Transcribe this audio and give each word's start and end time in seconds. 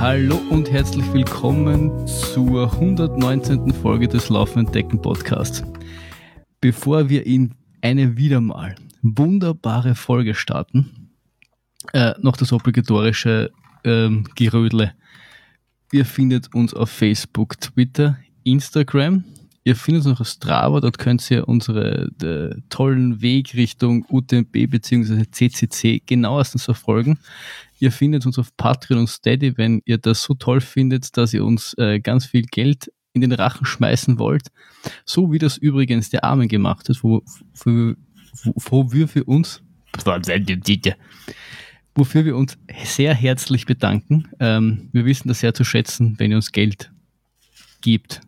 Hallo 0.00 0.36
und 0.50 0.70
herzlich 0.70 1.12
willkommen 1.12 2.06
zur 2.06 2.72
119. 2.72 3.72
Folge 3.74 4.06
des 4.06 4.28
Laufenden 4.28 4.72
Decken 4.72 5.02
Podcasts. 5.02 5.64
Bevor 6.60 7.08
wir 7.08 7.26
in 7.26 7.56
eine 7.82 8.16
wieder 8.16 8.40
mal 8.40 8.76
wunderbare 9.02 9.96
Folge 9.96 10.36
starten, 10.36 11.10
äh, 11.94 12.14
noch 12.20 12.36
das 12.36 12.52
obligatorische 12.52 13.50
ähm, 13.82 14.22
Gerödle. 14.36 14.92
Ihr 15.90 16.04
findet 16.04 16.54
uns 16.54 16.74
auf 16.74 16.90
Facebook, 16.90 17.60
Twitter, 17.60 18.18
Instagram. 18.44 19.24
Ihr 19.64 19.74
findet 19.74 20.06
uns 20.06 20.14
auch 20.14 20.20
auf 20.20 20.28
Strava, 20.28 20.80
dort 20.80 20.98
könnt 20.98 21.28
ihr 21.28 21.48
unsere 21.48 22.08
tollen 22.68 23.20
Weg 23.20 23.52
Richtung 23.54 24.06
UTMB 24.08 24.52
bzw. 24.52 25.24
CCC 25.28 26.02
genauestens 26.06 26.64
verfolgen. 26.64 27.18
Ihr 27.78 27.92
findet 27.92 28.26
uns 28.26 28.38
auf 28.38 28.56
Patreon 28.56 29.00
und 29.00 29.06
Steady, 29.08 29.56
wenn 29.56 29.82
ihr 29.84 29.98
das 29.98 30.22
so 30.22 30.34
toll 30.34 30.60
findet, 30.60 31.16
dass 31.16 31.32
ihr 31.32 31.44
uns 31.44 31.74
äh, 31.78 32.00
ganz 32.00 32.26
viel 32.26 32.42
Geld 32.42 32.92
in 33.12 33.20
den 33.20 33.32
Rachen 33.32 33.66
schmeißen 33.66 34.18
wollt. 34.18 34.48
So 35.04 35.32
wie 35.32 35.38
das 35.38 35.56
übrigens 35.56 36.10
der 36.10 36.24
Armen 36.24 36.48
gemacht 36.48 36.88
hat, 36.88 37.02
wo, 37.02 37.22
wo, 37.54 37.94
wo 38.44 38.92
wir 38.92 39.08
für 39.08 39.24
uns, 39.24 39.62
wofür 41.94 42.24
wir 42.24 42.36
uns 42.36 42.58
sehr 42.84 43.14
herzlich 43.14 43.66
bedanken. 43.66 44.28
Ähm, 44.40 44.88
wir 44.92 45.04
wissen 45.04 45.28
das 45.28 45.40
sehr 45.40 45.54
zu 45.54 45.64
schätzen, 45.64 46.14
wenn 46.18 46.30
ihr 46.30 46.36
uns 46.36 46.52
Geld 46.52 46.90
gibt. 47.80 48.20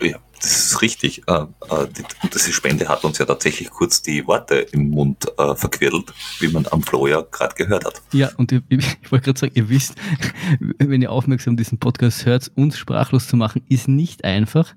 Ja, 0.00 0.18
das 0.40 0.72
ist 0.72 0.82
richtig. 0.82 1.22
Äh, 1.26 1.32
äh, 1.32 1.86
die, 1.88 2.02
diese 2.32 2.52
Spende 2.52 2.88
hat 2.88 3.04
uns 3.04 3.18
ja 3.18 3.26
tatsächlich 3.26 3.70
kurz 3.70 4.00
die 4.00 4.26
Worte 4.26 4.56
im 4.72 4.90
Mund 4.90 5.26
äh, 5.38 5.54
verquirlt, 5.54 6.12
wie 6.38 6.48
man 6.48 6.66
am 6.70 6.82
Flo 6.82 7.06
ja 7.06 7.20
gerade 7.20 7.54
gehört 7.54 7.84
hat. 7.84 8.02
Ja, 8.12 8.30
und 8.36 8.52
ich, 8.52 8.62
ich 8.68 9.12
wollte 9.12 9.26
gerade 9.26 9.38
sagen, 9.38 9.52
ihr 9.54 9.68
wisst, 9.68 9.94
wenn 10.78 11.02
ihr 11.02 11.12
aufmerksam 11.12 11.56
diesen 11.56 11.78
Podcast 11.78 12.24
hört, 12.24 12.50
uns 12.54 12.78
sprachlos 12.78 13.28
zu 13.28 13.36
machen, 13.36 13.62
ist 13.68 13.88
nicht 13.88 14.24
einfach, 14.24 14.74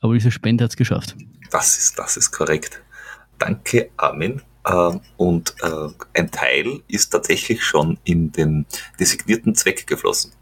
aber 0.00 0.14
diese 0.14 0.30
Spende 0.30 0.64
hat 0.64 0.70
es 0.70 0.76
geschafft. 0.76 1.16
Das 1.50 1.76
ist, 1.76 1.98
das 1.98 2.16
ist 2.16 2.30
korrekt. 2.30 2.80
Danke, 3.38 3.90
Amen. 3.98 4.40
Ähm, 4.66 5.00
und 5.18 5.54
ein 6.14 6.30
Teil 6.30 6.80
ist 6.88 7.10
tatsächlich 7.10 7.62
schon 7.62 7.98
in 8.04 8.32
den 8.32 8.64
designierten 8.98 9.54
Zweck 9.54 9.86
geflossen. 9.86 10.32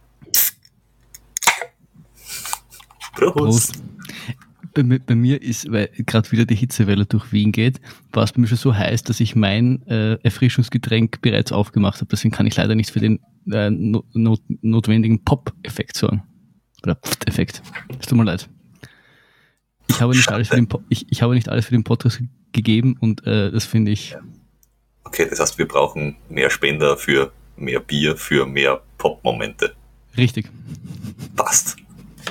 Prost. 3.21 3.73
Prost 3.73 3.83
bei, 4.75 4.83
bei, 4.83 5.15
mir 5.15 5.43
ist, 5.43 5.71
weil 5.71 5.89
gerade 6.07 6.31
wieder 6.33 6.45
die 6.45 6.55
Hitzewelle 6.55 7.07
durch 7.07 7.33
Wien 7.33 7.53
geht, 7.53 7.81
war 8.13 8.25
es 8.25 8.33
bei 8.33 8.41
mir 8.41 8.47
schon 8.47 8.59
so 8.59 8.75
heiß, 8.75 9.03
dass 9.05 9.21
ich 9.21 9.35
mein 9.35 9.87
äh, 9.87 10.15
Erfrischungsgetränk 10.23 11.21
bereits 11.23 11.53
aufgemacht 11.53 12.01
habe. 12.01 12.09
Deswegen 12.11 12.33
kann 12.33 12.47
ich 12.47 12.57
leider 12.57 12.75
nicht 12.75 12.91
für 12.91 13.01
den 13.01 13.21
äh, 13.51 13.71
not, 13.71 14.05
notwendigen 14.63 15.25
Pop-Effekt 15.25 15.97
sorgen. 15.97 16.23
Oder 16.83 16.95
Pft-Effekt. 16.97 17.63
Es 17.99 18.07
tut 18.07 18.17
mir 18.17 18.25
leid. 18.25 18.49
Ich 19.89 20.01
habe, 20.01 20.15
nicht 20.15 20.31
alles 20.31 20.49
für 20.49 20.57
den, 20.57 20.69
ich, 20.89 21.11
ich 21.11 21.21
habe 21.21 21.35
nicht 21.35 21.49
alles 21.49 21.67
für 21.67 21.73
den 21.73 21.85
Podcast 21.85 22.23
gegeben 22.53 22.97
und 23.01 23.27
äh, 23.27 23.51
das 23.51 23.65
finde 23.65 23.91
ich. 23.91 24.17
Okay, 25.05 25.27
das 25.29 25.41
heißt, 25.41 25.59
wir 25.59 25.67
brauchen 25.67 26.17
mehr 26.29 26.49
Spender 26.49 26.97
für 26.97 27.33
mehr 27.57 27.81
Bier, 27.81 28.17
für 28.17 28.47
mehr 28.47 28.81
Pop-Momente. 28.99 29.75
Richtig. 30.17 30.49
Passt. 31.35 31.77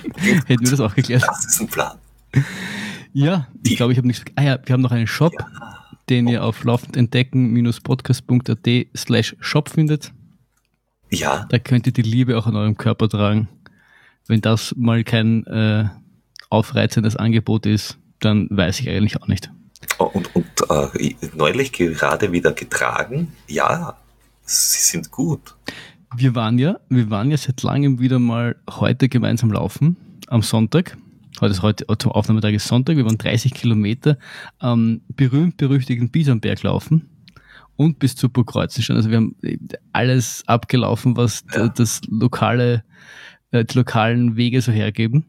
Hätten 0.48 0.64
wir 0.64 0.72
das 0.72 0.80
auch 0.80 0.96
geklärt. 0.96 1.24
Das 1.28 1.46
ist 1.46 1.62
ein 1.62 1.68
Plan. 1.68 1.98
Ja, 3.14 3.48
ich 3.66 3.76
glaube, 3.76 3.92
ich 3.92 3.98
habe 3.98 4.08
nicht. 4.08 4.24
Ah 4.36 4.44
ja, 4.44 4.60
wir 4.64 4.74
haben 4.74 4.82
noch 4.82 4.92
einen 4.92 5.08
Shop, 5.08 5.34
ja. 5.38 5.48
den 6.10 6.28
ihr 6.28 6.44
auf 6.44 6.64
laufendentdecken-podcast.at 6.64 8.88
slash 8.96 9.36
shop 9.40 9.70
findet. 9.70 10.14
Ja. 11.10 11.48
Da 11.50 11.58
könnt 11.60 11.88
ihr 11.88 11.94
die 11.94 12.04
Liebe 12.04 12.38
auch 12.38 12.46
an 12.46 12.56
eurem 12.56 12.78
Körper 12.78 13.10
tragen. 13.10 13.50
Wenn 14.28 14.42
das 14.42 14.76
mal 14.78 15.04
kein 15.04 15.44
äh, 15.48 15.90
aufreizendes 16.50 17.16
Angebot 17.16 17.66
ist, 17.66 17.98
dann 18.20 18.48
weiß 18.52 18.80
ich 18.80 18.90
eigentlich 18.90 19.20
auch 19.22 19.28
nicht. 19.28 19.50
Oh, 19.98 20.06
und, 20.06 20.36
und 20.36 20.46
äh, 20.70 21.16
neulich 21.36 21.72
gerade 21.72 22.32
wieder 22.32 22.52
getragen, 22.52 23.34
ja, 23.48 23.98
sie 24.44 24.82
sind 24.82 25.10
gut. 25.12 25.56
Wir 26.16 26.34
waren 26.34 26.58
ja, 26.58 26.80
wir 26.90 27.10
waren 27.12 27.30
ja 27.30 27.38
seit 27.38 27.62
langem 27.62 28.00
wieder 28.00 28.18
mal 28.18 28.56
heute 28.70 29.10
gemeinsam 29.10 29.52
laufen 29.52 29.96
am 30.28 30.42
Sonntag. 30.42 30.98
Heute 31.40 31.52
ist 31.52 31.62
heute 31.62 31.86
zum 32.00 32.12
Aufnahmetag 32.12 32.54
ist 32.54 32.68
Sonntag. 32.68 32.98
Wir 32.98 33.06
waren 33.06 33.18
30 33.18 33.54
Kilometer 33.54 34.18
am 34.58 35.02
berühmt-berüchtigten 35.16 36.10
Bisonberg 36.10 36.64
laufen 36.64 37.10
und 37.76 38.00
bis 38.00 38.16
zur 38.16 38.30
Burgkreuzen 38.30 38.82
schon. 38.82 38.96
Also 38.96 39.12
wir 39.12 39.18
haben 39.18 39.36
alles 39.94 40.44
abgelaufen, 40.48 41.16
was 41.16 41.44
ja. 41.54 41.68
das 41.68 42.02
lokale, 42.10 42.84
äh, 43.52 43.64
die 43.64 43.78
lokalen 43.78 44.36
Wege 44.36 44.62
so 44.62 44.72
hergeben. 44.72 45.26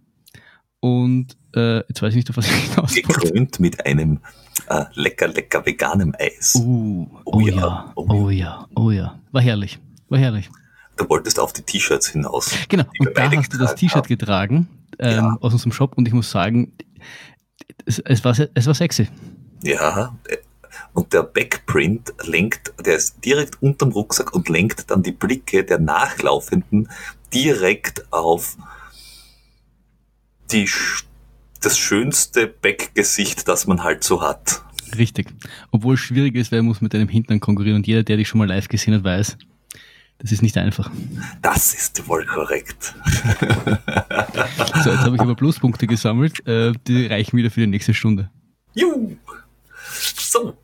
Und 0.81 1.37
äh, 1.55 1.79
jetzt 1.89 2.01
weiß 2.01 2.11
ich 2.11 2.17
nicht, 2.17 2.31
auf 2.31 2.39
was 2.39 2.47
ich 2.47 2.55
hinaus 2.71 2.95
Gekrönt 2.95 3.61
mit 3.61 3.85
einem 3.85 4.21
äh, 4.69 4.85
lecker, 4.95 5.29
lecker 5.29 5.65
veganem 5.65 6.15
Eis. 6.19 6.55
Uh, 6.55 7.07
oh, 7.27 7.33
oh, 7.37 7.41
ja, 7.41 7.55
ja, 7.55 7.93
oh, 7.97 8.07
oh 8.09 8.31
ja, 8.31 8.67
oh 8.75 8.91
ja. 8.91 9.21
War 9.31 9.43
herrlich, 9.43 9.79
war 10.09 10.19
herrlich. 10.19 10.51
Du 11.01 11.09
wolltest 11.09 11.41
auf 11.41 11.55
die 11.55 11.63
T-Shirts 11.63 12.09
hinaus. 12.09 12.55
Genau, 12.69 12.85
und 12.99 13.17
da 13.17 13.31
hast 13.31 13.55
du 13.55 13.57
das 13.57 13.75
T-Shirt 13.75 14.07
getragen 14.07 14.69
ähm, 14.99 15.17
ja. 15.17 15.39
aus 15.41 15.55
unserem 15.55 15.73
Shop 15.73 15.97
und 15.97 16.07
ich 16.07 16.13
muss 16.13 16.31
sagen, 16.31 16.75
es, 17.87 18.01
es, 18.01 18.23
war, 18.23 18.37
es 18.53 18.67
war 18.67 18.75
sexy. 18.75 19.09
Ja, 19.63 20.15
und 20.93 21.15
der 21.15 21.23
Backprint 21.23 22.13
lenkt, 22.23 22.75
der 22.85 22.97
ist 22.97 23.25
direkt 23.25 23.63
unterm 23.63 23.93
Rucksack 23.93 24.35
und 24.35 24.51
lenkt 24.51 24.91
dann 24.91 25.03
die 25.03 25.13
Blicke 25.13 25.65
der 25.65 25.79
Nachlaufenden 25.79 26.91
direkt 27.33 28.13
auf 28.13 28.59
die, 30.53 30.69
das 31.63 31.79
schönste 31.79 32.47
Backgesicht, 32.47 33.49
das 33.49 33.67
man 33.67 33.83
halt 33.83 34.05
so 34.05 34.21
hat. 34.21 34.63
Richtig. 34.99 35.33
Obwohl 35.71 35.95
es 35.95 36.01
schwierig 36.01 36.35
ist, 36.35 36.53
man 36.53 36.67
muss 36.67 36.83
mit 36.83 36.95
einem 36.95 37.09
Hintern 37.09 37.41
konkurrieren 37.41 37.77
und 37.77 37.87
jeder, 37.87 38.03
der 38.03 38.19
dich 38.19 38.29
schon 38.29 38.39
mal 38.39 38.49
live 38.49 38.69
gesehen 38.69 38.93
hat, 38.93 39.05
weiß, 39.05 39.39
das 40.21 40.33
ist 40.33 40.43
nicht 40.43 40.57
einfach. 40.59 40.91
Das 41.41 41.73
ist 41.73 42.07
wohl 42.07 42.27
korrekt. 42.27 42.95
so, 44.85 44.91
jetzt 44.91 45.01
habe 45.01 45.17
ich 45.17 45.21
aber 45.21 45.35
Pluspunkte 45.35 45.87
gesammelt. 45.87 46.47
Äh, 46.47 46.73
die 46.87 47.07
reichen 47.07 47.39
wieder 47.39 47.51
für 47.51 47.61
die 47.61 47.67
nächste 47.67 47.95
Stunde. 47.95 48.31
Juhu. 48.75 49.17
So. 50.19 50.57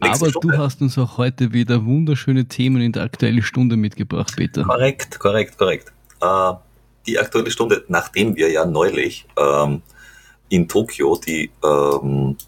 Nächste 0.00 0.24
aber 0.24 0.30
Stunde. 0.30 0.56
du 0.56 0.58
hast 0.58 0.80
uns 0.80 0.96
auch 0.96 1.18
heute 1.18 1.52
wieder 1.52 1.84
wunderschöne 1.84 2.46
Themen 2.46 2.80
in 2.80 2.92
der 2.92 3.02
aktuellen 3.02 3.42
Stunde 3.42 3.76
mitgebracht, 3.76 4.34
Peter. 4.36 4.64
Korrekt, 4.64 5.18
korrekt, 5.18 5.58
korrekt. 5.58 5.92
Äh, 6.22 6.52
die 7.06 7.18
aktuelle 7.18 7.50
Stunde, 7.50 7.84
nachdem 7.88 8.36
wir 8.36 8.50
ja 8.50 8.64
neulich 8.64 9.26
ähm, 9.36 9.82
in 10.48 10.66
Tokio 10.66 11.18
die 11.18 11.50
ähm, 11.62 12.38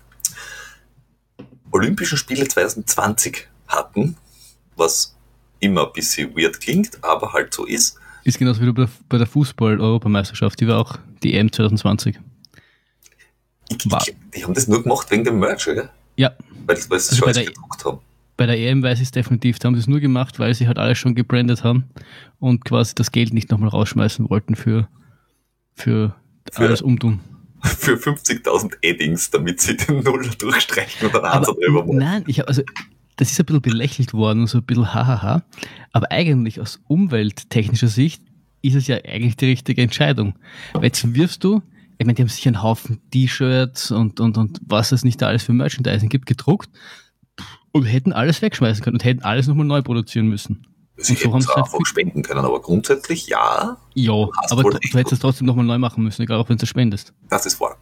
Olympischen 1.70 2.16
Spiele 2.16 2.48
2020 2.48 3.48
hatten, 3.68 4.16
was 4.76 5.16
immer 5.60 5.86
ein 5.86 5.92
bisschen 5.92 6.36
weird 6.36 6.60
klingt, 6.60 7.02
aber 7.02 7.32
halt 7.32 7.54
so 7.54 7.64
ist. 7.64 7.98
Ist 8.24 8.38
genauso 8.38 8.62
wie 8.62 8.72
bei 9.08 9.18
der 9.18 9.26
Fußball-Europameisterschaft, 9.26 10.60
die 10.60 10.68
war 10.68 10.78
auch 10.78 10.98
die 11.22 11.34
EM 11.34 11.50
2020. 11.50 12.18
Ich, 13.68 13.90
war. 13.90 14.02
Ich, 14.06 14.14
die 14.34 14.44
haben 14.44 14.54
das 14.54 14.68
nur 14.68 14.82
gemacht 14.82 15.10
wegen 15.10 15.24
dem 15.24 15.38
Merch, 15.38 15.68
oder? 15.68 15.90
Ja. 16.16 16.32
Weil, 16.66 16.76
weil 16.88 16.98
sie 16.98 17.10
also 17.10 17.16
schon 17.16 17.42
e- 17.42 17.46
gedruckt 17.46 17.84
haben. 17.84 17.98
Bei 18.36 18.46
der 18.46 18.58
EM 18.58 18.82
weiß 18.82 18.98
ich 18.98 19.06
es 19.06 19.10
definitiv, 19.10 19.58
da 19.58 19.68
haben 19.68 19.74
sie 19.74 19.80
es 19.80 19.86
nur 19.86 20.00
gemacht, 20.00 20.38
weil 20.38 20.54
sie 20.54 20.66
halt 20.66 20.78
alles 20.78 20.98
schon 20.98 21.14
gebrandet 21.14 21.64
haben 21.64 21.84
und 22.40 22.64
quasi 22.64 22.94
das 22.94 23.12
Geld 23.12 23.32
nicht 23.32 23.50
nochmal 23.50 23.68
rausschmeißen 23.68 24.28
wollten 24.30 24.56
für, 24.56 24.88
für, 25.74 26.14
für 26.50 26.62
alles 26.62 26.82
umtun. 26.82 27.20
Für 27.62 27.94
50.000 27.94 28.78
Eddings, 28.82 29.30
damit 29.30 29.60
sie 29.60 29.76
den 29.76 30.02
Null 30.02 30.28
durchstreichen 30.36 31.08
oder 31.08 31.22
einen 31.32 31.44
drüber 31.44 31.84
machen. 31.84 31.96
Nein, 31.96 32.24
ich 32.26 32.40
habe 32.40 32.48
also 32.48 32.62
das 33.22 33.32
ist 33.32 33.40
ein 33.40 33.46
bisschen 33.46 33.62
belächelt 33.62 34.14
worden, 34.14 34.46
so 34.46 34.58
ein 34.58 34.64
bisschen 34.64 34.94
hahaha. 34.94 35.42
Aber 35.92 36.10
eigentlich 36.10 36.60
aus 36.60 36.80
umwelttechnischer 36.88 37.88
Sicht 37.88 38.22
ist 38.62 38.74
es 38.74 38.86
ja 38.88 38.96
eigentlich 38.96 39.36
die 39.36 39.46
richtige 39.46 39.82
Entscheidung. 39.82 40.34
Weil 40.72 40.84
jetzt 40.84 41.14
wirfst 41.14 41.44
du, 41.44 41.62
ich 41.98 42.06
meine, 42.06 42.14
die 42.14 42.22
haben 42.22 42.28
sicher 42.28 42.48
einen 42.48 42.62
Haufen 42.62 43.00
T-Shirts 43.10 43.92
und, 43.92 44.18
und, 44.18 44.36
und 44.38 44.60
was 44.66 44.90
es 44.90 45.04
nicht 45.04 45.22
da 45.22 45.28
alles 45.28 45.44
für 45.44 45.52
Merchandising 45.52 46.08
gibt, 46.08 46.26
gedruckt 46.26 46.68
und 47.70 47.84
hätten 47.84 48.12
alles 48.12 48.42
wegschmeißen 48.42 48.82
können 48.82 48.96
und 48.96 49.04
hätten 49.04 49.22
alles 49.22 49.46
nochmal 49.46 49.66
neu 49.66 49.82
produzieren 49.82 50.26
müssen. 50.26 50.66
Sie 50.96 51.14
so 51.14 51.30
hätten 51.30 51.40
zwar 51.42 51.58
einfach 51.58 51.78
spenden 51.84 52.22
können, 52.22 52.44
aber 52.44 52.60
grundsätzlich 52.60 53.28
ja. 53.28 53.76
Ja, 53.94 54.28
aber 54.50 54.62
du, 54.64 54.70
du 54.70 54.98
hättest 54.98 55.12
es 55.12 55.18
trotzdem 55.20 55.46
nochmal 55.46 55.64
neu 55.64 55.78
machen 55.78 56.02
müssen, 56.02 56.22
egal 56.22 56.38
ob 56.38 56.48
du 56.48 56.54
es 56.54 56.68
spendest. 56.68 57.14
Das 57.28 57.46
ist 57.46 57.60
wahr. 57.60 57.76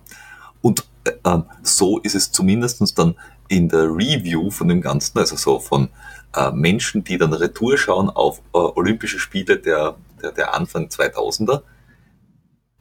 Und 0.61 0.85
äh, 1.05 1.13
ähm, 1.25 1.45
so 1.63 1.99
ist 1.99 2.15
es 2.15 2.31
zumindest 2.31 2.99
dann 2.99 3.15
in 3.50 3.69
der 3.69 3.87
Review 3.87 4.49
von 4.50 4.69
dem 4.69 4.81
Ganzen, 4.81 5.19
also 5.19 5.37
so 5.37 5.58
von 5.58 5.88
äh, 6.35 6.52
Menschen, 6.52 7.02
die 7.02 7.19
dann 7.19 7.32
Retour 7.32 7.76
schauen 7.76 8.08
auf 8.08 8.38
äh, 8.55 8.58
Olympische 8.58 9.19
Spiele 9.19 9.58
der, 9.58 9.97
der, 10.23 10.31
der 10.31 10.55
Anfang 10.55 10.87
2000er, 10.87 11.62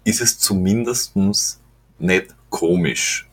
ist 0.03 0.21
es 0.21 0.37
zumindest 0.37 1.15
nicht 1.97 2.35
komisch. 2.51 3.27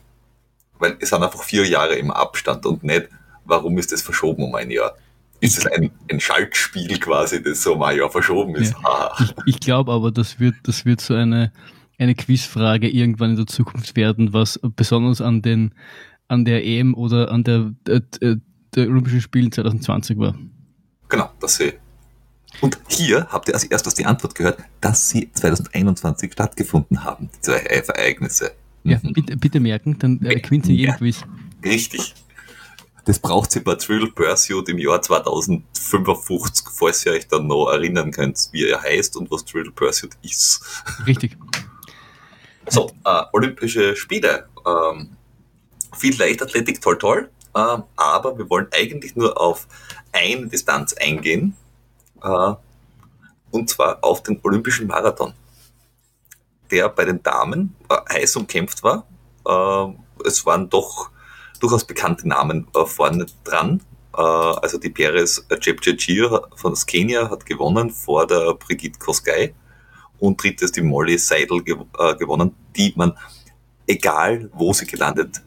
Weil 0.79 0.97
es 0.99 1.09
sind 1.09 1.23
einfach 1.23 1.43
vier 1.43 1.67
Jahre 1.67 1.95
im 1.95 2.09
Abstand 2.09 2.65
und 2.65 2.83
nicht, 2.83 3.07
warum 3.45 3.77
ist 3.77 3.91
das 3.91 4.01
verschoben 4.01 4.43
um 4.43 4.55
ein 4.55 4.71
Jahr. 4.71 4.95
ist 5.39 5.59
es 5.59 5.67
ein, 5.67 5.91
ein 6.11 6.19
Schaltspiel 6.19 6.99
quasi, 6.99 7.43
das 7.43 7.61
so 7.61 7.75
mal 7.75 7.93
ein 7.93 7.99
Jahr 7.99 8.09
verschoben 8.09 8.55
ist. 8.55 8.73
Ja. 8.83 9.11
Ich, 9.19 9.33
ich 9.45 9.59
glaube 9.59 9.91
aber, 9.91 10.11
das 10.11 10.39
wird, 10.39 10.55
das 10.63 10.85
wird 10.85 11.01
so 11.01 11.13
eine, 11.13 11.53
eine 11.99 12.15
Quizfrage 12.15 12.89
irgendwann 12.89 13.31
in 13.31 13.35
der 13.35 13.45
Zukunft 13.45 13.95
werden, 13.95 14.33
was 14.33 14.59
besonders 14.75 15.21
an 15.21 15.43
den 15.43 15.75
an 16.27 16.45
der 16.45 16.65
EM 16.65 16.93
oder 16.93 17.31
an 17.31 17.43
der, 17.43 17.73
der, 17.85 18.01
der 18.75 18.87
Olympischen 18.87 19.21
Spielen 19.21 19.51
2020 19.51 20.17
war. 20.17 20.35
Genau, 21.09 21.29
das 21.39 21.55
sehe 21.55 21.69
ich. 21.69 21.73
Und 22.61 22.79
hier 22.87 23.27
habt 23.29 23.47
ihr 23.47 23.53
als 23.53 23.65
erstes 23.65 23.93
die 23.93 24.05
Antwort 24.05 24.33
gehört, 24.35 24.59
dass 24.81 25.09
sie 25.09 25.31
2021 25.31 26.33
stattgefunden 26.33 27.03
haben, 27.03 27.29
die 27.35 27.41
zwei 27.41 27.59
Ereignisse. 27.59 28.51
Ja, 28.83 28.99
mhm. 29.01 29.13
bitte, 29.13 29.37
bitte 29.37 29.59
merken, 29.59 29.97
dann 29.99 30.19
äh, 30.23 30.39
gewinnt 30.39 30.65
sie 30.65 30.73
jeden 30.73 30.91
ja, 30.91 30.97
Quiz. 30.97 31.23
Richtig. 31.63 32.15
Das 33.05 33.19
braucht 33.19 33.51
sie 33.51 33.61
bei 33.61 33.75
Trivial 33.75 34.11
Pursuit 34.11 34.67
im 34.69 34.79
Jahr 34.79 35.01
2055, 35.01 36.67
falls 36.69 37.05
ihr 37.05 37.13
euch 37.13 37.27
dann 37.27 37.47
noch 37.47 37.69
erinnern 37.69 38.11
könnt, 38.11 38.49
wie 38.51 38.65
er 38.65 38.81
heißt 38.81 39.15
und 39.17 39.31
was 39.31 39.45
Trivial 39.45 39.71
Pursuit 39.71 40.11
ist. 40.23 40.61
Richtig. 41.05 41.37
So, 42.69 42.91
äh, 43.05 43.23
Olympische 43.31 43.95
Spiele. 43.95 44.47
Ähm, 44.65 45.16
viel 45.95 46.17
Leichtathletik, 46.17 46.81
toll, 46.81 46.97
toll. 46.97 47.29
Äh, 47.55 47.77
aber 47.95 48.37
wir 48.37 48.49
wollen 48.49 48.67
eigentlich 48.71 49.15
nur 49.15 49.39
auf 49.39 49.67
eine 50.11 50.47
Distanz 50.47 50.93
eingehen. 50.93 51.55
Äh, 52.23 52.53
und 53.51 53.69
zwar 53.69 54.03
auf 54.03 54.23
den 54.23 54.39
Olympischen 54.43 54.87
Marathon, 54.87 55.33
der 56.71 56.89
bei 56.89 57.05
den 57.05 57.23
Damen 57.23 57.75
äh, 57.89 57.95
heiß 58.13 58.35
umkämpft 58.35 58.83
war. 58.83 59.07
Äh, 59.47 60.27
es 60.27 60.45
waren 60.45 60.69
doch 60.69 61.09
durchaus 61.59 61.85
bekannte 61.85 62.27
Namen 62.27 62.67
äh, 62.75 62.85
vorne 62.85 63.25
dran. 63.43 63.81
Also 64.13 64.79
die 64.79 64.89
Perez 64.89 65.45
Jepchechir 65.61 66.41
von 66.55 66.73
Kenia 66.87 67.29
hat 67.29 67.45
gewonnen 67.45 67.91
vor 67.91 68.25
der 68.25 68.55
Brigitte 68.55 68.97
Kosgei 68.97 69.53
und 70.17 70.41
drittes 70.41 70.71
die 70.71 70.81
Molly 70.81 71.19
Seidel 71.19 71.61
gewonnen, 71.63 72.55
die 72.75 72.93
man, 72.95 73.15
egal 73.85 74.49
wo 74.55 74.73
sie 74.73 74.87
gelandet 74.87 75.43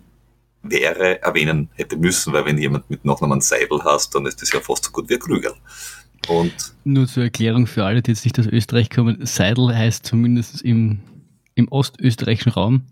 wäre, 0.62 1.22
erwähnen 1.22 1.68
hätte 1.74 1.96
müssen, 1.96 2.32
weil 2.32 2.44
wenn 2.44 2.58
jemand 2.58 2.88
mit 2.90 3.04
Nachnamen 3.04 3.40
Seidel 3.40 3.82
hast, 3.84 4.14
dann 4.14 4.26
ist 4.26 4.42
das 4.42 4.52
ja 4.52 4.60
fast 4.60 4.84
so 4.84 4.90
gut 4.90 5.08
wie 5.08 5.14
ein 5.14 5.20
Krügel. 5.20 5.52
Und 6.28 6.52
Nur 6.84 7.06
zur 7.06 7.24
Erklärung 7.24 7.66
für 7.66 7.84
alle, 7.84 8.02
die 8.02 8.10
jetzt 8.10 8.24
nicht 8.24 8.38
aus 8.38 8.46
Österreich 8.46 8.90
kommen, 8.90 9.24
Seidel 9.24 9.74
heißt 9.74 10.04
zumindest 10.04 10.62
im, 10.62 11.00
im 11.54 11.68
ostösterreichischen 11.68 12.52
Raum, 12.52 12.82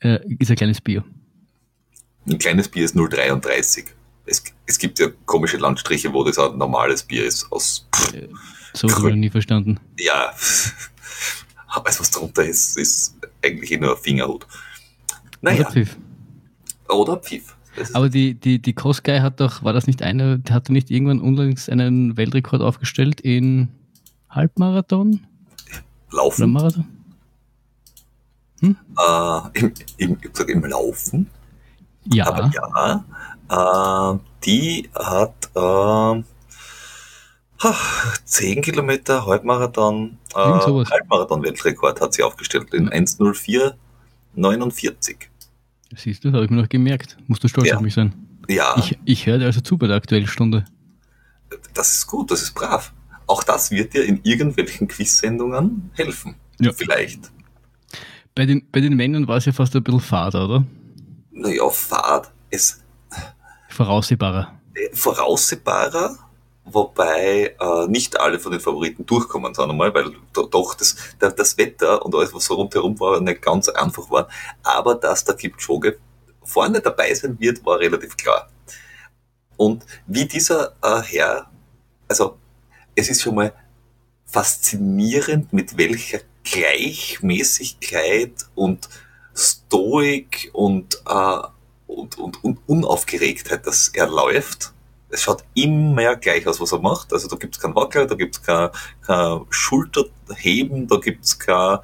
äh, 0.00 0.20
ist 0.38 0.50
ein 0.50 0.56
kleines 0.56 0.80
Bier. 0.80 1.04
Ein 2.28 2.38
kleines 2.38 2.68
Bier 2.68 2.84
ist 2.84 2.94
0,33. 2.94 3.86
Es, 4.26 4.44
es 4.66 4.78
gibt 4.78 5.00
ja 5.00 5.08
komische 5.26 5.56
Landstriche, 5.56 6.12
wo 6.12 6.22
das 6.22 6.38
ein 6.38 6.56
normales 6.56 7.02
Bier 7.02 7.24
ist 7.24 7.50
aus. 7.50 7.88
Äh, 8.12 8.28
so 8.72 8.88
habe 8.88 9.10
ich 9.10 9.16
nie 9.16 9.30
verstanden. 9.30 9.80
Ja, 9.98 10.32
alles 11.66 12.00
was 12.00 12.10
drunter 12.10 12.44
ist, 12.44 12.78
ist 12.78 13.16
eigentlich 13.44 13.78
nur 13.80 13.96
ein 13.96 14.02
Fingerhut. 14.02 14.46
Naja. 15.40 15.62
Oder 15.62 15.72
Pfiff. 15.72 15.96
Oder 16.88 17.16
Pfiff. 17.16 17.56
Aber 17.94 18.08
die, 18.08 18.34
die, 18.34 18.60
die 18.60 18.74
Kosgei 18.74 19.20
hat 19.20 19.40
doch, 19.40 19.62
war 19.62 19.72
das 19.72 19.86
nicht 19.86 20.02
eine, 20.02 20.38
der 20.38 20.54
hatte 20.54 20.72
nicht 20.72 20.90
irgendwann 20.90 21.20
unlängst 21.20 21.70
einen 21.70 22.16
Weltrekord 22.16 22.60
aufgestellt 22.60 23.20
in 23.20 23.68
Halbmarathon? 24.28 25.20
Laufen. 26.10 26.42
Oder 26.42 26.46
Marathon? 26.48 26.86
Hm? 28.60 28.76
Äh, 28.98 29.58
im, 29.58 29.72
im, 29.96 30.18
Im 30.46 30.64
Laufen? 30.66 31.30
Ja. 32.04 32.26
Aber 32.26 32.50
ja, 32.52 34.14
äh, 34.14 34.18
die 34.44 34.90
hat 34.94 35.50
äh, 35.54 36.22
10 38.24 38.62
Kilometer 38.62 39.26
Halbmarathon, 39.26 40.18
äh, 40.34 40.38
Halbmarathon-Weltrekord 40.38 42.00
hat 42.00 42.14
sie 42.14 42.22
aufgestellt 42.22 42.72
in 42.74 42.88
1.04.49. 42.90 45.16
Siehst 45.96 46.24
du, 46.24 46.32
habe 46.32 46.44
ich 46.44 46.50
mir 46.50 46.60
noch 46.60 46.68
gemerkt. 46.68 47.16
Musst 47.26 47.44
du 47.44 47.48
stolz 47.48 47.68
ja. 47.68 47.76
auf 47.76 47.82
mich 47.82 47.94
sein. 47.94 48.14
Ja. 48.48 48.74
Ich, 48.78 48.98
ich 49.04 49.26
höre 49.26 49.38
dir 49.38 49.46
also 49.46 49.60
zu 49.60 49.76
bei 49.78 49.86
der 49.86 49.96
aktuellen 49.96 50.26
Stunde. 50.26 50.64
Das 51.74 51.92
ist 51.92 52.06
gut, 52.06 52.30
das 52.30 52.42
ist 52.42 52.54
brav. 52.54 52.92
Auch 53.26 53.44
das 53.44 53.70
wird 53.70 53.94
dir 53.94 54.04
in 54.04 54.20
irgendwelchen 54.24 54.88
Quiz-Sendungen 54.88 55.90
helfen. 55.94 56.34
Ja. 56.60 56.72
Vielleicht. 56.72 57.30
Bei 58.34 58.46
den, 58.46 58.66
bei 58.72 58.80
den 58.80 58.94
Männern 58.94 59.28
war 59.28 59.36
es 59.36 59.44
ja 59.44 59.52
fast 59.52 59.76
ein 59.76 59.82
bisschen 59.82 60.00
fad, 60.00 60.34
oder? 60.34 60.64
Naja, 61.30 61.68
fad. 61.68 62.32
Es, 62.50 62.82
voraussehbarer. 63.68 64.58
Äh, 64.74 64.94
voraussehbarer, 64.94 66.18
wobei 66.64 67.56
äh, 67.58 67.86
nicht 67.88 68.20
alle 68.20 68.38
von 68.38 68.52
den 68.52 68.60
Favoriten 68.60 69.04
durchkommen, 69.04 69.54
sondern 69.54 69.76
mal, 69.76 69.92
weil 69.94 70.12
doch 70.32 70.74
das, 70.74 70.96
das 71.18 71.58
Wetter 71.58 72.04
und 72.04 72.14
alles, 72.14 72.32
was 72.32 72.44
so 72.44 72.54
rundherum 72.54 72.98
war, 73.00 73.20
nicht 73.20 73.42
ganz 73.42 73.68
einfach 73.68 74.08
war. 74.10 74.28
Aber 74.62 74.94
dass 74.94 75.24
der 75.24 75.34
Kipchoge 75.34 75.98
vorne 76.44 76.80
dabei 76.80 77.12
sein 77.14 77.38
wird, 77.40 77.64
war 77.64 77.78
relativ 77.78 78.16
klar. 78.16 78.48
Und 79.56 79.84
wie 80.06 80.26
dieser 80.26 80.74
äh, 80.82 81.02
Herr, 81.02 81.50
also 82.08 82.38
es 82.94 83.08
ist 83.08 83.22
schon 83.22 83.36
mal 83.36 83.52
faszinierend, 84.26 85.52
mit 85.52 85.76
welcher 85.76 86.20
Gleichmäßigkeit 86.44 88.46
und 88.54 88.88
Stoik 89.34 90.50
und, 90.52 91.02
äh, 91.06 91.38
und, 91.86 92.18
und, 92.18 92.44
und 92.44 92.58
Unaufgeregtheit, 92.66 93.66
dass 93.66 93.88
er 93.88 94.08
läuft 94.08 94.72
es 95.12 95.22
schaut 95.22 95.44
immer 95.54 96.16
gleich 96.16 96.46
aus, 96.46 96.60
was 96.60 96.72
er 96.72 96.80
macht. 96.80 97.12
Also 97.12 97.28
da 97.28 97.36
gibt 97.36 97.54
es 97.54 97.60
keinen 97.60 97.76
Wackler, 97.76 98.06
da 98.06 98.14
gibt 98.14 98.36
es 98.36 98.42
kein, 98.42 98.70
kein 99.02 99.40
Schulterheben, 99.50 100.88
da 100.88 100.96
gibt 100.96 101.24
es 101.24 101.38
kein 101.38 101.78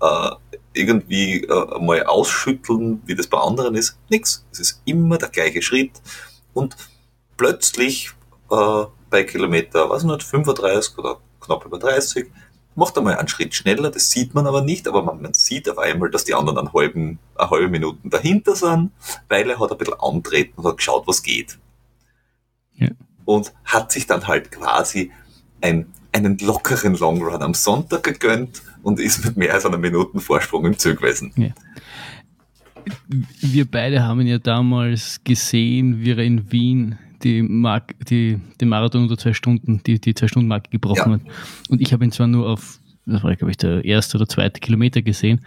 äh, 0.00 0.30
irgendwie 0.72 1.44
äh, 1.44 1.78
mal 1.80 2.04
ausschütteln, 2.04 3.00
wie 3.06 3.14
das 3.14 3.28
bei 3.28 3.38
anderen 3.38 3.76
ist. 3.76 3.96
Nix. 4.10 4.44
Es 4.52 4.58
ist 4.58 4.82
immer 4.84 5.18
der 5.18 5.28
gleiche 5.28 5.62
Schritt. 5.62 5.92
Und 6.52 6.76
plötzlich 7.36 8.10
äh, 8.50 8.84
bei 9.08 9.22
Kilometer, 9.22 9.88
was 9.88 10.02
nicht, 10.02 10.24
35 10.24 10.98
oder 10.98 11.20
knapp 11.40 11.64
über 11.64 11.78
30, 11.78 12.26
macht 12.74 12.96
er 12.96 13.02
mal 13.02 13.16
einen 13.16 13.28
Schritt 13.28 13.54
schneller, 13.54 13.90
das 13.90 14.10
sieht 14.10 14.34
man 14.34 14.48
aber 14.48 14.62
nicht, 14.62 14.88
aber 14.88 15.04
man, 15.04 15.22
man 15.22 15.32
sieht 15.32 15.70
auf 15.70 15.78
einmal, 15.78 16.10
dass 16.10 16.24
die 16.24 16.34
anderen 16.34 16.58
einen 16.58 16.72
halben, 16.72 17.20
eine 17.36 17.50
halbe 17.50 17.68
Minute 17.68 17.98
dahinter 18.02 18.56
sind, 18.56 18.90
weil 19.28 19.48
er 19.48 19.60
hat 19.60 19.70
ein 19.70 19.78
bisschen 19.78 20.00
antreten 20.00 20.54
und 20.56 20.66
hat 20.66 20.78
geschaut, 20.78 21.06
was 21.06 21.22
geht. 21.22 21.56
Ja. 22.76 22.88
Und 23.24 23.52
hat 23.64 23.92
sich 23.92 24.06
dann 24.06 24.26
halt 24.26 24.50
quasi 24.50 25.10
ein, 25.60 25.86
einen 26.12 26.38
lockeren 26.38 26.94
Long 26.96 27.22
Run 27.22 27.42
am 27.42 27.54
Sonntag 27.54 28.02
gegönnt 28.02 28.62
und 28.82 29.00
ist 29.00 29.24
mit 29.24 29.36
mehr 29.36 29.54
als 29.54 29.64
einer 29.64 29.78
Minuten 29.78 30.20
Vorsprung 30.20 30.66
im 30.66 30.78
Zug 30.78 30.98
gewesen. 30.98 31.32
Ja. 31.36 31.48
Wir 33.40 33.64
beide 33.64 34.02
haben 34.02 34.20
ihn 34.20 34.26
ja 34.26 34.38
damals 34.38 35.20
gesehen, 35.24 36.04
wie 36.04 36.10
er 36.10 36.18
in 36.18 36.52
Wien 36.52 36.98
die, 37.22 37.42
Mark, 37.42 37.94
die, 38.06 38.38
den 38.60 38.68
Marathon 38.68 39.02
unter 39.02 39.16
zwei 39.16 39.32
Stunden, 39.32 39.82
die, 39.86 39.98
die 39.98 40.14
Zwei-Stunden-Marke 40.14 40.70
gebrochen 40.70 41.12
ja. 41.12 41.18
hat. 41.18 41.22
Und 41.70 41.80
ich 41.80 41.92
habe 41.92 42.04
ihn 42.04 42.12
zwar 42.12 42.26
nur 42.26 42.48
auf, 42.48 42.80
das 43.06 43.24
war, 43.24 43.34
glaube 43.34 43.50
ich, 43.50 43.56
der 43.56 43.84
erste 43.84 44.18
oder 44.18 44.28
zweite 44.28 44.60
Kilometer 44.60 45.00
gesehen, 45.00 45.44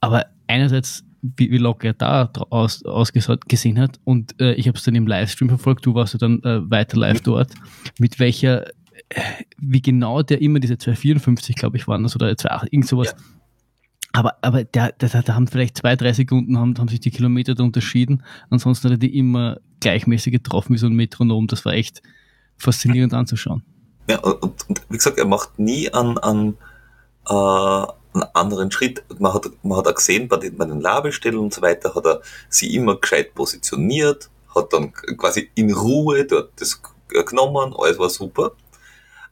aber 0.00 0.26
einerseits 0.48 1.04
wie, 1.22 1.50
wie 1.50 1.58
locker 1.58 1.88
er 1.88 1.94
da 1.94 2.30
aus, 2.50 2.84
ausgesehen 2.84 3.78
hat. 3.78 4.00
Und 4.04 4.38
äh, 4.40 4.54
ich 4.54 4.66
habe 4.68 4.76
es 4.76 4.84
dann 4.84 4.94
im 4.94 5.06
Livestream 5.06 5.48
verfolgt, 5.48 5.86
du 5.86 5.94
warst 5.94 6.14
ja 6.14 6.18
dann 6.18 6.42
äh, 6.42 6.68
weiter 6.68 6.98
live 6.98 7.20
dort, 7.20 7.52
mit 7.98 8.18
welcher, 8.18 8.66
äh, 9.08 9.20
wie 9.58 9.80
genau 9.80 10.22
der 10.22 10.42
immer 10.42 10.58
diese 10.58 10.78
254, 10.78 11.54
glaube 11.56 11.76
ich, 11.76 11.86
waren 11.86 12.02
das, 12.02 12.16
oder 12.16 12.26
28, 12.26 12.72
irgend 12.72 12.88
sowas. 12.88 13.14
Ja. 13.16 13.24
Aber, 14.14 14.34
aber 14.42 14.64
der, 14.64 14.92
der, 14.92 15.08
da 15.22 15.34
haben 15.34 15.46
vielleicht 15.46 15.78
zwei, 15.78 15.96
drei 15.96 16.12
Sekunden 16.12 16.58
haben, 16.58 16.76
haben 16.76 16.88
sich 16.88 17.00
die 17.00 17.10
Kilometer 17.10 17.54
da 17.54 17.62
unterschieden. 17.62 18.22
Ansonsten 18.50 18.88
hat 18.88 18.92
er 18.92 18.98
die 18.98 19.16
immer 19.16 19.58
gleichmäßig 19.80 20.32
getroffen 20.32 20.74
wie 20.74 20.78
so 20.78 20.86
ein 20.86 20.92
Metronom. 20.92 21.46
Das 21.46 21.64
war 21.64 21.72
echt 21.72 22.02
faszinierend 22.58 23.14
anzuschauen. 23.14 23.62
Ja, 24.10 24.18
und, 24.18 24.68
und 24.68 24.82
wie 24.90 24.96
gesagt, 24.96 25.18
er 25.18 25.26
macht 25.26 25.58
nie 25.58 25.90
an, 25.92 26.18
an 26.18 26.56
äh, 27.26 27.86
einen 28.14 28.24
anderen 28.34 28.70
Schritt. 28.70 29.02
Man 29.18 29.34
hat, 29.34 29.50
man 29.62 29.78
hat 29.78 29.88
auch 29.88 29.94
gesehen, 29.94 30.28
bei 30.28 30.36
den, 30.36 30.56
bei 30.56 30.64
den 30.64 30.80
Labelstellen 30.80 31.38
und 31.38 31.54
so 31.54 31.62
weiter, 31.62 31.94
hat 31.94 32.06
er 32.06 32.20
sie 32.48 32.74
immer 32.74 33.00
gescheit 33.00 33.34
positioniert, 33.34 34.30
hat 34.54 34.72
dann 34.72 34.92
quasi 34.92 35.50
in 35.54 35.72
Ruhe 35.72 36.24
dort 36.24 36.52
das 36.56 36.80
genommen, 37.08 37.74
alles 37.76 37.98
war 37.98 38.10
super. 38.10 38.52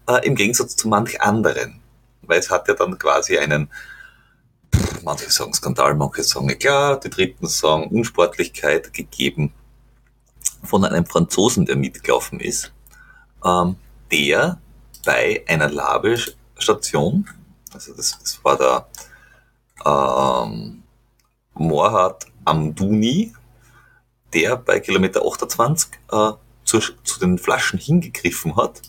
Äh, 0.07 0.27
Im 0.27 0.35
Gegensatz 0.35 0.77
zu 0.77 0.89
manch 0.89 1.21
anderen. 1.21 1.81
Weil 2.23 2.39
es 2.39 2.51
hat 2.51 2.69
ja 2.69 2.75
dann 2.75 2.99
quasi 2.99 3.39
einen, 3.39 3.71
manche 5.03 5.31
sagen 5.31 5.55
Skandal, 5.55 5.95
manche 5.95 6.23
sagen 6.23 6.49
klar, 6.59 7.01
die 7.01 7.11
Dritten 7.11 7.47
sagen 7.47 7.89
Unsportlichkeit 7.89 8.93
gegeben 8.93 9.53
von 10.63 10.85
einem 10.85 11.07
Franzosen, 11.07 11.67
der 11.67 11.77
mitgelaufen 11.77 12.39
ist, 12.41 12.73
ähm, 13.45 13.77
der 14.13 14.61
bei 15.05 15.43
einer 15.49 15.71
Labelstation 15.71 17.27
also 17.73 17.95
das, 17.95 18.19
das 18.19 18.41
war 18.45 18.57
der 18.57 18.87
ähm, 19.85 20.83
Morhat 21.55 22.27
Amduni, 22.45 23.33
der 24.33 24.57
bei 24.57 24.81
Kilometer 24.81 25.23
28 25.25 25.91
äh, 26.11 26.33
zu, 26.65 26.81
zu 26.81 27.21
den 27.21 27.39
Flaschen 27.39 27.79
hingegriffen 27.79 28.57
hat 28.57 28.81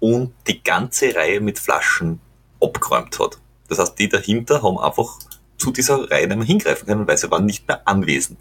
und 0.00 0.34
die 0.46 0.62
ganze 0.62 1.14
Reihe 1.14 1.40
mit 1.40 1.58
Flaschen 1.58 2.20
abgeräumt 2.60 3.18
hat. 3.18 3.38
Das 3.68 3.78
heißt, 3.78 3.98
die 3.98 4.08
dahinter 4.08 4.62
haben 4.62 4.78
einfach 4.78 5.18
zu 5.56 5.70
dieser 5.70 6.10
Reihe 6.10 6.26
nicht 6.26 6.36
mehr 6.36 6.46
hingreifen 6.46 6.86
können, 6.86 7.06
weil 7.06 7.18
sie 7.18 7.30
waren 7.30 7.46
nicht 7.46 7.66
mehr 7.66 7.86
anwesend. 7.86 8.38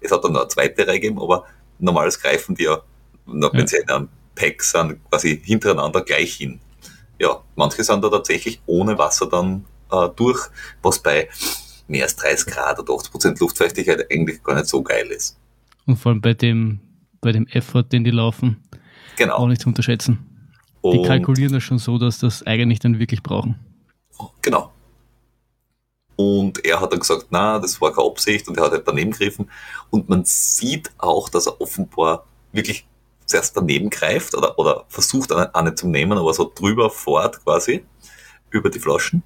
Es 0.00 0.10
hat 0.10 0.24
dann 0.24 0.32
noch 0.32 0.40
eine 0.40 0.48
zweite 0.48 0.86
Reihe 0.86 1.00
gegeben, 1.00 1.20
aber 1.20 1.46
normales 1.78 2.20
greifen 2.20 2.54
die 2.54 2.64
ja, 2.64 2.82
wenn 3.26 3.60
ja. 3.60 3.66
sie 3.66 3.76
in 3.76 3.88
einem 3.88 4.08
Pack 4.34 4.62
sind, 4.62 4.98
quasi 5.08 5.40
hintereinander 5.42 6.02
gleich 6.02 6.34
hin. 6.34 6.60
Ja, 7.18 7.42
manche 7.56 7.84
sind 7.84 8.02
da 8.02 8.08
tatsächlich 8.08 8.60
ohne 8.66 8.98
Wasser 8.98 9.26
dann 9.26 9.64
äh, 9.90 10.08
durch, 10.16 10.40
was 10.82 10.98
bei 10.98 11.28
mehr 11.86 12.04
als 12.04 12.16
30 12.16 12.52
Grad 12.52 12.78
oder 12.78 12.94
80 12.94 13.10
Prozent 13.10 13.40
Luftfeuchtigkeit 13.40 14.06
eigentlich 14.10 14.42
gar 14.42 14.54
nicht 14.54 14.66
so 14.66 14.82
geil 14.82 15.06
ist. 15.08 15.38
Und 15.86 15.96
vor 15.96 16.12
allem 16.12 16.20
bei 16.20 16.34
dem, 16.34 16.80
bei 17.20 17.32
dem 17.32 17.46
Effort, 17.48 17.84
den 17.84 18.04
die 18.04 18.10
laufen, 18.10 18.62
genau. 19.16 19.36
auch 19.36 19.46
nicht 19.46 19.62
zu 19.62 19.68
unterschätzen. 19.68 20.30
Die 20.82 21.02
kalkulieren 21.02 21.52
das 21.52 21.62
schon 21.62 21.78
so, 21.78 21.96
dass 21.96 22.18
das 22.18 22.42
eigentlich 22.42 22.78
dann 22.78 22.98
wirklich 22.98 23.22
brauchen. 23.22 23.58
Genau. 24.42 24.70
Und 26.16 26.64
er 26.64 26.80
hat 26.80 26.92
dann 26.92 27.00
gesagt, 27.00 27.26
na, 27.30 27.58
das 27.58 27.80
war 27.80 27.92
keine 27.92 28.06
Absicht 28.06 28.46
und 28.48 28.58
er 28.58 28.64
hat 28.64 28.72
halt 28.72 28.86
daneben 28.86 29.10
gegriffen. 29.10 29.50
Und 29.90 30.08
man 30.08 30.24
sieht 30.24 30.90
auch, 30.98 31.28
dass 31.28 31.46
er 31.46 31.60
offenbar 31.60 32.26
wirklich 32.52 32.86
zuerst 33.26 33.56
daneben 33.56 33.90
greift 33.90 34.34
oder, 34.34 34.58
oder 34.58 34.84
versucht, 34.88 35.32
eine, 35.32 35.54
eine 35.54 35.74
zu 35.74 35.88
nehmen, 35.88 36.18
aber 36.18 36.34
so 36.34 36.50
drüber 36.54 36.90
fort 36.90 37.42
quasi, 37.44 37.84
über 38.50 38.70
die 38.70 38.80
Flaschen. 38.80 39.22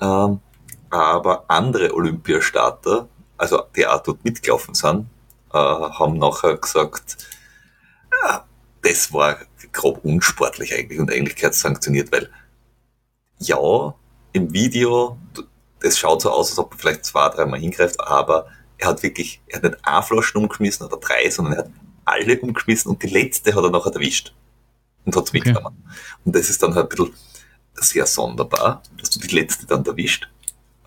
Ähm, 0.00 0.40
aber 0.90 1.44
andere 1.48 1.94
Olympiastarter, 1.94 3.08
also 3.36 3.62
die 3.76 3.86
auch 3.86 4.02
dort 4.02 4.24
mitgelaufen 4.24 4.74
sind, 4.74 5.06
äh, 5.52 5.58
haben 5.58 6.18
nachher 6.18 6.56
gesagt, 6.56 7.28
ja, 8.22 8.44
das 8.82 9.12
war 9.12 9.38
grob 9.72 10.04
unsportlich 10.04 10.74
eigentlich 10.74 10.98
und 10.98 11.12
eigentlich 11.12 11.36
gehört 11.36 11.54
sanktioniert, 11.54 12.10
weil 12.12 12.30
ja, 13.38 13.94
im 14.32 14.52
Video, 14.52 15.16
das 15.80 15.98
schaut 15.98 16.22
so 16.22 16.30
aus, 16.30 16.50
als 16.50 16.58
ob 16.58 16.74
er 16.74 16.78
vielleicht 16.78 17.04
zwei, 17.04 17.28
dreimal 17.28 17.60
hingreift, 17.60 18.00
aber 18.00 18.46
er 18.78 18.88
hat 18.88 19.02
wirklich, 19.02 19.40
er 19.46 19.56
hat 19.56 19.62
nicht 19.64 19.78
eine 19.82 20.02
Flaschen 20.02 20.42
umgeschmissen 20.42 20.86
oder 20.86 20.96
drei, 20.96 21.30
sondern 21.30 21.54
er 21.54 21.58
hat 21.60 21.70
alle 22.10 22.38
umgeschmissen 22.40 22.90
und 22.90 23.02
die 23.02 23.08
letzte 23.08 23.54
hat 23.54 23.64
er 23.64 23.70
nachher 23.70 23.92
erwischt 23.92 24.34
und 25.04 25.16
hat 25.16 25.24
es 25.24 25.30
okay. 25.30 25.38
mitgenommen. 25.38 25.84
Und 26.24 26.34
das 26.34 26.50
ist 26.50 26.62
dann 26.62 26.74
halt 26.74 26.86
ein 26.86 26.88
bisschen 26.88 27.14
sehr 27.74 28.06
sonderbar, 28.06 28.82
dass 28.98 29.10
du 29.10 29.20
die 29.20 29.34
letzte 29.34 29.66
dann 29.66 29.84
erwischt. 29.84 30.28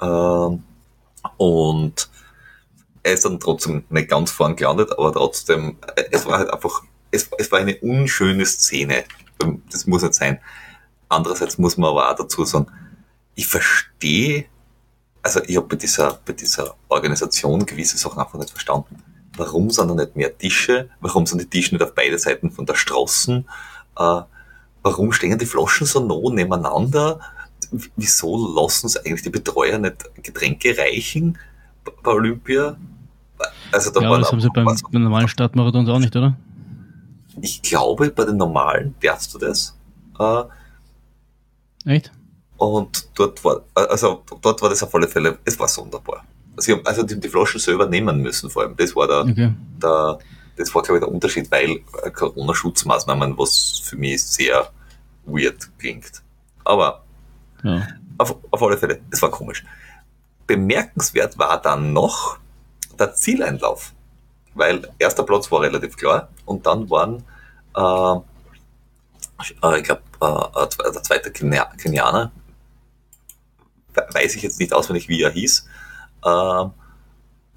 Ähm, 0.01 0.63
und 1.38 2.10
er 3.03 3.13
ist 3.13 3.25
dann 3.25 3.39
trotzdem 3.39 3.84
nicht 3.89 4.10
ganz 4.10 4.32
vorn 4.32 4.56
gelandet, 4.56 4.92
aber 4.92 5.12
trotzdem, 5.13 5.77
es 6.12 6.25
war 6.25 6.39
halt 6.39 6.51
einfach, 6.51 6.84
es, 7.12 7.30
es 7.38 7.51
war 7.51 7.60
eine 7.60 7.77
unschöne 7.77 8.46
Szene. 8.46 9.03
Das 9.72 9.86
muss 9.86 10.03
nicht 10.03 10.15
sein. 10.15 10.39
Andererseits 11.10 11.58
muss 11.58 11.77
man 11.77 11.89
aber 11.89 12.10
auch 12.10 12.15
dazu 12.15 12.46
sagen, 12.46 12.68
ich 13.36 13.48
verstehe, 13.48 14.46
also 15.22 15.42
ich 15.44 15.56
habe 15.58 15.68
bei 15.68 15.75
dieser, 15.75 16.20
bei 16.25 16.34
dieser 16.34 16.75
Organisation 16.88 17.65
gewisse 17.65 17.98
Sachen 17.98 18.20
einfach 18.20 18.39
nicht 18.39 18.51
verstanden. 18.51 19.01
Warum 19.38 19.70
sind 19.70 19.88
da 19.88 19.96
nicht 19.96 20.16
mehr 20.16 20.38
Tische? 20.38 20.90
Warum 21.02 21.25
sind 21.25 21.42
die 21.42 21.50
Tische 21.50 21.74
nicht 21.74 21.84
auf 21.84 21.96
beide 21.96 22.20
Seiten 22.20 22.52
von 22.52 22.66
der 22.66 22.75
Straße? 22.75 23.44
Äh, 23.98 24.22
warum 24.84 25.12
stehen 25.12 25.38
die 25.38 25.46
Flaschen 25.46 25.88
so 25.88 26.06
nah 26.06 26.34
nebeneinander? 26.34 27.20
Wieso 27.96 28.56
lassen 28.56 28.88
es 28.88 28.98
eigentlich 28.98 29.24
die 29.24 29.30
Betreuer 29.30 29.80
nicht 29.80 29.98
Getränke 30.22 30.78
reichen 30.78 31.38
bei 32.04 32.12
Olympia? 32.12 32.78
Also 33.72 33.92
da 33.92 34.02
ja, 34.02 34.18
das 34.18 34.32
haben 34.32 34.42
sie 34.42 34.50
beim, 34.50 34.66
beim 34.66 35.04
normalen 35.04 35.28
Stadtmarathon 35.28 35.90
auch 35.90 36.00
nicht, 36.00 36.16
oder? 36.16 36.38
Ich 37.42 37.62
glaube, 37.62 38.12
bei 38.12 38.25
den 38.25 38.38
normalen 38.38 38.94
darfst 39.02 39.34
du 39.34 39.40
das. 39.40 39.75
Äh, 40.20 40.44
Echt? 41.86 42.12
Und 42.58 43.10
dort 43.16 43.44
war, 43.44 43.63
also 43.74 44.24
dort 44.42 44.62
war 44.62 44.70
das 44.70 44.84
auf 44.84 44.94
alle 44.94 45.08
Fälle, 45.08 45.40
es 45.44 45.60
war 45.60 45.68
sonderbar. 45.68 46.24
Sie 46.58 46.72
haben 46.72 46.86
also 46.86 47.04
die, 47.04 47.20
die 47.20 47.30
Flaschen 47.30 47.60
selber 47.60 47.88
nehmen 47.88 48.22
müssen, 48.22 48.50
vor 48.50 48.64
allem. 48.64 48.76
Das 48.76 48.96
war 48.96 49.08
der, 49.08 49.22
okay. 49.22 49.54
der 49.82 50.20
das 50.56 50.74
war, 50.74 50.84
glaube 50.84 51.00
ich, 51.00 51.04
der 51.04 51.14
Unterschied, 51.14 51.52
weil 51.52 51.80
Corona-Schutzmaßnahmen, 52.14 53.38
was 53.38 53.82
für 53.84 53.98
mich 53.98 54.24
sehr 54.24 54.70
weird 55.26 55.70
klingt. 55.80 56.22
Aber 56.64 57.04
ja. 57.64 57.88
auf, 58.18 58.36
auf 58.52 58.64
alle 58.64 58.78
Fälle, 58.78 59.02
es 59.10 59.22
war 59.22 59.32
komisch. 59.32 59.64
Bemerkenswert 60.46 61.38
war 61.38 61.62
dann 61.62 61.94
noch 61.94 62.38
der 63.00 63.14
Zieleinlauf, 63.16 63.94
weil 64.54 64.88
erster 65.00 65.24
Platz 65.24 65.52
war 65.52 65.62
relativ 65.62 65.98
klar 65.98 66.30
und 66.46 66.66
dann 66.66 66.90
waren, 66.90 67.24
äh, 67.76 68.16
äh 69.64 69.80
ich 69.80 69.84
glaube, 69.84 70.02
äh, 70.22 70.92
der 70.92 71.04
zweite 71.04 71.32
Kenianer, 71.32 72.32
weiß 73.94 74.36
ich 74.36 74.44
jetzt 74.44 74.60
nicht 74.60 74.74
auswendig, 74.74 75.08
wie 75.08 75.22
er 75.22 75.32
hieß, 75.32 75.60
äh, 75.60 75.83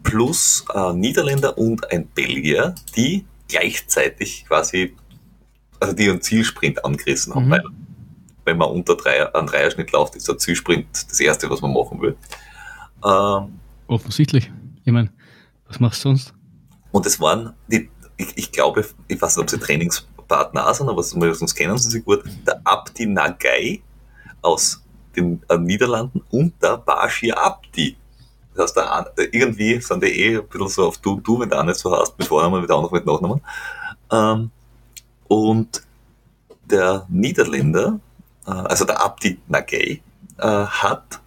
plus 0.03 0.65
äh, 0.75 0.93
Niederländer 0.93 1.57
und 1.59 1.91
ein 1.91 2.07
Belgier, 2.09 2.75
die 2.97 3.27
gleichzeitig 3.49 4.45
quasi, 4.47 4.95
also 5.81 5.95
die 5.95 6.09
einen 6.09 6.21
Zielsprint 6.21 6.85
angerissen 6.85 7.35
haben, 7.35 7.47
mhm. 7.47 7.51
weil 7.51 7.63
wenn 8.45 8.59
man 8.59 8.71
unter 8.71 8.97
drei, 8.97 9.35
einen 9.35 9.47
Dreierschnitt 9.47 9.91
läuft, 9.93 10.15
ist 10.15 10.29
der 10.29 10.39
Zielsprint 10.39 10.87
das 10.93 11.19
Erste, 11.19 11.51
was 11.51 11.61
man 11.61 11.73
machen 11.73 12.01
will. 12.01 12.17
Ähm, 13.05 13.59
Offensichtlich. 13.89 14.51
Ich 14.85 14.93
meine, 14.93 15.11
was 15.67 15.81
machst 15.81 16.05
du 16.05 16.11
sonst? 16.11 16.33
Und 16.93 17.05
es 17.07 17.21
waren, 17.21 17.53
die, 17.67 17.91
ich, 18.17 18.37
ich 18.37 18.53
glaube, 18.53 18.87
ich 19.09 19.21
weiß 19.21 19.37
nicht, 19.37 19.43
ob 19.43 19.51
sie 19.51 19.59
Trainingspartner 19.59 20.73
sind, 20.73 20.89
aber 20.89 21.03
sonst 21.03 21.55
kennen 21.55 21.77
sie 21.77 21.91
sich 21.91 22.05
gut, 22.05 22.23
der 22.47 22.61
Abdi 22.65 23.07
Nagai 23.07 23.83
aus 24.43 24.83
den 25.17 25.43
äh, 25.49 25.59
Niederlanden 25.59 26.23
und 26.31 26.55
der 26.63 26.79
Bashir 26.79 27.37
Abdi 27.37 27.97
das 28.57 28.75
heißt, 28.75 28.77
der, 29.19 29.35
irgendwie 29.35 29.81
sind 29.81 30.03
die 30.03 30.09
eh 30.09 30.39
ein 30.39 30.49
bisschen 30.49 30.69
so 30.69 30.89
auf 30.89 30.99
du, 30.99 31.21
du, 31.21 31.41
wenn 31.41 31.51
du 31.51 31.63
nicht 31.65 31.79
so 31.79 31.97
hast, 31.97 32.19
mit 32.19 32.27
Vornamen, 32.27 32.61
mit 32.61 32.71
anderen 32.71 32.93
mit 32.95 33.07
Nachnamen. 33.07 33.41
Ähm, 34.11 34.51
und 35.29 35.83
der 36.65 37.07
Niederländer, 37.09 38.01
äh, 38.47 38.51
also 38.51 38.85
der 38.85 39.03
Abdi 39.03 39.39
Nagay, 39.49 40.03
äh, 40.39 40.47
hat 40.47 41.21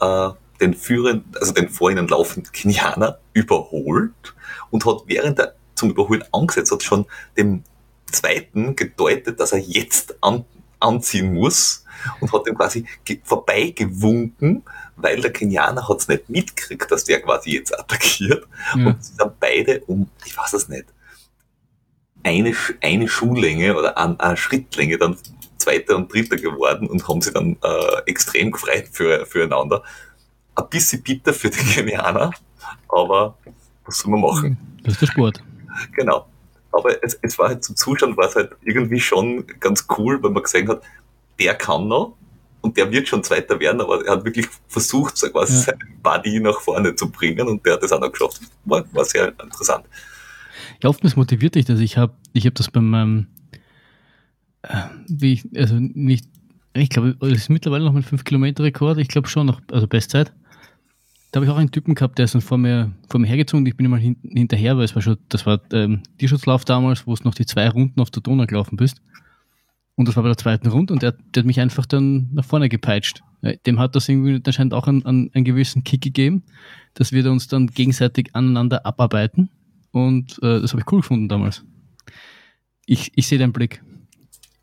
äh, 0.00 0.30
den 0.60 0.74
führenden, 0.74 1.32
also 1.40 1.52
den 1.52 1.68
vor 1.68 1.90
ihnen 1.90 2.08
laufenden 2.08 2.52
Kenianer 2.52 3.18
überholt 3.32 4.34
und 4.70 4.86
hat 4.86 5.02
während 5.06 5.38
er 5.38 5.54
zum 5.74 5.90
Überholen 5.90 6.24
angesetzt 6.32 6.70
hat, 6.72 6.82
schon 6.82 7.06
dem 7.36 7.64
zweiten 8.10 8.76
gedeutet, 8.76 9.40
dass 9.40 9.52
er 9.52 9.58
jetzt 9.58 10.22
an, 10.22 10.44
anziehen 10.78 11.34
muss 11.34 11.84
und 12.20 12.32
hat 12.32 12.46
ihm 12.46 12.56
quasi 12.56 12.86
vorbeigewunken, 13.24 14.62
weil 14.96 15.20
der 15.20 15.32
Kenianer 15.32 15.88
hat 15.88 16.00
es 16.00 16.08
nicht 16.08 16.28
mitgekriegt, 16.28 16.90
dass 16.90 17.04
der 17.04 17.22
quasi 17.22 17.54
jetzt 17.54 17.78
attackiert. 17.78 18.46
Ja. 18.76 18.86
Und 18.86 19.04
sie 19.04 19.14
sind 19.14 19.40
beide 19.40 19.80
um, 19.86 20.08
ich 20.24 20.36
weiß 20.36 20.52
es 20.54 20.68
nicht, 20.68 20.86
eine, 22.24 22.54
eine 22.80 23.08
Schuhlänge 23.08 23.76
oder 23.76 23.98
eine, 23.98 24.18
eine 24.20 24.36
Schrittlänge 24.36 24.98
dann 24.98 25.16
Zweiter 25.58 25.96
und 25.96 26.12
Dritter 26.12 26.36
geworden 26.36 26.88
und 26.88 27.06
haben 27.08 27.20
sie 27.20 27.32
dann 27.32 27.56
äh, 27.62 28.02
extrem 28.06 28.50
gefreut 28.50 28.88
für, 28.90 29.24
füreinander. 29.26 29.82
Ein 30.54 30.68
bisschen 30.68 31.02
bitter 31.02 31.32
für 31.32 31.50
die 31.50 31.58
Kenianer, 31.58 32.32
aber 32.88 33.36
was 33.84 33.98
soll 33.98 34.10
man 34.10 34.20
machen? 34.20 34.78
Das 34.82 34.94
ist 34.94 35.02
der 35.02 35.06
Sport. 35.06 35.42
Genau. 35.92 36.26
Aber 36.72 37.02
es, 37.04 37.18
es 37.22 37.38
war 37.38 37.48
halt 37.48 37.64
zum 37.64 37.76
Zustand 37.76 38.16
war 38.16 38.28
es 38.28 38.34
halt 38.34 38.52
irgendwie 38.62 39.00
schon 39.00 39.46
ganz 39.60 39.86
cool, 39.96 40.22
weil 40.22 40.30
man 40.30 40.42
gesehen 40.42 40.68
hat, 40.68 40.82
der 41.38 41.54
kann 41.54 41.86
noch 41.88 42.16
und 42.62 42.76
der 42.76 42.90
wird 42.90 43.08
schon 43.08 43.22
Zweiter 43.22 43.58
werden, 43.60 43.80
aber 43.80 44.04
er 44.06 44.14
hat 44.14 44.24
wirklich 44.24 44.46
versucht, 44.68 45.16
so 45.16 45.28
quasi 45.28 45.54
ja. 45.54 45.60
seinen 45.60 46.00
Buddy 46.02 46.40
nach 46.40 46.60
vorne 46.60 46.94
zu 46.94 47.10
bringen 47.10 47.46
und 47.48 47.64
der 47.66 47.74
hat 47.74 47.82
das 47.82 47.92
auch 47.92 48.00
noch 48.00 48.10
geschafft. 48.10 48.40
War, 48.64 48.84
war 48.92 49.04
sehr 49.04 49.28
interessant. 49.28 49.84
Ja, 50.82 50.88
oftmals 50.88 51.16
motiviert 51.16 51.56
dich 51.56 51.64
das. 51.64 51.80
Ich 51.80 51.96
habe 51.98 52.14
ich 52.32 52.46
hab 52.46 52.54
das 52.54 52.70
bei 52.70 52.80
meinem, 52.80 53.26
äh, 54.62 54.76
wie 55.08 55.34
ich, 55.34 55.44
also 55.56 55.76
nicht, 55.78 56.26
ich 56.74 56.88
glaube, 56.88 57.16
es 57.20 57.32
ist 57.32 57.50
mittlerweile 57.50 57.84
noch 57.84 57.92
mein 57.92 58.04
5-Kilometer-Rekord, 58.04 58.98
ich 58.98 59.08
glaube 59.08 59.28
schon 59.28 59.46
noch, 59.46 59.60
also 59.70 59.86
Bestzeit. 59.86 60.32
Da 61.30 61.38
habe 61.38 61.46
ich 61.46 61.52
auch 61.52 61.56
einen 61.56 61.70
Typen 61.70 61.94
gehabt, 61.94 62.18
der 62.18 62.26
ist 62.26 62.34
dann 62.34 62.42
vor 62.42 62.58
mir, 62.58 62.92
vor 63.08 63.18
mir 63.18 63.26
hergezogen 63.26 63.62
und 63.62 63.66
ich 63.66 63.76
bin 63.76 63.86
immer 63.86 63.96
hin, 63.96 64.16
hinterher, 64.22 64.76
weil 64.76 64.84
es 64.84 64.94
war 64.94 65.02
schon, 65.02 65.16
das 65.30 65.46
war 65.46 65.60
ähm, 65.72 66.02
Tierschutzlauf 66.18 66.64
damals, 66.64 67.06
wo 67.06 67.14
es 67.14 67.24
noch 67.24 67.34
die 67.34 67.46
zwei 67.46 67.68
Runden 67.68 68.00
auf 68.00 68.10
der 68.10 68.22
Donau 68.22 68.46
gelaufen 68.46 68.76
bist. 68.76 69.00
Und 69.96 70.08
das 70.08 70.16
war 70.16 70.22
bei 70.22 70.30
der 70.30 70.38
zweiten 70.38 70.68
Runde 70.68 70.92
und 70.92 71.02
der, 71.02 71.12
der 71.12 71.42
hat 71.42 71.46
mich 71.46 71.60
einfach 71.60 71.86
dann 71.86 72.30
nach 72.32 72.44
vorne 72.44 72.68
gepeitscht. 72.68 73.22
Dem 73.66 73.78
hat 73.78 73.94
das 73.94 74.08
irgendwie 74.08 74.40
anscheinend 74.44 74.72
auch 74.72 74.86
einen, 74.86 75.04
einen, 75.04 75.30
einen 75.34 75.44
gewissen 75.44 75.84
Kick 75.84 76.00
gegeben, 76.00 76.44
dass 76.94 77.12
wir 77.12 77.30
uns 77.30 77.48
dann 77.48 77.66
gegenseitig 77.66 78.30
aneinander 78.34 78.86
abarbeiten. 78.86 79.50
Und 79.90 80.38
äh, 80.42 80.60
das 80.60 80.72
habe 80.72 80.80
ich 80.80 80.90
cool 80.92 81.00
gefunden 81.00 81.28
damals. 81.28 81.64
Ich, 82.86 83.12
ich 83.14 83.26
sehe 83.26 83.38
deinen 83.38 83.52
Blick. 83.52 83.82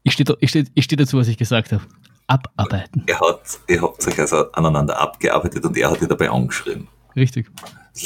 Ich 0.03 0.13
stehe 0.13 0.35
ich 0.39 0.49
steh, 0.49 0.63
ich 0.73 0.85
steh 0.85 0.95
dazu, 0.95 1.17
was 1.17 1.27
ich 1.27 1.37
gesagt 1.37 1.71
habe. 1.71 1.83
Abarbeiten. 2.27 3.03
Er 3.07 3.19
hat, 3.19 3.59
ihr 3.67 3.81
habt 3.81 4.07
euch 4.07 4.19
also 4.19 4.51
aneinander 4.51 4.99
abgearbeitet 4.99 5.65
und 5.65 5.75
er 5.77 5.91
hat 5.91 6.01
dir 6.01 6.07
dabei 6.07 6.29
angeschrieben. 6.29 6.87
Richtig. 7.15 7.47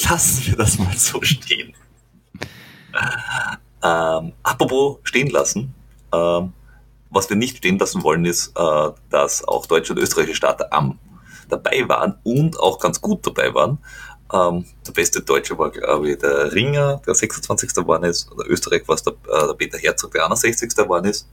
Lassen 0.10 0.48
wir 0.48 0.58
das 0.58 0.80
mal 0.80 0.96
so 0.98 1.22
stehen. 1.22 1.74
Ähm, 3.84 4.34
apropos 4.44 5.00
stehen 5.03 5.30
lassen, 5.30 5.74
ähm, 6.13 6.53
was 7.13 7.29
wir 7.29 7.38
nicht 7.38 7.58
stehen 7.58 7.79
lassen 7.79 8.03
wollen, 8.03 8.25
ist, 8.25 8.51
äh, 8.58 8.91
dass 9.10 9.43
auch 9.48 9.65
deutsche 9.65 9.93
und 9.93 10.00
österreichische 10.00 10.38
Starter 10.38 10.74
am 10.74 11.00
dabei 11.50 11.88
waren 11.88 12.15
und 12.24 12.60
auch 12.60 12.79
ganz 12.79 13.00
gut 13.00 13.25
dabei 13.25 13.53
waren. 13.53 13.77
Ähm, 14.34 14.65
der 14.88 14.91
beste 14.93 15.22
Deutsche 15.22 15.58
war, 15.58 15.70
glaube 15.70 16.12
ich, 16.12 16.17
der 16.17 16.51
Ringer, 16.53 17.01
der 17.05 17.13
26. 17.13 17.74
geworden 17.74 18.05
ist. 18.05 18.29
Der 18.38 18.50
Österreich 18.50 18.88
war 18.88 18.96
es 18.96 19.03
der, 19.03 19.13
äh, 19.13 19.48
der 19.48 19.53
Peter 19.53 19.77
Herzog, 19.77 20.12
der 20.12 20.25
61. 20.25 20.75
geworden 20.75 21.05
ist. 21.05 21.27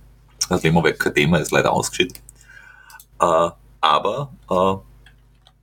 Das 0.49 0.63
Lemo 0.63 0.83
kein 0.83 1.15
Thema, 1.15 1.39
ist 1.39 1.53
leider 1.53 1.73
ausgeschieden. 1.73 2.19
Äh, 3.21 3.51
aber 3.81 4.33
äh, 4.51 4.75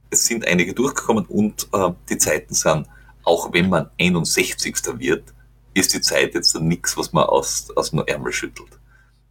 es 0.10 0.26
sind 0.26 0.48
einige 0.48 0.74
durchgekommen 0.74 1.26
und 1.26 1.68
äh, 1.74 1.90
die 2.10 2.18
Zeiten 2.18 2.54
sind, 2.54 2.88
auch 3.24 3.52
wenn 3.54 3.70
man 3.70 3.90
61. 4.00 4.76
wird, 4.98 5.34
ist 5.74 5.94
die 5.94 6.02
Zeit 6.02 6.34
jetzt 6.34 6.56
nichts, 6.60 6.98
was 6.98 7.14
man 7.14 7.26
aus, 7.26 7.68
aus 7.76 7.92
dem 7.92 8.04
Ärmel 8.08 8.32
schüttelt. 8.32 8.77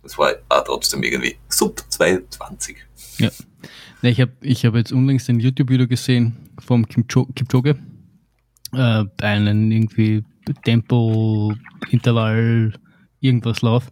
Das 0.06 0.18
war 0.18 0.32
auch 0.48 0.64
trotzdem 0.64 1.02
irgendwie 1.02 1.36
sub 1.48 1.82
220. 1.88 2.76
Ja. 3.18 3.30
ja 4.02 4.10
ich 4.10 4.20
habe 4.20 4.32
ich 4.40 4.64
hab 4.64 4.76
jetzt 4.76 4.92
unlängst 4.92 5.28
ein 5.28 5.40
YouTube-Video 5.40 5.88
gesehen 5.88 6.36
vom 6.60 6.86
Kipchoge. 6.86 7.76
Äh, 8.72 9.04
einen 9.20 9.72
irgendwie 9.72 10.22
Tempo, 10.64 11.54
Intervall, 11.90 12.75
irgendwas 13.20 13.62
Lauf. 13.62 13.90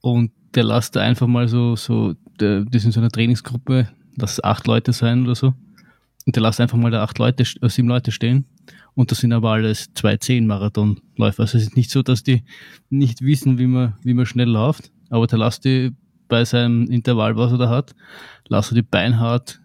Und 0.00 0.30
der 0.54 0.62
lasst 0.62 0.94
da 0.94 1.00
einfach 1.00 1.26
mal 1.26 1.48
so, 1.48 1.74
so, 1.74 2.14
der, 2.38 2.64
das 2.64 2.84
in 2.84 2.92
so 2.92 3.00
einer 3.00 3.10
Trainingsgruppe, 3.10 3.88
das 4.16 4.42
acht 4.42 4.68
Leute 4.68 4.92
sein 4.92 5.24
oder 5.24 5.34
so. 5.34 5.54
Und 6.24 6.36
der 6.36 6.42
lasst 6.42 6.60
einfach 6.60 6.78
mal 6.78 6.92
da 6.92 7.02
acht 7.02 7.18
Leute, 7.18 7.42
äh, 7.62 7.68
sieben 7.68 7.88
Leute 7.88 8.12
stehen. 8.12 8.44
Und 8.94 9.10
das 9.10 9.18
sind 9.18 9.32
aber 9.32 9.50
alles 9.50 9.92
210 9.94 10.46
Marathonläufer. 10.46 11.42
Also 11.42 11.58
es 11.58 11.64
ist 11.64 11.76
nicht 11.76 11.90
so, 11.90 12.02
dass 12.02 12.22
die 12.22 12.44
nicht 12.88 13.22
wissen, 13.22 13.58
wie 13.58 13.66
man, 13.66 13.94
wie 14.02 14.14
man 14.14 14.26
schnell 14.26 14.48
läuft, 14.48 14.90
aber 15.10 15.26
der 15.26 15.38
lässt 15.38 15.64
die 15.64 15.92
bei 16.28 16.44
seinem 16.44 16.90
Intervall, 16.90 17.36
was 17.36 17.52
er 17.52 17.58
da 17.58 17.68
hat, 17.68 17.94
lässt 18.48 18.72
er 18.72 18.76
die 18.76 18.82
beinhart 18.82 19.60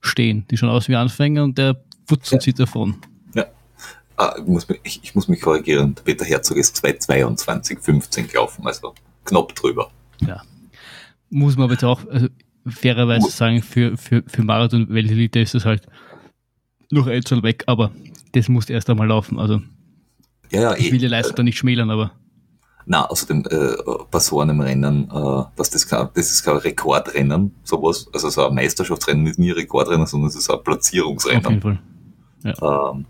stehen. 0.00 0.46
Die 0.50 0.56
schauen 0.56 0.70
aus 0.70 0.88
wie 0.88 0.96
Anfänger 0.96 1.44
und 1.44 1.58
der 1.58 1.76
putzt 2.06 2.32
ja. 2.32 2.40
sie 2.40 2.52
davon. 2.52 2.96
Ja. 3.34 3.46
Ah, 4.16 4.34
ich, 4.38 4.46
muss 4.46 4.68
mich, 4.68 4.80
ich, 4.84 5.00
ich, 5.02 5.14
muss 5.14 5.28
mich 5.28 5.40
korrigieren. 5.40 5.94
Der 5.94 6.02
Peter 6.02 6.24
Herzog 6.24 6.56
ist 6.56 6.84
2,22,15 6.84 8.28
gelaufen, 8.28 8.66
also 8.66 8.94
knapp 9.24 9.54
drüber. 9.54 9.90
Ja. 10.20 10.42
Muss 11.30 11.56
man 11.56 11.64
aber 11.64 11.72
jetzt 11.72 11.84
auch 11.84 12.06
also 12.08 12.28
fairerweise 12.66 13.30
sagen, 13.30 13.62
für, 13.62 13.96
für, 13.96 14.22
für 14.26 14.42
Marathon-Weltelite 14.42 15.40
ist 15.40 15.54
das 15.54 15.64
halt 15.64 15.86
noch 16.90 17.06
etwas 17.06 17.42
weg, 17.42 17.64
aber 17.66 17.90
das 18.32 18.48
muss 18.48 18.70
erst 18.70 18.88
einmal 18.88 19.08
laufen. 19.08 19.38
Also 19.38 19.60
ja, 20.50 20.60
ja, 20.60 20.76
ich 20.76 20.92
will 20.92 20.98
die 20.98 21.08
Leistung 21.08 21.34
äh, 21.34 21.36
da 21.36 21.42
nicht 21.42 21.58
schmälern, 21.58 21.90
aber 21.90 22.12
na, 22.86 23.06
außerdem 23.06 23.44
äh, 23.50 23.76
bei 24.10 24.18
so 24.18 24.40
einem 24.40 24.60
Rennen, 24.60 25.10
äh, 25.10 25.44
dass 25.56 25.70
das, 25.70 25.86
kein, 25.88 26.08
das 26.14 26.30
ist 26.30 26.44
kein 26.44 26.56
Rekordrennen, 26.56 27.54
sowas, 27.64 28.08
also 28.12 28.28
so 28.28 28.46
ein 28.46 28.54
Meisterschaftsrennen 28.54 29.26
ist 29.26 29.38
nie 29.38 29.50
ein 29.50 29.56
Rekordrennen, 29.56 30.06
sondern 30.06 30.28
es 30.28 30.36
ist 30.36 30.50
ein 30.50 30.62
Platzierungsrennen. 30.62 31.46
Auf 31.46 31.50
jeden 31.50 31.62
Fall. 31.62 31.78
Ja. 32.42 32.90
Ähm, 32.90 33.06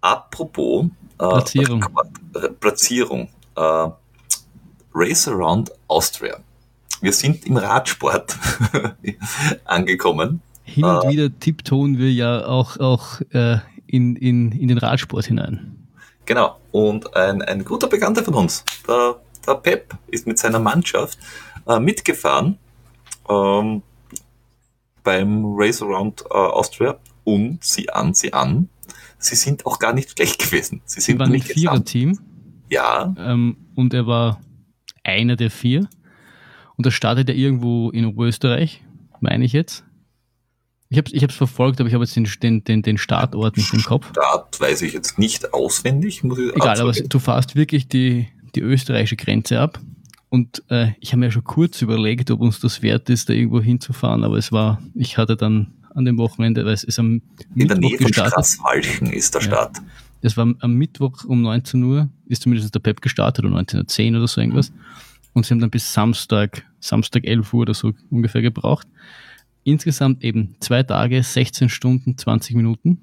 apropos 0.00 0.84
äh, 0.84 0.88
Platzierung, 1.18 1.84
Platzierung 2.60 3.28
äh, 3.56 3.88
Race 4.94 5.28
Around 5.28 5.72
Austria. 5.88 6.38
Wir 7.00 7.12
sind 7.12 7.44
im 7.46 7.56
Radsport 7.56 8.36
angekommen. 9.64 10.40
Hin 10.62 10.84
und 10.84 11.04
äh, 11.04 11.08
wieder 11.08 11.38
tipptonen 11.38 11.98
wir 11.98 12.12
ja 12.12 12.46
auch, 12.46 12.78
auch 12.78 13.20
äh, 13.30 13.58
in, 13.86 14.16
in, 14.16 14.52
in 14.52 14.68
den 14.68 14.78
Radsport 14.78 15.26
hinein. 15.26 15.85
Genau. 16.26 16.60
Und 16.72 17.16
ein, 17.16 17.40
ein 17.42 17.64
guter 17.64 17.86
Bekannter 17.86 18.24
von 18.24 18.34
uns, 18.34 18.64
der, 18.86 19.16
der 19.46 19.54
Pep, 19.54 19.96
ist 20.08 20.26
mit 20.26 20.38
seiner 20.38 20.58
Mannschaft 20.58 21.18
äh, 21.66 21.80
mitgefahren 21.80 22.58
ähm, 23.28 23.82
beim 25.02 25.44
Race 25.56 25.80
Around 25.82 26.24
äh, 26.28 26.34
Austria 26.34 26.98
und 27.24 27.64
sie 27.64 27.88
an, 27.90 28.12
sie 28.12 28.32
an. 28.32 28.68
Sie 29.18 29.36
sind 29.36 29.64
auch 29.64 29.78
gar 29.78 29.92
nicht 29.92 30.10
schlecht 30.10 30.38
gewesen. 30.38 30.82
Sie 30.84 31.00
sind 31.00 31.18
war 31.18 31.26
ein 31.26 31.40
Vierer-Team. 31.40 32.18
Ja. 32.68 33.14
Ähm, 33.18 33.56
und 33.74 33.94
er 33.94 34.06
war 34.06 34.40
einer 35.04 35.36
der 35.36 35.50
vier. 35.50 35.88
Und 36.76 36.84
da 36.84 36.90
startet 36.90 37.28
er 37.28 37.34
irgendwo 37.34 37.90
in 37.90 38.04
Oberösterreich, 38.04 38.84
meine 39.20 39.44
ich 39.44 39.52
jetzt. 39.52 39.85
Ich 40.88 40.98
habe 40.98 41.10
es 41.12 41.34
verfolgt, 41.34 41.80
aber 41.80 41.88
ich 41.88 41.94
habe 41.94 42.04
jetzt 42.04 42.16
den, 42.16 42.64
den, 42.64 42.82
den 42.82 42.98
Startort 42.98 43.56
nicht 43.56 43.72
im 43.74 43.82
Kopf. 43.82 44.08
Start 44.10 44.60
weiß 44.60 44.82
ich 44.82 44.92
jetzt 44.92 45.18
nicht 45.18 45.52
auswendig. 45.52 46.22
Muss 46.22 46.38
ich 46.38 46.54
Egal, 46.54 46.80
aber 46.80 46.92
du 46.92 47.18
fährst 47.18 47.56
wirklich 47.56 47.88
die, 47.88 48.28
die 48.54 48.60
österreichische 48.60 49.16
Grenze 49.16 49.60
ab. 49.60 49.80
Und 50.28 50.62
äh, 50.68 50.92
ich 51.00 51.12
habe 51.12 51.20
mir 51.20 51.32
schon 51.32 51.44
kurz 51.44 51.82
überlegt, 51.82 52.30
ob 52.30 52.40
uns 52.40 52.60
das 52.60 52.82
wert 52.82 53.10
ist, 53.10 53.28
da 53.28 53.32
irgendwo 53.32 53.60
hinzufahren, 53.60 54.24
aber 54.24 54.36
es 54.36 54.52
war, 54.52 54.80
ich 54.94 55.18
hatte 55.18 55.36
dann 55.36 55.72
an 55.94 56.04
dem 56.04 56.18
Wochenende, 56.18 56.64
weil 56.64 56.74
es 56.74 56.84
ist 56.84 56.98
am 56.98 57.06
In 57.06 57.22
Mittwoch 57.54 57.68
der 57.68 57.78
Nähe 57.78 57.96
gestartet. 57.96 58.34
von 58.34 58.44
Straßwalchen 58.44 59.12
ist 59.12 59.34
der 59.34 59.40
Start. 59.40 59.78
Ja. 59.78 59.84
Das 60.22 60.36
war 60.36 60.52
am 60.58 60.74
Mittwoch 60.74 61.24
um 61.24 61.42
19 61.42 61.82
Uhr, 61.82 62.08
ist 62.26 62.42
zumindest 62.42 62.74
der 62.74 62.80
Pep 62.80 63.00
gestartet, 63.00 63.44
um 63.44 63.54
19.10 63.54 64.16
oder 64.16 64.26
so 64.26 64.40
irgendwas. 64.40 64.72
Und 65.32 65.46
sie 65.46 65.54
haben 65.54 65.60
dann 65.60 65.70
bis 65.70 65.92
Samstag, 65.92 66.64
Samstag 66.80 67.24
11 67.24 67.52
Uhr 67.52 67.60
oder 67.60 67.74
so 67.74 67.92
ungefähr 68.10 68.42
gebraucht. 68.42 68.86
Insgesamt 69.66 70.22
eben 70.22 70.54
zwei 70.60 70.84
Tage, 70.84 71.20
16 71.20 71.68
Stunden, 71.68 72.16
20 72.16 72.54
Minuten 72.54 73.00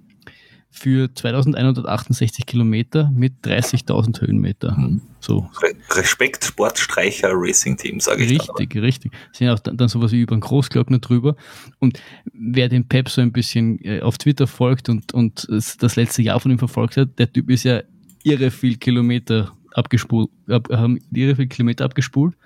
für 0.69 1.13
2168 1.13 2.45
Kilometer 2.45 3.11
mit 3.13 3.33
30.000 3.43 4.21
Höhenmeter. 4.21 4.71
Mhm. 4.71 5.01
So. 5.19 5.49
Respekt 5.91 6.45
Sportstreicher 6.45 7.31
Racing 7.33 7.75
Team, 7.75 7.99
sage 7.99 8.23
ich. 8.23 8.39
Richtig, 8.39 8.81
richtig. 8.81 9.11
Sind 9.33 9.49
auch 9.49 9.59
dann, 9.59 9.75
dann 9.75 9.89
sowas 9.89 10.13
wie 10.13 10.21
über 10.21 10.31
einen 10.31 10.39
Großglockner 10.39 10.99
drüber. 10.99 11.35
Und 11.79 12.01
wer 12.31 12.69
den 12.69 12.87
Pep 12.87 13.09
so 13.09 13.19
ein 13.19 13.33
bisschen 13.33 13.83
äh, 13.83 13.99
auf 13.99 14.17
Twitter 14.17 14.47
folgt 14.47 14.87
und, 14.87 15.13
und 15.13 15.45
das 15.49 15.97
letzte 15.97 16.21
Jahr 16.21 16.39
von 16.39 16.49
ihm 16.49 16.59
verfolgt 16.59 16.95
hat, 16.95 17.19
der 17.19 17.31
Typ 17.31 17.49
ist 17.49 17.63
ja 17.63 17.83
irre 18.23 18.51
viel 18.51 18.77
Kilometer 18.77 19.51
abgespult, 19.73 20.29
ab, 20.47 20.69
haben 20.71 20.97
irre 21.11 21.35
viel 21.35 21.47
Kilometer 21.47 21.83
abgespult. 21.83 22.37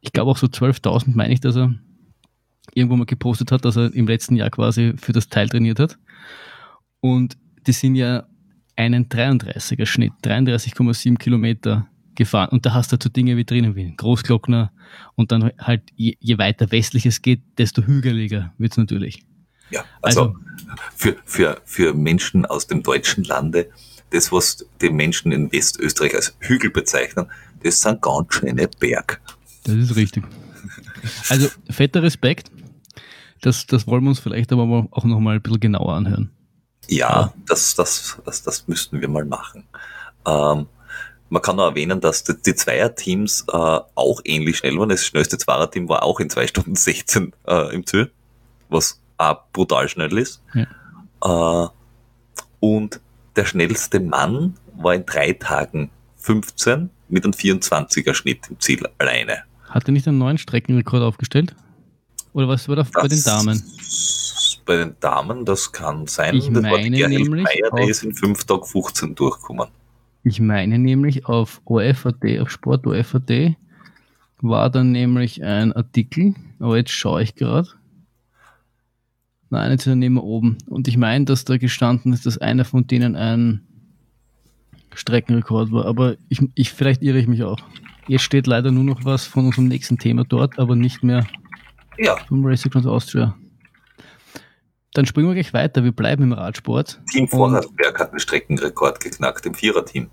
Ich 0.00 0.14
glaube 0.14 0.30
auch 0.30 0.38
so 0.38 0.46
12.000 0.46 1.14
meine 1.14 1.34
ich, 1.34 1.40
dass 1.40 1.56
er 1.56 1.74
irgendwo 2.76 2.96
mal 2.96 3.06
gepostet 3.06 3.50
hat, 3.52 3.64
dass 3.64 3.76
er 3.76 3.92
im 3.94 4.06
letzten 4.06 4.36
Jahr 4.36 4.50
quasi 4.50 4.94
für 4.96 5.12
das 5.12 5.28
Teil 5.28 5.48
trainiert 5.48 5.80
hat. 5.80 5.98
Und 7.00 7.36
die 7.66 7.72
sind 7.72 7.94
ja 7.94 8.26
einen 8.76 9.08
33er 9.08 9.86
Schnitt, 9.86 10.12
33,7 10.22 11.16
Kilometer 11.16 11.88
gefahren. 12.14 12.50
Und 12.50 12.66
da 12.66 12.74
hast 12.74 12.90
du 12.90 12.92
halt 12.92 13.02
so 13.02 13.08
Dinge 13.08 13.36
wie 13.36 13.44
drinnen 13.44 13.74
wie 13.74 13.94
Großglockner 13.96 14.72
und 15.14 15.32
dann 15.32 15.52
halt 15.58 15.82
je, 15.94 16.16
je 16.20 16.38
weiter 16.38 16.70
westlich 16.70 17.06
es 17.06 17.22
geht, 17.22 17.40
desto 17.58 17.82
hügeliger 17.82 18.52
wird 18.58 18.72
es 18.72 18.78
natürlich. 18.78 19.22
Ja, 19.70 19.84
also, 20.02 20.20
also, 20.20 20.34
für, 20.94 21.16
für, 21.24 21.60
für 21.64 21.94
Menschen 21.94 22.44
aus 22.44 22.66
dem 22.66 22.82
deutschen 22.82 23.24
Lande, 23.24 23.70
das, 24.10 24.30
was 24.30 24.66
die 24.80 24.90
Menschen 24.90 25.32
in 25.32 25.50
Westösterreich 25.50 26.14
als 26.14 26.36
Hügel 26.40 26.70
bezeichnen, 26.70 27.26
das 27.62 27.80
sind 27.80 28.02
ganz 28.02 28.34
schöne 28.34 28.68
Berg. 28.78 29.20
Das 29.64 29.74
ist 29.74 29.96
richtig. 29.96 30.24
Also 31.28 31.48
fetter 31.70 32.02
Respekt. 32.02 32.50
Das, 33.40 33.66
das 33.66 33.86
wollen 33.86 34.02
wir 34.02 34.10
uns 34.10 34.20
vielleicht 34.20 34.52
aber 34.52 34.88
auch 34.90 35.04
nochmal 35.04 35.36
ein 35.36 35.42
bisschen 35.42 35.60
genauer 35.60 35.94
anhören. 35.94 36.30
Ja, 36.88 37.32
das, 37.46 37.74
das, 37.74 38.20
das, 38.24 38.42
das 38.42 38.68
müssten 38.68 39.00
wir 39.00 39.08
mal 39.08 39.24
machen. 39.24 39.64
Ähm, 40.26 40.66
man 41.28 41.42
kann 41.42 41.56
noch 41.56 41.66
erwähnen, 41.66 42.00
dass 42.00 42.22
die, 42.22 42.34
die 42.40 42.54
Zweierteams 42.54 43.46
äh, 43.48 43.52
auch 43.52 44.20
ähnlich 44.24 44.58
schnell 44.58 44.78
waren. 44.78 44.88
Das 44.88 45.04
schnellste 45.04 45.38
Zweierteam 45.38 45.88
war 45.88 46.02
auch 46.02 46.20
in 46.20 46.30
2 46.30 46.46
Stunden 46.48 46.74
16 46.74 47.32
äh, 47.46 47.74
im 47.74 47.86
Ziel, 47.86 48.10
was 48.68 49.00
auch 49.18 49.38
brutal 49.52 49.88
schnell 49.88 50.16
ist. 50.18 50.42
Ja. 50.54 51.64
Äh, 51.64 51.68
und 52.60 53.00
der 53.34 53.44
schnellste 53.44 54.00
Mann 54.00 54.54
war 54.76 54.94
in 54.94 55.04
drei 55.04 55.32
Tagen 55.32 55.90
15 56.16 56.90
mit 57.08 57.24
einem 57.24 57.32
24er 57.32 58.14
Schnitt 58.14 58.48
im 58.50 58.58
Ziel 58.60 58.86
alleine. 58.98 59.42
Hat 59.68 59.88
er 59.88 59.92
nicht 59.92 60.08
einen 60.08 60.18
neuen 60.18 60.38
Streckenrekord 60.38 61.02
aufgestellt? 61.02 61.54
Oder 62.36 62.48
was 62.48 62.68
war 62.68 62.76
da 62.76 62.86
bei 62.92 63.08
den 63.08 63.22
Damen? 63.22 63.62
Bei 64.66 64.76
den 64.76 64.94
Damen, 65.00 65.46
das 65.46 65.72
kann 65.72 66.06
sein. 66.06 66.34
Ich 66.34 66.50
das 66.50 66.62
meine 66.62 67.08
nämlich. 67.08 67.44
Meier, 67.44 67.70
der 67.74 67.88
ist 67.88 68.02
in 68.02 68.14
5 68.14 68.44
Tagen 68.44 68.62
15 68.62 69.14
durchgekommen. 69.14 69.68
Ich 70.22 70.38
meine 70.38 70.78
nämlich 70.78 71.24
auf 71.24 71.62
OFAT, 71.64 72.38
auf 72.40 72.50
Sport 72.50 72.86
OFAT, 72.86 73.56
war 74.42 74.68
dann 74.68 74.92
nämlich 74.92 75.42
ein 75.42 75.72
Artikel, 75.72 76.34
aber 76.58 76.76
jetzt 76.76 76.90
schaue 76.90 77.22
ich 77.22 77.36
gerade. 77.36 77.70
Nein, 79.48 79.70
jetzt 79.70 79.86
er 79.86 79.96
neben 79.96 80.18
oben. 80.18 80.58
Und 80.66 80.88
ich 80.88 80.98
meine, 80.98 81.24
dass 81.24 81.46
da 81.46 81.56
gestanden 81.56 82.12
ist, 82.12 82.26
dass 82.26 82.36
einer 82.36 82.66
von 82.66 82.86
denen 82.86 83.16
ein 83.16 83.62
Streckenrekord 84.92 85.72
war. 85.72 85.86
Aber 85.86 86.16
ich, 86.28 86.42
ich, 86.54 86.70
vielleicht 86.70 87.00
irre 87.02 87.18
ich 87.18 87.28
mich 87.28 87.44
auch. 87.44 87.60
Jetzt 88.08 88.24
steht 88.24 88.46
leider 88.46 88.72
nur 88.72 88.84
noch 88.84 89.06
was 89.06 89.24
von 89.24 89.46
unserem 89.46 89.68
nächsten 89.68 89.96
Thema 89.96 90.24
dort, 90.24 90.58
aber 90.58 90.76
nicht 90.76 91.02
mehr 91.02 91.26
ja. 91.98 92.16
vom 92.28 92.44
Racing 92.44 92.70
Across 92.70 92.86
Austria. 92.86 93.34
Dann 94.94 95.04
springen 95.04 95.28
wir 95.28 95.34
gleich 95.34 95.52
weiter. 95.52 95.84
Wir 95.84 95.92
bleiben 95.92 96.22
im 96.22 96.32
Radsport. 96.32 97.00
Team 97.10 97.28
Vorarlberg 97.28 97.98
hat 98.00 98.10
einen 98.10 98.20
Streckenrekord 98.20 98.98
geknackt 99.00 99.44
im 99.44 99.54
Viererteam. 99.54 100.08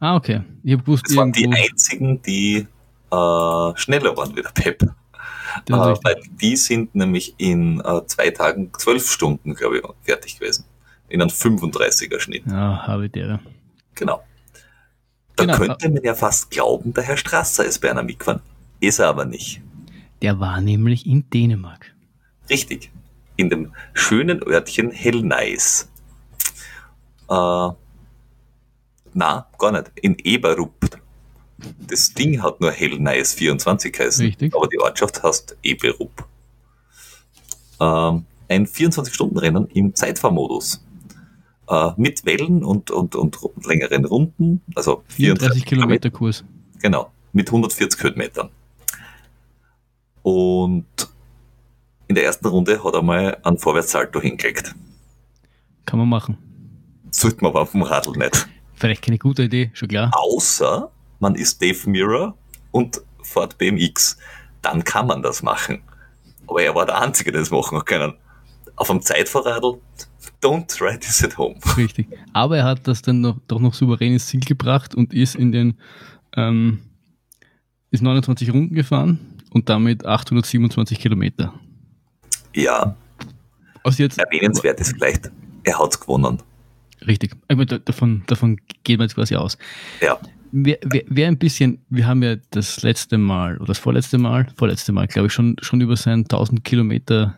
Ah, 0.00 0.16
okay. 0.16 0.42
Ich 0.64 0.72
habe 0.72 0.82
gewusst, 0.82 1.04
Das 1.08 1.16
waren 1.16 1.32
die 1.32 1.46
einzigen, 1.46 2.20
die 2.22 2.66
äh, 3.10 3.76
schneller 3.76 4.16
waren 4.16 4.36
wie 4.36 4.42
der 4.42 4.50
Pep. 4.50 4.82
Äh, 4.82 5.72
weil 5.72 6.20
die 6.40 6.56
sind 6.56 6.94
nämlich 6.94 7.34
in 7.38 7.80
äh, 7.80 8.04
zwei 8.06 8.30
Tagen 8.30 8.72
zwölf 8.76 9.08
Stunden, 9.10 9.54
glaube 9.54 9.78
ich, 9.78 9.82
fertig 10.02 10.38
gewesen. 10.38 10.64
In 11.08 11.22
einem 11.22 11.30
35er 11.30 12.18
Schnitt. 12.18 12.42
Ja, 12.46 12.86
habe 12.86 13.06
ich 13.06 13.12
der. 13.12 13.40
Genau. 13.94 14.22
Da 15.36 15.44
Genau. 15.44 15.56
könnte 15.56 15.88
man 15.88 16.02
ja 16.02 16.14
fast 16.14 16.50
glauben, 16.50 16.92
der 16.92 17.04
Herr 17.04 17.16
Strasser 17.16 17.64
ist 17.64 17.78
bei 17.78 17.90
einer 17.90 18.02
mitgefahren. 18.02 18.40
Ist 18.80 18.98
er 18.98 19.08
aber 19.08 19.24
nicht. 19.24 19.62
Der 20.26 20.40
war 20.40 20.60
nämlich 20.60 21.06
in 21.06 21.30
Dänemark. 21.30 21.94
Richtig. 22.50 22.90
In 23.36 23.48
dem 23.48 23.72
schönen 23.94 24.42
Örtchen 24.42 24.90
Hellneis. 24.90 25.88
Äh, 27.28 27.68
na, 29.14 29.46
gar 29.56 29.70
nicht. 29.70 29.92
In 30.02 30.16
Eberup. 30.24 31.00
Das 31.86 32.12
Ding 32.12 32.42
hat 32.42 32.60
nur 32.60 32.72
Hellneis 32.72 33.34
24 33.34 33.92
geheißen. 33.92 34.26
Richtig. 34.26 34.52
Aber 34.52 34.66
die 34.66 34.80
Ortschaft 34.80 35.22
heißt 35.22 35.58
Eberup. 35.62 36.26
Ähm, 37.78 38.24
ein 38.48 38.66
24-Stunden-Rennen 38.66 39.68
im 39.74 39.94
Zeitfahrmodus. 39.94 40.84
Äh, 41.68 41.90
mit 41.96 42.26
Wellen 42.26 42.64
und, 42.64 42.90
und, 42.90 43.14
und 43.14 43.38
längeren 43.64 44.04
Runden. 44.04 44.60
Also 44.74 45.04
34 45.06 45.64
Kilometer 45.64 46.10
Kurs. 46.10 46.44
Genau, 46.80 47.12
mit 47.32 47.46
140 47.46 48.02
Höhenmetern. 48.02 48.50
Und 50.26 50.86
in 52.08 52.16
der 52.16 52.24
ersten 52.24 52.48
Runde 52.48 52.82
hat 52.82 52.94
er 52.94 53.02
mal 53.02 53.38
einen 53.44 53.58
Vorwärtssalto 53.58 54.20
hingelegt. 54.20 54.74
Kann 55.84 56.00
man 56.00 56.08
machen. 56.08 56.36
Sollte 57.12 57.36
man 57.42 57.52
aber 57.52 57.60
auf 57.60 57.70
dem 57.70 57.82
Radl 57.82 58.10
nicht. 58.18 58.48
Vielleicht 58.74 59.02
keine 59.02 59.18
gute 59.18 59.44
Idee, 59.44 59.70
schon 59.72 59.86
klar. 59.86 60.10
Außer 60.14 60.90
man 61.20 61.36
ist 61.36 61.62
Dave 61.62 61.88
Mirror 61.88 62.36
und 62.72 63.00
fährt 63.22 63.56
BMX. 63.56 64.18
Dann 64.62 64.82
kann 64.82 65.06
man 65.06 65.22
das 65.22 65.44
machen. 65.44 65.80
Aber 66.48 66.60
er 66.60 66.74
war 66.74 66.86
der 66.86 67.00
Einzige, 67.00 67.30
der 67.30 67.42
das 67.42 67.52
machen 67.52 67.84
können. 67.84 68.14
Auf 68.74 68.90
einem 68.90 69.02
Zeitfahrradl, 69.02 69.78
don't 70.42 70.66
try 70.66 70.98
this 70.98 71.22
at 71.22 71.38
home. 71.38 71.54
Richtig. 71.76 72.08
Aber 72.32 72.56
er 72.56 72.64
hat 72.64 72.88
das 72.88 73.00
dann 73.00 73.20
noch, 73.20 73.38
doch 73.46 73.60
noch 73.60 73.74
souverän 73.74 74.14
ins 74.14 74.26
Ziel 74.26 74.40
gebracht 74.40 74.92
und 74.92 75.14
ist 75.14 75.36
in 75.36 75.52
den 75.52 75.78
ähm, 76.34 76.80
ist 77.92 78.02
29 78.02 78.52
Runden 78.52 78.74
gefahren 78.74 79.35
und 79.50 79.68
damit 79.68 80.04
827 80.04 80.98
Kilometer. 80.98 81.54
Ja, 82.54 82.96
Also 83.84 84.02
jetzt 84.02 84.18
erwähnenswert 84.18 84.80
ist 84.80 84.92
vielleicht, 84.94 85.30
er 85.64 85.78
hat's 85.78 86.00
gewonnen. 86.00 86.38
richtig. 87.06 87.32
Davon, 87.84 88.22
davon 88.26 88.58
gehen 88.84 88.98
wir 88.98 89.04
jetzt 89.04 89.14
quasi 89.14 89.36
aus. 89.36 89.58
Ja, 90.00 90.18
Wer, 90.52 90.78
wer, 90.84 91.02
wer 91.08 91.28
ein 91.28 91.38
bisschen, 91.38 91.84
wir 91.90 92.06
haben 92.06 92.22
ja 92.22 92.36
das 92.50 92.80
letzte 92.82 93.18
Mal 93.18 93.56
oder 93.58 93.66
das 93.66 93.78
vorletzte 93.78 94.16
Mal, 94.16 94.46
vorletzte 94.56 94.92
Mal, 94.92 95.06
glaube 95.08 95.26
ich, 95.26 95.32
schon, 95.32 95.56
schon 95.60 95.80
über 95.80 95.96
seinen 95.96 96.22
1000 96.22 96.64
Kilometer 96.64 97.36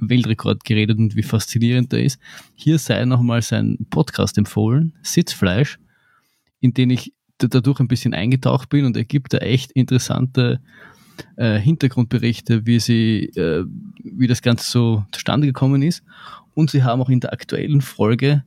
Weltrekord 0.00 0.64
geredet 0.64 0.98
und 0.98 1.14
wie 1.14 1.22
faszinierend 1.22 1.92
er 1.92 2.02
ist. 2.02 2.18
Hier 2.54 2.78
sei 2.78 3.04
nochmal 3.04 3.42
sein 3.42 3.76
Podcast 3.90 4.36
empfohlen, 4.38 4.94
Sitzfleisch, 5.02 5.78
in 6.60 6.72
den 6.72 6.90
ich 6.90 7.12
da- 7.38 7.46
dadurch 7.46 7.78
ein 7.78 7.88
bisschen 7.88 8.14
eingetaucht 8.14 8.70
bin 8.70 8.86
und 8.86 8.96
er 8.96 9.04
gibt 9.04 9.34
da 9.34 9.38
echt 9.38 9.70
interessante 9.72 10.60
äh, 11.36 11.58
Hintergrundberichte, 11.58 12.66
wie 12.66 12.80
sie, 12.80 13.26
äh, 13.36 13.64
wie 14.02 14.26
das 14.26 14.42
Ganze 14.42 14.70
so 14.70 15.04
zustande 15.12 15.46
gekommen 15.46 15.82
ist. 15.82 16.02
Und 16.54 16.70
sie 16.70 16.82
haben 16.82 17.00
auch 17.02 17.10
in 17.10 17.20
der 17.20 17.32
aktuellen 17.32 17.80
Folge 17.80 18.44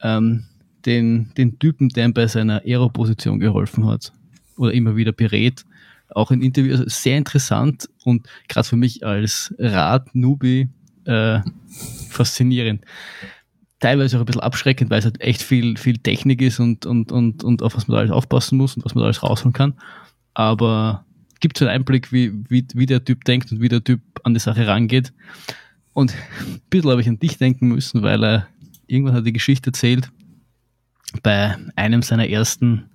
ähm, 0.00 0.44
den, 0.86 1.32
den 1.36 1.58
Typen, 1.58 1.88
der 1.88 2.06
ihm 2.06 2.14
bei 2.14 2.26
seiner 2.26 2.62
Aero-Position 2.64 3.40
geholfen 3.40 3.86
hat 3.86 4.12
oder 4.56 4.72
immer 4.72 4.96
wieder 4.96 5.12
berät, 5.12 5.64
auch 6.10 6.30
in 6.30 6.42
Interviews 6.42 6.80
also 6.80 6.88
sehr 6.88 7.18
interessant 7.18 7.88
und 8.04 8.26
gerade 8.48 8.68
für 8.68 8.76
mich 8.76 9.04
als 9.04 9.54
Rad-Nubi 9.58 10.68
äh, 11.04 11.40
faszinierend. 12.08 12.84
Teilweise 13.80 14.16
auch 14.16 14.20
ein 14.20 14.26
bisschen 14.26 14.40
abschreckend, 14.42 14.90
weil 14.90 15.00
es 15.00 15.04
halt 15.04 15.20
echt 15.20 15.42
viel, 15.42 15.76
viel 15.76 15.98
Technik 15.98 16.40
ist 16.40 16.60
und, 16.60 16.86
und, 16.86 17.12
und, 17.12 17.44
und 17.44 17.62
auf 17.62 17.76
was 17.76 17.88
man 17.88 17.96
da 17.96 18.00
alles 18.00 18.12
aufpassen 18.12 18.56
muss 18.56 18.76
und 18.76 18.84
was 18.84 18.94
man 18.94 19.02
da 19.02 19.06
alles 19.06 19.22
rausholen 19.22 19.52
kann. 19.52 19.74
Aber 20.32 21.04
gibt 21.44 21.58
so 21.58 21.66
einen 21.66 21.74
Einblick, 21.74 22.10
wie, 22.10 22.32
wie, 22.48 22.66
wie 22.72 22.86
der 22.86 23.04
Typ 23.04 23.22
denkt 23.24 23.52
und 23.52 23.60
wie 23.60 23.68
der 23.68 23.84
Typ 23.84 24.00
an 24.22 24.32
die 24.32 24.40
Sache 24.40 24.66
rangeht. 24.66 25.12
Und 25.92 26.14
ein 26.40 26.62
bisschen 26.70 26.90
habe 26.90 27.02
ich 27.02 27.08
an 27.08 27.18
dich 27.18 27.36
denken 27.36 27.68
müssen, 27.68 28.02
weil 28.02 28.24
er 28.24 28.48
irgendwann 28.86 29.14
hat 29.14 29.26
die 29.26 29.32
Geschichte 29.34 29.68
erzählt, 29.68 30.10
bei 31.22 31.54
einem 31.76 32.00
seiner 32.00 32.30
ersten 32.30 32.88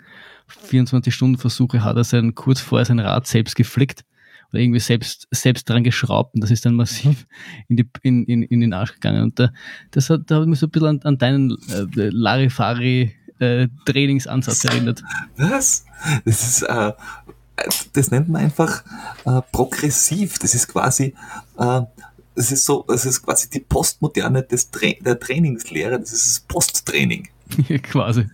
24-Stunden-Versuche 0.68 1.84
hat 1.84 1.96
er 1.96 2.04
sein, 2.04 2.34
kurz 2.34 2.60
vorher 2.60 2.86
sein 2.86 2.98
Rad 2.98 3.28
selbst 3.28 3.56
geflickt 3.56 4.04
oder 4.52 4.62
irgendwie 4.62 4.80
selbst, 4.80 5.28
selbst 5.30 5.70
dran 5.70 5.84
geschraubt 5.84 6.34
und 6.34 6.42
das 6.42 6.50
ist 6.50 6.66
dann 6.66 6.74
massiv 6.74 7.28
in, 7.68 7.78
die, 7.78 7.88
in, 8.02 8.26
in, 8.26 8.42
in 8.42 8.62
den 8.62 8.74
Arsch 8.74 8.94
gegangen. 8.94 9.22
Und 9.22 9.38
da, 9.38 9.52
das 9.92 10.10
hat, 10.10 10.22
da 10.26 10.42
hat 10.42 10.48
mich 10.48 10.58
so 10.58 10.66
ein 10.66 10.72
bisschen 10.72 10.88
an, 10.88 11.02
an 11.04 11.20
deinen 11.20 11.52
äh, 11.70 11.86
Larifari 11.94 13.14
äh, 13.38 13.68
Trainingsansatz 13.86 14.66
erinnert. 14.66 15.04
Was? 15.38 15.86
Das 16.26 16.48
ist, 16.48 16.64
äh, 16.64 16.94
das 17.94 18.12
nennt 18.12 18.30
man 18.30 18.44
einfach 18.44 18.84
äh, 19.26 19.42
progressiv. 19.52 20.40
Das 20.40 20.56
ist 20.56 20.68
quasi, 20.68 21.14
äh, 21.58 21.82
das 22.36 22.52
ist 22.52 22.66
so, 22.66 22.86
das 22.88 23.06
ist 23.06 23.22
quasi 23.24 23.50
die 23.50 23.60
Postmoderne 23.60 24.44
des 24.44 24.70
Tra 24.72 24.92
der 25.02 25.20
Trainingslehre. 25.20 26.00
Das 26.00 26.12
ist 26.12 26.28
das 26.28 26.40
Posttraining. 26.42 27.28
Quasi. 27.84 28.26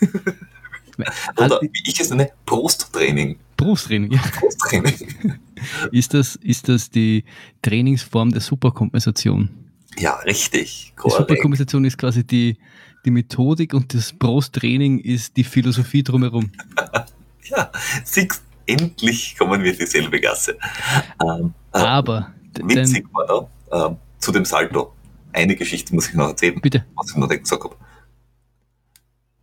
Oder 1.36 1.60
wie 1.60 1.70
ich 1.84 1.98
es 2.00 2.10
nenne, 2.10 2.30
Prosttraining. 2.46 3.38
Berufstraining. 3.56 4.12
Ja. 4.12 4.22
Prosttraining. 4.38 4.94
Ist 5.92 6.12
das, 6.12 6.36
ist 6.42 6.68
das 6.68 6.90
die 6.90 7.24
Trainingsform 7.62 8.32
der 8.32 8.42
Superkompensation? 8.42 9.48
Ja, 9.96 10.16
richtig. 10.16 10.88
Die 10.90 10.96
Korrekt. 10.96 11.20
Superkompensation 11.20 11.86
ist 11.86 11.96
quasi 11.96 12.22
die, 12.22 12.58
die 13.06 13.10
Methodik 13.10 13.72
und 13.72 13.94
das 13.94 14.12
Brusttraining 14.12 14.98
ist 14.98 15.38
die 15.38 15.44
Philosophie 15.44 16.02
drumherum. 16.02 16.52
Ja, 17.44 17.70
siehst, 18.04 18.42
endlich 18.66 19.36
kommen 19.36 19.62
wir 19.62 19.72
in 19.72 19.78
dieselbe 19.78 20.20
Gasse. 20.20 20.56
Ähm, 21.22 21.54
äh, 21.72 21.78
Aber, 21.78 22.32
witzig 22.62 23.06
war 23.12 23.48
da, 23.70 23.86
ähm, 23.86 23.96
zu 24.18 24.32
dem 24.32 24.44
Salto. 24.44 24.92
Eine 25.32 25.56
Geschichte 25.56 25.94
muss 25.94 26.08
ich 26.08 26.14
noch 26.14 26.28
erzählen. 26.28 26.60
bitte, 26.60 26.84
was 26.94 27.10
ich 27.10 27.16
noch 27.16 27.28
nicht 27.28 27.42
gesagt 27.42 27.64
habe. 27.64 27.76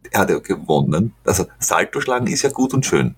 Er 0.09 0.21
hat 0.21 0.29
ja 0.29 0.39
gewonnen. 0.39 1.13
Also 1.25 1.45
Salto 1.59 2.01
schlagen 2.01 2.27
ist 2.27 2.41
ja 2.41 2.49
gut 2.49 2.73
und 2.73 2.85
schön. 2.85 3.15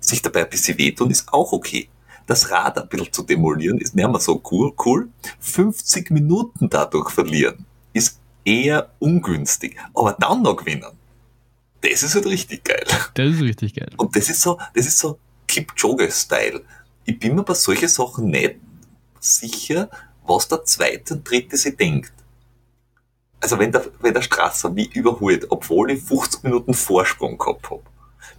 Sich 0.00 0.22
dabei 0.22 0.44
ein 0.44 0.50
bisschen 0.50 0.78
wehtun 0.78 1.10
ist 1.10 1.32
auch 1.32 1.52
okay. 1.52 1.88
Das 2.26 2.50
Rad 2.50 2.78
ein 2.78 2.88
bisschen 2.88 3.12
zu 3.12 3.22
demolieren 3.22 3.78
ist 3.78 3.96
nicht 3.96 4.08
mehr 4.08 4.20
so 4.20 4.40
cool. 4.50 4.72
cool. 4.84 5.08
50 5.40 6.10
Minuten 6.10 6.68
dadurch 6.68 7.10
verlieren 7.10 7.64
ist 7.92 8.20
eher 8.44 8.90
ungünstig. 8.98 9.76
Aber 9.94 10.12
dann 10.18 10.42
noch 10.42 10.56
gewinnen, 10.56 10.84
das 11.80 12.02
ist 12.02 12.14
halt 12.14 12.26
richtig 12.26 12.64
geil. 12.64 12.84
das 13.14 13.34
ist 13.34 13.40
richtig 13.40 13.74
geil. 13.74 13.90
Und 13.96 14.14
das 14.14 14.28
ist 14.28 14.42
so, 14.42 14.58
das 14.74 14.86
ist 14.86 14.98
so 14.98 15.18
Kipchoge-Style. 15.48 16.62
Ich 17.04 17.18
bin 17.18 17.34
mir 17.34 17.42
bei 17.42 17.54
solchen 17.54 17.88
Sachen 17.88 18.26
nicht 18.26 18.56
sicher, 19.18 19.90
was 20.24 20.46
der 20.46 20.64
zweite 20.64 21.14
und 21.14 21.28
dritte 21.28 21.56
sich 21.56 21.76
denkt. 21.76 22.12
Also 23.40 23.58
wenn 23.58 23.72
der, 23.72 23.86
wenn 24.00 24.14
der 24.14 24.22
Strasser 24.22 24.70
mich 24.70 24.94
überholt, 24.94 25.46
obwohl 25.50 25.90
ich 25.90 26.02
50 26.02 26.44
Minuten 26.44 26.74
Vorsprung 26.74 27.38
gehabt 27.38 27.70
habe, 27.70 27.82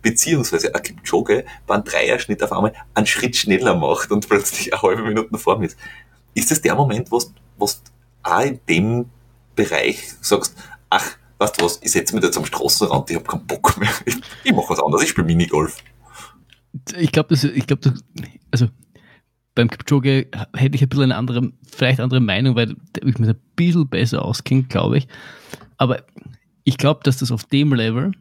beziehungsweise 0.02 0.74
ein 0.74 0.84
Kipchoge 0.84 1.46
beim 1.68 1.84
Dreierschnitt 1.84 2.44
auf 2.44 2.52
einmal 2.52 2.74
einen 2.94 3.08
Schritt 3.08 3.36
schneller 3.36 3.76
macht 3.76 4.12
und 4.12 4.28
plötzlich 4.28 4.74
eine 4.74 4.82
halbe 4.82 5.04
Minute 5.04 5.38
vor 5.38 5.58
mir 5.58 5.68
ist, 5.68 5.78
ist 6.34 6.52
das 6.52 6.62
der 6.62 6.76
Moment, 6.76 7.12
wo 7.12 7.20
du 7.20 7.68
auch 8.24 8.42
in 8.42 8.60
dem 8.68 9.10
Bereich 9.56 10.14
sagst, 10.22 10.56
ach, 10.90 11.18
weißt 11.38 11.60
du 11.60 11.66
was, 11.66 11.80
ich 11.82 11.92
setze 11.92 12.16
mich 12.16 12.24
jetzt 12.24 12.38
am 12.38 12.46
Straßenrand, 12.46 13.10
ich 13.10 13.16
habe 13.16 13.26
keinen 13.26 13.48
Bock 13.48 13.78
mehr, 13.78 13.90
ich, 14.06 14.16
ich 14.44 14.54
mache 14.54 14.70
was 14.70 14.80
anderes, 14.80 15.04
ich 15.04 15.10
spiele 15.10 15.28
Minigolf. 15.28 15.78
Ich 16.98 17.12
glaube, 17.12 17.30
das, 17.30 17.44
ich 17.44 17.68
glaube, 17.68 17.94
also 18.52 18.68
beim 19.56 19.70
Kipchoge 19.70 20.28
hätte 20.56 20.76
ich 20.76 20.82
ein 20.82 20.90
bisschen 20.90 21.04
eine 21.04 21.16
andere, 21.16 21.52
vielleicht 21.70 22.00
andere 22.00 22.20
Meinung, 22.20 22.56
weil 22.56 22.76
ich 23.04 23.18
mir 23.20 23.30
ein 23.30 23.40
bisschen 23.56 23.90
besser 23.90 24.24
auskennt, 24.24 24.70
glaube 24.70 25.00
ich. 25.00 25.08
Aber 25.78 26.04
ich 26.64 26.78
glaube, 26.78 27.02
dass 27.04 27.18
das 27.18 27.32
auf 27.32 27.46
dem 27.46 27.74
Level, 27.74 28.12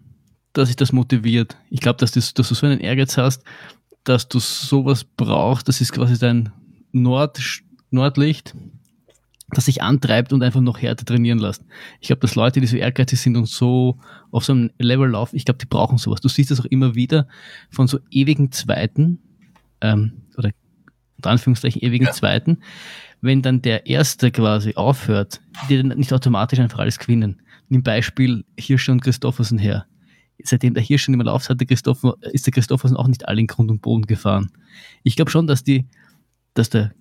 dass 0.53 0.69
sich 0.69 0.77
das 0.77 0.93
motiviert. 0.93 1.57
Ich 1.71 1.81
glaube, 1.81 1.99
dass, 1.99 2.13
das, 2.13 2.35
dass 2.35 2.49
du 2.49 2.55
so 2.55 2.67
einen 2.67 2.81
Ehrgeiz 2.81 3.17
hast, 3.17 3.45
dass 4.05 4.29
du 4.29 4.39
sowas 4.39 5.05
brauchst. 5.05 5.69
Das 5.69 5.81
ist 5.81 5.93
quasi 5.93 6.19
dein 6.19 6.51
Nord, 6.93 7.41
Nordlicht, 7.91 8.55
das 9.51 9.65
sich 9.65 9.83
antreibt 9.83 10.33
und 10.33 10.43
einfach 10.43 10.61
noch 10.61 10.79
härter 10.81 11.05
trainieren 11.05 11.39
lässt. 11.39 11.65
Ich 12.01 12.09
glaube, 12.09 12.21
dass 12.21 12.35
Leute, 12.35 12.61
die 12.61 12.67
so 12.67 12.77
ehrgeizig 12.77 13.21
sind 13.21 13.37
und 13.37 13.49
so 13.49 13.99
auf 14.31 14.45
so 14.45 14.53
einem 14.53 14.71
Level 14.79 15.11
laufen, 15.11 15.37
ich 15.37 15.45
glaube, 15.45 15.59
die 15.59 15.67
brauchen 15.67 15.99
sowas. 15.99 16.21
Du 16.21 16.29
siehst 16.29 16.51
das 16.51 16.61
auch 16.61 16.67
immer 16.67 16.95
wieder 16.95 17.29
von 17.71 17.89
so 17.89 17.99
ewigen 18.11 18.53
Zweiten, 18.53 19.21
ähm, 19.81 20.23
oder 20.37 20.51
unter 21.17 21.31
Anführungszeichen 21.31 21.83
ewigen 21.83 22.07
Ja. 22.07 22.13
Zweiten, 22.13 22.59
wenn 23.21 23.43
dann 23.43 23.63
der 23.63 23.87
Erste 23.87 24.31
quasi 24.31 24.75
aufhört, 24.75 25.41
die 25.69 25.77
dann 25.77 25.99
nicht 25.99 26.13
automatisch 26.13 26.59
einfach 26.59 26.79
alles 26.79 26.99
gewinnen. 26.99 27.43
Nimm 27.69 27.83
Beispiel 27.83 28.45
Hirsche 28.59 28.93
und 28.93 29.03
Christoffersen 29.03 29.59
her. 29.59 29.87
seitdem 30.45 30.73
der 30.73 30.83
Hirsch 30.85 31.03
schon 31.03 31.15
immer 31.15 31.25
läuft, 31.25 31.51
hat 31.51 31.59
der 31.59 31.67
Christopher, 31.67 32.15
ist 32.33 32.47
der 32.47 32.53
Christophersen 32.53 32.97
auch 32.97 33.09
nicht 33.09 33.27
alle 33.27 33.41
in 33.41 33.49
Grund 33.49 33.73
und 33.73 33.83
Boden 33.83 34.07
gefahren. 34.07 34.53
Ich 35.03 35.17
glaube 35.17 35.33
schon, 35.33 35.49
dass 35.49 35.65
die, 35.65 35.87
dass 36.55 36.71
der, 36.71 36.93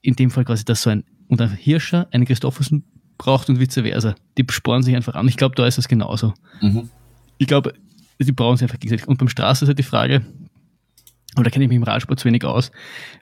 in 0.00 0.16
dem 0.16 0.32
Fall 0.32 0.44
quasi, 0.44 0.64
dass 0.64 0.82
so 0.82 0.90
ein, 0.90 1.04
und 1.32 1.40
ein 1.40 1.50
Hirscher 1.56 2.08
einen 2.10 2.26
Christophersen 2.26 2.84
braucht 3.16 3.48
und 3.48 3.58
vice 3.58 3.80
versa. 3.80 4.14
Die 4.36 4.44
spornen 4.50 4.82
sich 4.82 4.94
einfach 4.94 5.14
an. 5.14 5.26
Ich 5.28 5.38
glaube, 5.38 5.54
da 5.54 5.66
ist 5.66 5.78
es 5.78 5.88
genauso. 5.88 6.34
Mhm. 6.60 6.90
Ich 7.38 7.46
glaube, 7.46 7.72
die 8.20 8.32
brauchen 8.32 8.58
sich 8.58 8.64
einfach 8.64 8.78
gegenseitig. 8.78 9.08
Und 9.08 9.16
beim 9.16 9.30
Straße 9.30 9.64
ist 9.64 9.68
halt 9.68 9.78
die 9.78 9.82
Frage, 9.82 10.20
aber 11.34 11.44
da 11.44 11.50
kenne 11.50 11.64
ich 11.64 11.70
mich 11.70 11.76
im 11.76 11.84
Radsport 11.84 12.20
zu 12.20 12.26
wenig 12.26 12.44
aus, 12.44 12.70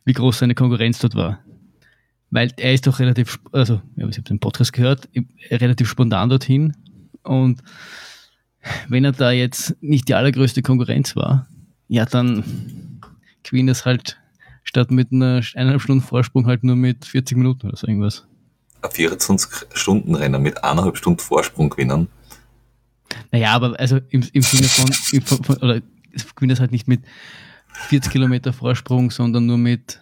wie 0.04 0.12
groß 0.12 0.40
seine 0.40 0.56
Konkurrenz 0.56 0.98
dort 0.98 1.14
war. 1.14 1.38
Weil 2.30 2.52
er 2.56 2.74
ist 2.74 2.88
doch 2.88 2.98
relativ, 2.98 3.38
also, 3.52 3.80
ich 3.94 4.02
habe 4.02 4.22
den 4.22 4.40
Podcast 4.40 4.72
gehört, 4.72 5.08
relativ 5.48 5.88
spontan 5.88 6.30
dorthin. 6.30 6.74
Und 7.22 7.62
wenn 8.88 9.04
er 9.04 9.12
da 9.12 9.30
jetzt 9.30 9.80
nicht 9.80 10.08
die 10.08 10.14
allergrößte 10.14 10.62
Konkurrenz 10.62 11.14
war, 11.14 11.46
ja, 11.86 12.06
dann 12.06 12.42
gewinnt 13.44 13.70
es 13.70 13.84
halt 13.84 14.19
statt 14.70 14.92
mit 14.92 15.10
einer 15.10 15.42
eineinhalb 15.56 15.82
Stunden 15.82 16.00
Vorsprung 16.00 16.46
halt 16.46 16.62
nur 16.62 16.76
mit 16.76 17.04
40 17.04 17.36
Minuten 17.36 17.66
oder 17.66 17.76
so 17.76 17.88
irgendwas. 17.88 18.24
Ein 18.82 18.90
24-Stunden-Renner 18.90 20.38
mit 20.38 20.62
eineinhalb 20.62 20.96
Stunden 20.96 21.18
Vorsprung 21.18 21.70
gewinnen. 21.70 22.06
Naja, 23.32 23.50
aber 23.50 23.78
also 23.80 23.98
im, 24.10 24.24
im 24.32 24.42
Sinne 24.42 24.68
von, 24.68 24.92
von, 24.92 25.44
von 25.44 25.56
oder 25.56 25.80
gewinnt 26.36 26.52
es 26.52 26.60
halt 26.60 26.70
nicht 26.70 26.86
mit 26.86 27.02
40 27.88 28.12
Kilometer 28.12 28.52
Vorsprung, 28.52 29.10
sondern 29.10 29.46
nur 29.46 29.58
mit. 29.58 30.00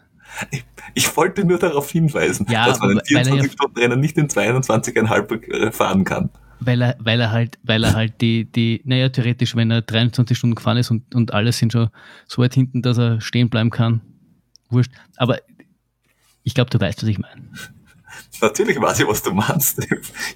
Ich, 0.50 0.66
ich 0.92 1.16
wollte 1.16 1.46
nur 1.46 1.58
darauf 1.58 1.90
hinweisen, 1.90 2.46
ja, 2.50 2.66
dass 2.66 2.78
man 2.80 2.90
einen 2.90 3.00
24-Stunden-Renner 3.00 3.94
ja, 3.94 4.00
nicht 4.00 4.18
in 4.18 4.28
22,5 4.28 5.72
fahren 5.72 6.04
kann. 6.04 6.28
Weil 6.60 6.82
er, 6.82 6.96
weil 6.98 7.20
er 7.20 7.32
halt, 7.32 7.58
weil 7.62 7.84
er 7.84 7.94
halt 7.94 8.20
die, 8.20 8.44
die, 8.44 8.82
naja, 8.84 9.08
theoretisch, 9.08 9.56
wenn 9.56 9.70
er 9.70 9.80
23 9.80 10.36
Stunden 10.36 10.56
gefahren 10.56 10.76
ist 10.76 10.90
und, 10.90 11.14
und 11.14 11.32
alles 11.32 11.56
sind 11.56 11.72
schon 11.72 11.88
so 12.26 12.42
weit 12.42 12.52
hinten, 12.52 12.82
dass 12.82 12.98
er 12.98 13.22
stehen 13.22 13.48
bleiben 13.48 13.70
kann. 13.70 14.02
Wurscht. 14.70 14.92
Aber 15.16 15.38
ich 16.42 16.54
glaube, 16.54 16.70
du 16.70 16.80
weißt, 16.80 17.02
was 17.02 17.08
ich 17.08 17.18
meine. 17.18 17.42
Natürlich 18.40 18.80
weiß 18.80 19.00
ich, 19.00 19.06
was 19.06 19.22
du 19.22 19.32
meinst. 19.32 19.86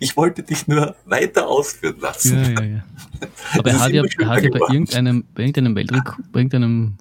Ich 0.01 0.17
wollte 0.17 0.43
dich 0.43 0.67
nur 0.67 0.95
weiter 1.05 1.47
ausführen 1.49 2.01
lassen. 2.01 2.37
Ja, 2.37 2.51
ja, 2.51 2.63
ja. 2.63 2.85
Aber 3.59 3.71
er 3.71 3.81
hat 3.81 3.93
ja, 3.93 4.03
er 4.19 4.29
hat 4.29 4.43
ja 4.43 4.51
bei 4.51 4.59
irgendeinem, 4.73 5.25
bei 5.35 5.43
irgendeinem 5.43 5.77
Weltrekord, 5.77 6.33
bei 6.33 6.41
irgendeinem 6.41 6.97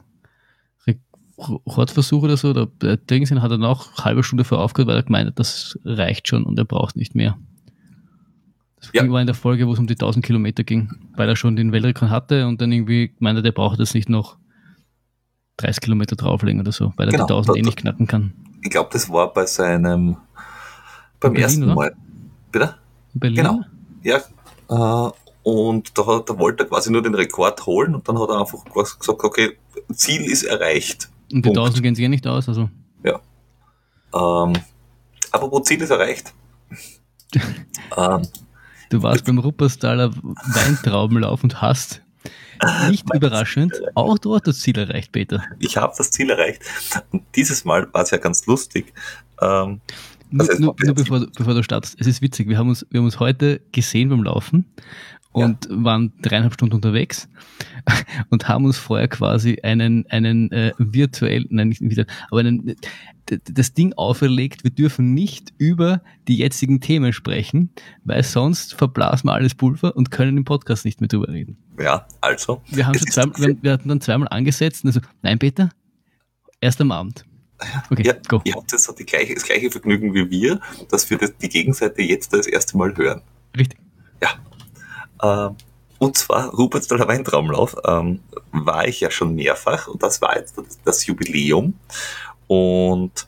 Rekordversuch 0.88 2.24
oder 2.24 2.38
so, 2.38 2.52
oder 2.52 2.68
bei 2.68 2.98
Dings 2.98 3.32
hat 3.32 3.52
er 3.52 3.58
noch 3.58 3.98
eine 3.98 4.06
halbe 4.06 4.24
Stunde 4.24 4.44
vor 4.44 4.60
aufgehört, 4.60 4.90
weil 4.90 4.98
er 4.98 5.04
gemeint 5.04 5.28
hat, 5.28 5.40
das 5.40 5.80
reicht 5.84 6.28
schon 6.28 6.44
und 6.44 6.58
er 6.58 6.66
braucht 6.66 6.96
nicht 6.96 7.16
mehr. 7.16 7.38
Das 8.80 8.90
ja. 8.94 9.10
war 9.10 9.22
in 9.22 9.28
der 9.28 9.36
Folge, 9.36 9.68
wo 9.68 9.74
es 9.74 9.80
um 9.80 9.88
die 9.88 9.94
1000 9.94 10.26
Kilometer 10.26 10.64
ging, 10.64 10.92
weil 11.16 11.30
er 11.30 11.36
schon 11.36 11.56
den 11.56 11.72
Weltrekord 11.72 12.10
hatte 12.10 12.48
und 12.48 12.62
dann 12.62 12.72
irgendwie 12.72 13.10
gemeint 13.10 13.38
hat, 13.38 13.46
er 13.46 13.52
braucht 13.52 13.80
jetzt 13.80 13.94
nicht 13.94 14.10
noch 14.10 14.38
30 15.62 15.82
Kilometer 15.82 16.16
drauflegen 16.16 16.62
oder 16.62 16.72
so, 16.72 16.94
weil 16.96 17.08
er 17.08 17.12
genau, 17.12 17.26
die 17.26 17.34
1000 17.34 17.58
eh 17.58 17.62
nicht 17.62 17.78
knacken 17.78 18.08
kann. 18.08 18.34
Ich 18.64 18.70
glaube, 18.70 18.90
das 18.92 19.10
war 19.10 19.34
bei 19.34 19.46
seinem, 19.46 20.18
beim 21.20 21.34
Berlin, 21.34 21.42
ersten 21.44 21.64
oder? 21.64 21.76
Mal. 21.76 21.96
Bitte? 22.52 22.76
Berlin? 23.14 23.36
Genau. 23.36 23.62
Ja, 24.04 24.18
äh, 24.70 25.12
und 25.44 25.98
da, 25.98 26.24
da 26.26 26.38
wollte 26.38 26.64
er 26.64 26.70
quasi 26.70 26.92
nur 26.92 27.02
den 27.02 27.16
Rekord 27.16 27.66
holen 27.66 27.96
und 27.96 28.08
dann 28.08 28.20
hat 28.20 28.30
er 28.30 28.40
einfach 28.40 28.64
gesagt, 28.66 29.24
okay, 29.24 29.58
Ziel 29.94 30.22
ist 30.22 30.44
erreicht. 30.44 31.10
Und 31.32 31.46
die 31.46 31.50
Punkt. 31.50 31.58
1000 31.58 31.84
gehen 31.84 31.96
sich 31.96 32.06
eh 32.06 32.10
nicht 32.10 32.28
aus, 32.28 32.48
also. 32.48 32.70
Ja. 33.04 33.20
Ähm, 34.14 34.54
aber 35.32 35.52
wo 35.52 35.60
Ziel 35.62 35.82
ist 35.82 35.90
erreicht. 35.90 36.34
ähm, 37.98 38.28
du 38.90 39.02
warst 39.02 39.26
beim 39.26 39.40
Rupperstaler 39.40 40.12
Weintraubenlauf 40.14 41.44
und 41.44 41.62
hast 41.62 42.01
nicht 42.90 43.06
überraschend 43.14 43.74
auch 43.96 44.18
dort 44.20 44.48
das 44.48 44.60
Ziel 44.60 44.78
erreicht, 44.78 45.12
Peter. 45.12 45.44
Ich 45.60 45.78
habe 45.78 45.94
das 45.98 46.12
Ziel 46.12 46.30
erreicht. 46.30 46.62
Und 47.12 47.24
dieses 47.36 47.66
Mal 47.66 47.88
war 47.94 48.04
es 48.04 48.12
ja 48.12 48.18
ganz 48.18 48.46
lustig. 48.46 48.94
Ähm, 49.42 49.82
nur, 50.30 50.48
nur, 50.60 50.76
nur 50.80 50.96
bevor, 50.96 51.28
bevor, 51.36 51.54
du 51.54 51.64
startest, 51.64 52.00
es 52.00 52.08
ist 52.08 52.22
witzig, 52.22 52.48
wir 52.48 52.58
haben 52.58 52.70
uns, 52.70 52.86
wir 52.90 53.00
haben 53.00 53.06
uns 53.06 53.20
heute 53.20 53.62
gesehen 53.72 54.10
beim 54.10 54.24
Laufen 54.24 54.66
und 55.32 55.68
ja. 55.70 55.84
waren 55.84 56.14
dreieinhalb 56.22 56.54
Stunden 56.54 56.76
unterwegs 56.76 57.30
und 58.30 58.48
haben 58.48 58.66
uns 58.66 58.78
vorher 58.78 59.08
quasi 59.08 59.60
einen, 59.64 60.06
einen 60.10 60.52
äh, 60.52 60.74
virtuellen, 60.78 61.48
nein, 61.50 61.70
nicht 61.70 61.82
virtuell, 61.82 62.08
aber 62.30 62.42
einen, 62.42 62.76
das 63.26 63.74
Ding 63.74 63.94
auferlegt, 63.94 64.64
wir 64.64 64.72
dürfen 64.72 65.14
nicht 65.14 65.54
über 65.58 66.02
die 66.28 66.38
jetzigen 66.38 66.82
Themen 66.82 67.14
sprechen, 67.14 67.70
weil 68.04 68.24
sonst 68.24 68.74
verblasen 68.74 69.30
wir 69.30 69.34
alles 69.34 69.56
Pulver 69.56 69.96
und 69.96 70.12
können 70.12 70.38
im 70.38 70.44
Podcast 70.44 70.84
nicht 70.86 71.00
mehr 71.00 71.08
drüber 71.08 71.30
reden. 71.30 71.58
Ja, 71.80 72.08
also. 72.20 72.62
Wir 72.68 72.88
haben 72.88 72.98
schon 72.98 73.08
zweimal, 73.08 73.36
wir, 73.38 73.64
wir 73.64 73.72
hatten 73.74 73.90
dann 73.90 74.02
zweimal 74.02 74.28
angesetzt 74.30 74.84
und 74.84 74.90
also, 74.90 75.02
nein, 75.22 75.40
Peter, 75.40 75.70
erst 76.60 76.82
am 76.82 76.92
Abend. 76.92 77.26
Okay, 77.90 78.04
ja, 78.08 78.14
go. 78.28 78.42
Ihr 78.44 78.54
habt 78.54 78.74
das, 78.74 78.94
gleiche, 79.06 79.36
das 79.36 79.44
gleiche 79.44 79.70
Vergnügen 79.70 80.14
wie 80.14 80.30
wir, 80.30 80.60
dass 80.90 81.10
wir 81.10 81.18
das, 81.18 81.38
die 81.38 81.50
Gegenseite 81.50 82.02
jetzt 82.02 82.34
das 82.34 82.48
erste 82.48 82.76
Mal 82.76 82.96
hören. 82.98 83.22
Richtig. 83.56 83.80
Ja, 84.22 84.30
und 85.22 86.18
zwar 86.18 86.50
Rupertsdaler 86.50 87.08
Weintraumlauf 87.08 87.76
ähm, 87.86 88.22
war 88.52 88.88
ich 88.88 89.02
ja 89.02 89.12
schon 89.12 89.36
mehrfach 89.36 89.88
und 89.88 90.02
das 90.02 90.22
war 90.22 90.36
jetzt 90.36 90.56
das 90.84 91.06
Jubiläum. 91.06 91.76
Und 92.48 93.28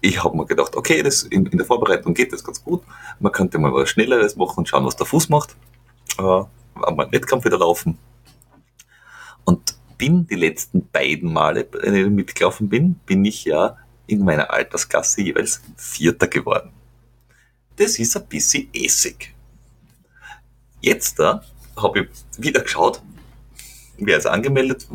ich 0.00 0.22
habe 0.22 0.36
mir 0.36 0.46
gedacht, 0.46 0.74
okay, 0.74 1.02
das 1.02 1.24
in, 1.24 1.46
in, 1.46 1.58
der 1.58 1.66
Vorbereitung 1.66 2.14
geht 2.14 2.32
das 2.32 2.42
ganz 2.42 2.62
gut. 2.64 2.82
Man 3.20 3.32
könnte 3.32 3.58
mal 3.58 3.72
was 3.72 3.90
Schnelleres 3.90 4.36
machen 4.36 4.58
und 4.58 4.68
schauen, 4.68 4.86
was 4.86 4.96
der 4.96 5.06
Fuß 5.06 5.28
macht. 5.28 5.54
Äh, 6.18 6.22
mal 6.22 6.48
einen 6.86 7.12
Wettkampf 7.12 7.44
wieder 7.44 7.58
laufen. 7.58 7.98
Und 9.44 9.76
bin 9.98 10.26
die 10.26 10.36
letzten 10.36 10.88
beiden 10.88 11.32
Male, 11.32 11.68
wenn 11.72 11.94
ich 11.94 12.08
mitgelaufen 12.08 12.68
bin, 12.68 12.94
bin 13.04 13.24
ich 13.24 13.44
ja 13.44 13.76
in 14.06 14.24
meiner 14.24 14.50
Altersklasse 14.50 15.20
jeweils 15.20 15.60
Vierter 15.76 16.28
geworden. 16.28 16.70
Das 17.76 17.98
ist 17.98 18.16
ein 18.16 18.26
bisschen 18.26 18.68
Essig. 18.72 19.34
Jetzt 20.80 21.18
da 21.18 21.42
habe 21.76 22.00
ich 22.00 22.08
wieder 22.42 22.60
geschaut, 22.60 23.02
wer 23.98 24.18
ist 24.18 24.26
angemeldet. 24.26 24.86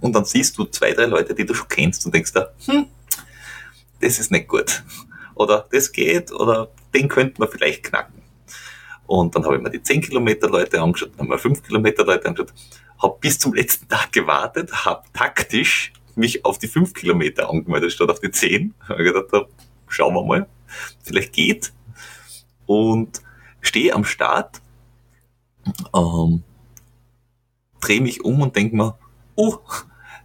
Und 0.00 0.14
dann 0.14 0.24
siehst 0.24 0.56
du 0.56 0.64
zwei, 0.64 0.92
drei 0.92 1.06
Leute, 1.06 1.34
die 1.34 1.44
du 1.44 1.54
schon 1.54 1.68
kennst 1.68 2.06
und 2.06 2.14
denkst 2.14 2.32
da, 2.32 2.52
hm, 2.66 2.86
das 4.00 4.18
ist 4.18 4.30
nicht 4.30 4.48
gut. 4.48 4.82
Oder 5.34 5.66
das 5.70 5.92
geht, 5.92 6.32
oder 6.32 6.70
den 6.94 7.08
könnte 7.08 7.40
man 7.40 7.50
vielleicht 7.50 7.84
knacken. 7.84 8.22
Und 9.06 9.34
dann 9.34 9.44
habe 9.44 9.56
ich 9.56 9.62
mir 9.62 9.70
die 9.70 9.82
10 9.82 10.02
Kilometer 10.02 10.48
Leute 10.48 10.80
angeschaut, 10.80 11.10
dann 11.16 11.26
habe 11.26 11.36
ich 11.36 11.44
mir 11.44 11.50
5 11.50 11.62
Kilometer 11.64 12.04
Leute 12.04 12.28
angeschaut, 12.28 12.54
habe 13.02 13.16
bis 13.20 13.38
zum 13.38 13.54
letzten 13.54 13.88
Tag 13.88 14.12
gewartet, 14.12 14.72
habe 14.84 15.02
taktisch 15.12 15.92
mich 16.14 16.44
auf 16.44 16.58
die 16.58 16.68
5 16.68 16.94
Kilometer 16.94 17.50
angemeldet 17.50 17.92
statt 17.92 18.08
auf 18.08 18.20
die 18.20 18.30
10. 18.30 18.74
Habe 18.88 19.02
gedacht, 19.02 19.48
schauen 19.88 20.14
wir 20.14 20.24
mal, 20.24 20.48
vielleicht 21.02 21.32
geht. 21.32 21.72
Und 22.66 23.20
stehe 23.60 23.94
am 23.94 24.04
Start, 24.04 24.60
ähm, 25.94 26.42
drehe 27.80 28.00
mich 28.00 28.24
um 28.24 28.40
und 28.42 28.56
denke 28.56 28.76
mir, 28.76 28.98
oh, 29.36 29.58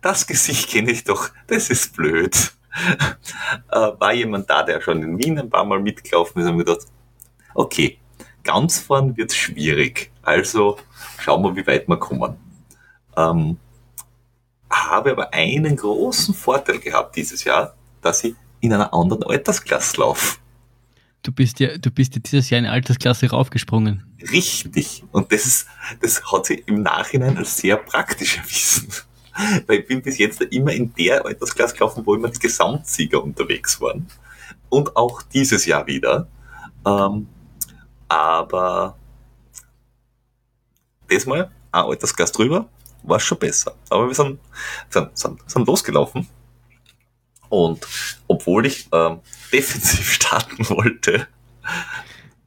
das 0.02 0.28
Gesicht 0.28 0.70
kenne 0.70 0.92
ich 0.92 1.04
doch, 1.04 1.30
das 1.48 1.70
ist 1.70 1.96
blöd. 1.96 2.54
äh, 3.72 3.76
war 3.76 4.14
jemand 4.14 4.50
da, 4.50 4.64
der 4.64 4.82
schon 4.82 5.02
in 5.02 5.18
Wien 5.18 5.40
ein 5.40 5.50
paar 5.50 5.66
Mal 5.66 5.80
mitgelaufen 5.80 6.42
ist, 6.42 6.48
und 6.48 6.58
mir 6.58 6.66
gedacht, 6.66 6.88
okay, 7.54 7.98
ganz 8.44 8.80
fahren 8.80 9.16
wird 9.18 9.34
schwierig. 9.34 10.12
Also 10.22 10.78
schauen 11.20 11.44
wir, 11.44 11.56
wie 11.56 11.68
weit 11.68 11.88
wir 11.88 11.98
kommen. 11.98 12.38
Ähm, 13.16 13.58
habe 14.70 15.12
aber 15.12 15.34
einen 15.34 15.78
großen 15.78 16.34
Vorteil 16.34 16.80
gehabt 16.80 17.16
dieses 17.16 17.44
Jahr, 17.44 17.76
dass 18.02 18.24
ich 18.24 18.36
in 18.60 18.74
einer 18.74 18.94
anderen 18.94 19.24
Altersklasse 19.24 20.02
laufe. 20.02 20.38
Du 21.26 21.32
bist 21.32 21.60
ja, 21.60 21.76
du 21.80 21.90
bist 21.90 22.14
ja 22.14 22.22
dieses 22.22 22.52
Jahr 22.52 22.60
in 22.60 22.68
Altersklasse 22.68 23.32
raufgesprungen. 23.32 24.04
Richtig. 24.32 25.04
Und 25.12 25.32
das 25.32 25.48
ist, 25.48 25.68
das 26.00 26.22
hat 26.32 26.46
sich 26.46 26.68
im 26.68 26.84
Nachhinein 26.84 27.36
als 27.36 27.58
sehr 27.58 27.78
praktisch 27.78 28.38
erwiesen. 28.38 28.90
Weil 29.66 29.80
ich 29.80 29.88
bin 29.88 30.04
bis 30.04 30.20
jetzt 30.20 30.40
immer 30.42 30.72
in 30.72 30.94
der 30.94 31.26
Altersklasse 31.26 31.74
gelaufen, 31.74 32.04
wo 32.06 32.14
immer 32.14 32.30
die 32.30 32.38
Gesamtsieger 32.38 33.24
unterwegs 33.24 33.82
waren. 33.82 34.06
Und 34.70 34.96
auch 34.96 35.24
dieses 35.24 35.66
Jahr 35.66 35.88
wieder. 35.88 36.28
Ähm, 36.86 37.28
aber 38.08 38.96
diesmal 41.10 41.50
ein 41.72 41.86
Altersklasse 41.86 42.34
drüber, 42.34 42.70
war 43.02 43.20
schon 43.20 43.40
besser. 43.40 43.74
Aber 43.90 44.08
wir 44.08 44.14
sind, 44.14 44.40
sind, 44.92 45.18
sind, 45.18 45.50
sind 45.50 45.68
losgelaufen 45.68 46.28
und 47.64 47.86
obwohl 48.28 48.66
ich 48.66 48.88
ähm, 48.92 49.20
defensiv 49.52 50.12
starten 50.14 50.68
wollte. 50.70 51.28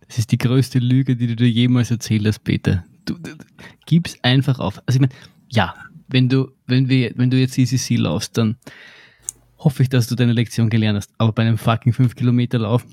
Das 0.06 0.18
ist 0.18 0.32
die 0.32 0.38
größte 0.38 0.78
Lüge, 0.78 1.16
die 1.16 1.26
du 1.26 1.36
dir 1.36 1.48
jemals 1.48 1.90
erzählt 1.90 2.26
hast, 2.26 2.44
Peter. 2.44 2.84
Du, 3.04 3.14
du, 3.14 3.36
du 3.36 3.44
gib's 3.86 4.16
einfach 4.22 4.58
auf. 4.58 4.80
Also 4.86 4.96
ich 4.96 5.00
meine, 5.00 5.12
ja, 5.48 5.74
wenn 6.08 6.28
du, 6.28 6.50
wenn 6.66 6.88
wir, 6.88 7.12
wenn 7.16 7.30
du 7.30 7.36
jetzt 7.36 7.58
ECC 7.58 7.98
laufst, 7.98 8.36
dann 8.38 8.56
hoffe 9.58 9.82
ich, 9.82 9.88
dass 9.88 10.06
du 10.06 10.14
deine 10.14 10.32
Lektion 10.32 10.70
gelernt 10.70 10.96
hast. 10.96 11.10
Aber 11.18 11.32
bei 11.32 11.42
einem 11.42 11.58
fucking 11.58 11.92
5 11.92 12.14
Kilometer 12.14 12.58
Lauf, 12.58 12.84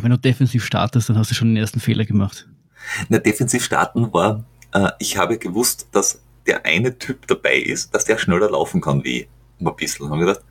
wenn 0.00 0.10
du 0.10 0.18
defensiv 0.18 0.64
startest, 0.64 1.08
dann 1.08 1.18
hast 1.18 1.30
du 1.30 1.34
schon 1.34 1.48
den 1.48 1.56
ersten 1.56 1.80
Fehler 1.80 2.04
gemacht. 2.04 2.48
Na, 3.08 3.18
defensiv 3.18 3.64
starten 3.64 4.12
war 4.12 4.44
äh, 4.72 4.90
ich 4.98 5.16
habe 5.16 5.38
gewusst, 5.38 5.88
dass 5.92 6.20
der 6.46 6.64
eine 6.66 6.98
Typ 6.98 7.26
dabei 7.26 7.56
ist, 7.56 7.94
dass 7.94 8.04
der 8.04 8.18
schneller 8.18 8.50
laufen 8.50 8.80
kann 8.80 9.04
wie 9.04 9.22
ich. 9.22 9.28
Ein 9.60 9.76
bisschen. 9.76 10.06
Und 10.06 10.12
habe 10.12 10.26
gedacht, 10.26 10.44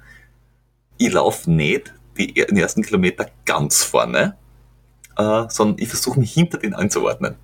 ich 1.05 1.13
laufe 1.13 1.49
nicht 1.49 1.93
die, 2.17 2.33
den 2.33 2.57
ersten 2.57 2.81
Kilometer 2.83 3.27
ganz 3.45 3.83
vorne, 3.83 4.35
äh, 5.17 5.45
sondern 5.49 5.77
ich 5.79 5.89
versuche 5.89 6.19
mich 6.19 6.33
hinter 6.33 6.57
den 6.57 6.73
einzuordnen. 6.73 7.35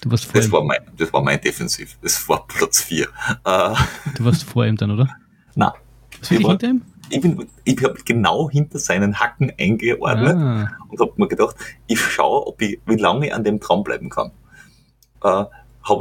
Du 0.00 0.10
warst 0.10 0.24
vor 0.26 0.34
Das 0.34 0.46
ihm. 0.46 0.52
war 0.52 0.64
mein, 0.64 0.80
das 0.96 1.12
war 1.12 1.22
mein 1.22 1.40
Defensiv. 1.40 1.96
Das 2.02 2.28
war 2.28 2.46
Platz 2.48 2.80
4. 2.82 3.04
Äh, 3.44 3.74
Du 4.16 4.24
warst 4.24 4.44
vor 4.44 4.66
ihm 4.66 4.76
dann, 4.76 4.90
oder? 4.90 5.08
na, 5.54 5.72
Was 6.20 6.30
wirklich 6.30 6.44
war- 6.46 6.50
hinter 6.52 6.66
ihm? 6.68 6.82
ich, 7.10 7.20
bin, 7.20 7.46
ich 7.64 7.82
habe 7.84 7.94
genau 8.04 8.50
hinter 8.50 8.78
seinen 8.78 9.18
Hacken 9.20 9.52
eingeordnet 9.58 10.36
Ah, 10.36 10.70
und 10.88 11.00
habe 11.00 11.12
mir 11.16 11.28
gedacht, 11.28 11.54
ich 11.86 12.00
schaue, 12.00 12.46
ob 12.46 12.60
ich, 12.62 12.80
wie 12.86 12.96
lange 12.96 13.26
ich 13.28 13.34
an 13.34 13.44
dem 13.44 13.60
dranbleiben 13.60 14.10
kann. 14.10 14.30
Äh, 15.22 15.28
habe 15.28 15.50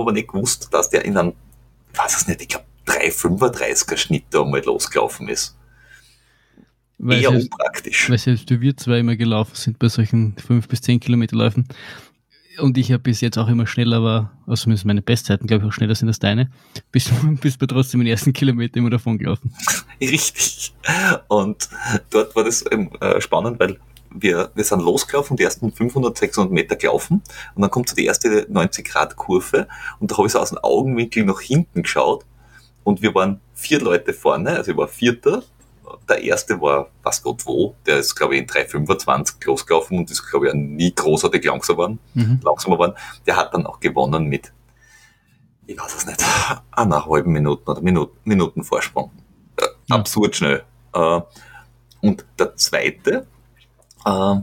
aber 0.01 0.11
nicht 0.11 0.29
gewusst, 0.29 0.69
dass 0.73 0.89
der 0.89 1.05
in 1.05 1.17
einem, 1.17 1.33
ich 1.91 1.99
weiß 1.99 2.17
es 2.17 2.27
nicht, 2.27 2.41
ich 2.41 2.47
glaube 2.49 2.65
3,35er 2.87 3.97
Schnitt 3.97 4.25
da 4.31 4.43
mal 4.43 4.61
losgelaufen 4.63 5.27
ist. 5.29 5.55
Weil, 6.97 7.21
Eher 7.21 7.31
selbst, 7.31 7.51
unpraktisch. 7.51 8.09
weil 8.09 8.17
selbst 8.17 8.49
wir 8.49 8.77
zwei 8.77 8.99
immer 8.99 9.15
gelaufen 9.15 9.55
sind 9.55 9.79
bei 9.79 9.89
solchen 9.89 10.35
5 10.37 10.67
bis 10.67 10.81
10 10.81 10.99
Kilometer 10.99 11.35
Läufen. 11.35 11.67
Und 12.59 12.77
ich 12.77 12.89
ja 12.89 12.97
bis 12.99 13.21
jetzt 13.21 13.37
auch 13.39 13.47
immer 13.47 13.65
schneller 13.65 14.03
war, 14.03 14.31
also 14.45 14.63
zumindest 14.63 14.85
meine 14.85 15.01
Bestzeiten, 15.01 15.47
glaube 15.47 15.63
ich, 15.63 15.69
auch 15.69 15.73
schneller 15.73 15.95
sind 15.95 16.07
als 16.07 16.19
deine, 16.19 16.51
bist, 16.91 17.11
bist 17.41 17.61
du 17.61 17.65
trotzdem 17.65 18.01
den 18.01 18.07
ersten 18.07 18.31
Kilometer 18.31 18.77
immer 18.77 18.91
davon 18.91 19.17
gelaufen. 19.17 19.55
Richtig. 20.01 20.73
Und 21.29 21.69
dort 22.11 22.35
war 22.35 22.43
das 22.43 22.63
ähm, 22.71 22.91
äh, 23.01 23.19
spannend, 23.19 23.59
weil 23.59 23.79
wir, 24.13 24.51
wir 24.53 24.63
sind 24.63 24.81
losgelaufen, 24.81 25.37
die 25.37 25.43
ersten 25.43 25.71
500, 25.71 26.17
600 26.17 26.51
Meter 26.51 26.75
gelaufen 26.75 27.21
und 27.55 27.61
dann 27.61 27.71
kommt 27.71 27.89
so 27.89 27.95
die 27.95 28.05
erste 28.05 28.47
90-Grad-Kurve 28.49 29.67
und 29.99 30.11
da 30.11 30.17
habe 30.17 30.27
ich 30.27 30.33
so 30.33 30.39
aus 30.39 30.49
dem 30.49 30.59
Augenwinkel 30.59 31.25
nach 31.25 31.41
hinten 31.41 31.81
geschaut 31.81 32.25
und 32.83 33.01
wir 33.01 33.15
waren 33.15 33.39
vier 33.55 33.79
Leute 33.79 34.13
vorne, 34.13 34.51
also 34.51 34.71
ich 34.71 34.77
war 34.77 34.87
Vierter. 34.87 35.43
Der 36.09 36.21
erste 36.21 36.59
war, 36.59 36.89
was 37.01 37.21
Gott 37.23 37.45
wo, 37.45 37.75
der 37.85 37.97
ist, 37.99 38.15
glaube 38.15 38.35
ich, 38.35 38.41
in 38.41 38.47
3,25 38.47 39.45
losgelaufen 39.45 39.97
und 39.99 40.11
ist, 40.11 40.29
glaube 40.29 40.47
ich, 40.47 40.51
auch 40.51 40.57
nie 40.57 40.93
großartig 40.93 41.43
langsam 41.45 41.75
geworden 41.75 41.99
Mhm. 42.13 42.39
langsamer 42.43 42.77
waren, 42.79 42.93
der 43.25 43.37
hat 43.37 43.53
dann 43.53 43.65
auch 43.65 43.79
gewonnen 43.79 44.25
mit, 44.25 44.51
ich 45.65 45.79
weiß 45.79 45.95
es 45.95 46.05
nicht, 46.05 46.23
einer 46.71 47.05
halben 47.05 47.31
Minuten 47.31 47.69
oder 47.69 47.81
Minuten, 47.81 48.17
Minuten 48.25 48.63
Vorsprung. 48.63 49.11
Äh, 49.57 49.65
Ja. 49.89 49.95
Absurd 49.97 50.35
schnell. 50.35 50.63
Äh, 50.93 51.21
und 52.01 52.25
der 52.37 52.55
zweite, 52.57 53.25
äh, 54.05 54.35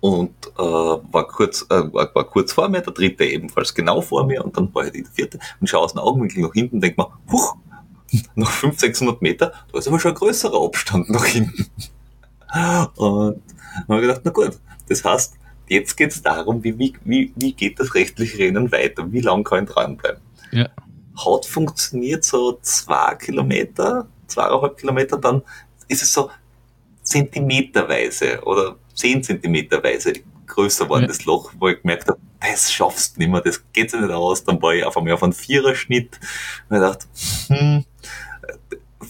und 0.00 0.34
äh, 0.58 0.62
war, 0.62 1.26
kurz, 1.28 1.62
äh, 1.70 1.92
war, 1.94 2.14
war 2.14 2.24
kurz 2.24 2.52
vor 2.52 2.68
mir, 2.68 2.82
der 2.82 2.92
dritte 2.92 3.24
ebenfalls 3.24 3.72
genau 3.74 4.02
vor 4.02 4.26
mir 4.26 4.44
und 4.44 4.54
dann 4.54 4.74
war 4.74 4.84
ich 4.84 4.92
der 4.92 5.04
vierte 5.06 5.38
und 5.60 5.66
schaue 5.66 5.80
aus 5.84 5.92
dem 5.94 6.00
Augenwinkel 6.00 6.42
nach 6.42 6.52
hinten 6.52 6.76
und 6.76 6.80
denke 6.82 7.00
mir, 7.00 7.08
huch, 7.32 7.56
noch 8.34 8.50
500, 8.50 8.80
600 8.80 9.22
Meter, 9.22 9.52
da 9.72 9.78
ist 9.78 9.88
aber 9.88 10.00
schon 10.00 10.12
ein 10.12 10.16
größerer 10.16 10.64
Abstand 10.64 11.10
nach 11.10 11.24
hinten. 11.24 11.66
Und 12.96 13.42
dann 13.76 13.88
habe 13.88 13.96
ich 13.96 14.00
gedacht, 14.02 14.20
na 14.24 14.30
gut, 14.30 14.58
das 14.88 15.04
heißt, 15.04 15.34
jetzt 15.68 15.96
geht 15.96 16.12
es 16.12 16.22
darum, 16.22 16.62
wie, 16.62 16.78
wie, 17.04 17.32
wie, 17.34 17.52
geht 17.52 17.80
das 17.80 17.94
rechtliche 17.94 18.38
Rennen 18.38 18.70
weiter, 18.70 19.10
wie 19.10 19.20
lange 19.20 19.42
kann 19.44 19.64
ich 19.64 19.70
dranbleiben. 19.70 20.20
Ja. 20.52 20.68
Hat 21.16 21.46
funktioniert 21.46 22.24
so 22.24 22.58
zwei 22.62 23.14
Kilometer, 23.16 24.06
zweieinhalb 24.26 24.76
Kilometer, 24.76 25.16
dann 25.16 25.42
ist 25.88 26.02
es 26.02 26.12
so 26.12 26.30
zentimeterweise 27.02 28.42
oder 28.44 28.76
zehn 28.94 29.22
Zentimeterweise 29.22 30.12
größer 30.46 30.88
worden, 30.88 31.02
Ja. 31.02 31.08
das 31.08 31.24
Loch, 31.24 31.52
wo 31.58 31.68
ich 31.68 31.80
gemerkt 31.80 32.08
habe, 32.08 32.18
das 32.40 32.72
schaffst 32.72 33.16
du 33.16 33.20
nicht 33.20 33.30
mehr, 33.30 33.40
das 33.40 33.62
geht 33.72 33.90
sich 33.90 34.00
nicht 34.00 34.12
aus. 34.12 34.44
Dann 34.44 34.60
war 34.60 34.74
ich 34.74 34.84
auf 34.84 34.96
einmal 34.96 35.14
auf 35.14 35.22
einen 35.22 35.32
Viererschnitt 35.32 36.20
und 36.68 36.76
ich 36.76 36.82
dachte, 36.82 37.06
hm, 37.48 37.84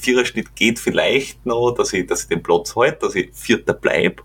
Viererschnitt 0.04 0.54
geht 0.54 0.78
vielleicht 0.78 1.44
noch, 1.46 1.72
dass 1.72 1.92
ich, 1.92 2.06
dass 2.06 2.22
ich 2.22 2.28
den 2.28 2.42
Platz 2.42 2.76
halte, 2.76 2.98
dass 3.00 3.14
ich 3.14 3.30
Vierter 3.32 3.74
bleib. 3.74 4.22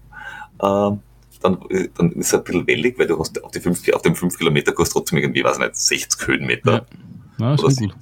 Ähm, 0.62 1.00
dann, 1.42 1.58
äh, 1.70 1.88
dann 1.98 2.12
ist 2.12 2.28
es 2.28 2.34
ein 2.34 2.44
bisschen 2.44 2.68
wellig, 2.68 3.00
weil 3.00 3.08
du 3.08 3.18
hast 3.18 3.42
auf, 3.44 3.52
die 3.52 3.60
fünf, 3.60 3.82
auf 3.94 4.02
dem 4.02 4.16
5 4.16 4.38
Kilometer 4.38 4.74
kostet 4.74 4.94
trotzdem 4.94 5.20
irgendwie, 5.20 5.44
weiß 5.44 5.58
ich 5.58 5.64
nicht, 5.64 5.76
60 5.76 6.28
Höhenmeter. 6.28 6.72
Ja. 6.74 6.86
Ja, 7.40 7.54
ist 7.54 7.80
gut. 7.80 7.96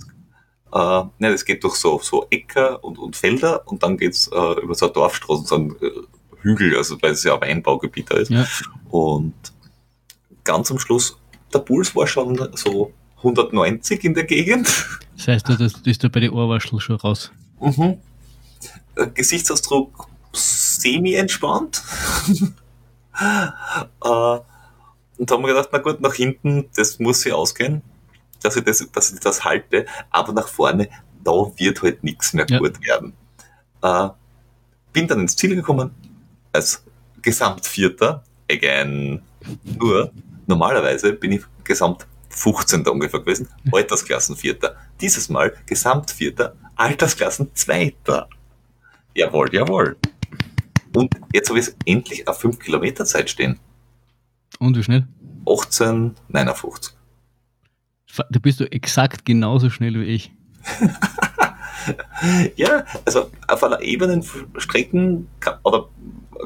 Äh, 0.74 1.04
ne, 1.20 1.32
das 1.32 1.46
geht 1.46 1.64
durch 1.64 1.76
so, 1.76 2.00
so 2.04 2.28
Äcker 2.30 2.84
und, 2.84 2.98
und 2.98 3.16
Felder 3.16 3.62
und 3.68 3.84
dann 3.84 3.98
geht's 3.98 4.28
äh, 4.28 4.62
über 4.62 4.76
so 4.76 4.88
eine 4.88 4.94
Dorfstraße, 4.94 5.46
so 5.46 5.56
ein 5.56 5.76
äh, 5.82 5.92
Hügel, 6.42 6.76
also 6.76 7.02
weil 7.02 7.12
es 7.12 7.24
ja 7.24 7.36
ein 7.36 7.42
Weinbaugebiet 7.42 8.12
da 8.12 8.18
ist. 8.18 8.32
Ja. 8.32 8.46
Und 8.90 9.34
ganz 10.44 10.72
am 10.72 10.80
Schluss, 10.80 11.18
der 11.54 11.60
Puls 11.60 11.96
war 11.96 12.08
schon 12.08 12.50
so 12.56 12.92
190 13.18 14.04
in 14.04 14.14
der 14.14 14.26
Gegend. 14.26 14.68
Das 15.16 15.28
heißt, 15.28 15.50
du 15.50 15.56
das 15.56 15.74
ist 15.86 16.04
da 16.04 16.10
bei 16.10 16.20
den 16.20 16.32
Ohrwaschel 16.32 16.80
schon 16.80 16.98
raus. 16.98 17.32
Mhm. 17.60 17.98
Äh, 18.96 19.08
Gesichtsausdruck 19.14 20.08
semi-entspannt. 20.34 21.84
äh, 23.20 23.48
und 25.18 25.32
da 25.32 25.36
haben 25.36 25.44
wir 25.44 25.48
gedacht, 25.48 25.70
na 25.72 25.80
gut, 25.80 26.02
nach 26.02 26.14
hinten, 26.14 26.70
das 26.76 27.00
muss 27.00 27.22
sie 27.22 27.32
ausgehen, 27.32 27.82
dass 28.44 28.56
ich 28.56 28.64
das, 28.64 28.88
dass 28.92 29.12
ich 29.12 29.20
das 29.20 29.44
halte, 29.44 29.86
aber 30.12 30.34
nach 30.34 30.48
vorne, 30.48 30.90
da 31.24 31.32
wird 31.32 31.82
halt 31.82 32.04
nichts 32.04 32.34
mehr 32.34 32.46
Ja. 32.48 32.60
gut 32.60 32.80
werden. 32.86 33.14
Äh, 33.82 34.10
bin 34.94 35.08
dann 35.08 35.22
ins 35.22 35.36
Ziel 35.36 35.56
gekommen, 35.56 35.92
als 36.54 36.84
Gesamtvierter, 37.22 38.24
again, 38.50 39.22
nur, 39.64 40.12
normalerweise 40.46 41.14
bin 41.14 41.34
ich 41.34 41.42
Gesamt 41.64 42.06
15. 42.30 42.88
ungefähr 42.88 43.20
gewesen, 43.20 43.48
Altersklassenvierter. 43.72 44.76
Dieses 45.02 45.30
Mal 45.30 45.54
Gesamtvierter, 45.66 46.56
Altersklassen 46.76 47.54
Zweiter. 47.54 48.28
Jawohl, 49.16 49.54
jawohl. 49.54 49.98
Und 50.96 51.14
jetzt 51.34 51.50
habe 51.50 51.60
ich 51.60 51.68
endlich 51.86 52.28
auf 52.28 52.40
5 52.40 52.60
Kilometer 52.60 53.06
Zeit 53.06 53.30
stehen. 53.30 53.60
Und 54.60 54.76
wie 54.78 54.84
schnell? 54.84 55.08
18,59. 55.46 56.94
Da 58.30 58.40
bist 58.40 58.60
du 58.60 58.72
exakt 58.72 59.26
genauso 59.26 59.70
schnell 59.70 59.96
wie 59.96 60.06
ich. 60.06 60.32
Ja, 62.58 62.84
also 63.06 63.32
auf 63.48 63.64
einer 63.64 63.80
ebenen 63.82 64.22
Strecken 64.58 65.28
kann, 65.40 65.58
oder 65.64 65.88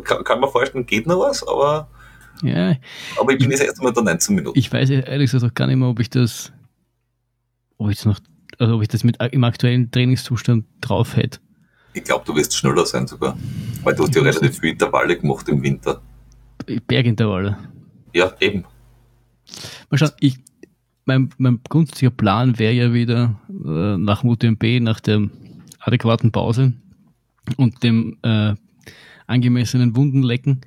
kann, 0.03 0.23
kann 0.23 0.39
man 0.39 0.51
vorstellen, 0.51 0.85
geht 0.85 1.07
noch 1.07 1.19
was, 1.19 1.41
aber, 1.47 1.89
Ja, 2.43 2.75
aber 3.19 3.31
ich 3.33 3.39
bin 3.39 3.49
jetzt 3.49 3.63
erst 3.63 3.81
mal 3.81 3.91
da 3.91 4.01
19 4.01 4.35
Minuten. 4.35 4.59
ich 4.59 4.71
weiß 4.71 4.91
ehrlich 4.91 5.31
gesagt 5.31 5.51
auch 5.51 5.55
gar 5.55 5.65
nicht 5.65 5.77
mehr, 5.77 5.87
ob 5.87 5.99
ich 5.99 6.11
das, 6.11 6.51
ob 7.79 7.89
ich 7.89 7.95
das 7.97 8.05
noch, 8.05 8.19
also 8.61 8.75
ob 8.75 8.83
ich 8.83 8.87
das 8.87 9.03
mit 9.03 9.17
im 9.31 9.43
aktuellen 9.43 9.89
Trainingszustand 9.89 10.65
drauf 10.81 11.15
hätte. 11.15 11.39
Ich 11.93 12.03
glaube, 12.03 12.23
du 12.25 12.35
wirst 12.35 12.55
schneller 12.55 12.85
sein 12.85 13.07
sogar. 13.07 13.35
Weil 13.83 13.95
du 13.95 14.03
hast 14.03 14.15
ja 14.15 14.21
relativ 14.21 14.59
viele 14.59 14.73
Intervalle 14.73 15.17
gemacht 15.17 15.49
im 15.49 15.63
Winter. 15.63 15.99
Bergintervalle. 16.87 17.57
Ja, 18.13 18.31
eben. 18.39 18.65
Mal 19.89 19.97
schauen, 19.97 20.11
ich, 20.19 20.37
mein, 21.05 21.31
mein 21.37 21.59
grundsätzlicher 21.67 22.11
Plan 22.11 22.59
wäre 22.59 22.73
ja 22.73 22.93
wieder 22.93 23.35
äh, 23.49 23.97
nach 23.97 24.21
dem 24.21 24.29
UTMB, 24.29 24.63
nach 24.81 24.99
der 24.99 25.27
adäquaten 25.79 26.31
Pause 26.31 26.73
und 27.57 27.81
dem 27.81 28.19
äh, 28.21 28.53
angemessenen 29.25 29.95
Wundenlecken, 29.95 30.61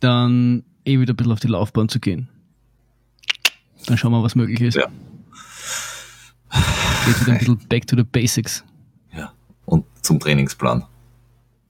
dann 0.00 0.64
eh 0.86 0.98
wieder 0.98 1.12
ein 1.12 1.16
bisschen 1.16 1.32
auf 1.32 1.40
die 1.40 1.48
Laufbahn 1.48 1.90
zu 1.90 2.00
gehen. 2.00 2.28
Dann 3.86 3.98
schauen 3.98 4.12
wir, 4.12 4.22
was 4.22 4.34
möglich 4.34 4.62
ist. 4.62 4.76
Ja. 4.76 4.88
Geht 7.06 7.20
wieder 7.20 7.32
ein 7.32 7.38
bisschen 7.38 7.68
back 7.68 7.86
to 7.86 7.96
the 7.96 8.02
basics. 8.02 8.64
Ja. 9.16 9.32
Und 9.64 9.84
zum 10.02 10.20
Trainingsplan. 10.20 10.84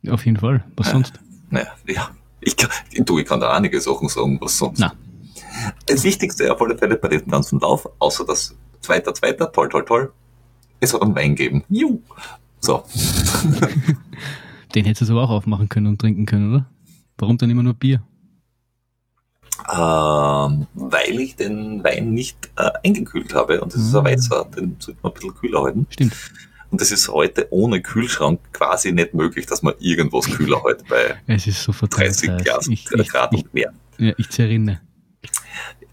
Auf 0.09 0.25
jeden 0.25 0.39
Fall. 0.39 0.65
Was 0.77 0.91
sonst? 0.91 1.21
Naja, 1.51 1.69
ja. 1.87 2.11
Ich 2.41 2.57
kann, 2.57 2.71
du, 3.05 3.19
ich 3.19 3.27
kann 3.27 3.41
da 3.41 3.53
einige 3.53 3.81
Sachen 3.81 4.09
sagen, 4.09 4.39
was 4.41 4.57
sonst. 4.59 4.79
Na. 4.79 4.93
Das 5.87 6.05
Wichtigste 6.05 6.53
auf 6.53 6.61
alle 6.61 6.77
Fälle 6.77 6.97
bei 6.97 7.09
diesem 7.09 7.29
ganzen 7.29 7.61
Lauf, 7.61 7.89
außer 7.99 8.25
das 8.25 8.55
zweiter, 8.81 9.15
zweiter, 9.15 9.51
toll, 9.53 9.69
toll, 9.69 9.85
toll, 9.85 10.13
es 10.81 10.95
hat 10.95 11.03
einen 11.03 11.15
Wein 11.15 11.35
gegeben. 11.35 11.65
Juhu. 11.69 12.01
So. 12.61 12.85
Den 14.75 14.85
hättest 14.85 15.11
du 15.11 15.15
aber 15.15 15.25
auch 15.25 15.31
aufmachen 15.31 15.69
können 15.69 15.87
und 15.87 16.01
trinken 16.01 16.27
können, 16.27 16.53
oder? 16.53 16.67
Warum 17.19 17.39
dann 17.39 17.51
immer 17.51 17.63
nur 17.63 17.75
Bier? 17.75 18.03
Ähm, 19.65 20.67
weil 20.75 21.21
ich 21.21 21.37
den 21.37 21.83
Wein 21.83 22.13
nicht 22.13 22.51
äh, 22.57 22.71
eingekühlt 22.85 23.35
habe 23.35 23.61
und 23.61 23.75
das 23.75 23.81
ist 23.81 23.95
ein. 23.95 24.05
Weißer, 24.05 24.47
den 24.57 24.77
sollte 24.79 25.01
man 25.03 25.13
ein 25.13 25.15
bisschen 25.15 25.35
kühler 25.35 25.63
halten. 25.63 25.87
Stimmt. 25.91 26.15
Und 26.71 26.81
das 26.81 26.91
ist 26.91 27.09
heute 27.09 27.47
ohne 27.51 27.81
Kühlschrank 27.81 28.41
quasi 28.53 28.93
nicht 28.93 29.15
möglich, 29.15 29.47
dass 29.47 29.63
man 29.63 29.75
irgendwas 29.79 30.27
kühler 30.27 30.63
hält 30.65 30.87
bei 30.89 31.17
Es 31.27 31.47
ist 31.47 31.63
so 31.63 31.73
verdammt 31.73 32.03
30 32.03 32.31
heiß. 32.31 32.45
Grad, 32.45 32.69
Ich, 32.69 32.91
ich, 32.91 33.09
Grad 33.09 33.33
und 33.33 33.55
mehr. 33.55 33.73
ja, 33.99 34.13
ich 34.19 34.29
zerrinne. 34.31 34.81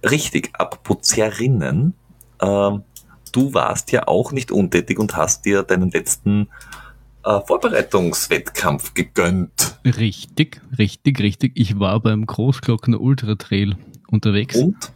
Richtig, 0.04 0.50
apropos 0.54 0.98
Zerrinnen, 1.08 1.94
ähm, 2.42 2.84
du 3.32 3.54
warst 3.54 3.92
ja 3.92 4.08
auch 4.08 4.32
nicht 4.32 4.52
untätig 4.52 5.00
und 5.00 5.16
hast 5.16 5.46
dir 5.46 5.64
deinen 5.64 5.92
letzten 5.92 6.50
äh, 7.24 7.40
Vorbereitungswettkampf 7.42 8.94
gegönnt. 8.94 9.78
Richtig, 9.86 10.62
richtig, 10.78 11.20
richtig. 11.20 11.52
Ich 11.56 11.80
war 11.80 12.00
beim 12.00 12.26
Großglockner 12.26 13.00
Ultra 13.00 13.36
Trail 13.36 13.76
unterwegs. 14.08 14.56
Und 14.58 14.92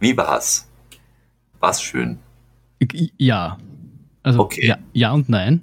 wie 0.00 0.16
war's? 0.16 0.68
War 1.60 1.70
es 1.70 1.82
schön? 1.82 2.18
Ja. 3.18 3.58
Also 4.22 4.40
Okay. 4.40 4.66
ja, 4.66 4.78
ja 4.92 5.12
und 5.12 5.28
nein. 5.28 5.60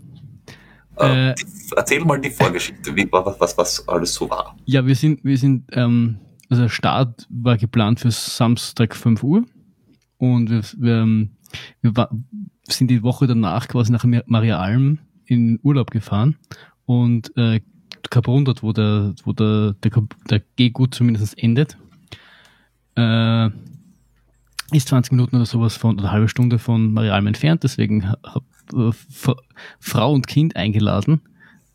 Äh, 0.98 1.30
Äh, 1.32 1.36
erzähl 1.76 2.04
mal 2.06 2.20
die 2.20 2.30
Vorgeschichte, 2.30 2.96
wie, 2.96 3.08
was, 3.12 3.40
was, 3.40 3.58
was 3.58 3.88
alles 3.88 4.14
so 4.14 4.30
war. 4.30 4.56
Ja, 4.66 4.86
wir 4.86 4.96
sind, 4.96 5.24
wir 5.24 5.38
sind, 5.38 5.66
ähm, 5.74 6.18
also 6.50 6.64
der 6.64 6.70
Start 6.70 7.28
war 7.30 7.58
geplant 7.58 8.00
für 8.00 8.12
Samstag 8.12 8.96
5 8.96 9.22
Uhr 9.24 9.44
und 10.18 10.50
wir, 10.50 10.62
wir, 10.78 10.96
ähm, 11.02 11.32
wir 11.82 11.96
war, 11.98 12.10
sind 12.64 12.90
die 12.90 13.04
Woche 13.04 13.28
danach 13.28 13.68
quasi 13.68 13.92
nach 13.92 14.04
Mar- 14.06 14.24
Maria 14.26 14.60
Alm 14.60 15.00
in 15.26 15.60
Urlaub 15.64 15.92
gefahren 15.92 16.38
und 16.86 17.36
äh, 17.38 17.62
Kaprun 18.10 18.46
dort, 18.46 18.62
wo 18.64 18.72
der, 18.72 19.14
wo 19.24 19.34
der, 19.34 19.74
der, 19.84 19.92
der 20.30 20.42
Gehgut 20.56 20.94
zumindest 20.94 21.38
endet, 21.38 21.78
äh, 22.96 23.48
ist 24.72 24.88
20 24.90 25.12
Minuten 25.12 25.36
oder 25.36 25.46
sowas 25.46 25.76
von, 25.78 25.96
oder 25.96 26.04
eine 26.06 26.12
halbe 26.12 26.30
Stunde 26.30 26.60
von 26.60 26.94
Maria 26.94 27.14
Alm 27.14 27.28
entfernt, 27.28 27.64
deswegen 27.64 28.10
habe 28.10 28.46
äh, 28.74 28.92
Fra- 28.92 29.38
Frau 29.80 30.14
und 30.14 30.28
Kind 30.28 30.56
eingeladen 30.56 31.22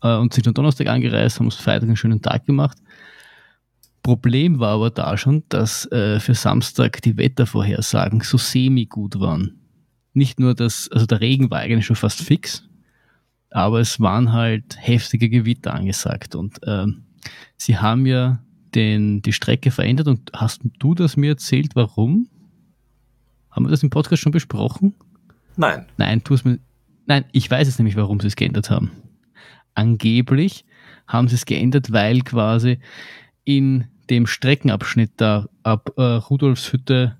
äh, 0.01 0.15
und 0.15 0.33
sind 0.33 0.47
am 0.47 0.53
Donnerstag 0.53 0.87
angereist, 0.87 1.39
haben 1.39 1.47
uns 1.47 1.55
Freitag 1.55 1.83
einen 1.83 1.97
schönen 1.97 2.21
Tag 2.21 2.45
gemacht. 2.45 2.77
Problem 4.03 4.59
war 4.59 4.73
aber 4.75 4.89
da 4.89 5.15
schon, 5.17 5.43
dass 5.49 5.85
äh, 5.91 6.19
für 6.19 6.33
Samstag 6.33 7.01
die 7.03 7.17
Wettervorhersagen 7.17 8.21
so 8.21 8.37
semi-gut 8.37 9.19
waren. 9.19 9.59
Nicht 10.13 10.39
nur 10.39 10.55
das, 10.55 10.89
also 10.91 11.05
der 11.05 11.21
Regen 11.21 11.51
war 11.51 11.59
eigentlich 11.59 11.85
schon 11.85 11.95
fast 11.95 12.21
fix, 12.21 12.67
aber 13.51 13.79
es 13.79 13.99
waren 13.99 14.31
halt 14.33 14.77
heftige 14.79 15.29
Gewitter 15.29 15.73
angesagt 15.73 16.35
und 16.35 16.59
ähm, 16.65 17.03
sie 17.57 17.77
haben 17.77 18.05
ja 18.05 18.41
den, 18.73 19.21
die 19.21 19.33
Strecke 19.33 19.69
verändert 19.71 20.07
und 20.07 20.31
hast 20.33 20.61
du 20.79 20.95
das 20.95 21.17
mir 21.17 21.31
erzählt, 21.31 21.75
warum? 21.75 22.27
Haben 23.51 23.65
wir 23.65 23.69
das 23.69 23.83
im 23.83 23.89
Podcast 23.89 24.21
schon 24.23 24.31
besprochen? 24.31 24.95
Nein. 25.57 25.85
Nein, 25.97 26.23
tu 26.23 26.33
es 26.33 26.45
mir. 26.45 26.59
Nein, 27.05 27.25
ich 27.33 27.51
weiß 27.51 27.67
es 27.67 27.77
nämlich, 27.77 27.97
warum 27.97 28.21
sie 28.21 28.27
es 28.27 28.37
geändert 28.37 28.69
haben. 28.69 28.91
Angeblich 29.73 30.65
haben 31.07 31.27
sie 31.27 31.35
es 31.35 31.45
geändert, 31.45 31.91
weil 31.91 32.21
quasi 32.21 32.79
in 33.43 33.85
dem 34.09 34.27
Streckenabschnitt 34.27 35.11
da 35.17 35.47
ab 35.63 35.91
äh, 35.97 36.01
Rudolfshütte 36.01 37.17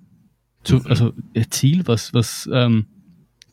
zu, 0.64 0.76
Mhm. 0.76 0.88
also 0.88 1.14
Ziel, 1.50 1.88
was, 1.88 2.14
was 2.14 2.50
ähm, 2.54 2.86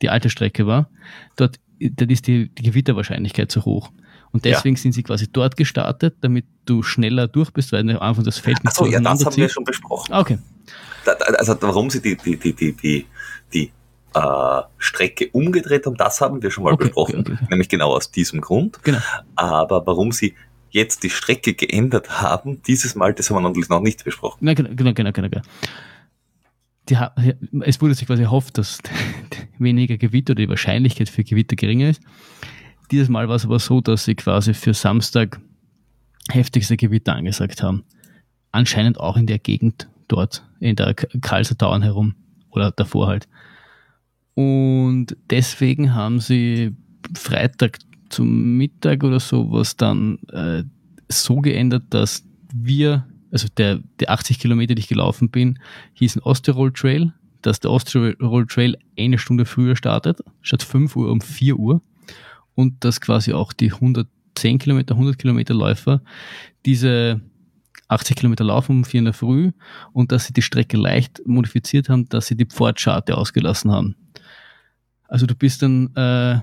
die 0.03 0.11
alte 0.11 0.31
Strecke 0.31 0.67
war, 0.67 0.91
dort, 1.37 1.59
dort 1.81 2.11
ist 2.11 2.27
die, 2.27 2.49
die 2.49 2.63
Gewitterwahrscheinlichkeit 2.63 3.51
zu 3.51 3.65
hoch. 3.65 3.91
Und 4.33 4.45
Ja. 4.45 4.53
deswegen 4.53 4.77
sind 4.77 4.93
sie 4.93 5.03
quasi 5.03 5.27
dort 5.33 5.57
gestartet, 5.57 6.17
damit 6.21 6.45
du 6.67 6.83
schneller 6.83 7.29
durch 7.29 7.51
bist, 7.51 7.73
weil 7.73 7.89
am 7.91 7.97
Anfang 7.99 8.25
das 8.25 8.39
Feld 8.39 8.59
nicht 8.63 8.69
Achso, 8.69 8.87
ja, 8.87 9.01
das 9.01 9.25
haben 9.25 9.37
wir 9.37 9.49
schon 9.49 9.65
besprochen. 9.65 10.13
Ah, 10.13 10.21
okay. 10.21 10.39
Da- 11.05 11.13
Also 11.15 11.57
warum 11.61 11.89
sie 11.91 12.03
die, 12.03 12.17
die, 12.17 12.37
die, 12.37 12.53
die, 12.53 12.73
die, 12.75 13.07
die 13.55 13.73
äh, 14.15 14.63
Strecke 14.77 15.31
umgedreht 15.33 15.87
haben, 15.87 15.97
das 15.97 16.21
haben 16.21 16.43
wir 16.43 16.51
schon 16.51 16.65
mal 16.65 16.75
Okay, 16.75 16.85
besprochen. 16.85 17.21
okay, 17.21 17.33
okay. 17.33 17.47
Nämlich 17.51 17.69
genau 17.69 17.95
aus 17.95 18.11
diesem 18.11 18.41
Grund. 18.41 18.83
Genau. 18.83 18.99
Aber 19.37 19.87
warum 19.87 20.13
sie 20.13 20.35
jetzt 20.71 21.03
die 21.03 21.11
Strecke 21.11 21.55
geändert 21.55 22.21
haben, 22.21 22.63
dieses 22.65 22.95
Mal, 22.95 23.15
das 23.15 23.31
haben 23.31 23.37
wir 23.37 23.41
natürlich 23.49 23.71
noch 23.71 23.81
nicht 23.81 24.05
besprochen. 24.05 24.39
Nein, 24.43 24.57
genau, 24.57 24.71
genau, 24.75 24.93
genau, 24.93 25.13
genau. 25.13 25.41
Die, 26.89 26.97
es 27.61 27.81
wurde 27.81 27.95
sich 27.95 28.07
quasi 28.07 28.23
erhofft, 28.23 28.59
dass 28.59 28.79
weniger 29.59 29.97
Gewitter 29.97 30.33
oder 30.33 30.43
die 30.43 30.49
Wahrscheinlichkeit 30.49 31.09
für 31.09 31.25
Gewitter 31.25 31.57
geringer 31.57 31.91
ist. 31.91 32.03
Dieses 32.91 33.09
Mal 33.09 33.29
war 33.29 33.37
es 33.37 33.45
aber 33.45 33.59
so, 33.59 33.81
dass 33.81 34.05
sie 34.05 34.15
quasi 34.15 34.55
für 34.55 34.73
Samstag 34.73 35.41
heftigste 36.31 36.77
Gewitter 36.77 37.15
angesagt 37.15 37.63
haben. 37.63 37.85
Anscheinend 38.53 38.99
auch 38.99 39.17
in 39.17 39.27
der 39.27 39.39
Gegend 39.39 39.89
dort, 40.09 40.45
in 40.61 40.77
der 40.77 40.95
Karlser 40.95 41.57
Tauern 41.57 41.83
herum 41.83 42.15
oder 42.51 42.71
davor 42.71 43.09
halt. 43.09 43.29
Und 44.35 45.17
deswegen 45.31 45.95
haben 45.95 46.21
sie 46.21 46.75
Freitag 47.15 47.79
zum 48.09 48.57
Mittag 48.57 49.03
oder 49.03 49.21
sowas 49.21 49.77
dann 49.77 50.19
äh, 50.33 50.63
so 51.09 51.37
geändert, 51.41 51.85
dass 51.91 52.25
wir, 52.55 53.08
also 53.31 53.49
der, 53.57 53.81
der 54.01 54.11
80 54.11 54.39
Kilometer, 54.39 54.75
die 54.75 54.81
ich 54.81 54.89
gelaufen 54.89 55.31
bin, 55.31 55.59
hieß 55.95 56.17
ein 56.17 56.23
Osttirol 56.23 56.73
Trail, 56.73 57.13
dass 57.43 57.61
der 57.61 57.71
Osttirol 57.71 58.47
Trail 58.47 58.77
eine 58.99 59.19
Stunde 59.19 59.45
früher 59.45 59.77
startet, 59.77 60.21
statt 60.43 60.63
5 60.63 60.97
Uhr 60.97 61.11
um 61.11 61.21
4 61.21 61.57
Uhr. 61.57 61.83
Und 62.55 62.85
dass 62.85 63.01
quasi 63.01 63.33
auch 63.33 63.53
die 63.53 63.73
110 63.73 64.59
Kilometer, 64.59 64.95
100 64.95 65.19
Kilometer 65.19 65.55
Läufer 65.55 66.03
diese 66.67 67.21
80 67.89 68.17
Kilometer 68.17 68.45
laufen 68.45 68.79
um 68.79 68.85
4 68.85 68.99
in 68.99 69.05
der 69.07 69.15
Früh 69.15 69.53
und 69.93 70.13
dass 70.13 70.27
sie 70.27 70.33
die 70.33 70.43
Strecke 70.43 70.77
leicht 70.77 71.23
modifiziert 71.27 71.89
haben, 71.89 72.09
dass 72.09 72.27
sie 72.27 72.37
die 72.37 72.45
Pfortscharte 72.45 73.17
ausgelassen 73.17 73.71
haben. 73.71 73.97
Also 75.09 75.27
du 75.27 75.35
bist 75.35 75.63
dann, 75.63 75.95
äh, 75.95 76.41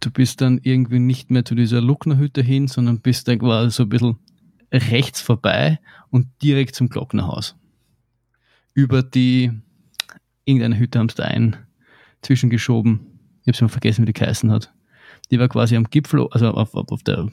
du 0.00 0.10
bist 0.12 0.40
dann 0.40 0.60
irgendwie 0.62 1.00
nicht 1.00 1.30
mehr 1.30 1.44
zu 1.44 1.54
dieser 1.54 1.80
Lucknerhütte 1.80 2.42
hin, 2.42 2.68
sondern 2.68 3.00
bist 3.00 3.26
dann 3.26 3.40
quasi 3.40 3.70
so 3.70 3.82
ein 3.84 3.88
bisschen 3.88 4.18
rechts 4.72 5.20
vorbei 5.20 5.80
und 6.10 6.26
direkt 6.42 6.74
zum 6.74 6.88
Glocknerhaus. 6.88 7.56
Über 8.74 9.02
die, 9.02 9.50
irgendeine 10.44 10.78
Hütte 10.78 10.98
haben 10.98 11.08
sie 11.08 11.16
da 11.16 11.24
ein 11.24 11.56
zwischengeschoben. 12.22 13.00
Ich 13.42 13.48
hab's 13.48 13.60
mal 13.60 13.68
vergessen, 13.68 14.02
wie 14.02 14.06
die 14.06 14.12
geheißen 14.12 14.50
hat. 14.50 14.72
Die 15.30 15.38
war 15.38 15.48
quasi 15.48 15.76
am 15.76 15.84
Gipfel, 15.84 16.26
also 16.30 16.50
auf, 16.50 16.74
auf, 16.74 16.90
auf 16.90 17.02
der, 17.02 17.28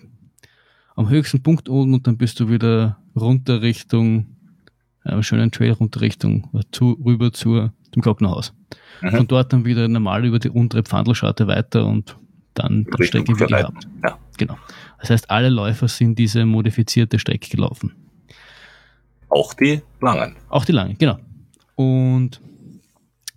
am 0.95 1.09
höchsten 1.09 1.43
Punkt 1.43 1.69
unten 1.69 1.93
und 1.93 2.07
dann 2.07 2.17
bist 2.17 2.39
du 2.39 2.49
wieder 2.49 2.97
runter 3.15 3.61
Richtung, 3.61 4.37
äh, 5.03 5.21
schönen 5.23 5.51
Trail 5.51 5.71
runter 5.71 6.01
Richtung, 6.01 6.49
äh, 6.53 6.61
zu, 6.71 6.93
rüber 7.05 7.31
zur, 7.31 7.73
zum 7.91 8.01
Glocknerhaus. 8.01 8.53
Mhm. 9.01 9.11
Von 9.11 9.27
dort 9.27 9.53
dann 9.53 9.65
wieder 9.65 9.87
normal 9.87 10.25
über 10.25 10.39
die 10.39 10.49
untere 10.49 10.83
Pfandlscharte 10.83 11.47
weiter 11.47 11.85
und 11.85 12.17
dann 12.53 12.85
die 12.97 13.03
Strecke 13.03 13.33
wie 13.33 13.37
Verreiten. 13.37 13.75
gehabt. 13.75 13.87
Ja. 14.03 14.19
Genau. 14.37 14.57
Das 14.99 15.09
heißt, 15.09 15.29
alle 15.29 15.49
Läufer 15.49 15.87
sind 15.87 16.17
diese 16.17 16.45
modifizierte 16.45 17.19
Strecke 17.19 17.49
gelaufen. 17.49 17.93
Auch 19.35 19.53
die 19.53 19.81
langen. 19.99 20.37
Auch 20.47 20.63
die 20.63 20.71
lange, 20.71 20.95
genau. 20.95 21.17
Und 21.75 22.39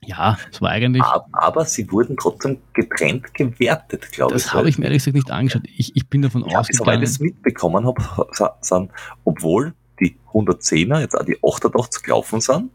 ja, 0.04 0.38
es 0.52 0.62
war 0.62 0.70
eigentlich, 0.70 1.02
Aber, 1.02 1.64
sie 1.64 1.90
wurden 1.90 2.16
trotzdem 2.16 2.58
getrennt 2.72 3.34
gewertet, 3.34 4.10
glaube 4.12 4.36
ich. 4.36 4.44
das 4.44 4.54
habe 4.54 4.68
ich 4.68 4.78
mir 4.78 4.84
ehrlich 4.84 5.00
gesagt 5.00 5.16
nicht 5.16 5.30
angeschaut. 5.30 5.62
Ich, 5.76 5.96
ich 5.96 6.08
bin 6.08 6.22
davon 6.22 6.42
Ja, 6.48 6.62
soweit 6.70 6.98
ich 7.02 7.08
es 7.08 7.14
ausgegangen. 7.16 7.34
mitbekommen 7.34 7.84
habe, 7.84 8.56
sind, 8.60 8.92
obwohl 9.24 9.74
die 9.98 10.16
110er 10.32 11.00
jetzt 11.00 11.18
auch 11.18 11.24
die 11.24 11.36
88 11.44 12.02
gelaufen 12.04 12.40
sind, 12.40 12.70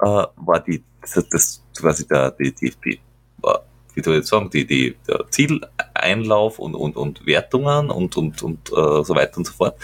äh, 0.00 0.04
war 0.36 0.60
die, 0.60 0.84
das, 1.02 1.28
das 1.28 1.64
quasi 1.76 2.06
der, 2.06 2.30
die, 2.30 2.54
die, 2.54 2.72
die, 2.84 2.94
äh, 3.42 3.58
wie 3.94 4.02
soll 4.02 4.14
ich 4.14 4.18
jetzt 4.20 4.28
sagen, 4.28 4.48
die, 4.48 4.64
die, 4.64 4.96
der 5.08 5.24
Zieleinlauf 5.30 6.60
und, 6.60 6.76
und, 6.76 6.96
und 6.96 7.26
Wertungen 7.26 7.90
und, 7.90 8.16
und, 8.16 8.40
und 8.44 8.68
äh, 8.70 9.02
so 9.02 9.14
weiter 9.16 9.38
und 9.38 9.46
so 9.46 9.52
fort, 9.54 9.76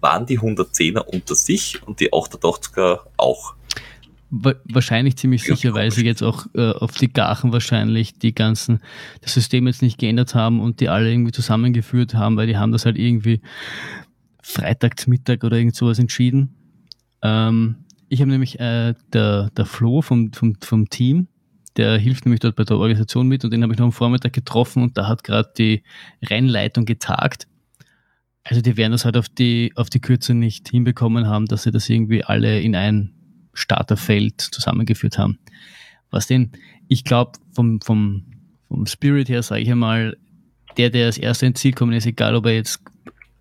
waren 0.00 0.26
die 0.26 0.38
110er 0.38 1.00
unter 1.00 1.34
sich 1.34 1.80
und 1.86 2.00
die 2.00 2.12
88er 2.12 3.00
auch. 3.16 3.54
Wa- 4.30 4.54
Wahrscheinlich 4.64 5.16
ziemlich 5.16 5.46
Ja, 5.46 5.54
sicher, 5.56 5.72
weil 5.74 5.90
sie 5.90 6.04
jetzt 6.04 6.22
auch 6.22 6.46
äh, 6.54 6.70
auf 6.72 6.92
die 6.98 7.10
Gachen 7.12 7.52
wahrscheinlich 7.52 8.18
die 8.18 8.34
ganzen, 8.34 8.80
das 9.22 9.32
System 9.34 9.66
jetzt 9.66 9.80
nicht 9.82 9.98
geändert 9.98 10.34
haben 10.34 10.60
und 10.60 10.80
die 10.80 10.88
alle 10.90 11.10
irgendwie 11.10 11.32
zusammengeführt 11.32 12.14
haben, 12.14 12.36
weil 12.36 12.46
die 12.46 12.56
haben 12.58 12.72
das 12.72 12.84
halt 12.84 12.98
irgendwie 12.98 13.40
Freitagsmittag 14.42 15.44
oder 15.44 15.56
irgend 15.56 15.74
sowas 15.76 15.98
entschieden. 15.98 16.54
Ähm, 17.22 17.76
ich 18.08 18.20
habe 18.20 18.30
nämlich 18.30 18.58
äh, 18.60 18.94
der, 19.12 19.50
der 19.50 19.66
Flo 19.66 20.02
vom, 20.02 20.32
vom, 20.32 20.56
vom 20.62 20.88
Team, 20.88 21.28
der 21.76 21.98
hilft 21.98 22.24
nämlich 22.24 22.40
dort 22.40 22.56
bei 22.56 22.64
der 22.64 22.76
Organisation 22.76 23.28
mit 23.28 23.44
und 23.44 23.50
den 23.52 23.62
habe 23.62 23.72
ich 23.72 23.78
noch 23.78 23.86
am 23.86 23.92
Vormittag 23.92 24.32
getroffen 24.32 24.82
und 24.82 24.96
da 24.96 25.06
hat 25.08 25.24
gerade 25.24 25.50
die 25.56 25.82
Rennleitung 26.24 26.84
getagt. 26.84 27.46
Also 28.44 28.62
die 28.62 28.76
werden 28.76 28.92
das 28.92 29.04
halt 29.04 29.16
auf 29.16 29.28
die, 29.28 29.72
auf 29.74 29.90
die 29.90 30.00
Kürze 30.00 30.34
nicht 30.34 30.68
hinbekommen 30.68 31.26
haben, 31.26 31.46
dass 31.46 31.64
sie 31.64 31.70
das 31.70 31.88
irgendwie 31.88 32.24
alle 32.24 32.60
in 32.60 32.74
ein 32.74 33.12
Starterfeld 33.52 34.40
zusammengeführt 34.40 35.18
haben. 35.18 35.38
Was 36.10 36.26
denn, 36.26 36.52
ich 36.88 37.04
glaube, 37.04 37.32
vom, 37.52 37.80
vom, 37.80 38.24
vom 38.68 38.86
Spirit 38.86 39.28
her, 39.28 39.42
sage 39.42 39.62
ich 39.62 39.70
einmal, 39.70 40.16
der, 40.76 40.90
der 40.90 41.06
als 41.06 41.18
erster 41.18 41.46
ins 41.46 41.60
Ziel 41.60 41.72
kommen 41.72 41.92
ist, 41.92 42.06
egal 42.06 42.36
ob 42.36 42.46
er 42.46 42.54
jetzt 42.54 42.80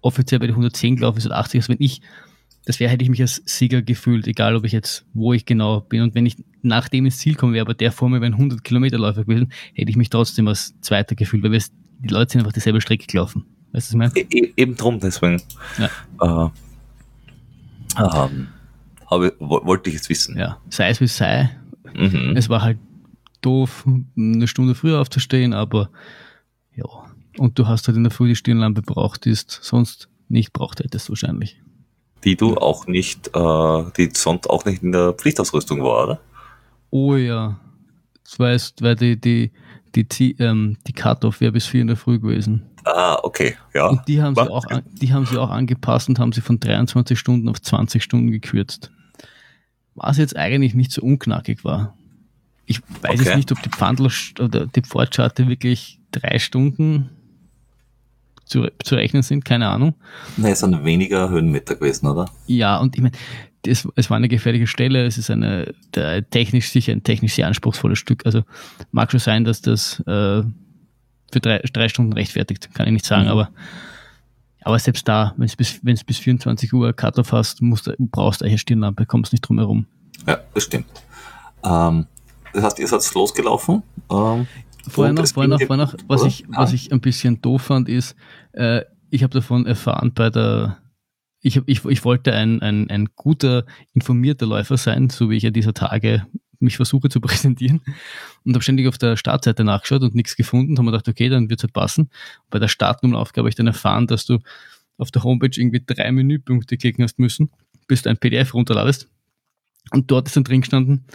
offiziell 0.01 0.39
bei 0.39 0.47
den 0.47 0.55
110 0.55 0.97
gelaufen 0.97 1.19
ist 1.19 1.25
oder 1.25 1.37
80, 1.37 1.61
also 1.61 1.69
wenn 1.69 1.77
ich, 1.79 2.01
das 2.65 2.79
wäre, 2.79 2.91
hätte 2.91 3.03
ich 3.03 3.09
mich 3.09 3.21
als 3.21 3.41
Sieger 3.45 3.81
gefühlt, 3.81 4.27
egal 4.27 4.55
ob 4.55 4.65
ich 4.65 4.73
jetzt, 4.73 5.05
wo 5.13 5.33
ich 5.33 5.45
genau 5.45 5.81
bin. 5.81 6.01
Und 6.01 6.15
wenn 6.15 6.25
ich 6.25 6.43
nach 6.61 6.89
dem 6.89 7.05
ins 7.05 7.19
Ziel 7.19 7.35
komme, 7.35 7.53
wäre 7.53 7.61
aber 7.61 7.73
der 7.73 7.91
vor 7.91 8.09
mir 8.09 8.19
wäre 8.19 8.31
ein 8.31 8.33
100 8.33 8.63
Kilometerläufer 8.63 9.23
gewesen, 9.23 9.53
hätte 9.73 9.89
ich 9.89 9.95
mich 9.95 10.09
trotzdem 10.09 10.47
als 10.47 10.79
Zweiter 10.81 11.15
gefühlt, 11.15 11.43
weil 11.43 11.53
wir, 11.53 11.61
die 11.99 12.09
Leute 12.09 12.33
sind 12.33 12.41
einfach 12.41 12.53
dieselbe 12.53 12.81
Strecke 12.81 13.07
gelaufen. 13.07 13.45
Weißt 13.77 13.93
du, 13.93 13.99
was 13.99 14.11
ich 14.11 14.15
meine? 14.15 14.27
E 14.31 14.39
e 14.47 14.53
eben 14.57 14.75
drum, 14.75 14.99
deswegen 14.99 15.39
äh, 15.77 15.87
ähm, 17.99 18.47
habe, 19.05 19.35
wo- 19.39 19.63
wollte 19.65 19.89
ich 19.91 19.95
jetzt 19.97 20.09
wissen. 20.09 20.35
Ja, 20.37 20.59
sei 20.69 20.89
es 20.89 20.99
wie 20.99 21.05
es 21.05 21.15
sei, 21.15 21.51
Mhm. 21.93 22.35
Es 22.35 22.49
war 22.49 22.61
halt 22.63 22.77
doof, 23.41 23.85
eine 24.17 24.47
Stunde 24.47 24.75
früher 24.75 24.99
aufzustehen, 24.99 25.53
aber 25.53 25.89
ja. 26.75 26.85
Und 27.37 27.57
du 27.59 27.67
hast 27.67 27.87
halt 27.87 27.95
in 27.97 28.03
der 28.03 28.11
Früh 28.11 28.27
die 28.27 28.35
Stirnlampe 28.35 28.81
braucht, 28.81 29.25
die 29.25 29.31
du 29.31 29.35
sonst 29.47 30.09
nicht 30.27 30.53
braucht 30.53 30.79
hättest 30.79 31.09
wahrscheinlich. 31.09 31.61
Die 32.23 32.35
du 32.35 32.57
auch 32.57 32.87
nicht, 32.87 33.29
äh, 33.35 33.83
die 33.95 34.09
sonst 34.13 34.49
auch 34.49 34.65
nicht 34.65 34.81
in 34.83 34.91
der 34.91 35.13
Pflichtausrüstung 35.13 35.81
war, 35.83 36.03
oder? 36.03 36.19
Oh 36.89 37.15
ja, 37.15 37.59
Das 38.23 38.39
erst, 38.39 38.81
weil 38.81 38.95
die, 38.95 39.19
die, 39.21 39.51
die, 40.05 40.35
ähm, 40.39 40.77
die 40.87 40.93
Cut-Off 40.93 41.41
wäre 41.41 41.51
bis 41.51 41.65
4 41.65 41.81
in 41.81 41.87
der 41.87 41.95
Früh 41.97 42.19
gewesen. 42.19 42.63
Ah, 42.85 43.17
okay, 43.23 43.55
ja. 43.73 43.87
Und 43.87 44.07
die 44.07 44.21
haben, 44.21 44.35
sie 44.35 44.41
auch, 44.49 44.65
an- 44.65 44.83
die 45.01 45.13
haben 45.13 45.25
sie 45.25 45.37
auch 45.37 45.49
angepasst 45.49 46.07
und 46.09 46.19
haben 46.19 46.31
sie 46.31 46.41
von 46.41 46.59
23 46.59 47.17
Stunden 47.19 47.49
auf 47.49 47.61
20 47.61 48.01
Stunden 48.03 48.31
gekürzt. 48.31 48.91
Was 49.95 50.17
jetzt 50.17 50.35
eigentlich 50.37 50.73
nicht 50.73 50.91
so 50.91 51.01
unknackig 51.01 51.63
war. 51.63 51.97
Ich 52.65 52.81
weiß 53.01 53.19
Okay. 53.19 53.23
jetzt 53.23 53.35
nicht, 53.35 53.51
ob 53.51 53.61
die 53.61 53.69
Pfandler 53.69 54.11
oder 54.39 54.67
die 54.67 54.81
Pfortscharte 54.81 55.47
wirklich 55.47 55.99
drei 56.11 56.37
Stunden 56.39 57.09
zu, 58.45 58.67
zu 58.83 58.95
rechnen 58.95 59.23
sind, 59.23 59.43
keine 59.43 59.67
Ahnung. 59.67 59.95
Ne, 60.37 60.51
es 60.51 60.59
sind 60.59 60.85
weniger 60.85 61.29
Höhenmeter 61.29 61.75
gewesen, 61.75 62.07
oder? 62.07 62.29
Ja, 62.45 62.77
und 62.77 62.95
ich 62.95 63.01
meine, 63.01 63.15
das, 63.67 63.87
es 63.95 64.09
war 64.09 64.17
eine 64.17 64.27
gefährliche 64.29 64.67
Stelle, 64.67 65.05
es 65.05 65.17
ist 65.17 65.29
eine 65.29 65.73
der, 65.95 66.27
technisch 66.29 66.69
sicher 66.71 66.91
ein 66.93 67.03
technisch 67.03 67.33
sehr 67.35 67.47
anspruchsvolles 67.47 67.99
Stück. 67.99 68.25
Also 68.25 68.43
mag 68.91 69.11
schon 69.11 69.19
sein, 69.19 69.43
dass 69.45 69.61
das 69.61 69.99
äh, 70.01 70.43
für 71.31 71.39
drei, 71.41 71.59
drei 71.73 71.89
Stunden 71.89 72.13
rechtfertigt, 72.13 72.73
kann 72.73 72.87
ich 72.87 72.93
nicht 72.93 73.05
sagen, 73.05 73.23
Mhm. 73.25 73.29
aber 73.31 73.49
aber 74.63 74.79
selbst 74.79 75.07
da, 75.07 75.33
wenn 75.37 75.45
es 75.45 75.55
bis, 75.55 75.79
wenn's 75.83 76.03
bis 76.03 76.17
24 76.17 76.73
Uhr 76.73 76.91
Cut-Off 76.91 77.31
hast, 77.31 77.61
musst, 77.61 77.87
du- 77.87 77.95
brauchst 77.99 78.41
du 78.41 78.45
eine 78.45 78.57
Stirnlampe, 78.57 79.05
kommst 79.05 79.31
nicht 79.31 79.41
drum 79.41 79.59
herum. 79.59 79.85
Ja, 80.27 80.39
das 80.53 80.63
stimmt. 80.63 80.87
Ähm, 81.63 82.05
das 82.53 82.63
heißt, 82.63 82.79
ihr 82.79 82.87
seid 82.87 83.13
losgelaufen. 83.13 83.83
Ähm, 84.11 84.45
Vorher 84.89 85.13
noch, 85.13 85.23
es 85.23 85.31
vorher 85.33 85.47
noch, 85.49 85.61
vorher 85.61 85.85
noch, 85.85 85.93
was 86.07 86.23
ich, 86.25 86.45
was 86.49 86.71
Ah. 86.71 86.73
ich 86.73 86.91
ein 86.91 86.99
bisschen 87.01 87.41
doof 87.41 87.61
fand, 87.63 87.87
ist, 87.87 88.15
äh, 88.53 88.81
ich 89.09 89.23
habe 89.23 89.33
davon 89.33 89.65
erfahren 89.65 90.11
bei 90.13 90.29
der, 90.29 90.77
ich, 91.41 91.61
ich, 91.65 91.85
ich 91.85 92.05
wollte 92.05 92.33
ein, 92.33 92.61
ein, 92.61 92.89
ein 92.89 93.09
guter, 93.15 93.65
informierter 93.93 94.45
Läufer 94.45 94.77
sein, 94.77 95.09
so 95.09 95.29
wie 95.29 95.37
ich 95.37 95.43
ja 95.43 95.51
dieser 95.51 95.73
Tage 95.73 96.25
mich 96.59 96.77
versuche 96.77 97.09
zu 97.09 97.21
präsentieren 97.21 97.81
und 98.43 98.53
habe 98.53 98.63
ständig 98.63 98.87
auf 98.87 98.97
der 98.97 99.17
Startseite 99.17 99.63
nachgeschaut 99.63 100.01
und 100.01 100.15
nichts 100.15 100.35
gefunden, 100.35 100.77
habe 100.77 100.85
mir 100.85 100.91
gedacht, 100.91 101.07
okay, 101.07 101.29
dann 101.29 101.49
wird 101.49 101.59
es 101.59 101.63
halt 101.63 101.73
passen. 101.73 102.09
Bei 102.49 102.59
der 102.59 102.67
Startnummeraufgabe 102.67 103.43
habe 103.43 103.49
ich 103.49 103.55
dann 103.55 103.67
erfahren, 103.67 104.07
dass 104.07 104.25
du 104.25 104.39
auf 104.97 105.11
der 105.11 105.23
Homepage 105.23 105.51
irgendwie 105.55 105.83
drei 105.85 106.11
Menüpunkte 106.11 106.77
klicken 106.77 107.03
hast 107.03 107.19
müssen, 107.19 107.51
bis 107.87 108.01
du 108.01 108.09
ein 108.09 108.17
PDF 108.17 108.53
runterladest. 108.53 109.07
Und 109.91 110.11
dort 110.11 110.27
ist 110.27 110.35
dann 110.35 110.43
drin 110.43 110.61
gestanden, 110.61 111.05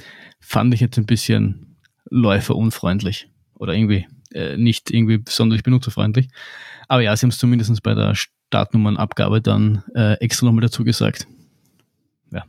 fand 0.41 0.73
ich 0.73 0.81
jetzt 0.81 0.97
ein 0.99 1.07
bisschen 1.07 1.77
läuferunfreundlich 2.09 3.29
oder 3.55 3.75
irgendwie 3.75 4.07
äh, 4.33 4.57
nicht 4.57 4.91
irgendwie 4.91 5.23
sonderlich 5.29 5.63
benutzerfreundlich. 5.63 6.29
Aber 6.89 7.03
ja, 7.03 7.15
sie 7.17 7.25
haben 7.25 7.31
es 7.31 7.39
zumindest 7.39 7.83
bei 7.83 7.95
der 7.95 8.15
Startnummernabgabe 8.53 9.41
dann 9.41 9.83
äh, 9.95 10.15
extra 10.21 10.45
nochmal 10.45 10.61
dazu 10.61 10.85
gesagt. 10.85 11.27
Ja. 12.31 12.45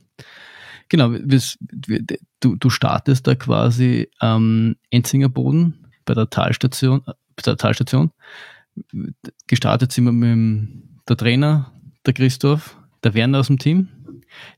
Genau, 0.90 1.12
wir's- 1.12 1.58
wir- 1.62 2.04
du, 2.42 2.58
du 2.58 2.70
startest 2.70 3.26
da 3.26 3.36
quasi 3.36 4.10
am 4.20 4.76
Enzinger 4.90 5.30
Boden 5.30 5.88
bei 6.04 6.14
der 6.14 6.30
Talstation, 6.30 7.00
äh, 7.08 7.14
bei 7.38 7.42
der 7.46 7.56
Talstation. 7.56 8.12
Gestartet 9.48 9.94
sind 9.94 10.04
wir 10.06 10.12
mit 10.12 10.30
dem, 10.30 10.84
der 11.08 11.16
Trainer, 11.16 11.72
der 12.06 12.14
Christoph, 12.14 12.78
der 13.04 13.14
Werner 13.14 13.40
aus 13.40 13.48
dem 13.48 13.58
Team, 13.60 13.88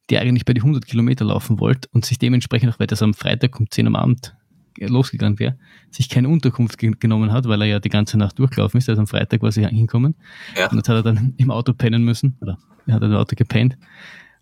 der 0.09 0.21
eigentlich 0.21 0.45
bei 0.45 0.53
die 0.53 0.61
100 0.61 0.87
Kilometer 0.87 1.25
laufen 1.25 1.59
wollte 1.59 1.87
und 1.91 2.05
sich 2.05 2.17
dementsprechend 2.17 2.73
auch, 2.73 2.79
weil 2.79 2.87
das 2.87 3.03
am 3.03 3.13
Freitag 3.13 3.59
um 3.59 3.69
10 3.69 3.85
am 3.87 3.95
Abend 3.95 4.35
losgegangen 4.79 5.39
wäre, 5.39 5.57
sich 5.91 6.09
keine 6.09 6.29
Unterkunft 6.29 6.77
ge 6.77 6.93
genommen 6.99 7.31
hat, 7.31 7.47
weil 7.47 7.61
er 7.61 7.67
ja 7.67 7.79
die 7.79 7.89
ganze 7.89 8.17
Nacht 8.17 8.37
durchgelaufen 8.39 8.77
ist. 8.77 8.87
Er 8.87 8.93
ist 8.93 8.99
am 8.99 9.07
Freitag 9.07 9.41
quasi 9.41 9.63
hinkommen. 9.63 10.15
Ja. 10.57 10.69
Und 10.69 10.77
jetzt 10.77 10.89
hat 10.89 10.95
er 10.95 11.03
dann 11.03 11.33
im 11.37 11.51
Auto 11.51 11.73
pennen 11.73 12.03
müssen. 12.03 12.35
Oder 12.41 12.57
er 12.85 12.95
hat 12.95 13.03
im 13.03 13.13
Auto 13.13 13.35
gepennt. 13.35 13.77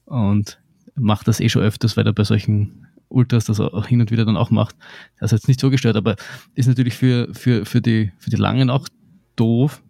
Und 0.06 0.60
macht 0.96 1.28
das 1.28 1.40
eh 1.40 1.50
schon 1.50 1.62
öfters, 1.62 1.98
weil 1.98 2.06
er 2.06 2.14
bei 2.14 2.24
solchen 2.24 2.88
Ultras 3.10 3.46
das 3.46 3.60
auch 3.60 3.86
hin 3.86 4.02
und 4.02 4.12
wieder 4.12 4.26
dann 4.26 4.38
auch 4.38 4.52
macht. 4.52 4.76
Das 5.20 5.32
hat 5.32 5.40
jetzt 5.40 5.48
nicht 5.48 5.60
so 5.60 5.70
gestört, 5.70 5.96
aber 5.96 6.16
ist 6.56 6.68
natürlich 6.68 6.96
für, 6.96 7.34
für, 7.34 7.66
für, 7.66 7.82
die, 7.82 8.12
für 8.18 8.30
die 8.30 8.38
Langen 8.38 8.70
auch 8.70 8.88
doof, 9.36 9.82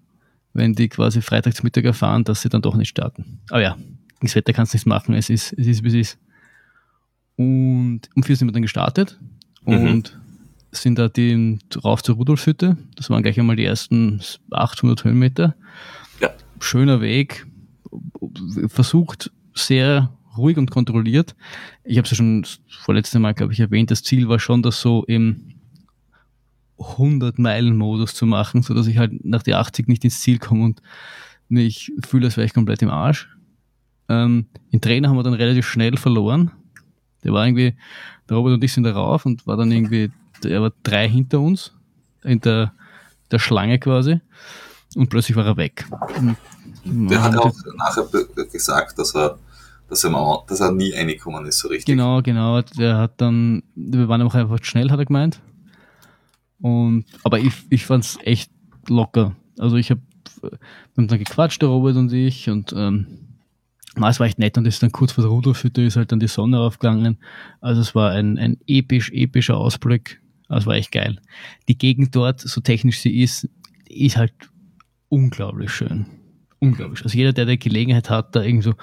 wenn 0.54 0.74
die 0.74 0.90
quasi 0.90 1.22
freitags 1.22 1.64
Mittag 1.64 1.86
erfahren, 1.86 2.24
dass 2.24 2.42
sie 2.42 2.50
dann 2.50 2.62
doch 2.62 2.76
nicht 2.76 2.90
starten. 2.90 3.40
Aber 3.50 3.62
ja, 3.62 3.78
das 4.22 4.36
Wetter 4.36 4.54
kannst 4.54 4.74
nichts 4.74 4.86
machen, 4.86 5.16
es 5.16 5.30
ist, 5.30 5.54
es 5.54 5.68
ist, 5.68 5.84
wie 5.84 5.88
es 5.88 5.94
ist. 5.94 6.20
Und 7.36 8.02
um 8.14 8.24
vier 8.24 8.36
sind 8.36 8.48
wir 8.48 8.54
dann 8.54 8.62
gestartet 8.62 9.20
Mhm. 9.66 10.04
Sind 10.82 11.00
da 11.00 11.08
den, 11.08 11.60
rauf 11.84 12.04
zur 12.04 12.16
Rudolfshütte. 12.16 12.78
Das 12.96 13.10
waren 13.10 13.24
gleich 13.24 13.40
einmal 13.40 13.56
die 13.56 13.66
ersten 13.66 14.22
800 14.52 15.04
Höhenmeter. 15.04 15.56
Ja. 16.20 16.30
Schöner 16.60 17.02
Weg, 17.02 17.46
versucht 18.68 19.32
sehr 19.54 20.12
ruhig 20.38 20.58
und 20.58 20.72
kontrolliert. 20.72 21.36
Ich 21.84 21.98
habe 21.98 22.06
es 22.06 22.12
ja 22.12 22.18
schon 22.18 22.46
vorletzte 22.68 23.20
Mal, 23.20 23.34
glaube 23.34 23.54
ich, 23.54 23.60
erwähnt, 23.60 23.92
das 23.92 24.04
Ziel 24.04 24.28
war 24.28 24.40
schon, 24.40 24.64
das 24.64 24.82
so 24.82 25.04
im 25.06 25.54
100-Meilen-Modus 26.80 28.16
zu 28.16 28.26
machen, 28.26 28.64
sodass 28.64 28.88
ich 28.88 28.98
halt 28.98 29.24
nach 29.24 29.44
der 29.44 29.60
80 29.60 29.88
nicht 29.88 30.04
ins 30.04 30.22
Ziel 30.22 30.40
komme 30.40 30.64
und 30.64 30.82
mich 31.50 31.92
fühle, 32.04 32.26
als 32.26 32.38
wäre 32.38 32.46
ich 32.46 32.54
komplett 32.54 32.82
im 32.82 32.90
Arsch. 32.90 33.30
Ähm, 34.10 34.48
den 34.72 34.82
Trainer 34.82 35.10
haben 35.10 35.18
wir 35.18 35.24
dann 35.24 35.34
relativ 35.34 35.68
schnell 35.68 35.98
verloren. 35.98 36.52
Der 37.24 37.32
war 37.32 37.46
irgendwie, 37.46 37.76
der 38.28 38.38
Robert 38.38 38.54
und 38.54 38.64
ich 38.64 38.74
sind 38.74 38.84
da 38.84 38.92
rauf 38.92 39.26
und 39.26 39.48
war 39.48 39.56
dann 39.56 39.72
irgendwie, 39.72 40.12
er 40.46 40.62
war 40.62 40.74
drei 40.84 41.08
hinter 41.08 41.40
uns, 41.40 41.74
in 42.24 42.40
der, 42.42 42.74
der 43.32 43.40
Schlange 43.40 43.80
quasi. 43.80 44.20
Und 44.96 45.10
plötzlich 45.10 45.36
war 45.36 45.46
er 45.46 45.58
weg. 45.58 45.86
Und 46.18 46.38
Der 46.86 47.10
wir 47.10 47.24
hat 47.24 47.34
haben 47.34 47.40
auch 47.40 47.56
nachher 47.78 48.06
gesagt, 48.52 49.00
dass 49.00 49.16
er, 49.16 49.38
dass 49.90 50.04
er, 50.04 50.44
dass 50.48 50.60
er 50.60 50.72
nie 50.72 50.94
reingekommen 50.94 51.46
ist, 51.46 51.60
so 51.60 51.68
richtig. 51.68 51.86
Genau, 51.86 52.22
genau. 52.22 52.62
Der 52.62 52.98
hat 52.98 53.20
dann, 53.22 53.64
wir 53.76 54.08
waren 54.08 54.22
auch 54.22 54.36
einfach 54.36 54.60
schnell, 54.64 54.92
hat 54.92 55.00
er 55.00 55.06
gemeint. 55.06 55.42
Und, 56.62 57.06
aber 57.24 57.40
ich, 57.40 57.54
ich 57.70 57.86
fand's 57.86 58.18
echt 58.24 58.52
locker. 58.88 59.36
Also 59.60 59.76
ich 59.76 59.92
habe, 59.92 60.02
wir 60.42 60.60
haben 60.98 61.08
dann 61.08 61.20
gequatscht, 61.20 61.62
der 61.62 61.70
Robert 61.70 61.96
und 61.96 62.12
ich, 62.14 62.50
und 62.50 62.74
ähm, 62.74 63.08
es 63.96 64.20
war 64.20 64.28
echt 64.28 64.40
nett 64.40 64.58
und 64.58 64.66
ist 64.66 64.82
dann 64.82 64.92
kurz 64.92 65.12
vor 65.12 65.24
der 65.24 65.32
Rudolfhütte 65.32 65.82
ist 65.82 65.98
halt 65.98 66.12
dann 66.12 66.20
die 66.20 66.28
Sonne 66.28 66.60
aufgegangen. 66.60 67.18
Also 67.62 67.82
es 67.82 67.94
war 67.94 68.12
ein, 68.12 68.38
ein 68.38 68.58
episch, 68.66 69.12
epischer 69.12 69.58
Ausblick. 69.58 70.20
Also 70.48 70.68
war 70.68 70.76
echt 70.76 70.92
geil. 70.92 71.20
Die 71.68 71.78
Gegend 71.78 72.16
dort, 72.16 72.40
so 72.42 72.62
technisch 72.62 73.00
sie 73.00 73.22
ist, 73.22 73.50
ist 73.88 74.18
halt 74.18 74.34
unglaublich 75.10 75.72
schön. 75.72 76.06
Unglaublich. 76.60 77.04
Also 77.04 77.18
jeder, 77.18 77.34
der 77.34 77.46
die 77.46 77.60
Gelegenheit 77.60 78.10
hat, 78.10 78.36
da 78.36 78.42
irgendwie 78.42 78.64
so 78.64 78.74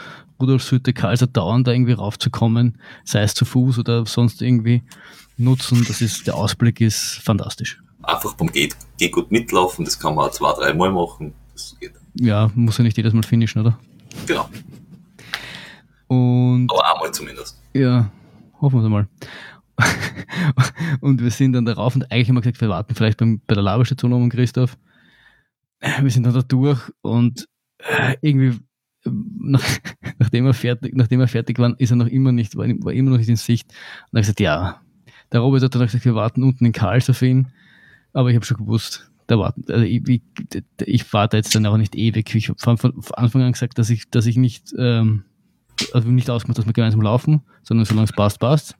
Rudolfshütte, 0.40 0.92
Karlser 0.92 1.26
Dauern 1.26 1.64
da 1.64 1.72
irgendwie 1.72 1.92
raufzukommen, 1.92 2.78
sei 3.04 3.22
es 3.22 3.34
zu 3.34 3.44
Fuß 3.44 3.78
oder 3.78 4.06
sonst 4.06 4.42
irgendwie 4.42 4.82
nutzen, 5.36 5.84
das 5.86 6.00
ist, 6.00 6.26
der 6.26 6.34
Ausblick 6.34 6.80
ist 6.80 7.20
fantastisch. 7.22 7.82
Einfach 8.02 8.34
beim 8.34 8.50
Geht, 8.50 8.76
Geh 8.98 9.08
gut 9.08 9.30
mitlaufen, 9.30 9.84
das 9.84 9.98
kann 9.98 10.14
man 10.14 10.26
auch 10.26 10.30
zwei, 10.30 10.52
dreimal 10.52 10.90
machen. 10.92 11.32
Das 11.52 11.76
geht. 11.80 11.92
Ja, 12.14 12.50
muss 12.54 12.78
ja 12.78 12.84
nicht 12.84 12.96
jedes 12.96 13.12
Mal 13.12 13.22
finishen, 13.22 13.60
oder? 13.60 13.78
Genau. 14.26 14.48
Und 16.06 16.70
Aber 16.70 16.94
einmal 16.94 17.12
zumindest. 17.12 17.60
Ja, 17.72 18.10
hoffen 18.60 18.82
wir 18.82 18.88
mal. 18.88 19.08
und 21.00 21.22
wir 21.22 21.30
sind 21.30 21.52
dann 21.52 21.64
darauf 21.64 21.94
und 21.94 22.10
eigentlich 22.10 22.28
haben 22.28 22.36
wir 22.36 22.42
gesagt, 22.42 22.60
wir 22.60 22.68
warten 22.68 22.94
vielleicht 22.94 23.18
beim, 23.18 23.40
bei 23.46 23.54
der 23.54 23.62
Laberstation 23.62 24.12
um 24.12 24.28
Christoph. 24.28 24.76
Wir 25.80 26.10
sind 26.10 26.24
dann 26.24 26.34
da 26.34 26.42
durch 26.42 26.80
und 27.00 27.48
äh, 27.78 28.16
irgendwie, 28.20 28.58
äh, 29.04 29.10
nach, 29.38 29.64
nachdem, 30.18 30.46
er 30.46 30.54
fertig, 30.54 30.94
nachdem 30.94 31.20
er 31.20 31.28
fertig 31.28 31.58
war, 31.58 31.78
ist 31.78 31.90
er 31.90 31.96
noch 31.96 32.06
immer 32.06 32.32
nicht, 32.32 32.56
war, 32.56 32.66
war 32.66 32.92
immer 32.92 33.10
noch 33.10 33.18
nicht 33.18 33.28
in 33.28 33.36
Sicht. 33.36 33.68
Und 33.68 33.74
dann 34.12 34.18
habe 34.18 34.20
ich 34.20 34.26
gesagt, 34.26 34.40
ja, 34.40 34.80
der 35.32 35.40
Robert 35.40 35.62
hat 35.62 35.74
dann 35.74 35.82
gesagt, 35.82 36.04
wir 36.04 36.14
warten 36.14 36.42
unten 36.42 36.66
in 36.66 36.72
Karls 36.72 37.08
auf 37.08 37.22
ihn. 37.22 37.48
Aber 38.12 38.28
ich 38.28 38.36
habe 38.36 38.44
schon 38.44 38.58
gewusst, 38.58 39.10
da 39.26 39.38
warten, 39.38 39.64
also 39.68 39.84
ich, 39.84 40.06
ich, 40.08 40.22
ich 40.84 41.12
warte 41.12 41.36
jetzt 41.36 41.54
dann 41.54 41.66
auch 41.66 41.76
nicht 41.76 41.94
ewig. 41.94 42.34
Ich 42.34 42.48
habe 42.48 42.58
von, 42.58 42.76
von 42.76 42.94
Anfang 43.14 43.42
an 43.42 43.52
gesagt, 43.52 43.78
dass 43.78 43.90
ich, 43.90 44.10
dass 44.10 44.26
ich 44.26 44.36
nicht, 44.36 44.74
ähm, 44.76 45.24
also 45.92 46.08
nicht 46.08 46.28
ausgemacht, 46.28 46.58
dass 46.58 46.66
wir 46.66 46.72
gemeinsam 46.72 47.02
laufen, 47.02 47.42
sondern 47.62 47.84
solange 47.84 48.06
es 48.06 48.12
passt, 48.12 48.40
passt. 48.40 48.76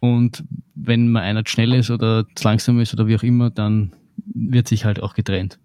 Und 0.00 0.44
wenn 0.74 1.10
mal 1.10 1.22
einer 1.22 1.44
zu 1.44 1.52
schnell 1.52 1.74
ist 1.74 1.90
oder 1.90 2.26
zu 2.34 2.44
langsam 2.44 2.80
ist 2.80 2.92
oder 2.92 3.06
wie 3.06 3.16
auch 3.16 3.22
immer, 3.22 3.50
dann 3.50 3.94
wird 4.34 4.68
sich 4.68 4.84
halt 4.84 5.02
auch 5.02 5.14
getrennt. 5.14 5.58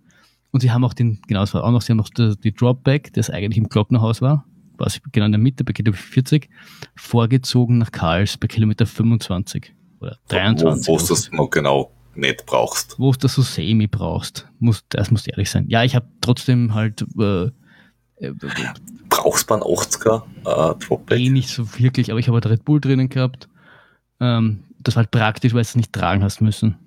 Und 0.52 0.62
sie 0.62 0.72
haben 0.72 0.84
auch 0.84 0.94
den, 0.94 1.20
genau, 1.28 1.44
es 1.44 1.54
war 1.54 1.64
auch 1.64 1.72
noch, 1.72 1.82
sie 1.82 1.92
haben 1.92 1.98
noch 1.98 2.10
die, 2.10 2.36
die 2.44 2.54
Dropback, 2.54 3.14
das 3.14 3.30
eigentlich 3.30 3.58
im 3.58 3.70
Glocknerhaus 3.70 4.22
war, 4.22 4.46
was 4.78 5.00
genau 5.12 5.26
in 5.26 5.32
der 5.32 5.40
Mitte 5.40 5.64
bei 5.64 5.74
Kilometer 5.74 6.02
40, 6.02 6.50
vorgezogen 6.96 7.78
nach 7.78 7.92
Karls 7.92 8.38
bei 8.38 8.48
Kilometer 8.48 8.86
25 8.86 9.74
oder 10.00 10.18
23. 10.28 10.88
Wo, 10.88 10.94
wo 10.94 10.98
du 10.98 11.08
das 11.08 11.32
noch 11.32 11.50
genau 11.50 11.92
nicht 12.16 12.46
brauchst. 12.46 13.00
Wo 13.00 13.12
du 13.12 13.20
das 13.20 13.36
so 13.36 13.42
semi 13.42 13.88
brauchst. 13.88 14.48
Muss, 14.60 14.84
das 14.90 15.12
muss 15.12 15.26
ehrlich 15.28 15.50
sein. 15.50 15.66
Ja, 15.70 15.84
ich 15.84 15.96
habe 15.96 16.08
trotzdem 16.20 16.74
halt 16.74 17.06
äh, 17.18 17.50
äh, 18.22 18.34
Brauchst 19.10 19.50
du 19.50 19.56
einen 19.56 19.64
80er 19.64 20.24
äh, 20.46 20.76
Dropback? 20.86 21.20
eh 21.20 21.30
nicht 21.30 21.50
so 21.50 21.66
wirklich, 21.80 22.12
aber 22.12 22.20
ich 22.20 22.28
habe 22.28 22.36
halt 22.36 22.46
Red 22.46 22.66
Bull 22.66 22.80
drinnen 22.80 23.10
gehabt. 23.10 23.50
Ähm, 24.22 24.64
das 24.80 24.96
war 24.96 25.04
halt 25.04 25.12
praktisch, 25.12 25.54
weil 25.54 25.62
du 25.62 25.68
es 25.68 25.76
nicht 25.76 25.92
tragen 25.92 26.24
hast 26.24 26.40
müssen. 26.42 26.78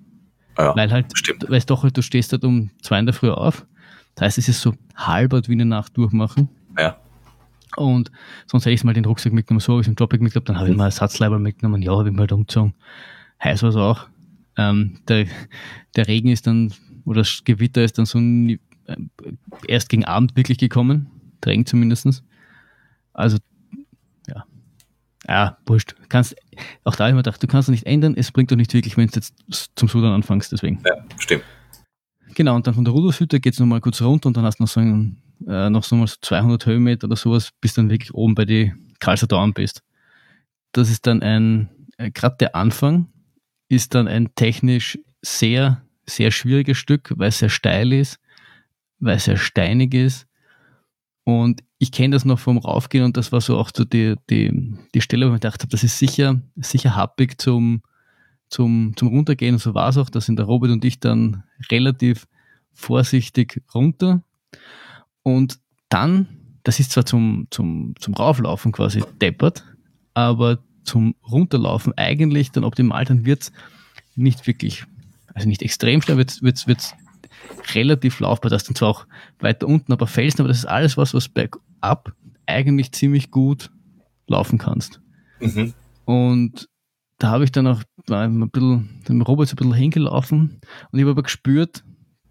Ja, 0.57 0.75
Weil 0.75 0.89
halt, 0.91 1.05
stimmt. 1.17 1.49
weißt 1.49 1.69
doch, 1.69 1.83
halt, 1.83 1.97
du 1.97 2.01
stehst 2.01 2.31
halt 2.31 2.45
um 2.45 2.71
zwei 2.81 2.97
in 2.97 3.05
der 3.05 3.13
Früh 3.13 3.29
auf. 3.29 3.65
Das 4.15 4.27
heißt, 4.27 4.37
es 4.37 4.47
ist 4.49 4.61
so 4.61 4.73
halbert 4.95 5.49
wie 5.49 5.53
eine 5.53 5.65
Nacht 5.65 5.97
durchmachen. 5.97 6.47
Ja. 6.79 6.95
Und 7.75 8.09
sonst 8.47 8.65
hätte 8.65 8.73
ich 8.73 8.83
mal 8.85 8.93
den 8.93 9.03
Rucksack 9.03 9.33
mitgenommen, 9.33 9.59
so 9.59 9.73
habe 9.73 9.81
ich 9.81 9.87
im 9.87 9.95
Dropback 9.95 10.21
mitgenommen, 10.21 10.45
dann 10.45 10.59
habe 10.59 10.69
ich 10.69 10.77
mal 10.77 10.85
Ersatzleiber 10.85 11.39
mitgenommen, 11.39 11.81
ja, 11.81 11.91
habe 11.91 12.07
ich 12.07 12.15
mal 12.15 12.21
halt 12.21 12.31
umgezogen. 12.31 12.73
Heiß 13.43 13.63
war 13.63 13.69
es 13.69 13.75
auch. 13.75 14.07
Ähm, 14.57 14.99
der, 15.09 15.27
der 15.97 16.07
Regen 16.07 16.29
ist 16.29 16.47
dann, 16.47 16.73
oder 17.03 17.21
das 17.21 17.41
Gewitter 17.43 17.83
ist 17.83 17.97
dann 17.97 18.05
so 18.05 18.17
äh, 18.17 18.55
erst 19.67 19.89
gegen 19.89 20.05
Abend 20.05 20.37
wirklich 20.37 20.57
gekommen. 20.57 21.07
Regen 21.45 21.65
zumindest. 21.65 22.23
Also. 23.13 23.37
Ja, 25.27 25.57
wurscht. 25.65 25.95
Kannst, 26.09 26.35
auch 26.83 26.95
da 26.95 27.05
habe 27.05 27.11
ich 27.11 27.15
mir 27.15 27.23
gedacht, 27.23 27.41
du 27.41 27.47
kannst 27.47 27.69
es 27.69 27.71
nicht 27.71 27.85
ändern, 27.85 28.13
es 28.15 28.31
bringt 28.31 28.51
doch 28.51 28.55
nicht 28.55 28.73
wirklich, 28.73 28.95
wenn 28.97 29.07
du 29.07 29.15
jetzt 29.15 29.33
zum 29.75 29.87
Sudern 29.87 30.13
anfängst, 30.13 30.51
deswegen. 30.51 30.81
Ja, 30.85 31.03
stimmt. 31.17 31.43
Genau, 32.35 32.55
und 32.55 32.67
dann 32.67 32.73
von 32.73 32.83
der 32.83 32.93
Rudolfshütte 32.93 33.39
geht 33.39 33.53
es 33.53 33.59
nochmal 33.59 33.81
kurz 33.81 34.01
runter 34.01 34.27
und 34.27 34.37
dann 34.37 34.43
hast 34.43 34.59
du 34.59 34.63
noch 34.63 34.69
so, 34.69 34.81
ein, 34.81 35.21
äh, 35.47 35.69
noch 35.69 35.83
so 35.83 35.95
mal 35.95 36.07
so 36.07 36.15
200 36.21 36.65
Höhenmeter 36.65 37.07
oder 37.07 37.15
sowas, 37.15 37.51
bis 37.61 37.73
dann 37.73 37.89
wirklich 37.89 38.13
oben 38.13 38.35
bei 38.35 38.45
die 38.45 38.73
Karlser 38.99 39.27
Dauern 39.27 39.53
bist. 39.53 39.81
Das 40.73 40.89
ist 40.89 41.07
dann 41.07 41.23
ein, 41.23 41.69
äh, 41.97 42.11
gerade 42.11 42.35
der 42.39 42.55
Anfang 42.55 43.07
ist 43.69 43.95
dann 43.95 44.07
ein 44.07 44.35
technisch 44.35 44.99
sehr, 45.21 45.81
sehr 46.05 46.31
schwieriges 46.31 46.77
Stück, 46.77 47.13
weil 47.15 47.29
es 47.29 47.39
sehr 47.39 47.49
steil 47.49 47.93
ist, 47.93 48.19
weil 48.99 49.15
es 49.15 49.25
sehr 49.25 49.37
steinig 49.37 49.93
ist. 49.93 50.27
Und 51.23 51.63
ich 51.77 51.91
kenne 51.91 52.15
das 52.15 52.25
noch 52.25 52.39
vom 52.39 52.57
Raufgehen 52.57 53.03
und 53.03 53.17
das 53.17 53.31
war 53.31 53.41
so 53.41 53.57
auch 53.57 53.69
so 53.75 53.83
die, 53.83 54.15
die, 54.29 54.75
die 54.93 55.01
Stelle, 55.01 55.25
wo 55.25 55.29
ich 55.29 55.33
mir 55.33 55.39
gedacht 55.39 55.61
habe, 55.61 55.71
das 55.71 55.83
ist 55.83 55.99
sicher, 55.99 56.41
sicher 56.55 56.95
happig 56.95 57.39
zum, 57.41 57.81
zum, 58.49 58.93
zum 58.95 59.09
Runtergehen. 59.09 59.55
Und 59.55 59.59
so 59.59 59.73
war 59.73 59.89
es 59.89 59.97
auch, 59.97 60.09
da 60.09 60.21
sind 60.21 60.37
der 60.37 60.45
Robert 60.45 60.71
und 60.71 60.85
ich 60.85 60.99
dann 60.99 61.43
relativ 61.69 62.27
vorsichtig 62.71 63.61
runter. 63.73 64.23
Und 65.23 65.59
dann, 65.89 66.27
das 66.63 66.79
ist 66.79 66.91
zwar 66.91 67.05
zum, 67.05 67.47
zum, 67.51 67.93
zum 67.99 68.13
Rauflaufen 68.13 68.71
quasi 68.71 69.03
deppert, 69.21 69.65
aber 70.13 70.59
zum 70.83 71.15
Runterlaufen 71.29 71.93
eigentlich 71.97 72.51
dann 72.51 72.63
optimal, 72.63 73.03
dann 73.05 73.25
wird 73.25 73.43
es 73.43 73.51
nicht 74.15 74.47
wirklich, 74.47 74.85
also 75.33 75.47
nicht 75.49 75.61
extrem 75.61 76.01
schnell, 76.01 76.17
wird 76.17 76.67
es 76.67 76.95
relativ 77.73 78.19
laufbar. 78.19 78.49
Das 78.49 78.63
ist 78.63 78.69
dann 78.69 78.75
zwar 78.75 78.89
auch 78.89 79.07
weiter 79.39 79.67
unten, 79.67 79.91
aber 79.91 80.07
Felsen, 80.07 80.41
aber 80.41 80.47
das 80.47 80.59
ist 80.59 80.65
alles 80.65 80.95
was, 80.95 81.13
was 81.13 81.27
bergab 81.85 82.13
eigentlich 82.47 82.91
ziemlich 82.91 83.31
gut 83.31 83.71
laufen 84.27 84.57
kannst. 84.57 85.01
Mhm. 85.39 85.73
Und 86.05 86.69
da 87.17 87.29
habe 87.29 87.43
ich 87.43 87.51
dann 87.51 87.67
auch 87.67 87.81
ein 88.09 88.49
bisschen, 88.49 89.01
dem 89.07 89.21
Robert 89.21 89.47
so 89.47 89.53
ein 89.53 89.57
bisschen 89.57 89.73
hingelaufen 89.73 90.59
und 90.91 90.99
ich 90.99 91.01
habe 91.01 91.11
aber 91.11 91.23
gespürt, 91.23 91.83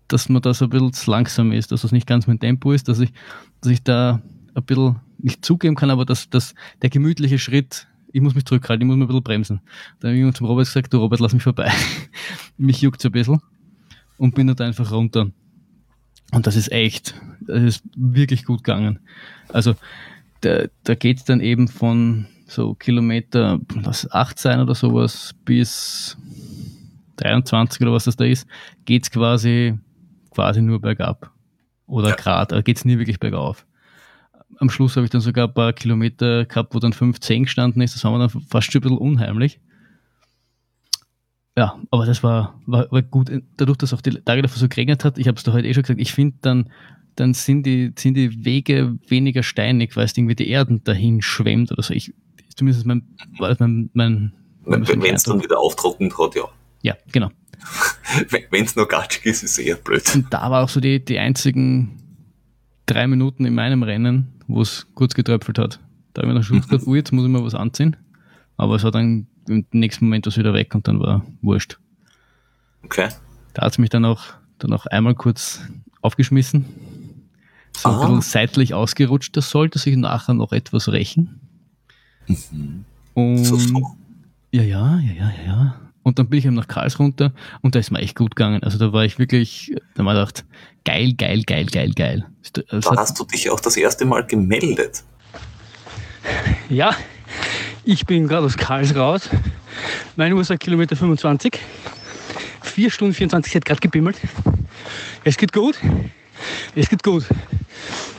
dass 0.08 0.28
man 0.28 0.42
da 0.42 0.52
so 0.52 0.66
ein 0.66 0.70
bisschen 0.70 0.92
zu 0.92 1.10
langsam 1.10 1.52
ist, 1.52 1.72
dass 1.72 1.84
es 1.84 1.92
nicht 1.92 2.06
ganz 2.06 2.26
mein 2.26 2.38
Tempo 2.38 2.72
ist, 2.72 2.88
dass 2.88 3.00
ich, 3.00 3.12
dass 3.60 3.72
ich 3.72 3.82
da 3.82 4.22
ein 4.54 4.64
bisschen 4.64 4.96
nicht 5.18 5.44
zugeben 5.44 5.74
kann, 5.74 5.90
aber 5.90 6.04
dass, 6.04 6.28
dass 6.28 6.54
der 6.82 6.90
gemütliche 6.90 7.38
Schritt, 7.38 7.88
ich 8.12 8.20
muss 8.20 8.34
mich 8.34 8.44
zurückhalten, 8.44 8.82
ich 8.82 8.86
muss 8.86 8.96
mich 8.96 9.04
ein 9.04 9.08
bisschen 9.08 9.22
bremsen. 9.22 9.60
Dann 10.00 10.10
habe 10.10 10.28
ich 10.28 10.34
zum 10.34 10.46
Robert 10.46 10.66
gesagt, 10.66 10.92
du 10.92 10.98
Robert, 10.98 11.20
lass 11.20 11.32
mich 11.32 11.42
vorbei. 11.42 11.72
mich 12.56 12.82
juckt 12.82 13.00
so 13.00 13.08
ein 13.08 13.12
bisschen 13.12 13.40
und 14.18 14.34
bin 14.34 14.46
dann 14.46 14.68
einfach 14.68 14.92
runter. 14.92 15.30
Und 16.34 16.46
das 16.46 16.56
ist 16.56 16.72
echt, 16.72 17.14
das 17.40 17.62
ist 17.62 17.84
wirklich 17.96 18.44
gut 18.44 18.64
gegangen. 18.64 18.98
Also 19.52 19.74
da, 20.40 20.64
da 20.82 20.94
geht 20.94 21.18
es 21.18 21.24
dann 21.24 21.40
eben 21.40 21.68
von 21.68 22.26
so 22.46 22.74
Kilometer, 22.74 23.60
was 23.74 24.10
18 24.10 24.60
oder 24.60 24.74
sowas, 24.74 25.34
bis 25.44 26.16
23 27.16 27.80
oder 27.82 27.92
was 27.92 28.04
das 28.04 28.16
da 28.16 28.24
ist, 28.24 28.46
geht 28.84 29.04
es 29.04 29.10
quasi, 29.10 29.78
quasi 30.30 30.60
nur 30.60 30.80
bergab. 30.80 31.30
Oder 31.86 32.10
ja. 32.10 32.16
Grad, 32.16 32.52
da 32.52 32.60
geht 32.62 32.76
es 32.76 32.84
nie 32.84 32.98
wirklich 32.98 33.20
bergauf. 33.20 33.66
Am 34.58 34.70
Schluss 34.70 34.96
habe 34.96 35.04
ich 35.04 35.10
dann 35.10 35.20
sogar 35.20 35.48
ein 35.48 35.54
paar 35.54 35.72
Kilometer 35.72 36.44
gehabt, 36.44 36.74
wo 36.74 36.78
dann 36.78 36.92
15 36.92 37.44
gestanden 37.44 37.82
ist. 37.82 37.94
Das 37.94 38.04
war 38.04 38.12
mir 38.12 38.18
dann 38.18 38.42
fast 38.48 38.72
schon 38.72 38.80
ein 38.80 38.82
bisschen 38.82 38.98
unheimlich. 38.98 39.60
Ja, 41.56 41.78
aber 41.90 42.04
das 42.04 42.22
war, 42.22 42.58
war, 42.66 42.90
war 42.90 43.02
gut. 43.02 43.30
Dadurch, 43.56 43.78
dass 43.78 43.94
auch 43.94 44.00
die 44.00 44.10
Tage 44.10 44.42
davor 44.42 44.58
so 44.58 44.68
geregnet 44.68 45.04
hat, 45.04 45.18
ich 45.18 45.28
habe 45.28 45.36
es 45.36 45.44
da 45.44 45.52
heute 45.52 45.68
eh 45.68 45.74
schon 45.74 45.84
gesagt, 45.84 46.00
ich 46.00 46.12
finde 46.12 46.36
dann, 46.42 46.70
dann 47.14 47.32
sind 47.32 47.64
die, 47.64 47.92
sind 47.96 48.14
die 48.14 48.44
Wege 48.44 48.98
weniger 49.06 49.42
steinig, 49.42 49.96
weil 49.96 50.04
es 50.04 50.16
irgendwie 50.16 50.34
die 50.34 50.48
Erden 50.48 50.82
dahin 50.82 51.22
schwemmt 51.22 51.70
oder 51.70 51.82
so. 51.82 51.94
Ich, 51.94 52.12
zumindest 52.56 52.86
mein, 52.86 53.02
war 53.38 53.54
mein, 53.60 53.90
mein 53.92 54.32
wenn 54.64 55.14
es 55.14 55.22
dann 55.22 55.42
wieder 55.42 55.58
auftrocknet 55.58 56.16
hat, 56.18 56.34
ja. 56.34 56.44
Ja, 56.82 56.96
genau. 57.12 57.30
wenn 58.50 58.64
es 58.64 58.74
noch 58.74 58.88
gatschig 58.88 59.26
ist, 59.26 59.42
ist 59.42 59.52
es 59.52 59.58
eher 59.58 59.76
blöd. 59.76 60.02
Und 60.14 60.32
da 60.32 60.50
war 60.50 60.64
auch 60.64 60.68
so 60.68 60.80
die, 60.80 61.04
die 61.04 61.18
einzigen 61.18 62.02
drei 62.86 63.06
Minuten 63.06 63.44
in 63.44 63.54
meinem 63.54 63.82
Rennen, 63.82 64.32
wo 64.48 64.60
es 64.60 64.86
kurz 64.94 65.14
getröpfelt 65.14 65.58
hat. 65.58 65.80
Da 66.12 66.22
habe 66.22 66.26
ich 66.26 66.28
mir 66.28 66.34
dann 66.34 66.42
schon 66.42 66.60
gedacht, 66.60 66.82
oh, 66.86 66.94
jetzt 66.94 67.12
muss 67.12 67.24
ich 67.24 67.30
mal 67.30 67.44
was 67.44 67.54
anziehen. 67.54 67.96
Aber 68.56 68.76
es 68.76 68.84
war 68.84 68.90
dann 68.90 69.26
im 69.48 69.66
nächsten 69.72 70.06
Moment 70.06 70.26
was 70.26 70.36
wieder 70.36 70.54
weg 70.54 70.74
und 70.74 70.88
dann 70.88 71.00
war 71.00 71.24
wurscht. 71.42 71.78
Okay. 72.84 73.08
Da 73.52 73.62
hat 73.62 73.72
es 73.72 73.78
mich 73.78 73.90
dann 73.90 74.04
auch, 74.04 74.22
dann 74.58 74.72
auch 74.72 74.86
einmal 74.86 75.14
kurz 75.14 75.60
aufgeschmissen. 76.02 76.64
So 77.76 77.88
ein 77.88 77.98
bisschen 77.98 78.20
seitlich 78.22 78.74
ausgerutscht, 78.74 79.36
das 79.36 79.50
sollte 79.50 79.78
sich 79.78 79.96
nachher 79.96 80.34
noch 80.34 80.52
etwas 80.52 80.88
rächen. 80.88 81.40
Mhm. 82.26 82.84
Und 83.14 83.44
so, 83.44 83.58
so. 83.58 83.96
Ja, 84.52 84.62
ja, 84.62 84.98
ja, 84.98 85.12
ja, 85.12 85.32
ja. 85.46 85.80
Und 86.04 86.18
dann 86.18 86.28
bin 86.28 86.38
ich 86.38 86.44
eben 86.44 86.54
nach 86.54 86.68
Karls 86.68 86.98
runter 86.98 87.32
und 87.62 87.74
da 87.74 87.78
ist 87.78 87.90
mir 87.90 87.98
echt 87.98 88.14
gut 88.14 88.36
gegangen. 88.36 88.62
Also 88.62 88.78
da 88.78 88.92
war 88.92 89.04
ich 89.04 89.18
wirklich, 89.18 89.74
da 89.94 90.04
habe 90.04 90.10
ich 90.10 90.14
gedacht, 90.14 90.44
geil, 90.84 91.14
geil, 91.14 91.42
geil, 91.44 91.66
geil, 91.66 91.92
geil. 91.94 92.26
Das 92.68 92.84
da 92.84 92.96
hast 92.96 93.18
du 93.18 93.24
dich 93.24 93.50
auch 93.50 93.60
das 93.60 93.76
erste 93.76 94.04
Mal 94.04 94.24
gemeldet. 94.24 95.02
Ja, 96.68 96.94
ich 97.84 98.06
bin 98.06 98.28
gerade 98.28 98.46
aus 98.46 98.56
Karls 98.56 98.94
raus. 98.94 99.28
Meine 100.16 100.34
Uhr 100.34 100.44
sagt 100.44 100.62
Kilometer 100.62 100.96
25. 100.96 101.58
4 102.62 102.90
Stunden 102.90 103.14
24, 103.14 103.52
sie 103.52 103.58
hat 103.58 103.64
gerade 103.64 103.80
gebimmelt. 103.80 104.16
Es 105.22 105.36
geht 105.36 105.52
gut. 105.52 105.78
Es 106.74 106.88
geht 106.88 107.02
gut. 107.02 107.24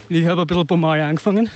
Ich 0.07 0.25
habe 0.25 0.41
ein 0.41 0.47
bisschen 0.47 0.67
Pomale 0.67 1.03
angefangen. 1.03 1.49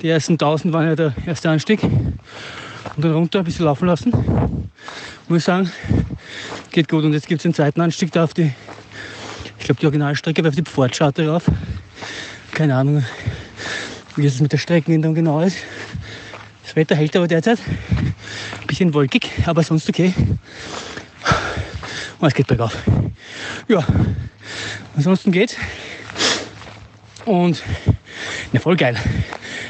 Die 0.00 0.08
ersten 0.08 0.34
1000 0.34 0.72
waren 0.72 0.86
ja 0.86 0.96
der 0.96 1.14
erste 1.26 1.50
Anstieg. 1.50 1.82
Und 1.82 3.04
dann 3.04 3.12
runter 3.12 3.40
ein 3.40 3.44
bisschen 3.44 3.64
laufen 3.64 3.86
lassen. 3.86 4.12
Muss 5.28 5.44
sagen, 5.44 5.70
geht 6.70 6.88
gut. 6.88 7.04
Und 7.04 7.12
jetzt 7.12 7.26
gibt 7.26 7.40
es 7.40 7.42
den 7.42 7.54
zweiten 7.54 7.80
Anstieg 7.80 8.12
da 8.12 8.24
auf 8.24 8.34
die, 8.34 8.52
ich 9.58 9.64
glaube 9.64 9.80
die 9.80 9.86
Originalstrecke, 9.86 10.46
auf 10.46 10.54
die 10.54 10.62
Pfortscharte 10.62 11.28
rauf. 11.28 11.44
Keine 12.52 12.76
Ahnung, 12.76 13.04
wie 14.16 14.26
es 14.26 14.40
mit 14.40 14.52
der 14.52 14.58
Streckenänderung 14.58 15.14
genau 15.14 15.40
ist. 15.40 15.56
Das 16.70 16.76
Wetter 16.76 16.94
hält 16.94 17.16
aber 17.16 17.26
derzeit. 17.26 17.58
Ein 18.60 18.66
bisschen 18.68 18.94
wolkig, 18.94 19.28
aber 19.44 19.64
sonst 19.64 19.88
okay. 19.88 20.14
Und 22.20 22.28
es 22.28 22.32
geht 22.32 22.46
bergauf. 22.46 22.80
Ja, 23.66 23.84
ansonsten 24.94 25.32
geht's. 25.32 25.56
Und 27.24 27.60
ne, 28.52 28.60
voll 28.60 28.76
geil. 28.76 28.96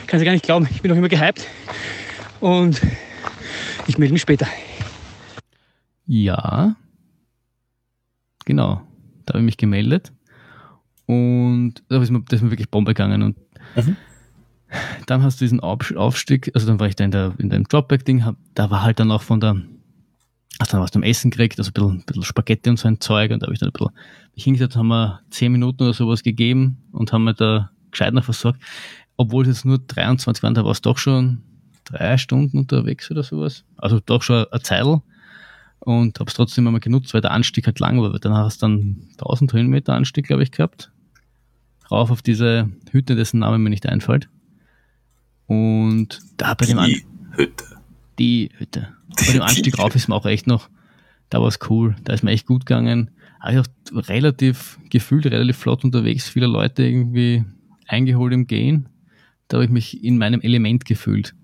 Kannst 0.07 0.20
du 0.20 0.26
gar 0.26 0.32
nicht 0.32 0.44
glauben. 0.44 0.68
Ich 0.70 0.82
bin 0.82 0.90
noch 0.90 0.98
immer 0.98 1.09
gehypt. 1.09 1.46
Und 2.38 2.82
ich 3.86 3.96
melde 3.96 4.12
mich 4.12 4.20
später. 4.20 4.46
Ja. 6.05 6.76
Genau. 8.44 8.82
Da 9.24 9.32
habe 9.32 9.38
ich 9.38 9.46
mich 9.46 9.57
gemeldet. 9.57 10.12
Und 11.07 11.76
da 11.88 12.03
ist 12.03 12.11
mir, 12.11 12.20
das 12.28 12.40
ist 12.40 12.42
mir 12.42 12.51
wirklich 12.51 12.70
Bombe 12.70 12.92
gegangen. 12.92 13.22
Und 13.22 13.38
mhm. 13.74 13.96
Dann 15.07 15.23
hast 15.23 15.41
du 15.41 15.45
diesen 15.45 15.61
Aufstieg, 15.61 16.51
also 16.55 16.66
dann 16.66 16.81
war 16.81 16.87
ich 16.87 16.97
da 16.97 17.05
in, 17.05 17.11
der, 17.11 17.35
in 17.39 17.51
dem 17.51 17.64
Dropback-Ding, 17.64 18.25
da 18.55 18.71
war 18.71 18.83
halt 18.83 19.01
dann 19.01 19.11
auch 19.11 19.23
von 19.23 19.41
der, 19.41 19.57
hast 20.61 20.73
dann 20.73 20.81
was 20.81 20.91
zum 20.91 21.03
Essen 21.03 21.31
gekriegt, 21.31 21.59
also 21.59 21.71
ein 21.71 21.73
bisschen, 21.73 21.91
ein 21.91 22.05
bisschen 22.05 22.23
Spaghetti 22.23 22.71
und 22.71 22.79
so 22.79 22.89
ein 22.89 23.01
Zeug. 23.01 23.31
Und 23.31 23.41
da 23.41 23.47
habe 23.47 23.55
ich 23.55 23.61
dann 23.61 23.71
ein 23.71 23.73
bisschen 23.73 23.93
mich 24.35 24.45
hingesetzt, 24.45 24.77
haben 24.77 24.89
wir 24.89 25.21
zehn 25.31 25.53
Minuten 25.53 25.83
oder 25.83 25.95
sowas 25.95 26.23
gegeben 26.23 26.79
und 26.93 27.12
haben 27.12 27.25
mir 27.25 27.35
da 27.35 27.71
gescheit 27.91 28.14
noch 28.14 28.25
versorgt 28.25 28.61
obwohl 29.21 29.43
es 29.43 29.49
jetzt 29.49 29.64
nur 29.66 29.79
23 29.79 30.43
waren, 30.43 30.55
da 30.55 30.64
war 30.64 30.71
es 30.71 30.81
doch 30.81 30.97
schon 30.97 31.43
drei 31.85 32.16
Stunden 32.16 32.57
unterwegs 32.57 33.11
oder 33.11 33.23
sowas. 33.23 33.64
Also 33.77 34.01
doch 34.01 34.23
schon 34.23 34.47
eine 34.51 34.62
Zeit. 34.62 34.83
Und 35.81 36.18
habe 36.18 36.29
es 36.29 36.33
trotzdem 36.33 36.66
einmal 36.66 36.81
genutzt, 36.81 37.12
weil 37.12 37.21
der 37.21 37.33
Anstieg 37.33 37.66
halt 37.66 37.81
lang 37.81 38.01
war. 38.01 38.18
Danach 38.18 38.45
hast 38.45 38.62
du 38.62 38.66
dann 38.66 39.09
1000 39.18 39.53
Höhenmeter 39.53 39.93
Anstieg, 39.93 40.27
glaube 40.27 40.43
ich, 40.43 40.53
gehabt. 40.53 40.91
Rauf 41.91 42.11
auf 42.11 42.23
diese 42.23 42.71
Hütte, 42.93 43.14
dessen 43.14 43.41
Name 43.41 43.59
mir 43.59 43.68
nicht 43.68 43.87
einfällt. 43.87 44.31
Und 45.55 46.20
da 46.36 46.55
bei 46.55 46.66
dem 46.66 46.78
Anstieg. 46.78 47.07
Hütte. 47.32 47.64
Die 48.18 48.51
Hütte. 48.57 48.88
Die, 49.20 49.26
bei 49.26 49.32
dem 49.32 49.42
Anstieg 49.42 49.78
rauf 49.78 49.94
ist 49.94 50.09
mir 50.09 50.14
auch 50.14 50.26
echt 50.26 50.46
noch, 50.46 50.68
da 51.28 51.40
war 51.40 51.48
es 51.48 51.59
cool. 51.68 51.96
Da 52.05 52.12
ist 52.12 52.22
mir 52.22 52.30
echt 52.30 52.46
gut 52.46 52.66
gegangen. 52.66 53.11
Habe 53.40 53.55
ich 53.55 53.59
auch 53.61 54.09
relativ 54.09 54.78
gefühlt, 54.90 55.26
relativ 55.26 55.57
flott 55.57 55.84
unterwegs, 55.84 56.28
viele 56.28 56.46
Leute 56.46 56.84
irgendwie 56.84 57.44
eingeholt 57.86 58.32
im 58.32 58.46
Gehen 58.46 58.88
da 59.51 59.57
habe 59.57 59.64
ich 59.64 59.70
mich 59.70 60.05
in 60.05 60.16
meinem 60.16 60.40
Element 60.40 60.84
gefühlt. 60.84 61.34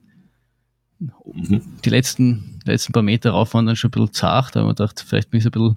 Mhm. 0.98 1.60
Die 1.84 1.90
letzten, 1.90 2.60
letzten 2.64 2.92
paar 2.92 3.02
Meter 3.02 3.32
rauf 3.32 3.52
waren 3.52 3.66
dann 3.66 3.76
schon 3.76 3.88
ein 3.88 3.92
bisschen 3.92 4.12
zart, 4.12 4.54
da 4.54 4.60
habe 4.60 4.70
ich 4.70 4.76
gedacht, 4.76 5.04
vielleicht 5.06 5.30
bin 5.30 5.40
ich 5.40 5.46
ein 5.46 5.50
bisschen 5.50 5.76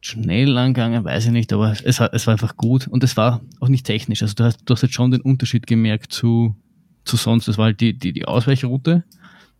schnell 0.00 0.58
angegangen, 0.58 1.04
weiß 1.04 1.26
ich 1.26 1.30
nicht, 1.30 1.52
aber 1.52 1.72
es, 1.72 2.00
es 2.00 2.26
war 2.26 2.32
einfach 2.32 2.56
gut 2.56 2.88
und 2.88 3.04
es 3.04 3.16
war 3.16 3.40
auch 3.60 3.68
nicht 3.68 3.86
technisch. 3.86 4.22
Also 4.22 4.34
du 4.34 4.44
hast, 4.44 4.62
du 4.64 4.74
hast 4.74 4.82
jetzt 4.82 4.94
schon 4.94 5.12
den 5.12 5.20
Unterschied 5.20 5.66
gemerkt 5.66 6.12
zu, 6.12 6.56
zu 7.10 7.16
sonst. 7.16 7.48
Das 7.48 7.58
war 7.58 7.66
halt 7.66 7.80
die, 7.80 7.98
die, 7.98 8.12
die 8.12 8.24
Ausweichroute 8.24 9.04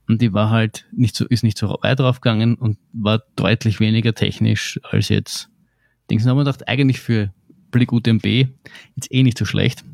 Und 0.09 0.23
die 0.23 0.33
war 0.33 0.51
halt 0.51 0.87
nicht 0.93 1.15
so, 1.17 1.27
ist 1.27 1.43
nicht 1.43 1.59
so 1.59 1.79
weit 1.83 1.99
draufgegangen 1.99 2.55
und 2.55 2.79
war 2.93 3.23
deutlich 3.37 3.81
weniger 3.81 4.15
technisch 4.15 4.81
als 4.85 5.09
jetzt. 5.09 5.51
Dings 6.11 6.27
haben 6.27 6.37
wir 6.37 6.45
gedacht, 6.45 6.67
eigentlich 6.69 7.01
für 7.01 7.33
Blick 7.71 7.93
UTMB 7.93 8.25
jetzt 8.25 9.13
eh 9.13 9.23
nicht 9.23 9.39
so 9.39 9.45
schlecht, 9.45 9.85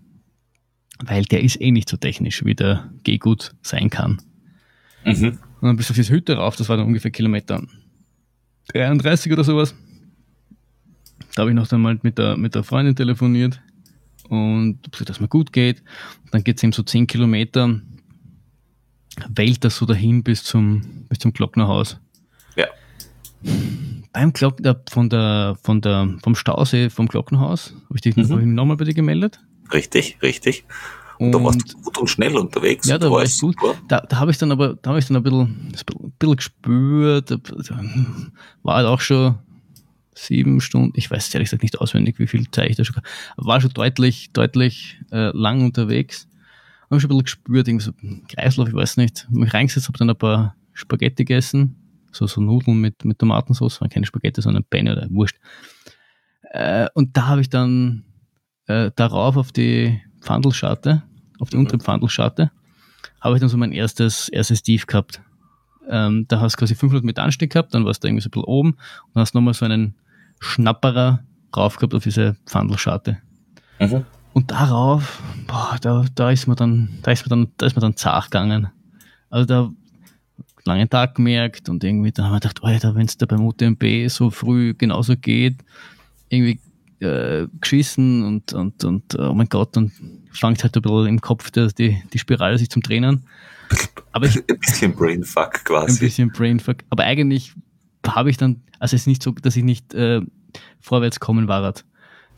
weil 1.05 1.25
der 1.25 1.43
ist 1.43 1.61
eh 1.61 1.71
nicht 1.71 1.89
so 1.89 1.97
technisch, 1.97 2.45
wie 2.45 2.55
der 2.55 2.91
G-Gut 3.03 3.55
sein 3.63 3.91
kann. 3.91 4.23
Mhm. 5.05 5.39
Und 5.61 5.69
dann 5.69 5.77
bist 5.77 5.91
du 5.91 5.93
auf 5.93 5.97
diese 5.97 6.13
Hütte 6.13 6.37
rauf, 6.37 6.57
das 6.57 6.69
war 6.69 6.77
dann 6.77 6.87
ungefähr 6.87 7.11
Kilometer 7.11 7.63
33 8.73 9.33
oder 9.33 9.45
sowas. 9.45 9.75
Da 11.35 11.43
habe 11.43 11.51
ich 11.51 11.57
noch 11.57 11.71
einmal 11.71 11.99
mit 12.03 12.19
der, 12.19 12.37
mit 12.37 12.55
der 12.55 12.63
Freundin 12.63 12.97
telefoniert 12.97 13.61
und 14.29 14.81
dass 15.07 15.21
mir 15.21 15.29
gut 15.29 15.53
geht. 15.53 15.83
Und 16.25 16.35
dann 16.35 16.45
geht 16.45 16.57
es 16.57 16.63
eben 16.63 16.73
so 16.73 16.83
10 16.83 17.07
Kilometer, 17.07 17.81
wählt 19.29 19.65
das 19.65 19.77
so 19.77 19.87
dahin 19.87 20.23
bis 20.23 20.45
zum, 20.45 21.07
bis 21.09 21.19
zum 21.19 21.33
Glocknerhaus. 21.33 21.99
Ja. 22.57 22.67
Beim 24.13 24.33
Glockner, 24.33 24.81
von 24.89 25.09
der, 25.09 25.57
von 25.63 25.81
der, 25.81 26.17
vom 26.23 26.35
Stausee 26.35 26.91
vom 26.91 27.09
Glockenhaus, 27.09 27.75
habe 27.85 27.95
ich 27.97 28.01
dich 28.01 28.17
mhm. 28.17 28.55
nochmal 28.55 28.77
bei 28.77 28.85
dir 28.85 28.95
gemeldet. 28.95 29.41
Richtig, 29.73 30.19
richtig. 30.23 30.65
Und, 31.19 31.35
und 31.35 31.41
da 31.41 31.45
warst 31.45 31.73
du 31.73 31.81
gut 31.81 31.99
und 31.99 32.09
schnell 32.09 32.37
unterwegs. 32.37 32.87
Ja, 32.87 32.99
da 32.99 33.11
war 33.11 33.23
ich 33.23 33.41
gut. 33.41 33.57
Da, 33.89 34.01
da 34.01 34.19
habe 34.19 34.31
ich 34.31 34.39
dann 34.39 34.53
aber, 34.53 34.75
da 34.75 34.91
habe 34.91 34.99
ich 34.99 35.07
dann 35.07 35.17
ein 35.17 35.23
bisschen, 35.23 35.41
ein 35.41 36.13
bisschen 36.19 36.37
gespürt, 36.37 37.31
war 38.63 38.77
halt 38.77 38.87
auch 38.87 39.01
schon 39.01 39.37
sieben 40.19 40.61
Stunden, 40.61 40.93
ich 40.97 41.11
weiß 41.11 41.33
ehrlich 41.35 41.51
gesagt 41.51 41.63
nicht 41.63 41.79
auswendig, 41.81 42.19
wie 42.19 42.27
viel 42.27 42.51
Zeit 42.51 42.71
ich 42.71 42.77
da 42.77 42.85
schon, 42.85 42.97
war 43.37 43.61
schon 43.61 43.73
deutlich, 43.73 44.33
deutlich 44.33 44.99
äh, 45.13 45.31
lang 45.37 45.65
unterwegs. 45.65 46.29
Habe 46.91 47.01
schon 47.01 47.11
ein 47.11 47.19
bisschen 47.19 47.25
gespürt, 47.25 47.69
irgendwie 47.69 47.85
so 47.85 47.93
Kreislauf, 48.29 48.69
ich 48.69 48.75
weiß 48.75 48.97
nicht. 48.97 49.27
Mich 49.31 49.53
reingesetzt, 49.53 49.89
habe 49.89 49.99
dann 49.99 50.11
ein 50.11 50.17
paar 50.17 50.57
Spaghetti 50.73 51.25
gegessen, 51.25 51.77
so, 52.13 52.27
so 52.27 52.41
Nudeln 52.41 52.81
mit, 52.81 53.05
mit 53.05 53.19
Tomatensauce, 53.19 53.81
waren 53.81 53.91
keine 53.91 54.07
Spaghetti, 54.07 54.41
sondern 54.41 54.65
Penne 54.65 54.93
oder 54.93 55.09
Wurst. 55.11 55.35
Äh, 56.53 56.89
und 56.95 57.17
da 57.17 57.27
habe 57.27 57.41
ich 57.41 57.51
dann 57.51 58.05
äh, 58.67 58.91
darauf 58.95 59.37
auf 59.37 59.53
die 59.53 60.01
Pfandelscharte, 60.21 61.03
auf 61.41 61.51
die 61.51 61.57
mhm. 61.57 61.65
untere 61.65 61.81
Pfandelscharte, 61.81 62.51
habe 63.21 63.37
ich 63.37 63.41
dann 63.41 63.49
so 63.49 63.57
mein 63.57 63.73
erstes, 63.73 64.29
erstes 64.29 64.63
Tief 64.63 64.87
gehabt. 64.87 65.21
Ähm, 65.89 66.27
da 66.29 66.41
hast 66.41 66.55
du 66.55 66.59
quasi 66.59 66.75
500 66.75 67.05
Meter 67.05 67.23
Anstieg 67.23 67.53
gehabt, 67.53 67.75
dann 67.75 67.85
warst 67.85 68.03
du 68.03 68.09
irgendwie 68.09 68.23
so 68.23 68.29
ein 68.29 68.33
bisschen 68.33 68.45
oben 68.45 68.77
und 69.13 69.21
hast 69.21 69.35
nochmal 69.35 69.55
so 69.55 69.65
einen 69.65 69.95
Schnapperer 70.41 71.21
rauf 71.57 71.77
gehabt 71.77 71.95
auf 71.95 72.05
diese 72.05 72.37
Pfandelscharte. 72.47 73.19
Mhm. 73.81 74.05
Und 74.33 74.51
darauf, 74.51 75.23
boah, 75.47 75.77
da, 75.81 76.05
da 76.15 76.31
ist 76.31 76.47
man 76.47 76.57
dann, 76.57 76.99
da 77.03 77.11
ist 77.13 77.29
man 77.29 77.41
dann, 77.41 77.53
da 77.57 77.67
ist 77.67 77.75
man 77.75 77.83
dann 77.83 77.97
zart 77.97 78.27
gegangen. 78.27 78.69
Also 79.31 79.47
da 79.47 79.71
langen 80.67 80.91
Tag 80.91 81.15
gemerkt 81.15 81.69
und 81.69 81.83
irgendwie, 81.85 82.13
da 82.13 82.25
haben 82.25 82.33
wir 82.33 82.41
gedacht, 82.41 82.63
Alter, 82.63 82.95
wenn 82.95 83.07
es 83.07 83.17
da 83.17 83.27
beim 83.27 83.47
UTMB 83.47 84.09
so 84.09 84.31
früh 84.31 84.75
genauso 84.75 85.17
geht, 85.17 85.57
irgendwie 86.29 86.61
äh, 87.01 87.47
geschissen 87.61 88.25
und, 88.25 88.53
und, 88.53 88.85
und 88.85 89.19
oh 89.19 89.33
mein 89.33 89.49
Gott, 89.49 89.77
dann 89.77 89.93
fängt 90.33 90.63
halt 90.63 90.77
ein 90.77 90.83
bisschen 90.83 91.07
im 91.07 91.21
Kopf 91.21 91.51
der, 91.51 91.69
die, 91.69 92.03
die 92.13 92.19
Spirale 92.19 92.59
sich 92.59 92.71
zum 92.71 92.83
Tränen. 92.83 93.25
Aber 94.13 94.27
ich, 94.27 94.37
ein 94.37 94.59
bisschen 94.59 94.95
Brainfuck 94.95 95.65
quasi. 95.65 95.93
Ein 95.93 95.99
bisschen 95.99 96.31
Brainfuck. 96.31 96.79
Aber 96.91 97.05
eigentlich 97.05 97.55
habe 98.15 98.31
ich 98.31 98.37
dann, 98.37 98.63
also 98.79 98.95
es 98.95 99.03
ist 99.03 99.07
nicht 99.07 99.23
so, 99.23 99.33
dass 99.33 99.57
ich 99.57 99.65
nicht 99.65 99.95
äh, 99.95 100.21
vorwärts 100.81 101.21
kommen 101.21 101.49
war. 101.49 101.75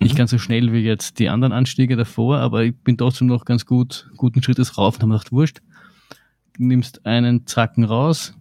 Nicht 0.01 0.14
mhm. 0.14 0.19
ganz 0.19 0.31
so 0.31 0.39
schnell 0.39 0.73
wie 0.73 0.81
jetzt 0.81 1.19
die 1.19 1.29
anderen 1.29 1.53
Anstiege 1.53 1.97
davor, 1.97 2.39
aber 2.39 2.64
ich 2.64 2.77
bin 2.77 2.97
trotzdem 2.97 3.27
noch 3.27 3.45
ganz 3.45 3.66
gut, 3.66 4.09
guten 4.16 4.43
Schrittes 4.43 4.79
rauf 4.79 4.97
und 4.97 5.03
habe 5.03 5.12
gedacht, 5.12 5.33
wurscht, 5.33 5.61
du 6.57 6.64
nimmst 6.64 7.05
einen 7.07 7.47
Zacken 7.47 7.85
raus. 7.85 8.35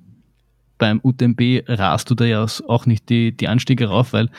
Beim 0.78 1.00
UTMB 1.04 1.64
rast 1.68 2.10
du 2.10 2.16
da 2.16 2.26
ja 2.26 2.46
auch 2.68 2.86
nicht 2.86 3.10
die, 3.10 3.36
die 3.36 3.48
Anstiege 3.48 3.88
rauf, 3.88 4.14
weil, 4.14 4.30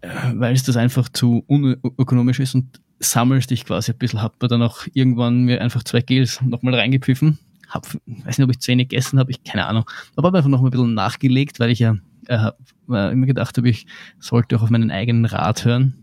äh, 0.00 0.08
weil 0.34 0.54
es 0.54 0.64
das 0.64 0.76
einfach 0.76 1.08
zu 1.08 1.44
unökonomisch 1.46 2.40
ist 2.40 2.56
und 2.56 2.80
sammelst 2.98 3.50
dich 3.50 3.64
quasi 3.64 3.92
ein 3.92 3.98
bisschen. 3.98 4.22
Hab 4.22 4.42
mir 4.42 4.48
dann 4.48 4.62
auch 4.62 4.86
irgendwann 4.92 5.44
mir 5.44 5.60
einfach 5.60 5.84
zwei 5.84 6.00
Gels 6.00 6.40
nochmal 6.42 6.74
reingepfiffen. 6.74 7.38
Hab, 7.70 7.86
weiß 8.06 8.38
nicht, 8.38 8.44
ob 8.44 8.50
ich 8.50 8.60
Zähne 8.60 8.84
gegessen 8.84 9.18
habe, 9.18 9.30
ich 9.30 9.42
keine 9.42 9.66
Ahnung. 9.66 9.84
Aber 10.16 10.26
habe 10.26 10.38
einfach 10.38 10.50
noch 10.50 10.60
mal 10.60 10.68
ein 10.68 10.72
bisschen 10.72 10.94
nachgelegt, 10.94 11.60
weil 11.60 11.70
ich 11.70 11.78
ja 11.78 11.96
äh, 12.26 12.50
immer 12.88 13.26
gedacht 13.26 13.56
habe, 13.56 13.68
ich 13.68 13.86
sollte 14.18 14.56
auch 14.56 14.62
auf 14.62 14.70
meinen 14.70 14.90
eigenen 14.90 15.24
Rat 15.24 15.64
hören. 15.64 15.94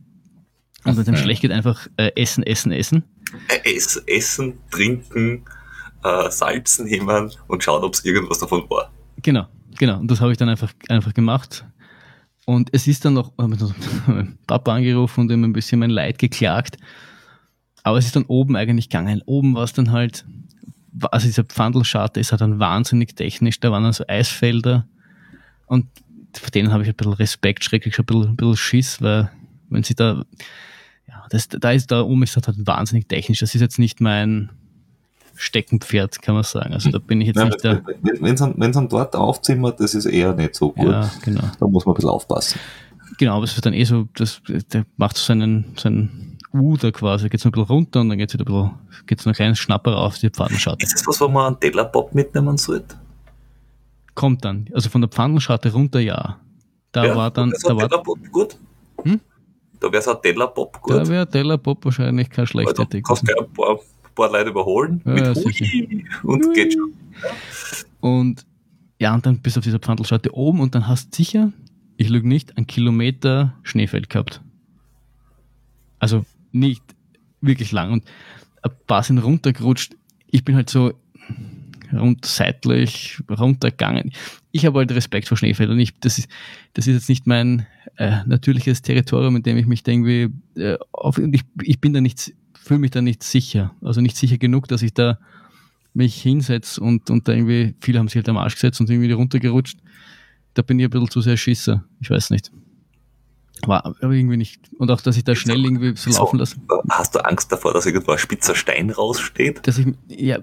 Und 0.84 0.96
wenn 0.96 1.02
es 1.02 1.08
einem 1.08 1.18
schlecht 1.18 1.42
geht, 1.42 1.52
einfach 1.52 1.88
äh, 1.98 2.12
essen, 2.16 2.44
essen, 2.44 2.72
essen. 2.72 3.04
Äh, 3.50 3.76
Ess, 3.76 4.02
essen, 4.08 4.54
trinken, 4.72 5.44
äh, 6.04 6.32
salzen, 6.32 6.88
hämmern 6.88 7.32
und 7.48 7.64
schauen, 7.64 7.84
ob 7.84 7.94
es 7.94 8.06
irgendwas 8.06 8.40
davon 8.40 8.70
war. 8.70 8.92
Genau, 9.22 9.48
genau. 9.78 10.00
Und 10.00 10.10
das 10.10 10.22
habe 10.22 10.32
ich 10.32 10.38
dann 10.38 10.50
einfach, 10.50 10.72
einfach 10.88 11.14
gemacht. 11.14 11.66
Und 12.46 12.70
es 12.72 12.88
ist 12.88 13.04
dann 13.04 13.16
noch, 13.16 13.34
Papa 14.48 14.74
angerufen 14.74 15.22
und 15.22 15.32
ihm 15.32 15.44
ein 15.44 15.54
bisschen 15.54 15.80
mein 15.80 15.90
Leid 15.90 16.20
geklagt. 16.20 16.78
Aber 17.84 17.98
es 17.98 18.06
ist 18.06 18.16
dann 18.16 18.26
oben 18.26 18.56
eigentlich 18.56 18.90
gegangen. 18.90 19.22
Oben 19.26 19.56
war 19.56 19.64
es 19.64 19.74
dann 19.74 19.92
halt, 19.92 20.26
also 21.12 21.28
dieser 21.28 21.44
Pfandelscharte 21.44 22.20
ist 22.20 22.32
halt 22.32 22.42
dann 22.42 22.60
wahnsinnig 22.60 23.16
technisch. 23.16 23.60
Da 23.60 23.72
waren 23.72 23.84
dann 23.84 23.94
so 23.94 24.06
Eisfelder. 24.08 24.88
Und 25.66 25.86
vor 26.34 26.50
denen 26.50 26.72
habe 26.72 26.84
ich 26.84 26.90
ein 26.90 26.96
bisschen 26.96 27.14
Respekt, 27.14 27.64
schrecklich 27.64 27.96
schon 27.96 28.04
ein 28.04 28.08
bisschen, 28.08 28.30
ein 28.30 28.36
bisschen 28.36 28.58
Schiss, 28.58 29.02
weil 29.02 29.32
wenn 29.70 29.84
sie 29.84 29.96
da, 29.96 30.24
ja, 31.08 31.26
das, 31.30 31.50
da 31.50 31.72
ist, 31.72 31.92
da 31.92 32.02
oben 32.02 32.24
ist 32.24 32.38
das 32.38 32.48
halt 32.48 32.66
wahnsinnig 32.66 33.08
technisch. 33.08 33.40
Das 33.40 33.54
ist 33.54 33.62
jetzt 33.62 33.80
nicht 33.80 34.02
mein 34.02 34.50
Steckenpferd, 35.36 36.22
kann 36.22 36.36
man 36.36 36.44
sagen. 36.44 36.74
Also 36.74 36.90
da 36.90 37.00
bin 37.00 37.22
ich 37.22 37.28
jetzt 37.28 37.38
ja, 37.38 37.46
nicht 37.46 37.64
der. 37.64 37.84
Wenn 38.02 38.34
es 38.34 38.76
dann 38.76 38.90
dort 38.90 39.16
aufzimmert, 39.16 39.80
das 39.80 39.94
ist 39.94 40.06
eher 40.06 40.34
nicht 40.34 40.56
so 40.56 40.72
gut. 40.72 40.88
Ja, 40.88 41.12
genau. 41.24 41.44
Da 41.60 41.68
muss 41.68 41.86
man 41.86 41.94
ein 41.94 41.96
bisschen 41.96 42.10
aufpassen. 42.10 42.60
Genau, 43.18 43.36
aber 43.36 43.46
es 43.46 43.56
wird 43.56 43.66
dann 43.66 43.74
eh 43.74 43.84
so, 43.84 44.08
das, 44.16 44.42
der 44.72 44.86
macht 44.98 45.18
so 45.18 45.26
seinen, 45.26 45.76
seinen 45.78 46.27
Da 46.80 46.92
quasi, 46.92 47.30
geht 47.30 47.40
es 47.40 47.46
noch 47.46 47.52
ein 47.52 47.54
bisschen 47.54 47.68
runter 47.68 48.02
und 48.02 48.10
dann 48.10 48.18
geht 48.18 48.30
es 48.30 48.34
wieder 48.34 48.46
ein 48.46 48.72
bisschen, 48.88 49.06
geht 49.06 49.20
es 49.20 49.26
noch 49.26 49.34
ein 49.34 49.36
kleines 49.36 49.60
Schnapper 49.60 49.98
auf 49.98 50.18
die 50.18 50.30
Pfannenscharte. 50.30 50.84
Ist 50.84 50.94
das 50.94 51.08
was, 51.08 51.22
wo 51.22 51.28
man 51.28 51.48
einen 51.48 51.60
Tellerpop 51.60 52.14
mitnehmen 52.14 52.58
sollte? 52.58 52.96
Kommt 54.16 54.44
dann. 54.44 54.68
Also 54.74 54.90
von 54.90 55.02
der 55.02 55.10
Pfannenscharte 55.10 55.72
runter, 55.72 56.00
ja. 56.00 56.40
Da 56.92 57.06
ja, 57.06 57.16
war 57.16 57.32
dann. 57.32 57.54
Da 57.64 57.76
war, 57.76 57.90
gut. 58.32 58.58
Hm? 59.04 59.20
Da 59.80 59.88
wäre 59.92 60.00
es 60.00 60.08
ein 60.08 60.16
Tellerpop 60.22 60.82
gut. 60.82 60.96
Da 60.96 61.08
wäre 61.08 61.30
Tellerpop 61.30 61.86
wahrscheinlich 61.86 62.30
kein 62.30 62.48
schlechter 62.48 62.90
Tick. 62.90 63.04
Du 63.04 63.14
kannst 63.14 63.28
ja 63.28 63.36
ein 63.40 63.54
paar, 63.54 63.78
paar 64.16 64.32
Leute 64.32 64.50
überholen 64.50 65.02
ja, 65.06 65.12
mit 65.12 65.26
ja, 65.26 65.36
Hui 65.36 66.06
und 66.24 66.46
Hui. 66.46 66.54
geht 66.54 66.74
schon. 66.74 66.94
Und 68.00 68.46
ja, 69.00 69.14
und 69.14 69.26
dann 69.26 69.40
bist 69.40 69.56
du 69.56 69.60
auf 69.60 69.64
dieser 69.64 69.80
Pfandelscharte 69.80 70.34
oben 70.34 70.60
und 70.60 70.74
dann 70.74 70.88
hast 70.88 71.12
du 71.12 71.18
sicher, 71.18 71.52
ich 71.98 72.10
lüge 72.10 72.28
nicht, 72.28 72.58
einen 72.58 72.68
Kilometer 72.68 73.54
Schneefeld 73.64 74.10
gehabt. 74.10 74.42
Also 76.00 76.26
nicht 76.52 76.84
wirklich 77.42 77.72
lang. 77.72 77.92
Und 77.92 78.06
ein 78.62 78.72
paar 78.88 79.04
sind 79.04 79.20
runtergerutscht. 79.20 79.96
Ich 80.28 80.44
bin 80.44 80.56
halt 80.56 80.70
so 80.70 80.94
rund 81.94 82.26
seitlich 82.26 83.22
runtergegangen. 83.30 84.12
Ich 84.52 84.66
habe 84.66 84.80
halt 84.80 84.92
Respekt 84.92 85.28
vor 85.28 85.38
Schneefeldern. 85.38 85.80
Ich, 85.80 86.00
das, 86.00 86.18
ist, 86.18 86.30
das 86.74 86.88
ist 86.88 86.94
jetzt 86.94 87.10
nicht 87.10 87.28
mein 87.28 87.66
äh, 87.98 88.18
natürliches 88.26 88.82
Territorium, 88.82 89.38
in 89.38 89.44
dem 89.44 89.58
ich 89.58 89.68
mich 89.68 89.88
irgendwie 89.88 90.30
äh, 90.56 90.78
auf, 90.92 91.18
ich, 91.18 91.44
ich 91.62 91.80
bin 91.80 91.94
da 91.94 92.02
nicht, 92.02 92.34
fühle 92.54 92.80
mich 92.80 92.92
da 92.92 93.02
nicht 93.02 93.24
sicher. 93.24 93.74
Also 93.82 94.02
nicht 94.02 94.18
sicher 94.18 94.38
genug, 94.38 94.68
dass 94.68 94.82
ich 94.82 94.94
da 94.94 95.20
mich 95.94 96.22
hinsetze 96.22 96.82
und, 96.82 97.10
und 97.10 97.28
da 97.28 97.34
irgendwie, 97.34 97.76
viele 97.82 98.00
haben 98.00 98.08
sich 98.08 98.18
halt 98.18 98.30
am 98.30 98.38
Arsch 98.38 98.56
gesetzt 98.56 98.80
und 98.82 98.90
irgendwie 98.90 99.12
runtergerutscht. 99.12 99.80
Da 100.54 100.62
bin 100.62 100.80
ich 100.80 100.86
ein 100.86 100.90
bisschen 100.90 101.10
zu 101.10 101.22
sehr 101.22 101.38
Schisser. 101.38 101.86
Ich 102.00 102.10
weiß 102.10 102.30
nicht. 102.30 102.52
War 103.66 103.86
aber 103.86 103.96
irgendwie 104.02 104.38
nicht. 104.38 104.70
Und 104.78 104.92
auch, 104.92 105.02
dass 105.02 105.18
ich 105.18 105.24
da 105.24 105.36
schnell 105.36 105.64
irgendwie 105.64 105.96
so 105.96 106.12
laufen 106.12 106.38
lasse. 106.38 106.58
Hast 106.90 107.16
du 107.16 107.20
Angst 107.26 107.52
davor, 107.52 107.74
dass 107.74 107.86
irgendwo 107.86 108.12
ein 108.12 108.18
spitzer 108.18 108.56
Stein 108.56 108.90
raussteht? 108.90 109.66
Dass 109.66 109.78
ich, 109.78 109.88
ja. 110.08 110.40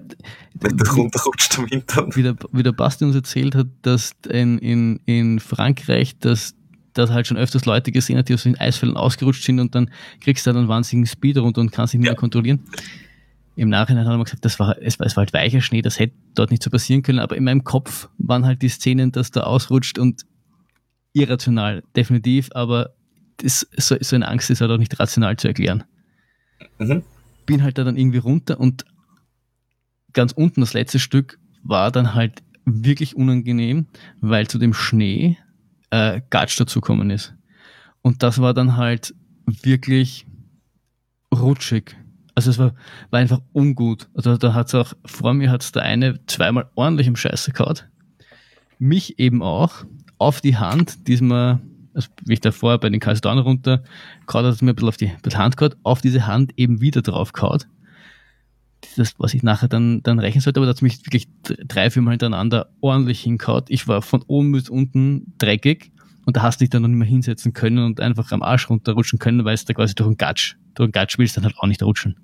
Wenn 0.55 0.77
der 0.77 0.87
runterrutscht 0.87 1.57
am 1.57 1.67
Hintern. 1.67 2.15
Wie 2.15 2.23
der, 2.23 2.35
wie 2.51 2.63
der 2.63 2.71
Basti 2.71 3.05
uns 3.05 3.15
erzählt 3.15 3.55
hat, 3.55 3.67
dass 3.81 4.11
in, 4.29 4.57
in, 4.57 4.99
in 5.05 5.39
Frankreich, 5.39 6.17
dass 6.19 6.55
dass 6.93 7.11
halt 7.11 7.27
schon 7.27 7.37
öfters 7.37 7.65
Leute 7.65 7.91
gesehen 7.91 8.17
hat, 8.17 8.29
die 8.29 8.33
aus 8.33 8.43
den 8.43 8.57
Eisfällen 8.57 8.95
ausgerutscht 8.95 9.43
sind 9.43 9.59
und 9.59 9.75
dann 9.75 9.91
kriegst 10.21 10.45
du 10.45 10.51
dann 10.51 10.59
einen 10.59 10.67
wahnsinnigen 10.69 11.07
Speed 11.07 11.37
runter 11.37 11.61
und 11.61 11.71
kannst 11.71 11.93
ihn 11.93 11.99
nicht 11.99 12.07
ja. 12.07 12.13
mehr 12.13 12.17
kontrollieren. 12.17 12.61
Im 13.57 13.69
Nachhinein 13.69 14.05
hat 14.05 14.13
er 14.13 14.23
gesagt, 14.23 14.43
das 14.45 14.59
war, 14.59 14.77
es, 14.81 14.99
war, 14.99 15.05
es 15.05 15.15
war 15.15 15.23
halt 15.23 15.33
weicher 15.33 15.61
Schnee, 15.61 15.81
das 15.81 15.99
hätte 15.99 16.15
dort 16.33 16.51
nicht 16.51 16.63
so 16.63 16.69
passieren 16.69 17.03
können, 17.03 17.19
aber 17.19 17.37
in 17.37 17.43
meinem 17.43 17.63
Kopf 17.63 18.09
waren 18.17 18.45
halt 18.45 18.61
die 18.61 18.69
Szenen, 18.69 19.11
dass 19.11 19.31
da 19.31 19.41
ausrutscht 19.41 19.99
und 19.99 20.23
irrational, 21.13 21.83
definitiv, 21.95 22.49
aber 22.53 22.93
das, 23.37 23.67
so, 23.77 23.95
so 23.99 24.15
eine 24.15 24.27
Angst 24.27 24.49
ist 24.49 24.61
halt 24.61 24.71
auch 24.71 24.77
nicht 24.77 24.99
rational 24.99 25.37
zu 25.37 25.47
erklären. 25.47 25.83
Mhm. 26.79 27.03
Bin 27.45 27.63
halt 27.63 27.77
da 27.77 27.83
dann 27.83 27.97
irgendwie 27.97 28.17
runter 28.17 28.59
und 28.59 28.85
ganz 30.13 30.31
unten 30.31 30.61
das 30.61 30.73
letzte 30.73 30.99
Stück 30.99 31.39
war 31.63 31.91
dann 31.91 32.13
halt 32.13 32.43
wirklich 32.65 33.15
unangenehm, 33.15 33.87
weil 34.21 34.47
zu 34.47 34.57
dem 34.57 34.73
Schnee 34.73 35.37
äh, 35.91 36.21
Gatsch 36.29 36.59
dazukommen 36.59 37.09
ist. 37.09 37.33
Und 38.01 38.23
das 38.23 38.39
war 38.39 38.53
dann 38.53 38.77
halt 38.77 39.13
wirklich 39.45 40.25
rutschig. 41.33 41.95
Also 42.33 42.51
es 42.51 42.57
war, 42.57 42.73
war 43.11 43.19
einfach 43.19 43.41
ungut. 43.53 44.09
Also 44.13 44.37
da 44.37 44.53
hat's 44.53 44.75
auch, 44.75 44.93
vor 45.05 45.33
mir 45.33 45.51
hat's 45.51 45.71
der 45.71 45.83
eine 45.83 46.25
zweimal 46.25 46.69
ordentlich 46.75 47.07
im 47.07 47.15
Scheiße 47.15 47.51
gehabt. 47.51 47.87
Mich 48.77 49.19
eben 49.19 49.41
auch 49.41 49.85
auf 50.17 50.41
die 50.41 50.57
Hand, 50.57 51.07
diesmal, 51.07 51.61
also 51.95 52.09
wie 52.25 52.33
ich 52.33 52.41
davor 52.41 52.77
bei 52.77 52.89
den 52.89 52.99
Kassedown 52.99 53.39
runter, 53.39 53.83
gerade 54.27 54.49
hat 54.49 54.55
es 54.55 54.61
mir 54.61 54.71
ein 54.71 54.75
bisschen 54.75 54.89
auf 54.89 54.97
die, 54.97 55.11
die 55.25 55.35
Hand 55.35 55.57
gehabt, 55.57 55.77
auf 55.83 56.01
diese 56.01 56.27
Hand 56.27 56.53
eben 56.57 56.81
wieder 56.81 57.01
drauf 57.01 57.33
gehabt. 57.33 57.67
Das, 58.97 59.15
was 59.17 59.33
ich 59.33 59.41
nachher 59.41 59.67
dann, 59.67 60.03
dann 60.03 60.19
rechnen 60.19 60.41
sollte, 60.41 60.59
aber 60.59 60.67
da 60.67 60.71
hat 60.71 60.81
mich 60.81 61.05
wirklich 61.05 61.27
drei, 61.41 61.89
vier 61.89 62.01
Mal 62.01 62.11
hintereinander 62.11 62.69
ordentlich 62.81 63.21
hingehauen. 63.21 63.63
Ich 63.69 63.87
war 63.87 64.01
von 64.01 64.23
oben 64.27 64.51
bis 64.51 64.69
unten 64.69 65.33
dreckig 65.37 65.91
und 66.25 66.37
da 66.37 66.43
hast 66.43 66.59
du 66.59 66.63
dich 66.63 66.69
dann 66.69 66.81
noch 66.81 66.89
nicht 66.89 66.97
mehr 66.97 67.07
hinsetzen 67.07 67.53
können 67.53 67.79
und 67.79 67.99
einfach 67.99 68.31
am 68.31 68.43
Arsch 68.43 68.69
runterrutschen 68.69 69.17
können, 69.17 69.45
weil 69.45 69.55
es 69.55 69.65
da 69.65 69.73
quasi 69.73 69.95
durch 69.95 70.07
einen 70.07 70.17
Gatsch, 70.17 70.55
durch 70.75 70.85
einen 70.85 70.91
Gatsch 70.91 71.17
willst 71.17 71.37
dann 71.37 71.45
halt 71.45 71.57
auch 71.57 71.67
nicht 71.67 71.81
rutschen. 71.81 72.19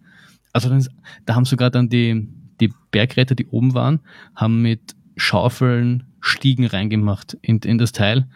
Also 0.54 0.70
dann, 0.70 0.86
da 1.26 1.36
haben 1.36 1.46
sogar 1.46 1.72
dann 1.72 1.90
die, 1.90 2.28
die 2.60 2.72
Bergretter, 2.92 3.36
die 3.36 3.48
oben 3.48 3.74
waren, 3.74 4.02
haben 4.36 4.62
mit 4.62 4.96
Schaufeln 5.16 6.04
Stiegen 6.22 6.66
reingemacht 6.66 7.38
in, 7.42 7.60
in 7.60 7.78
das 7.78 7.92
Teil, 7.92 8.28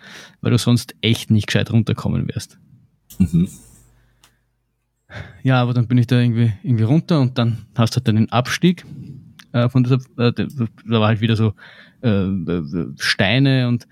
weil 0.41 0.51
du 0.51 0.57
sonst 0.57 0.95
echt 1.01 1.29
nicht 1.29 1.47
gescheit 1.47 1.71
runterkommen 1.71 2.27
wärst. 2.27 2.57
Mhm. 3.19 3.47
Ja, 5.43 5.61
aber 5.61 5.73
dann 5.73 5.87
bin 5.87 5.97
ich 5.97 6.07
da 6.07 6.19
irgendwie, 6.19 6.51
irgendwie 6.63 6.83
runter 6.83 7.21
und 7.21 7.37
dann 7.37 7.65
hast 7.75 7.93
du 7.93 7.97
halt 7.97 8.07
dann 8.07 8.15
den 8.15 8.31
Abstieg 8.31 8.85
äh, 9.51 9.69
von 9.69 9.83
dieser, 9.83 9.99
äh, 10.17 10.33
da 10.33 10.99
war 10.99 11.07
halt 11.07 11.21
wieder 11.21 11.35
so 11.35 11.53
äh, 12.01 12.09
äh, 12.09 12.87
Steine 12.97 13.67
und 13.67 13.87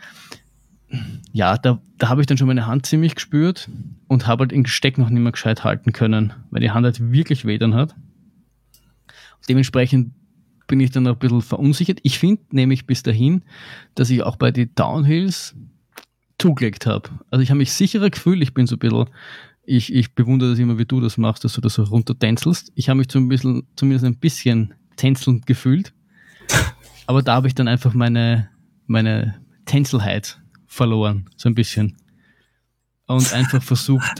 ja, 1.31 1.57
da, 1.57 1.79
da 1.97 2.09
habe 2.09 2.21
ich 2.21 2.27
dann 2.27 2.37
schon 2.37 2.47
meine 2.47 2.67
Hand 2.67 2.85
ziemlich 2.85 3.15
gespürt 3.15 3.69
und 4.07 4.27
habe 4.27 4.41
halt 4.41 4.51
den 4.51 4.65
Steck 4.65 4.97
noch 4.97 5.09
nicht 5.09 5.21
mehr 5.21 5.31
gescheit 5.31 5.63
halten 5.63 5.91
können, 5.91 6.33
weil 6.51 6.61
die 6.61 6.71
Hand 6.71 6.85
halt 6.85 7.11
wirklich 7.11 7.45
weh 7.45 7.57
dann 7.57 7.73
hat. 7.73 7.95
Dementsprechend 9.49 10.13
bin 10.67 10.79
ich 10.79 10.91
dann 10.91 11.07
ein 11.07 11.17
bisschen 11.17 11.41
verunsichert. 11.41 11.99
Ich 12.03 12.19
finde 12.19 12.43
nämlich 12.51 12.85
bis 12.85 13.03
dahin, 13.03 13.43
dass 13.95 14.09
ich 14.09 14.23
auch 14.23 14.35
bei 14.35 14.51
den 14.51 14.73
Downhills 14.75 15.55
zugelegt 16.37 16.85
habe. 16.85 17.09
Also 17.29 17.41
ich 17.41 17.49
habe 17.49 17.57
mich 17.57 17.73
sicherer 17.73 18.09
gefühlt, 18.09 18.41
ich 18.41 18.53
bin 18.53 18.67
so 18.67 18.75
ein 18.75 18.79
bisschen, 18.79 19.09
ich, 19.65 19.93
ich 19.93 20.13
bewundere 20.13 20.51
das 20.51 20.59
immer, 20.59 20.77
wie 20.77 20.85
du 20.85 20.99
das 20.99 21.17
machst, 21.17 21.43
dass 21.43 21.53
du 21.53 21.61
das 21.61 21.75
so 21.75 21.83
runtertänzelst. 21.83 22.71
Ich 22.75 22.89
habe 22.89 22.97
mich 22.97 23.07
zum 23.07 23.29
bisschen, 23.29 23.67
zumindest 23.75 24.05
ein 24.05 24.17
bisschen 24.17 24.73
tänzelnd 24.97 25.45
gefühlt. 25.45 25.93
Aber 27.05 27.21
da 27.21 27.35
habe 27.35 27.47
ich 27.47 27.55
dann 27.55 27.67
einfach 27.67 27.93
meine, 27.93 28.49
meine 28.87 29.41
Tänzelheit 29.65 30.41
verloren, 30.67 31.29
so 31.37 31.49
ein 31.49 31.55
bisschen. 31.55 31.97
Und 33.07 33.33
einfach 33.33 33.61
versucht. 33.61 34.19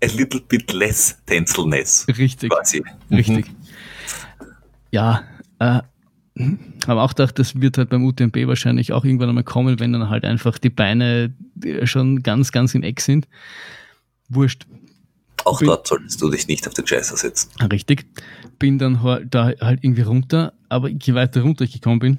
A 0.00 0.06
little 0.14 0.40
bit 0.40 0.72
less 0.72 1.18
Tänzelness. 1.26 2.06
Richtig. 2.08 2.50
Quasi. 2.50 2.82
Richtig. 3.10 3.48
Mhm. 3.48 3.56
Ja, 4.90 5.24
äh, 5.58 5.80
aber 6.86 7.02
auch 7.02 7.10
gedacht, 7.10 7.38
das 7.38 7.60
wird 7.60 7.78
halt 7.78 7.90
beim 7.90 8.04
UTMB 8.04 8.36
wahrscheinlich 8.46 8.92
auch 8.92 9.04
irgendwann 9.04 9.28
einmal 9.28 9.44
kommen, 9.44 9.80
wenn 9.80 9.92
dann 9.92 10.08
halt 10.08 10.24
einfach 10.24 10.58
die 10.58 10.70
Beine 10.70 11.34
schon 11.84 12.22
ganz, 12.22 12.52
ganz 12.52 12.74
im 12.74 12.82
Eck 12.82 13.00
sind. 13.00 13.26
Wurscht. 14.28 14.66
Auch 15.44 15.58
bin, 15.58 15.68
dort 15.68 15.86
solltest 15.86 16.20
du 16.20 16.30
dich 16.30 16.46
nicht 16.46 16.66
auf 16.66 16.74
den 16.74 16.84
Chaser 16.84 17.16
setzen. 17.16 17.50
Richtig. 17.72 18.06
Bin 18.58 18.78
dann 18.78 19.00
da 19.30 19.52
halt 19.60 19.82
irgendwie 19.82 20.02
runter, 20.02 20.52
aber 20.68 20.88
je 20.88 21.14
weiter 21.14 21.42
runter 21.42 21.64
ich 21.64 21.72
gekommen 21.72 21.98
bin, 21.98 22.18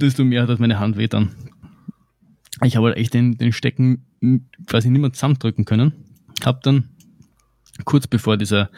desto 0.00 0.24
mehr 0.24 0.46
hat 0.46 0.60
meine 0.60 0.78
Hand 0.78 0.96
weh 0.96 1.08
dann. 1.08 1.34
Ich 2.62 2.76
habe 2.76 2.88
halt 2.88 2.96
echt 2.96 3.14
den, 3.14 3.38
den 3.38 3.52
Stecken 3.52 4.04
quasi 4.66 4.90
nicht 4.90 5.00
mehr 5.00 5.12
zusammendrücken 5.12 5.64
können. 5.64 5.92
Hab 6.44 6.62
dann 6.62 6.90
kurz 7.84 8.06
bevor 8.06 8.36
dieser, 8.36 8.70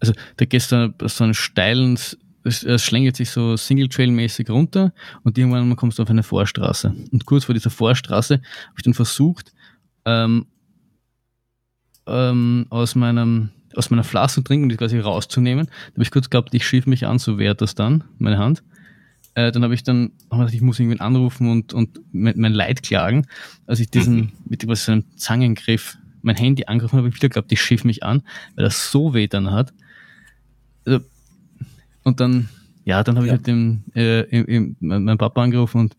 also 0.00 0.12
da 0.36 0.44
gestern 0.44 0.94
so 1.02 1.24
einen 1.24 1.34
steilen 1.34 1.98
es, 2.44 2.62
es 2.62 2.84
schlängelt 2.84 3.16
sich 3.16 3.30
so 3.30 3.56
Single-Trail-mäßig 3.56 4.50
runter 4.50 4.92
und 5.22 5.36
irgendwann 5.38 5.74
kommst 5.76 5.98
du 5.98 6.02
auf 6.02 6.10
eine 6.10 6.22
Vorstraße. 6.22 6.94
Und 7.10 7.26
kurz 7.26 7.44
vor 7.44 7.54
dieser 7.54 7.70
Vorstraße 7.70 8.34
habe 8.34 8.74
ich 8.76 8.82
dann 8.82 8.94
versucht, 8.94 9.52
ähm, 10.04 10.46
ähm, 12.06 12.66
aus 12.70 12.94
meinem 12.94 13.50
aus 13.76 13.90
meiner 13.90 14.04
Flasche 14.04 14.44
trinken, 14.44 14.68
die 14.68 14.76
quasi 14.76 15.00
rauszunehmen. 15.00 15.66
Da 15.66 15.92
habe 15.94 16.02
ich 16.04 16.12
kurz 16.12 16.30
geglaubt, 16.30 16.54
ich 16.54 16.64
schief 16.64 16.86
mich 16.86 17.08
an, 17.08 17.18
so 17.18 17.38
wäre 17.38 17.56
das 17.56 17.74
dann, 17.74 18.04
meine 18.18 18.38
Hand. 18.38 18.62
Äh, 19.34 19.50
dann 19.50 19.64
habe 19.64 19.74
ich 19.74 19.82
dann, 19.82 20.12
hab 20.30 20.38
gedacht, 20.38 20.54
ich 20.54 20.60
muss 20.60 20.78
irgendwen 20.78 21.00
anrufen 21.00 21.50
und, 21.50 21.74
und 21.74 22.00
mein, 22.12 22.38
mein 22.38 22.52
Leid 22.52 22.84
klagen. 22.84 23.26
Als 23.66 23.80
ich 23.80 23.90
diesen, 23.90 24.16
mhm. 24.16 24.32
mit 24.44 24.66
was 24.68 24.84
so 24.84 24.92
einem 24.92 25.04
Zangengriff 25.16 25.98
mein 26.22 26.36
Handy 26.36 26.66
angegriffen 26.66 26.98
habe, 26.98 27.06
habe 27.06 27.08
ich 27.08 27.16
wieder 27.16 27.28
geglaubt, 27.28 27.50
ich 27.50 27.60
schief 27.60 27.84
mich 27.84 28.04
an, 28.04 28.22
weil 28.54 28.64
das 28.64 28.92
so 28.92 29.12
weh 29.12 29.26
dann 29.26 29.50
hat. 29.50 29.74
Also, 30.86 31.04
und 32.04 32.20
dann, 32.20 32.48
ja, 32.84 33.02
dann 33.02 33.16
habe 33.16 33.26
ja. 33.26 33.32
ich 33.32 33.38
halt 33.38 33.46
dem, 33.46 33.82
äh, 33.94 34.20
im, 34.22 34.46
im, 34.46 34.76
meinen 34.80 35.18
Papa 35.18 35.42
angerufen 35.42 35.80
und 35.80 35.96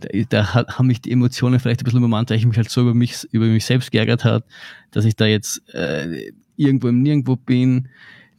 da, 0.00 0.08
da 0.28 0.54
haben 0.54 0.86
mich 0.86 1.02
die 1.02 1.12
Emotionen 1.12 1.60
vielleicht 1.60 1.80
ein 1.80 1.84
bisschen 1.84 1.98
übermannt, 1.98 2.30
weil 2.30 2.38
ich 2.38 2.46
mich 2.46 2.56
halt 2.56 2.70
so 2.70 2.80
über 2.80 2.94
mich, 2.94 3.28
über 3.30 3.44
mich 3.44 3.66
selbst 3.66 3.90
geärgert 3.90 4.24
hat, 4.24 4.44
dass 4.90 5.04
ich 5.04 5.16
da 5.16 5.26
jetzt 5.26 5.62
äh, 5.74 6.32
irgendwo 6.56 6.88
im 6.88 7.02
Nirgendwo 7.02 7.36
bin, 7.36 7.88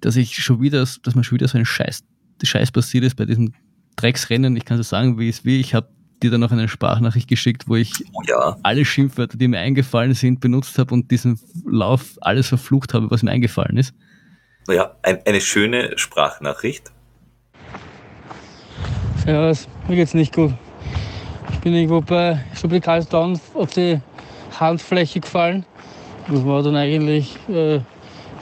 dass 0.01 0.16
ich 0.16 0.36
schon 0.43 0.61
wieder, 0.61 0.80
dass 0.80 1.16
mir 1.16 1.24
schon 1.24 1.38
wieder 1.38 1.47
so 1.47 1.57
ein 1.57 1.66
Scheiß, 1.66 2.03
Scheiß 2.41 2.72
passiert 2.72 3.03
ist 3.03 3.16
bei 3.16 3.26
diesem 3.26 3.53
Drecksrennen. 3.97 4.55
Ich 4.57 4.66
kann 4.66 4.78
so 4.78 4.84
sagen, 4.84 5.20
wie 5.20 5.30
es 5.30 5.45
wie. 5.45 5.59
Ich 5.59 5.74
habe 5.74 5.89
dir 6.24 6.32
dann 6.32 6.41
noch 6.41 6.51
eine 6.51 6.68
Sprachnachricht 6.68 7.28
geschickt, 7.28 7.68
wo 7.68 7.76
ich 7.76 7.91
oh 8.13 8.22
ja. 8.28 8.57
alle 8.63 8.84
Schimpfwörter, 8.84 9.38
die 9.38 9.47
mir 9.47 9.59
eingefallen 9.59 10.13
sind, 10.13 10.39
benutzt 10.39 10.78
habe 10.80 10.93
und 10.93 11.11
diesen 11.11 11.39
Lauf 11.66 12.18
alles 12.22 12.47
verflucht 12.47 12.93
habe, 12.93 13.11
was 13.11 13.22
mir 13.22 13.32
eingefallen 13.32 13.78
ist 13.78 13.93
ja, 14.74 14.91
ein, 15.01 15.20
eine 15.26 15.41
schöne 15.41 15.97
Sprachnachricht. 15.97 16.91
Servus, 19.24 19.68
mir 19.88 19.95
geht's 19.95 20.13
nicht 20.13 20.34
gut. 20.34 20.53
Ich 21.51 21.59
bin 21.59 21.74
irgendwo 21.74 22.01
bei 22.01 22.43
Down 23.09 23.39
auf 23.53 23.72
die 23.72 23.99
Handfläche 24.59 25.20
gefallen. 25.20 25.66
Das 26.28 26.45
war 26.45 26.63
dann 26.63 26.76
eigentlich 26.76 27.38
äh, 27.49 27.80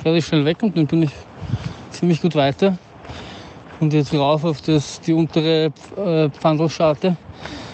relativ 0.03 0.27
schnell 0.27 0.45
weg 0.45 0.57
und 0.61 0.77
dann 0.77 0.87
bin 0.87 1.03
ich 1.03 1.11
ziemlich 1.91 2.21
gut 2.21 2.35
weiter. 2.35 2.77
Und 3.79 3.93
jetzt 3.93 4.13
rauf 4.13 4.45
auf 4.45 4.61
das, 4.61 5.01
die 5.01 5.13
untere 5.13 5.71
äh, 5.97 6.29
Pfandelscharte. 6.29 7.17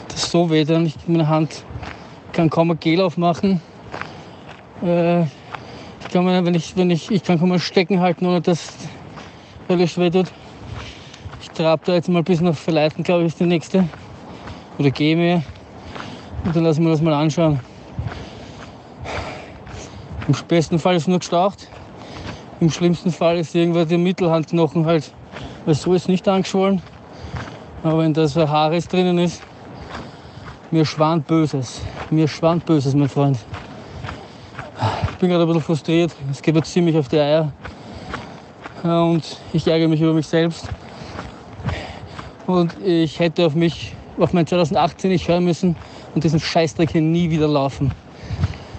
Das 0.07 0.23
ist 0.23 0.31
so 0.31 0.49
weh, 0.49 0.63
dann 0.63 0.87
ich 0.87 0.95
meine 1.07 1.27
Hand 1.27 1.63
kann 2.31 2.49
kaum 2.49 2.71
ein 2.71 2.79
Gel 2.79 3.01
aufmachen. 3.01 3.61
Äh, 4.83 5.25
ich 6.01 6.09
kann 6.09 6.25
mir, 6.25 6.43
wenn 6.45 6.55
ich, 6.55 6.75
wenn 6.75 6.89
ich, 6.89 7.11
ich 7.11 7.23
kann 7.23 7.45
mal 7.47 7.59
stecken 7.59 7.99
halten, 7.99 8.25
ohne 8.25 8.41
dass 8.41 8.73
alles 9.67 9.97
weh 9.97 10.09
tut. 10.09 10.27
Ich 11.41 11.49
trabe 11.51 11.81
da 11.85 11.93
jetzt 11.93 12.09
mal 12.09 12.23
bis 12.23 12.41
nach 12.41 12.55
Verleiten, 12.55 13.03
glaube 13.03 13.23
ich, 13.23 13.27
ist 13.27 13.39
die 13.39 13.45
nächste. 13.45 13.87
Oder 14.77 14.91
gehe 14.91 15.15
mir. 15.15 15.43
Und 16.45 16.55
dann 16.55 16.63
lassen 16.63 16.83
wir 16.83 16.91
das 16.91 17.01
mal 17.01 17.13
anschauen. 17.13 17.59
Im 20.27 20.35
besten 20.47 20.79
Fall 20.79 20.95
ist 20.95 21.07
nur 21.07 21.19
gestaucht. 21.19 21.67
Im 22.59 22.69
schlimmsten 22.69 23.11
Fall 23.11 23.37
ist 23.37 23.55
irgendwann 23.55 23.87
der 23.87 23.97
Mittelhandknochen 23.97 24.85
halt, 24.85 25.11
weil 25.65 25.75
so 25.75 25.93
ist 25.93 26.07
nicht 26.07 26.27
angeschwollen. 26.27 26.81
Aber 27.83 27.99
wenn 27.99 28.13
da 28.13 28.27
so 28.27 28.41
ein 28.41 28.49
Haares 28.49 28.87
drinnen 28.87 29.17
ist, 29.17 29.41
mir 30.71 30.85
schwant 30.85 31.25
Böses. 31.27 31.81
Mir 32.09 32.27
schwant 32.27 32.65
Böses, 32.65 32.93
mein 32.95 33.09
Freund 33.09 33.37
bin 35.19 35.29
gerade 35.29 35.43
ein 35.43 35.47
bisschen 35.47 35.63
frustriert. 35.63 36.15
Es 36.31 36.41
geht 36.41 36.55
mir 36.55 36.63
ziemlich 36.63 36.97
auf 36.97 37.09
die 37.09 37.19
Eier. 37.19 37.51
Und 38.83 39.37
ich 39.51 39.67
ärgere 39.67 39.89
mich 39.89 40.01
über 40.01 40.13
mich 40.13 40.27
selbst. 40.27 40.69
Und 42.47 42.75
ich 42.83 43.19
hätte 43.19 43.45
auf 43.45 43.53
mich, 43.53 43.93
auf 44.17 44.33
mein 44.33 44.47
2018 44.47 45.11
nicht 45.11 45.27
hören 45.27 45.43
müssen 45.43 45.75
und 46.15 46.23
diesen 46.23 46.39
Scheißdreck 46.39 46.91
hier 46.91 47.01
nie 47.01 47.29
wieder 47.29 47.47
laufen. 47.47 47.91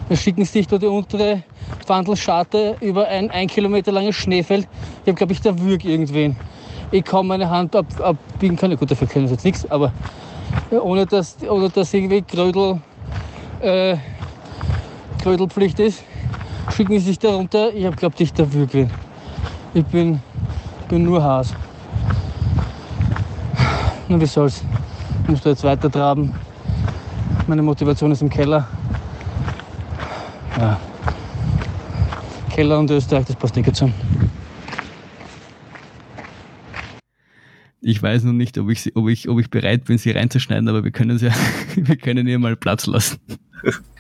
Dann 0.09 0.17
schicken 0.17 0.45
sich 0.45 0.67
da 0.67 0.79
die 0.79 0.87
untere 0.87 1.43
Wandelscharte 1.87 2.77
über 2.81 3.07
ein 3.07 3.31
ein 3.31 3.47
Kilometer 3.47 3.93
langes 3.93 4.17
Schneefeld. 4.17 4.67
Ich 5.03 5.09
habe, 5.09 5.15
glaube 5.15 5.33
ich, 5.35 5.41
da 5.41 5.57
würg 5.59 5.85
irgendwen. 5.85 6.37
Ich 6.91 7.05
kaum 7.05 7.29
meine 7.29 7.49
Hand 7.49 7.77
ab, 7.77 7.87
abbiegen 8.01 8.57
kann. 8.57 8.75
Gut, 8.77 8.91
dafür 8.91 9.07
können 9.07 9.29
sie 9.29 9.35
jetzt 9.35 9.45
nichts, 9.45 9.71
aber 9.71 9.93
ohne 10.71 11.07
dass, 11.07 11.37
ohne 11.49 11.69
dass 11.69 11.93
irgendwie 11.95 12.23
Krödel, 12.23 12.81
äh, 13.61 13.97
Krödelpflicht 15.23 15.79
ist 15.79 16.03
schicken 16.81 16.99
sie 16.99 17.07
sich 17.09 17.19
da 17.19 17.35
runter. 17.35 17.75
Ich 17.75 17.85
habe 17.85 17.95
glaubt, 17.95 18.19
ich 18.23 18.33
da 18.33 18.51
wirklich. 18.51 18.89
Ich 19.75 19.85
bin, 19.85 20.19
bin 20.89 21.05
nur 21.05 21.23
Haas. 21.23 21.53
Na, 24.09 24.19
wie 24.19 24.25
soll's? 24.25 24.65
Ich 25.25 25.29
muss 25.29 25.43
da 25.43 25.51
jetzt 25.51 25.63
weiter 25.63 25.91
traben. 25.91 26.35
Meine 27.47 27.61
Motivation 27.61 28.11
ist 28.13 28.23
im 28.23 28.31
Keller. 28.31 28.67
Ja. 30.57 30.81
Keller 32.49 32.79
und 32.79 32.91
Österreich, 32.91 33.27
das 33.27 33.37
passt 33.37 33.57
nicht 33.57 33.77
zusammen. 33.77 33.93
Ich 37.83 38.03
weiß 38.03 38.25
noch 38.25 38.33
nicht, 38.33 38.57
ob 38.57 38.71
ich, 38.71 38.97
ob, 38.97 39.07
ich, 39.11 39.29
ob 39.29 39.39
ich 39.39 39.51
bereit 39.51 39.85
bin, 39.85 39.99
sie 39.99 40.13
reinzuschneiden, 40.13 40.67
aber 40.67 40.83
wir 40.83 40.93
können, 40.93 41.19
sie, 41.19 41.29
wir 41.77 41.97
können 41.97 42.27
ihr 42.27 42.39
mal 42.39 42.57
Platz 42.57 42.87
lassen. 42.87 43.19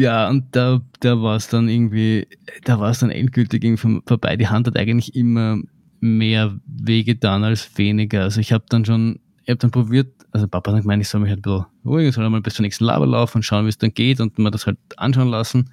Ja, 0.00 0.30
und 0.30 0.44
da, 0.52 0.80
da 1.00 1.20
war 1.20 1.36
es 1.36 1.48
dann 1.48 1.68
irgendwie, 1.68 2.26
da 2.64 2.80
war 2.80 2.90
es 2.90 3.00
dann 3.00 3.10
endgültig 3.10 3.62
irgendwie 3.62 4.00
vorbei. 4.06 4.36
Die 4.36 4.48
Hand 4.48 4.66
hat 4.66 4.78
eigentlich 4.78 5.14
immer 5.14 5.58
mehr 6.00 6.58
wehgetan 6.64 7.44
als 7.44 7.70
weniger. 7.76 8.22
Also 8.22 8.40
ich 8.40 8.52
habe 8.52 8.64
dann 8.70 8.86
schon, 8.86 9.20
ich 9.44 9.50
habe 9.50 9.58
dann 9.58 9.70
probiert, 9.70 10.08
also 10.32 10.48
Papa 10.48 10.72
hat 10.72 10.80
gemeint, 10.80 11.02
ich 11.02 11.08
soll 11.08 11.20
mich 11.20 11.28
halt 11.28 11.40
ein 11.40 11.42
bisschen 11.42 11.66
ruhig, 11.84 12.14
soll 12.14 12.30
mal 12.30 12.40
bis 12.40 12.54
zur 12.54 12.62
nächsten 12.62 12.84
Laber 12.84 13.06
laufen 13.06 13.38
und 13.38 13.42
schauen, 13.42 13.66
wie 13.66 13.68
es 13.68 13.76
dann 13.76 13.92
geht 13.92 14.20
und 14.20 14.38
mir 14.38 14.50
das 14.50 14.66
halt 14.66 14.78
anschauen 14.96 15.28
lassen. 15.28 15.70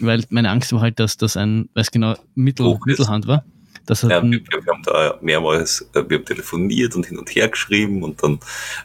Weil 0.00 0.22
meine 0.28 0.50
Angst 0.50 0.70
war 0.74 0.82
halt, 0.82 1.00
dass 1.00 1.16
das 1.16 1.38
ein, 1.38 1.70
weiß 1.72 1.90
genau, 1.90 2.14
Mittel, 2.34 2.78
Mittelhand 2.84 3.26
war. 3.26 3.42
Das 3.86 4.02
ja, 4.02 4.22
wir, 4.22 4.30
wir, 4.30 4.72
haben 4.72 4.82
da 4.84 5.18
mehrmals, 5.22 5.88
äh, 5.94 6.04
wir 6.06 6.18
haben 6.18 6.26
telefoniert 6.26 6.94
und 6.94 7.06
hin 7.06 7.18
und 7.18 7.34
her 7.34 7.48
geschrieben 7.48 8.02
und 8.02 8.22
dann 8.22 8.38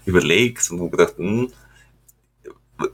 überlegt 0.05 0.71
und 0.71 0.79
haben 0.79 0.91
gedacht, 0.91 1.17
hm, 1.17 1.49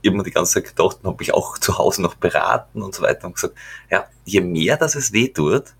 immer 0.01 0.23
die 0.23 0.31
ganze 0.31 0.53
Zeit 0.53 0.75
gedacht 0.75 0.99
und 1.01 1.07
habe 1.07 1.17
mich 1.19 1.33
auch 1.33 1.57
zu 1.57 1.77
Hause 1.77 2.01
noch 2.01 2.15
beraten 2.15 2.81
und 2.81 2.95
so 2.95 3.03
weiter 3.03 3.27
und 3.27 3.35
gesagt, 3.35 3.55
ja, 3.89 4.05
je 4.25 4.41
mehr 4.41 4.77
dass 4.77 4.95
es 4.95 5.13
weh 5.13 5.27
tut, 5.27 5.73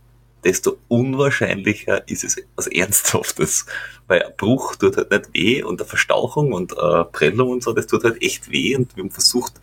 desto 0.44 0.78
unwahrscheinlicher 0.88 2.08
ist 2.08 2.24
es 2.24 2.38
was 2.56 2.68
Ernsthaftes. 2.68 3.66
Weil 4.08 4.24
ein 4.24 4.34
Bruch 4.38 4.76
tut 4.76 4.98
halt 4.98 5.12
nicht 5.12 5.34
weh 5.34 5.64
und 5.64 5.80
eine 5.80 5.88
Verstauchung 5.88 6.52
und 6.52 6.78
eine 6.78 7.06
Prellung 7.06 7.50
und 7.50 7.64
so, 7.64 7.74
das 7.74 7.88
tut 7.88 8.04
halt 8.04 8.22
echt 8.22 8.52
weh 8.52 8.76
und 8.76 8.96
wir 8.96 9.04
haben 9.04 9.12
versucht, 9.12 9.54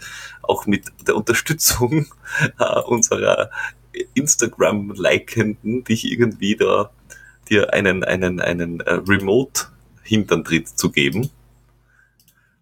auch 0.43 0.67
mit 0.67 0.87
der 1.07 1.17
Unterstützung 1.17 2.07
äh, 2.59 2.81
unserer 2.87 3.51
Instagram-Likenden 4.15 5.85
dich 5.85 6.11
irgendwie 6.11 6.57
da 6.57 6.91
dir 7.49 7.73
einen, 7.75 8.05
einen, 8.05 8.41
einen 8.41 8.81
äh, 8.81 8.95
Remote-Hinterntritt 8.95 10.69
zu 10.69 10.91
geben, 10.91 11.31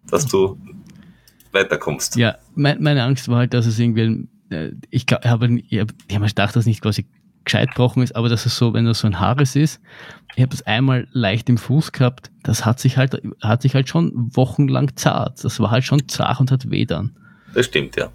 dass 0.09 0.25
du 0.25 0.57
weiterkommst. 1.51 2.15
Ja, 2.15 2.37
mein, 2.55 2.81
meine 2.81 3.03
Angst 3.03 3.27
war 3.27 3.37
halt, 3.37 3.53
dass 3.53 3.65
es 3.65 3.79
irgendwie, 3.79 4.27
äh, 4.49 4.71
ich 4.89 5.05
glaube, 5.05 5.23
ich 5.25 5.29
habe 5.29 5.59
ich 5.67 5.79
hab, 5.79 6.27
gedacht, 6.27 6.55
dass 6.55 6.65
nicht 6.65 6.81
quasi 6.81 7.05
gescheit 7.45 7.69
gebrochen 7.69 8.03
ist, 8.03 8.15
aber 8.15 8.29
dass 8.29 8.45
es 8.45 8.57
so, 8.57 8.73
wenn 8.73 8.85
das 8.85 8.99
so 8.99 9.07
ein 9.07 9.19
Haares 9.19 9.55
ist, 9.55 9.81
ich 10.35 10.41
habe 10.41 10.51
das 10.51 10.61
einmal 10.63 11.07
leicht 11.11 11.49
im 11.49 11.57
Fuß 11.57 11.91
gehabt, 11.91 12.31
das 12.43 12.65
hat 12.65 12.79
sich 12.79 12.97
halt, 12.97 13.21
hat 13.41 13.61
sich 13.61 13.75
halt 13.75 13.89
schon 13.89 14.13
wochenlang 14.35 14.95
zart. 14.95 15.43
Das 15.43 15.59
war 15.59 15.71
halt 15.71 15.83
schon 15.83 16.07
zart 16.07 16.39
und 16.39 16.51
hat 16.51 16.69
weh 16.69 16.85
dann. 16.85 17.15
Das 17.53 17.65
stimmt, 17.65 17.95
ja. 17.95 18.11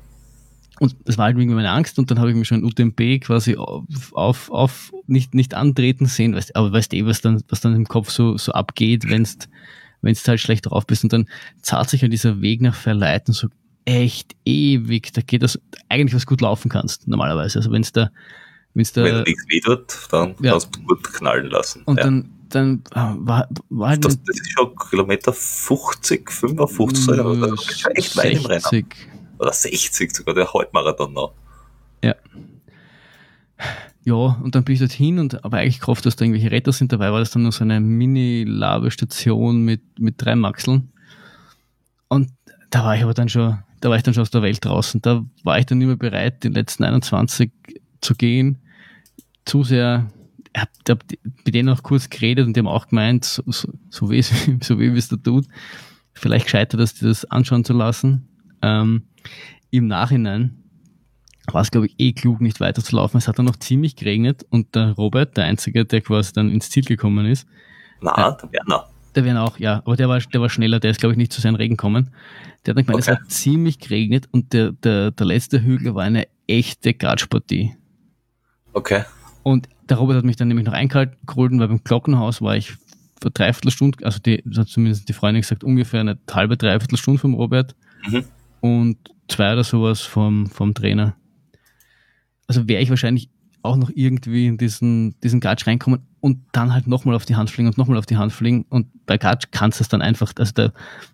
Und 0.80 0.96
das 1.04 1.18
war 1.18 1.26
halt 1.26 1.36
irgendwie 1.36 1.54
meine 1.54 1.70
Angst 1.70 1.98
und 1.98 2.10
dann 2.10 2.18
habe 2.18 2.30
ich 2.30 2.36
mir 2.36 2.44
schon 2.44 2.64
UTMB 2.64 3.20
quasi 3.20 3.56
auf, 3.56 3.84
auf, 4.12 4.50
auf 4.50 4.92
nicht, 5.06 5.34
nicht 5.34 5.54
antreten 5.54 6.06
sehen, 6.06 6.34
weißt, 6.34 6.56
aber 6.56 6.72
weißt 6.72 6.92
du 6.92 6.96
eh, 6.96 7.06
was 7.06 7.20
dann, 7.20 7.42
was 7.48 7.60
dann 7.60 7.76
im 7.76 7.86
Kopf 7.86 8.10
so, 8.10 8.36
so 8.36 8.52
abgeht, 8.52 9.08
wenn's 9.08 9.38
wenn 10.04 10.14
du 10.14 10.20
halt 10.20 10.40
schlecht 10.40 10.66
drauf 10.66 10.86
bist 10.86 11.04
und 11.04 11.12
dann 11.12 11.28
zahlt 11.62 11.90
sich 11.90 12.02
ja 12.02 12.08
dieser 12.08 12.40
Weg 12.40 12.60
nach 12.60 12.74
Verleiten 12.74 13.32
so 13.34 13.48
echt 13.84 14.34
ewig. 14.44 15.12
Da 15.12 15.20
geht 15.20 15.42
das 15.42 15.60
eigentlich, 15.88 16.14
was 16.14 16.26
gut 16.26 16.40
laufen 16.40 16.68
kannst, 16.68 17.08
normalerweise. 17.08 17.58
Also 17.58 17.70
wenn's 17.72 17.92
da, 17.92 18.10
wenn's 18.74 18.92
da. 18.92 19.04
Wenn 19.04 19.22
nichts 19.22 19.44
weh 19.48 19.60
tut, 19.60 20.08
dann 20.10 20.34
ja. 20.40 20.52
kannst 20.52 20.74
du 20.74 20.82
gut 20.82 21.12
knallen 21.12 21.46
lassen. 21.46 21.82
Und 21.84 21.98
ja. 21.98 22.04
dann, 22.04 22.30
dann 22.48 22.84
ah, 22.92 23.14
war, 23.18 23.48
war 23.70 23.90
halt 23.90 24.04
das, 24.04 24.22
das 24.22 24.36
ist 24.36 24.52
schon 24.52 24.74
Kilometer 24.90 25.32
50, 25.32 26.30
55, 26.30 27.08
oder 27.08 27.56
schon 27.56 27.92
echt 27.92 28.16
weit 28.16 28.32
im 28.32 28.46
Rennen. 28.46 28.86
Oder 29.38 29.52
60 29.52 30.14
sogar, 30.14 30.34
der 30.34 30.52
Halbmarathon 30.52 31.12
noch. 31.12 31.32
Ja. 32.02 32.14
Ja, 34.04 34.14
und 34.14 34.54
dann 34.54 34.64
bin 34.64 34.74
ich 34.74 34.80
dorthin 34.80 35.18
und 35.18 35.44
aber 35.44 35.58
eigentlich 35.58 35.80
gehofft, 35.80 36.04
dass 36.04 36.14
da 36.14 36.24
irgendwelche 36.24 36.50
Retter 36.50 36.72
sind. 36.72 36.92
Dabei 36.92 37.10
war 37.10 37.20
das 37.20 37.30
dann 37.30 37.42
nur 37.42 37.52
so 37.52 37.64
eine 37.64 37.80
Mini-Labestation 37.80 39.64
mit, 39.64 39.98
mit 39.98 40.16
drei 40.18 40.36
Maxeln. 40.36 40.92
Und 42.08 42.30
da 42.68 42.84
war 42.84 42.96
ich 42.96 43.02
aber 43.02 43.14
dann 43.14 43.30
schon, 43.30 43.58
da 43.80 43.88
war 43.88 43.96
ich 43.96 44.02
dann 44.02 44.12
schon 44.12 44.22
aus 44.22 44.30
der 44.30 44.42
Welt 44.42 44.62
draußen. 44.62 45.00
Da 45.00 45.24
war 45.42 45.58
ich 45.58 45.64
dann 45.64 45.78
nicht 45.78 45.86
mehr 45.86 45.96
bereit, 45.96 46.44
den 46.44 46.52
letzten 46.52 46.84
21 46.84 47.50
zu 48.02 48.14
gehen. 48.14 48.58
Zu 49.46 49.64
sehr, 49.64 50.10
ich 50.54 50.60
hab, 50.60 50.68
hab 50.86 51.04
mit 51.46 51.54
denen 51.54 51.70
auch 51.70 51.82
kurz 51.82 52.10
geredet 52.10 52.46
und 52.46 52.56
die 52.56 52.60
haben 52.60 52.68
auch 52.68 52.88
gemeint, 52.88 53.24
so, 53.24 53.42
so, 53.46 53.72
so 53.88 54.10
wie 54.10 54.18
es 54.18 54.30
so 54.60 54.78
wie 54.78 54.86
es 54.88 55.08
da 55.08 55.16
tut, 55.16 55.46
vielleicht 56.12 56.44
gescheiter, 56.44 56.76
dass 56.76 56.92
die 56.92 57.06
das 57.06 57.24
anschauen 57.24 57.64
zu 57.64 57.72
lassen. 57.72 58.28
Ähm, 58.60 59.04
Im 59.70 59.86
Nachhinein 59.86 60.63
war 61.52 61.62
es, 61.62 61.70
glaube 61.70 61.86
ich, 61.86 61.94
eh 61.98 62.12
klug, 62.12 62.40
nicht 62.40 62.60
weiterzulaufen. 62.60 63.18
Es 63.18 63.28
hat 63.28 63.38
dann 63.38 63.46
noch 63.46 63.56
ziemlich 63.56 63.96
geregnet 63.96 64.46
und 64.50 64.74
der 64.74 64.92
Robert, 64.92 65.36
der 65.36 65.44
Einzige, 65.44 65.84
der 65.84 66.00
quasi 66.00 66.32
dann 66.32 66.50
ins 66.50 66.70
Ziel 66.70 66.84
gekommen 66.84 67.26
ist. 67.26 67.46
Na, 68.00 68.12
äh, 68.12 68.36
der 68.42 68.52
Werner. 68.52 68.86
Der 69.14 69.24
Werner 69.24 69.44
auch, 69.44 69.58
ja. 69.58 69.76
Aber 69.84 69.96
der 69.96 70.08
war, 70.08 70.18
der 70.18 70.40
war 70.40 70.48
schneller, 70.48 70.80
der 70.80 70.90
ist, 70.90 71.00
glaube 71.00 71.12
ich, 71.12 71.18
nicht 71.18 71.32
zu 71.32 71.40
seinen 71.40 71.54
Regen 71.56 71.76
gekommen. 71.76 72.10
Der 72.64 72.72
hat 72.72 72.78
dann 72.78 72.86
gemeint, 72.86 73.04
okay. 73.04 73.12
es 73.12 73.18
hat 73.18 73.30
ziemlich 73.30 73.78
geregnet 73.78 74.28
und 74.32 74.52
der, 74.52 74.72
der, 74.72 75.10
der 75.10 75.26
letzte 75.26 75.62
Hügel 75.62 75.94
war 75.94 76.02
eine 76.02 76.26
echte 76.46 76.94
Gradsportie. 76.94 77.76
Okay. 78.72 79.04
Und 79.42 79.68
der 79.88 79.98
Robert 79.98 80.16
hat 80.16 80.24
mich 80.24 80.36
dann 80.36 80.48
nämlich 80.48 80.66
noch 80.66 80.72
eingehalten, 80.72 81.16
geholt, 81.26 81.52
weil 81.52 81.68
beim 81.68 81.84
Glockenhaus 81.84 82.40
war 82.40 82.56
ich 82.56 82.74
für 83.20 83.30
dreiviertel 83.30 83.70
Stunde, 83.70 84.04
also 84.04 84.18
die, 84.18 84.42
das 84.44 84.58
hat 84.58 84.68
zumindest 84.68 85.08
die 85.08 85.12
Freundin 85.12 85.42
gesagt, 85.42 85.62
ungefähr 85.62 86.00
eine 86.00 86.18
halbe, 86.30 86.56
dreiviertel 86.56 86.96
Stunde 86.96 87.20
vom 87.20 87.34
Robert. 87.34 87.76
Mhm. 88.06 88.24
Und 88.60 88.96
zwei 89.28 89.52
oder 89.52 89.64
sowas 89.64 90.00
vom, 90.00 90.46
vom 90.46 90.74
Trainer 90.74 91.14
also 92.46 92.68
wäre 92.68 92.82
ich 92.82 92.90
wahrscheinlich 92.90 93.30
auch 93.64 93.76
noch 93.76 93.90
irgendwie 93.94 94.46
in 94.46 94.58
diesen, 94.58 95.18
diesen 95.20 95.40
Gatsch 95.40 95.66
reinkommen 95.66 96.00
und 96.20 96.40
dann 96.52 96.74
halt 96.74 96.86
nochmal 96.86 97.14
auf 97.16 97.24
die 97.24 97.34
Hand 97.34 97.50
fliegen 97.50 97.68
und 97.68 97.78
nochmal 97.78 97.96
auf 97.96 98.06
die 98.06 98.18
Hand 98.18 98.32
fliegen. 98.32 98.66
Und 98.68 98.88
bei 99.06 99.16
Gatsch 99.16 99.46
kannst 99.50 99.80
du 99.80 99.84
es 99.84 99.88
dann 99.88 100.02
einfach, 100.02 100.32
also 100.38 100.52
da, 100.54 100.72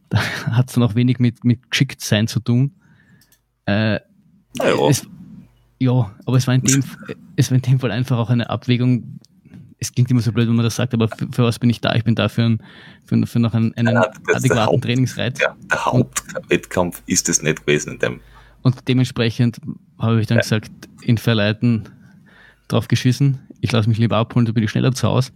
da 0.08 0.18
hat 0.50 0.68
es 0.68 0.74
dann 0.74 0.82
auch 0.82 0.96
wenig 0.96 1.20
mit, 1.20 1.44
mit 1.44 1.70
geschickt 1.70 2.00
sein 2.00 2.26
zu 2.26 2.40
tun. 2.40 2.72
Äh, 3.66 3.94
ja. 3.94 4.88
Es, 4.88 5.06
ja, 5.78 6.14
aber 6.26 6.36
es 6.36 6.46
war, 6.46 6.54
in 6.54 6.62
dem, 6.62 6.82
es 7.36 7.50
war 7.50 7.56
in 7.56 7.62
dem 7.62 7.78
Fall 7.78 7.92
einfach 7.92 8.18
auch 8.18 8.30
eine 8.30 8.50
Abwägung. 8.50 9.20
Es 9.78 9.92
klingt 9.92 10.10
immer 10.10 10.20
so 10.20 10.32
blöd, 10.32 10.48
wenn 10.48 10.56
man 10.56 10.64
das 10.64 10.76
sagt, 10.76 10.92
aber 10.92 11.08
für, 11.08 11.28
für 11.30 11.44
was 11.44 11.58
bin 11.58 11.70
ich 11.70 11.80
da? 11.80 11.94
Ich 11.94 12.04
bin 12.04 12.16
da 12.16 12.28
für, 12.28 12.42
ein, 12.42 12.62
für, 13.06 13.24
für 13.26 13.38
noch 13.38 13.54
einen, 13.54 13.72
einen 13.76 13.94
ja, 13.94 14.10
adäquaten 14.34 14.66
Haupt, 14.66 14.84
Trainingsreiz. 14.84 15.38
Ja, 15.40 15.56
der 15.70 15.86
Hauptwettkampf 15.86 17.02
ist 17.06 17.28
es 17.28 17.42
nicht 17.42 17.64
gewesen 17.64 17.94
in 17.94 17.98
dem. 18.00 18.20
Und 18.62 18.76
dementsprechend 18.88 19.58
habe 20.00 20.20
ich 20.20 20.26
dann 20.26 20.38
ja. 20.38 20.42
gesagt, 20.42 20.70
in 21.02 21.18
Verleiten 21.18 21.88
drauf 22.68 22.88
geschissen. 22.88 23.38
Ich 23.60 23.72
lasse 23.72 23.88
mich 23.88 23.98
lieber 23.98 24.16
abholen, 24.16 24.46
da 24.46 24.52
bin 24.52 24.64
ich 24.64 24.70
schneller 24.70 24.92
zu 24.92 25.08
Hause. 25.08 25.32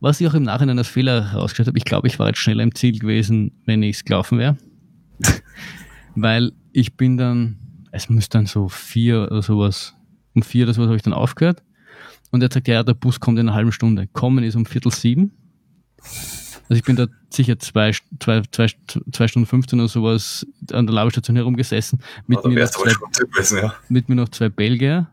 Was 0.00 0.20
ich 0.20 0.26
auch 0.26 0.34
im 0.34 0.44
Nachhinein 0.44 0.78
als 0.78 0.88
Fehler 0.88 1.30
herausgestellt 1.32 1.68
habe, 1.68 1.78
ich 1.78 1.84
glaube, 1.84 2.08
ich 2.08 2.18
war 2.18 2.28
jetzt 2.28 2.38
schneller 2.38 2.62
im 2.62 2.74
Ziel 2.74 2.98
gewesen, 2.98 3.52
wenn 3.66 3.82
ich 3.82 3.96
es 3.96 4.04
gelaufen 4.04 4.38
wäre. 4.38 4.56
Weil 6.14 6.52
ich 6.72 6.96
bin 6.96 7.18
dann, 7.18 7.58
es 7.92 8.08
müsste 8.08 8.38
dann 8.38 8.46
so 8.46 8.68
vier 8.68 9.28
oder 9.30 9.42
sowas, 9.42 9.94
um 10.34 10.42
vier 10.42 10.64
oder 10.64 10.72
sowas 10.72 10.88
habe 10.88 10.96
ich 10.96 11.02
dann 11.02 11.12
aufgehört. 11.12 11.62
Und 12.30 12.42
er 12.42 12.50
sagt, 12.50 12.68
ja, 12.68 12.82
der 12.82 12.94
Bus 12.94 13.20
kommt 13.20 13.38
in 13.38 13.48
einer 13.48 13.56
halben 13.56 13.72
Stunde. 13.72 14.06
Kommen 14.06 14.44
ist 14.44 14.56
um 14.56 14.64
Viertel 14.64 14.92
sieben. 14.92 15.32
Also 16.70 16.78
ich 16.78 16.84
bin 16.84 16.94
da 16.94 17.08
sicher 17.30 17.58
zwei, 17.58 17.90
zwei, 18.20 18.42
zwei, 18.52 18.68
zwei 19.10 19.26
Stunden 19.26 19.46
15 19.46 19.80
oder 19.80 19.88
sowas 19.88 20.46
an 20.70 20.86
der 20.86 20.94
Laberstation 20.94 21.34
herumgesessen. 21.34 21.98
Mit, 22.28 22.38
also 22.38 22.48
mir, 22.48 22.60
noch 22.60 22.70
zwei, 22.70 22.92
gewesen, 22.92 23.58
ja. 23.58 23.74
mit 23.88 24.08
mir 24.08 24.14
noch 24.14 24.28
zwei 24.28 24.48
Belgier 24.50 25.08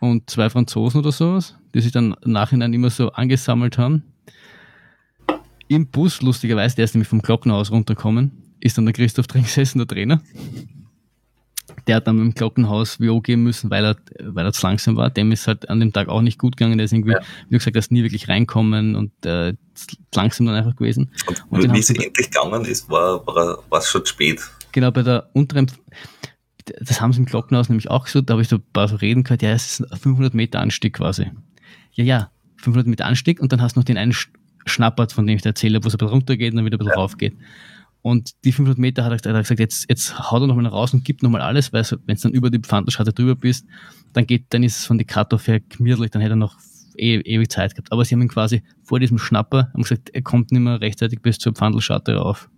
und 0.00 0.28
zwei 0.28 0.50
Franzosen 0.50 1.00
oder 1.00 1.12
sowas, 1.12 1.56
die 1.72 1.80
sich 1.80 1.92
dann 1.92 2.14
im 2.22 2.32
Nachhinein 2.32 2.74
immer 2.74 2.90
so 2.90 3.10
angesammelt 3.12 3.78
haben. 3.78 4.02
Im 5.68 5.86
Bus, 5.86 6.20
lustigerweise, 6.20 6.76
der 6.76 6.84
ist 6.84 6.94
nämlich 6.94 7.08
vom 7.08 7.22
Glockenhaus 7.22 7.70
runtergekommen, 7.70 8.30
ist 8.60 8.76
dann 8.76 8.84
der 8.84 8.92
Christoph 8.92 9.28
drin 9.28 9.44
gesessen, 9.44 9.78
der 9.78 9.88
Trainer 9.88 10.20
der 11.86 11.96
hat 11.96 12.06
dann 12.06 12.16
mit 12.16 12.24
dem 12.24 12.34
Glockenhaus 12.34 13.00
WO 13.00 13.20
gehen 13.20 13.42
müssen, 13.42 13.70
weil 13.70 13.84
er, 13.84 13.96
weil 14.20 14.44
er 14.44 14.52
zu 14.52 14.66
langsam 14.66 14.96
war. 14.96 15.10
Dem 15.10 15.32
ist 15.32 15.46
halt 15.46 15.68
an 15.68 15.80
dem 15.80 15.92
Tag 15.92 16.08
auch 16.08 16.22
nicht 16.22 16.38
gut 16.38 16.56
gegangen. 16.56 16.78
Der 16.78 16.84
ist 16.84 16.92
irgendwie, 16.92 17.12
ja. 17.12 17.20
wie 17.48 17.56
gesagt, 17.56 17.76
er 17.76 17.80
ist 17.80 17.92
nie 17.92 18.02
wirklich 18.02 18.28
reinkommen 18.28 18.96
und 18.96 19.12
äh, 19.24 19.54
langsam 20.14 20.46
dann 20.46 20.56
einfach 20.56 20.76
gewesen. 20.76 21.10
Und, 21.26 21.44
und 21.50 21.72
wie 21.72 21.78
es 21.78 21.90
endlich 21.90 22.30
gegangen 22.30 22.64
ist, 22.64 22.88
war, 22.90 23.26
war, 23.26 23.78
es 23.78 23.88
schon 23.88 24.04
zu 24.04 24.12
spät. 24.12 24.40
Genau, 24.72 24.90
bei 24.90 25.02
der 25.02 25.28
unteren, 25.32 25.70
das 26.80 27.00
haben 27.00 27.12
sie 27.12 27.20
im 27.20 27.26
Glockenhaus 27.26 27.68
nämlich 27.68 27.90
auch 27.90 28.06
so, 28.06 28.20
da 28.20 28.34
habe 28.34 28.42
ich 28.42 28.48
so 28.48 28.56
ein 28.56 28.64
paar 28.72 28.88
so 28.88 28.96
Reden 28.96 29.24
gehört, 29.24 29.42
ja, 29.42 29.50
es 29.50 29.80
ist 29.80 29.92
ein 29.92 29.98
500 29.98 30.34
Meter 30.34 30.60
Anstieg 30.60 30.94
quasi. 30.94 31.30
Ja, 31.92 32.04
ja, 32.04 32.30
500 32.56 32.86
Meter 32.86 33.06
Anstieg 33.06 33.40
und 33.40 33.52
dann 33.52 33.60
hast 33.60 33.76
du 33.76 33.80
noch 33.80 33.84
den 33.84 33.96
einen 33.96 34.14
Schnappert, 34.66 35.12
von 35.12 35.26
dem 35.26 35.36
ich 35.36 35.42
dir 35.42 35.50
erzähle, 35.50 35.82
wo 35.82 35.88
es 35.88 35.94
ein 35.94 35.98
bisschen 35.98 36.12
runtergeht 36.12 36.52
und 36.52 36.56
dann 36.56 36.64
wieder 36.66 36.76
ein 36.76 36.78
bisschen 36.78 36.92
ja. 36.94 37.00
raufgeht. 37.00 37.36
Und 38.02 38.32
die 38.44 38.52
500 38.52 38.78
Meter 38.78 39.04
hat 39.04 39.26
er, 39.26 39.32
gesagt, 39.32 39.60
jetzt, 39.60 39.86
jetzt 39.88 40.18
haut 40.30 40.42
er 40.42 40.46
nochmal 40.46 40.66
raus 40.66 40.94
und 40.94 41.04
gibt 41.04 41.22
nochmal 41.22 41.42
alles, 41.42 41.72
weil 41.72 41.84
wenn 42.06 42.16
du 42.16 42.22
dann 42.22 42.32
über 42.32 42.50
die 42.50 42.58
Pfandelscharte 42.58 43.12
drüber 43.12 43.34
bist, 43.34 43.66
dann 44.14 44.26
geht, 44.26 44.46
dann 44.50 44.62
ist 44.62 44.78
es 44.78 44.86
von 44.86 44.96
die 44.96 45.04
Cut-Off 45.04 45.46
her 45.46 45.60
gemütlich, 45.60 46.10
dann 46.10 46.22
hätte 46.22 46.32
er 46.32 46.36
noch 46.36 46.56
e 46.96 47.20
ewig 47.20 47.50
Zeit 47.50 47.74
gehabt. 47.74 47.92
Aber 47.92 48.04
sie 48.04 48.14
haben 48.14 48.22
ihn 48.22 48.28
quasi 48.28 48.62
vor 48.82 49.00
diesem 49.00 49.18
Schnapper 49.18 49.70
haben 49.72 49.82
gesagt, 49.82 50.10
er 50.10 50.22
kommt 50.22 50.50
nicht 50.50 50.60
mehr 50.60 50.80
rechtzeitig 50.80 51.20
bis 51.20 51.38
zur 51.38 51.52
Pfandelscharte 51.52 52.16
rauf. 52.16 52.48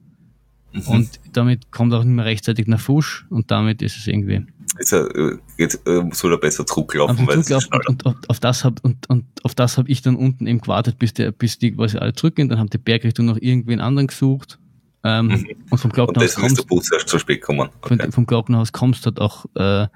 Mhm. 0.72 0.82
Und 0.86 1.20
damit 1.32 1.72
kommt 1.72 1.92
er 1.92 1.98
auch 1.98 2.04
nicht 2.04 2.14
mehr 2.14 2.24
rechtzeitig 2.24 2.68
nach 2.68 2.80
Fusch 2.80 3.26
und 3.28 3.50
damit 3.50 3.82
ist 3.82 3.96
es 3.96 4.06
irgendwie. 4.06 4.46
Ist 4.78 4.92
er, 4.92 5.14
äh, 5.14 5.38
jetzt, 5.58 5.86
äh, 5.86 6.02
soll 6.12 6.32
er 6.32 6.38
besser 6.38 6.64
zurücklaufen, 6.64 7.26
weil 7.26 7.42
Druck 7.42 7.62
und, 7.72 7.88
und, 7.88 8.06
und, 8.06 8.30
auf 8.30 8.40
das 8.40 8.64
hab, 8.64 8.82
und, 8.84 9.10
und 9.10 9.24
auf 9.42 9.54
das 9.54 9.76
habe 9.76 9.90
ich 9.90 10.02
dann 10.02 10.14
unten 10.16 10.46
eben 10.46 10.60
gewartet, 10.60 10.98
bis, 10.98 11.12
der, 11.12 11.32
bis 11.32 11.58
die 11.58 11.72
quasi 11.72 11.98
alle 11.98 12.14
zurückgehen. 12.14 12.48
Dann 12.48 12.58
haben 12.58 12.70
die 12.70 12.78
Bergrichtung 12.78 13.26
noch 13.26 13.36
irgendwen 13.38 13.80
anderen 13.80 14.06
gesucht 14.06 14.60
Ähm, 15.04 15.26
Mhm. 15.28 15.46
Und 15.70 15.78
vom 15.78 15.90
Und 15.90 15.94
Glockenhaus 15.94 16.34
der 16.34 16.40
kommst, 16.42 16.66
Bus 16.68 16.92
erst 16.92 17.08
zu 17.08 17.18
spät 17.18 17.40
gekommen. 17.40 17.68
von, 17.82 18.00
Okay. 18.00 18.12
vom 18.12 18.26
Glockenhaus 18.26 18.72
kommst 18.72 19.04
du 19.04 19.10
halt 19.10 19.20
auch, 19.20 19.46
äh, 19.54 19.88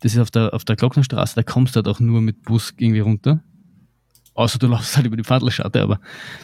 das 0.00 0.12
ist 0.14 0.18
auf 0.18 0.30
der, 0.30 0.52
auf 0.54 0.64
der 0.64 0.76
Glocknerstraße, 0.76 1.34
da 1.36 1.42
kommst 1.42 1.74
du 1.74 1.78
halt 1.78 1.88
auch 1.88 2.00
nur 2.00 2.20
mit 2.20 2.42
Bus 2.42 2.72
irgendwie 2.76 3.00
runter. 3.00 3.40
Außer 4.34 4.58
du 4.58 4.66
laufst 4.68 4.96
halt 4.96 5.06
über 5.06 5.16
die 5.16 5.24
Pfadlerschatte, 5.24 5.82
aber 5.82 6.00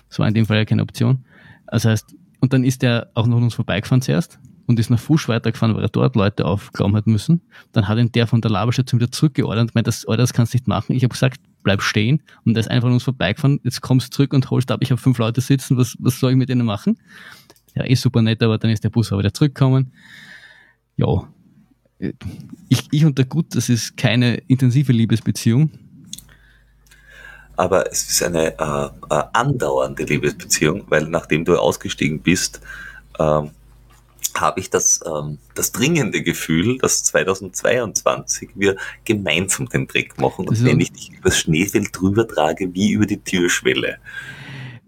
das 0.08 0.18
war 0.18 0.28
in 0.28 0.34
dem 0.34 0.46
Fall 0.46 0.58
ja 0.58 0.64
keine 0.64 0.82
Option. 0.82 1.24
Das 1.66 1.84
heißt, 1.84 2.14
und 2.40 2.52
dann 2.52 2.62
ist 2.64 2.82
der 2.82 3.10
auch 3.14 3.26
noch 3.26 3.38
an 3.38 3.44
uns 3.44 3.54
vorbeigefahren 3.54 4.02
zuerst 4.02 4.38
und 4.66 4.78
ist 4.78 4.90
nach 4.90 4.98
Fusch 4.98 5.28
weitergefahren, 5.28 5.74
weil 5.74 5.82
er 5.82 5.88
dort 5.88 6.14
Leute 6.14 6.44
aufglauben 6.44 6.94
hat 6.96 7.06
müssen. 7.06 7.40
Dann 7.72 7.88
hat 7.88 7.98
ihn 7.98 8.12
der 8.12 8.26
von 8.26 8.40
der 8.40 8.50
Laberstation 8.50 9.00
wieder 9.00 9.10
zurückgeordert 9.10 9.62
und 9.68 9.74
meint, 9.74 9.86
das, 9.86 10.04
Alter, 10.06 10.22
das 10.22 10.32
kannst 10.32 10.52
du 10.52 10.56
nicht 10.56 10.68
machen. 10.68 10.94
Ich 10.94 11.02
habe 11.04 11.12
gesagt, 11.12 11.40
bleib 11.62 11.82
stehen 11.82 12.22
und 12.44 12.54
der 12.54 12.60
ist 12.60 12.68
einfach 12.70 12.88
an 12.88 12.94
uns 12.94 13.02
vorbeigefahren. 13.04 13.60
Jetzt 13.64 13.80
kommst 13.80 14.08
du 14.08 14.10
zurück 14.10 14.34
und 14.34 14.50
holst 14.50 14.70
ab, 14.70 14.80
ich 14.82 14.90
habe 14.90 15.00
fünf 15.00 15.18
Leute 15.18 15.40
sitzen, 15.40 15.76
was, 15.78 15.96
was 15.98 16.20
soll 16.20 16.32
ich 16.32 16.36
mit 16.36 16.48
denen 16.48 16.66
machen? 16.66 16.98
Ja, 17.74 17.84
ist 17.84 18.02
super 18.02 18.22
nett, 18.22 18.42
aber 18.42 18.58
dann 18.58 18.70
ist 18.70 18.84
der 18.84 18.90
Bus 18.90 19.12
auch 19.12 19.18
wieder 19.18 19.34
zurückgekommen. 19.34 19.92
Ja, 20.96 21.28
ich, 22.68 22.88
ich 22.90 23.04
und 23.04 23.18
der 23.18 23.24
Gut, 23.24 23.54
das 23.54 23.68
ist 23.68 23.96
keine 23.96 24.36
intensive 24.48 24.92
Liebesbeziehung. 24.92 25.70
Aber 27.56 27.90
es 27.90 28.10
ist 28.10 28.22
eine 28.22 28.58
äh, 28.58 29.14
äh, 29.14 29.22
andauernde 29.32 30.04
Liebesbeziehung, 30.04 30.84
weil 30.88 31.06
nachdem 31.06 31.44
du 31.44 31.56
ausgestiegen 31.56 32.20
bist, 32.20 32.60
ähm, 33.18 33.50
habe 34.34 34.58
ich 34.58 34.70
das, 34.70 35.00
ähm, 35.06 35.38
das 35.54 35.70
dringende 35.70 36.22
Gefühl, 36.22 36.78
dass 36.78 37.04
2022 37.04 38.50
wir 38.56 38.76
gemeinsam 39.04 39.68
den 39.68 39.86
Trick 39.86 40.20
machen 40.20 40.48
und 40.48 40.64
wenn 40.64 40.80
ich 40.80 40.92
dich 40.92 41.12
übers 41.12 41.38
Schneefeld 41.38 41.90
drüber 41.92 42.26
trage, 42.26 42.74
wie 42.74 42.90
über 42.90 43.06
die 43.06 43.18
Türschwelle. 43.18 43.98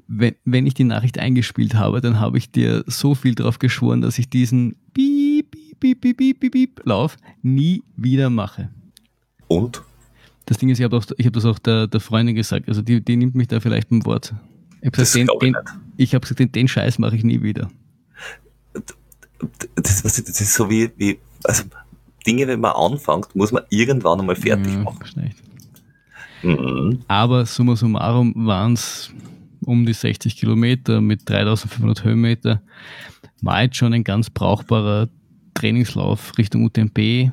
Wenn, 0.09 0.35
wenn 0.45 0.67
ich 0.67 0.75
die 0.75 0.85
Nachricht 0.85 1.19
eingespielt 1.19 1.75
habe, 1.75 2.01
dann 2.01 2.21
habe 2.21 2.39
ich 2.39 2.51
dir 2.53 2.85
so 2.87 3.15
viel 3.17 3.35
drauf 3.35 3.59
geschworen, 3.59 4.03
dass 4.03 4.19
ich 4.19 4.29
diesen 4.31 4.77
Piep, 4.95 5.51
Piep, 5.51 5.81
Piep, 5.81 6.01
Piep, 6.01 6.17
Piep, 6.17 6.41
Piep, 6.41 6.53
Piep 6.53 6.81
Lauf 6.85 7.17
nie 7.43 7.83
wieder 7.97 8.31
mache. 8.31 8.71
Und? 9.49 9.83
Das 10.45 10.59
Ding 10.59 10.69
ist, 10.69 10.79
ich 10.79 10.85
habe 10.85 10.97
hab 11.01 11.33
das 11.33 11.45
auch 11.45 11.59
der, 11.59 11.89
der 11.89 11.99
Freundin 11.99 12.37
gesagt, 12.37 12.69
also 12.69 12.83
die, 12.83 13.01
die 13.05 13.17
nimmt 13.17 13.35
mich 13.35 13.49
da 13.49 13.59
vielleicht 13.59 13.89
beim 13.89 14.05
Wort. 14.07 14.33
Ich 14.81 14.87
habe 14.87 14.97
Das 14.97 15.13
gesagt, 15.13 15.43
den, 15.43 15.55
den, 15.55 15.63
ich 15.97 16.15
hab 16.15 16.23
gesagt 16.23 16.39
den, 16.39 16.53
den 16.53 16.69
Scheiß 16.69 17.01
mache 17.01 17.17
ich 17.17 17.25
nie 17.25 17.43
wieder. 17.43 17.69
Das, 19.75 20.03
das 20.03 20.19
ist 20.19 20.55
so 20.55 20.71
wie, 20.71 20.91
wie 20.97 21.19
also 21.45 21.65
Dinge, 22.27 22.47
wenn 22.47 22.61
man 22.61 22.73
anfängt, 22.73 23.35
muss 23.35 23.53
man 23.53 23.65
irgendwann 23.71 24.21
einmal 24.21 24.37
fertig 24.37 24.73
Ja, 24.73 24.79
machen. 24.81 25.05
schlecht. 25.05 25.37
Mhm. 26.43 27.01
Aber 27.09 27.45
summa 27.47 27.75
summarum 27.77 28.33
waren 28.47 28.75
es 28.75 29.11
um 29.67 29.85
die 29.85 29.93
60 29.93 30.37
Kilometer 30.37 31.01
mit 31.01 31.29
3500 31.29 32.05
Höhenmeter. 32.05 32.63
War 33.43 33.63
jetzt 33.63 33.77
schon 33.77 33.93
ein 33.93 34.05
ganz 34.05 34.31
brauchbarer 34.31 35.09
Trainingslauf 35.55 36.37
Richtung 36.39 36.65
UTMB. 36.65 37.31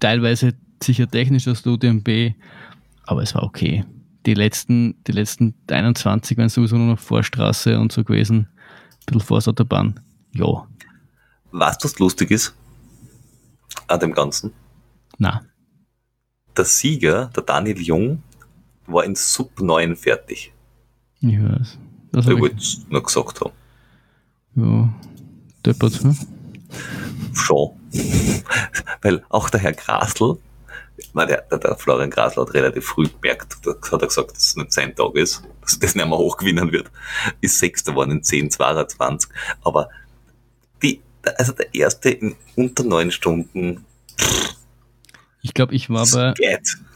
Teilweise 0.00 0.54
sicher 0.82 1.08
technisch 1.08 1.48
als 1.48 1.62
der 1.62 1.72
UTMB, 1.72 2.34
aber 3.04 3.22
es 3.22 3.34
war 3.34 3.42
okay. 3.42 3.84
Die 4.26 4.34
letzten, 4.34 5.02
die 5.06 5.12
letzten 5.12 5.54
21 5.70 6.36
waren 6.38 6.48
sowieso 6.48 6.76
nur 6.76 6.88
noch 6.94 6.98
Vorstraße 6.98 7.78
und 7.78 7.92
so 7.92 8.02
gewesen. 8.04 8.48
Ein 8.48 8.98
bisschen 9.06 9.20
Vorsautobahn. 9.20 10.00
Ja, 10.32 10.66
Weißt 11.52 11.82
du, 11.82 11.88
was 11.88 11.98
lustig 11.98 12.30
ist 12.32 12.54
an 13.86 14.00
dem 14.00 14.12
Ganzen? 14.12 14.52
na, 15.18 15.42
Der 16.56 16.64
Sieger, 16.64 17.30
der 17.34 17.42
Daniel 17.44 17.80
Jung, 17.80 18.22
war 18.86 19.04
in 19.04 19.14
Sub 19.14 19.60
9 19.60 19.96
fertig. 19.96 20.52
Ich 21.20 21.42
weiß. 21.42 21.78
Das 22.12 22.26
Ich 22.26 22.38
wollte 22.38 22.56
es 22.56 22.86
nur 22.88 23.02
gesagt 23.02 23.40
haben. 23.40 23.52
ja, 24.54 24.94
deppert, 25.64 26.02
hm? 26.02 26.16
Schon. 27.32 27.70
Weil 29.02 29.24
auch 29.28 29.50
der 29.50 29.60
Herr 29.60 29.72
Grasl, 29.72 30.38
meine, 31.16 31.42
der, 31.50 31.58
der, 31.58 31.76
Florian 31.76 32.10
Grasl 32.10 32.42
hat 32.42 32.54
relativ 32.54 32.86
früh 32.86 33.08
gemerkt, 33.08 33.56
hat 33.66 34.02
er 34.02 34.06
gesagt, 34.06 34.32
dass 34.32 34.44
es 34.44 34.56
nicht 34.56 34.72
sein 34.72 34.94
Tag 34.94 35.16
ist, 35.16 35.42
dass 35.62 35.78
das 35.78 35.94
nicht 35.94 36.06
mehr 36.06 36.18
hochgewinnen 36.18 36.70
wird, 36.70 36.90
ist 37.40 37.58
Sechster 37.58 37.92
geworden 37.92 38.12
in 38.12 38.22
10, 38.22 38.50
22. 38.50 39.30
Aber 39.62 39.88
die, 40.82 41.00
also 41.38 41.52
der 41.52 41.74
erste 41.74 42.10
in 42.10 42.36
unter 42.54 42.84
neun 42.84 43.10
Stunden 43.10 43.84
Ich 45.46 45.54
glaube, 45.54 45.74
ich 45.76 45.88
war 45.90 46.04
bei, 46.12 46.34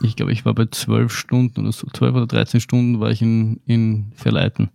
ich 0.03 0.16
glaube, 0.16 0.32
ich 0.32 0.44
war 0.44 0.55
bei 0.55 0.66
zwölf 0.66 1.12
Stunden 1.14 1.61
oder 1.61 1.70
so, 1.70 1.86
zwölf 1.92 2.16
oder 2.16 2.26
13 2.26 2.61
Stunden 2.61 2.98
war 2.98 3.12
ich 3.12 3.22
in, 3.22 3.61
in 3.64 4.11
Verleiten. 4.16 4.70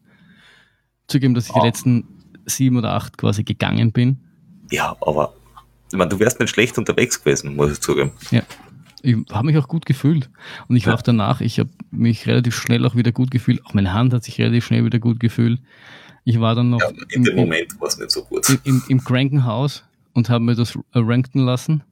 Zugeben, 1.07 1.34
dass 1.34 1.47
ich 1.47 1.53
die 1.53 1.59
Ah. 1.59 1.65
letzten 1.65 2.07
sieben 2.45 2.78
oder 2.78 2.93
acht 2.93 3.17
quasi 3.17 3.43
gegangen 3.43 3.91
bin. 3.91 4.17
Ja, 4.71 4.95
aber 5.01 5.34
ich 5.91 5.97
meine, 5.97 6.09
du 6.09 6.19
wärst 6.19 6.39
nicht 6.39 6.51
schlecht 6.51 6.78
unterwegs 6.78 7.21
gewesen, 7.21 7.53
muss 7.57 7.73
ich 7.73 7.82
zugeben. 7.82 8.11
Ja. 8.32 8.43
Ich 9.01 9.13
habe 9.34 9.45
mich 9.47 9.57
auch 9.57 9.67
gut 9.67 9.86
gefühlt. 9.86 10.30
Und 10.69 10.78
ich 10.78 10.86
war 10.86 10.93
Ja. 10.93 10.97
auch 10.99 11.03
danach, 11.03 11.41
ich 11.41 11.59
habe 11.59 11.69
mich 11.91 12.26
relativ 12.28 12.55
schnell 12.55 12.86
auch 12.86 12.95
wieder 12.95 13.11
gut 13.11 13.30
gefühlt. 13.30 13.63
Auch 13.65 13.73
meine 13.73 13.91
Hand 13.91 14.13
hat 14.13 14.23
sich 14.23 14.39
relativ 14.39 14.65
schnell 14.65 14.86
wieder 14.86 14.99
gut 14.99 15.19
gefühlt. 15.19 15.59
Ich 16.23 16.39
war 16.39 16.55
dann 16.55 16.69
noch 16.69 16.80
Ja, 16.80 16.89
in 17.09 17.23
dem 17.26 17.36
Moment 17.36 17.78
war 17.82 17.89
es 17.89 17.97
nicht 17.97 18.09
so 18.11 18.23
gut. 18.23 18.49
im, 18.49 18.59
im, 18.63 18.84
im 18.88 19.03
Krankenhaus 19.03 19.84
und 20.13 20.30
habe 20.30 20.45
mir 20.45 20.55
das 20.55 20.80
ranken 20.93 21.39
lassen. 21.45 21.84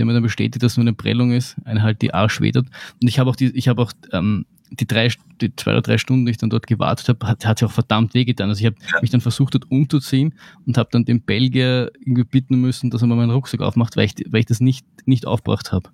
Der 0.00 0.06
mir 0.06 0.14
dann 0.14 0.22
bestätigt, 0.22 0.62
dass 0.62 0.72
es 0.72 0.78
nur 0.78 0.84
eine 0.84 0.94
Prellung 0.94 1.30
ist, 1.30 1.56
eine 1.66 1.82
halt 1.82 2.00
die 2.00 2.14
Arsch 2.14 2.40
wedert. 2.40 2.66
Und 3.02 3.06
ich 3.06 3.18
habe 3.18 3.28
auch 3.28 3.36
die, 3.36 3.50
ich 3.54 3.68
habe 3.68 3.82
auch 3.82 3.92
ähm, 4.12 4.46
die 4.70 4.86
drei, 4.86 5.10
die 5.42 5.54
zwei 5.56 5.72
oder 5.72 5.82
drei 5.82 5.98
Stunden, 5.98 6.24
die 6.24 6.30
ich 6.30 6.38
dann 6.38 6.48
dort 6.48 6.66
gewartet 6.66 7.06
habe, 7.10 7.26
hat, 7.26 7.44
hat 7.44 7.58
sich 7.58 7.66
auch 7.68 7.72
verdammt 7.72 8.14
wehgetan. 8.14 8.48
Also 8.48 8.60
ich 8.60 8.66
habe 8.66 8.76
Ja. 8.90 9.00
mich 9.02 9.10
dann 9.10 9.20
versucht, 9.20 9.54
dort 9.54 9.70
umzuziehen 9.70 10.32
und 10.64 10.78
habe 10.78 10.88
dann 10.90 11.04
den 11.04 11.20
Belgier 11.20 11.92
irgendwie 12.00 12.24
bitten 12.24 12.58
müssen, 12.62 12.88
dass 12.88 13.02
er 13.02 13.08
mal 13.08 13.16
meinen 13.16 13.30
Rucksack 13.30 13.60
aufmacht, 13.60 13.96
weil 13.98 14.06
ich, 14.06 14.14
weil 14.30 14.40
ich 14.40 14.46
das 14.46 14.60
nicht, 14.60 14.86
nicht 15.06 15.26
aufgebracht 15.26 15.70
habe. 15.70 15.90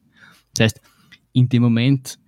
Das 0.56 0.66
heißt, 0.66 0.80
in 1.32 1.48
dem 1.48 1.62
Moment 1.62 2.18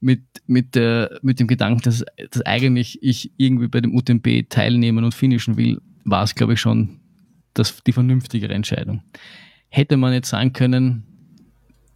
mit, 0.00 0.24
mit, 0.46 0.74
der, 0.74 1.18
mit 1.22 1.40
dem 1.40 1.46
Gedanken, 1.46 1.80
dass, 1.80 2.04
dass 2.30 2.44
eigentlich 2.44 3.02
ich 3.02 3.32
irgendwie 3.38 3.68
bei 3.68 3.80
dem 3.80 3.94
UTMB 3.96 4.48
teilnehmen 4.50 5.04
und 5.04 5.14
finishen 5.14 5.56
will, 5.56 5.80
war 6.04 6.22
es, 6.22 6.34
glaube 6.34 6.52
ich, 6.52 6.60
schon 6.60 7.00
das, 7.54 7.82
die 7.84 7.92
vernünftigere 7.92 8.52
Entscheidung. 8.52 9.02
Hätte 9.68 9.96
man 9.96 10.12
jetzt 10.12 10.30
sagen 10.30 10.52
können, 10.52 11.04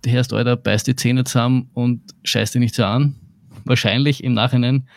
der 0.05 0.13
Herr 0.13 0.25
Steuer 0.25 0.57
beißt 0.57 0.87
die 0.87 0.97
Zähne 0.97 1.25
zusammen 1.25 1.71
und 1.75 2.03
scheißt 2.25 2.55
dich 2.55 2.61
nicht 2.61 2.75
so 2.75 2.85
an. 2.85 3.17
Wahrscheinlich 3.65 4.25
im 4.25 4.35
Nachhinein, 4.35 4.89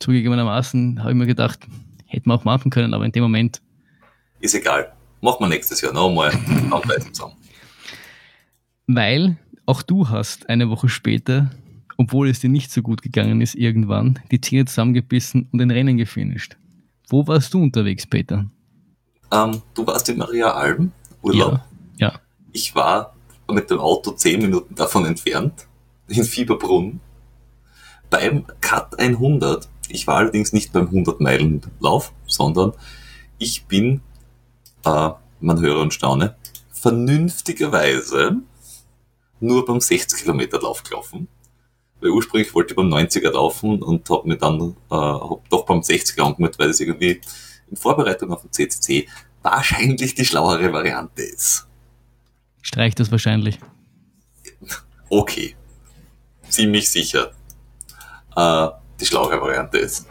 zugegebenermaßen, 0.00 1.00
habe 1.00 1.10
ich 1.12 1.16
mir 1.16 1.26
gedacht, 1.26 1.60
hätte 2.06 2.28
man 2.28 2.38
auch 2.38 2.44
machen 2.44 2.70
können, 2.70 2.92
aber 2.94 3.04
in 3.04 3.12
dem 3.12 3.22
Moment, 3.22 3.62
Ist 4.40 4.54
egal. 4.54 4.92
Machen 5.20 5.38
wir 5.40 5.48
nächstes 5.48 5.80
Jahr 5.80 5.92
nochmal. 5.92 6.32
Zusammen. 7.12 7.34
weil 8.88 9.36
auch 9.66 9.82
du 9.82 10.08
hast 10.08 10.48
eine 10.48 10.68
Woche 10.68 10.88
später, 10.88 11.50
obwohl 11.96 12.28
es 12.28 12.40
dir 12.40 12.50
nicht 12.50 12.72
so 12.72 12.82
gut 12.82 13.02
gegangen 13.02 13.40
ist, 13.40 13.54
irgendwann 13.54 14.18
die 14.32 14.40
Zähne 14.40 14.64
zusammengebissen 14.64 15.48
und 15.52 15.62
ein 15.62 15.70
Rennen 15.70 15.96
gefinisht. 15.96 16.56
Wo 17.08 17.26
warst 17.28 17.54
du 17.54 17.62
unterwegs, 17.62 18.06
Peter? 18.06 18.46
Ähm, 19.30 19.62
du 19.74 19.86
warst 19.86 20.08
in 20.08 20.18
Maria 20.18 20.52
Alm, 20.52 20.90
Urlaub. 21.22 21.52
Ja. 21.52 21.64
Ja. 22.02 22.20
Ich 22.52 22.74
war 22.74 23.14
mit 23.48 23.70
dem 23.70 23.78
Auto 23.78 24.10
zehn 24.12 24.42
Minuten 24.42 24.74
davon 24.74 25.06
entfernt, 25.06 25.66
in 26.08 26.24
Fieberbrunn, 26.24 27.00
beim 28.10 28.44
Cut 28.60 28.98
100. 28.98 29.68
Ich 29.88 30.06
war 30.06 30.16
allerdings 30.16 30.52
nicht 30.52 30.72
beim 30.72 30.88
100-Meilen-Lauf, 30.88 32.12
sondern 32.26 32.72
ich 33.38 33.66
bin, 33.66 34.00
äh, 34.84 35.10
man 35.40 35.60
höre 35.60 35.80
und 35.80 35.94
staune, 35.94 36.36
vernünftigerweise 36.72 38.38
nur 39.40 39.64
beim 39.64 39.78
60-Kilometer-Lauf 39.78 40.82
gelaufen. 40.82 41.28
Weil 42.00 42.10
ursprünglich 42.10 42.52
wollte 42.54 42.72
ich 42.72 42.76
beim 42.76 42.92
90er 42.92 43.30
laufen 43.30 43.80
und 43.80 44.10
habe 44.10 44.28
mir 44.28 44.36
dann 44.36 44.74
äh, 44.90 44.94
hab 44.94 45.48
doch 45.50 45.64
beim 45.66 45.80
60er 45.80 46.22
angemeldet, 46.22 46.58
weil 46.58 46.70
es 46.70 46.80
irgendwie 46.80 47.20
in 47.70 47.76
Vorbereitung 47.76 48.32
auf 48.32 48.42
den 48.42 48.52
CCC 48.52 49.08
wahrscheinlich 49.42 50.14
die 50.14 50.24
schlauere 50.24 50.72
Variante 50.72 51.22
ist. 51.22 51.66
Streicht 52.62 52.98
das 53.00 53.10
wahrscheinlich. 53.10 53.58
Okay. 55.10 55.56
Ziemlich 56.48 56.88
sicher. 56.90 57.32
Äh, 58.36 58.68
die 59.00 59.06
schlauere 59.06 59.40
Variante 59.40 59.78
ist. 59.78 60.06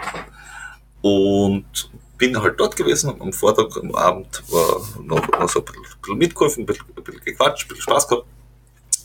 Und 1.02 1.90
bin 2.18 2.40
halt 2.40 2.60
dort 2.60 2.76
gewesen 2.76 3.20
am 3.20 3.34
Vortag, 3.34 3.76
am 3.82 3.96
Abend 3.96 4.44
war 4.52 4.80
noch, 5.02 5.28
noch 5.28 5.50
so 5.50 5.60
ein 5.60 5.66
bisschen, 5.66 6.18
mitgeholfen, 6.18 6.64
ein 6.64 6.66
bisschen, 6.68 6.86
gequatscht, 7.26 7.66
ein 7.66 7.68
bisschen 7.70 7.84
Spaß 7.84 8.08
gehabt. 8.08 8.28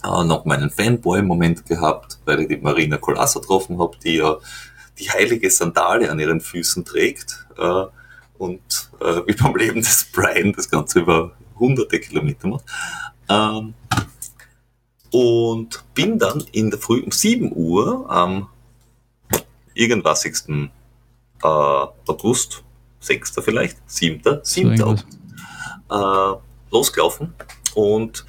Äh, 0.05 0.24
noch 0.24 0.44
meinen 0.44 0.70
Fanboy-Moment 0.70 1.64
gehabt, 1.64 2.18
weil 2.27 2.40
ich 2.40 2.48
die 2.48 2.59
Marina 2.59 2.98
Colassa 2.98 3.40
getroffen 3.40 3.78
habe, 3.78 3.97
die 4.05 4.16
ja 4.16 4.36
die 4.98 5.10
heilige 5.10 5.51
Sandale 5.51 6.10
an 6.10 6.20
ihren 6.20 6.40
Füßen 6.40 6.85
trägt. 6.85 7.47
Äh, 7.56 7.85
und 8.39 8.90
äh, 9.01 9.23
wie 9.27 9.32
beim 9.32 9.56
Leben 9.56 9.81
des 9.81 10.05
Brian 10.12 10.52
das 10.52 10.70
Ganze 10.70 11.01
über 11.01 11.32
hunderte 11.59 11.98
Kilometer 12.01 12.48
macht. 12.48 12.64
Ähm, 13.28 13.74
und 15.11 15.85
bin 15.94 16.19
dann 16.19 16.44
in 16.53 16.70
der 16.70 16.78
Früh 16.78 17.01
um 17.03 17.11
7 17.11 17.53
Uhr 17.55 18.11
am 18.11 18.48
irgendwasigsten 19.74 20.70
äh, 21.43 21.47
August 21.47 22.65
sechster 23.01 23.43
vielleicht, 23.43 23.78
siebter, 23.86 24.40
siebter 24.43 24.86
irgendwas. 24.86 25.05
äh, 25.90 26.40
losgelaufen 26.70 27.35
und 27.74 28.24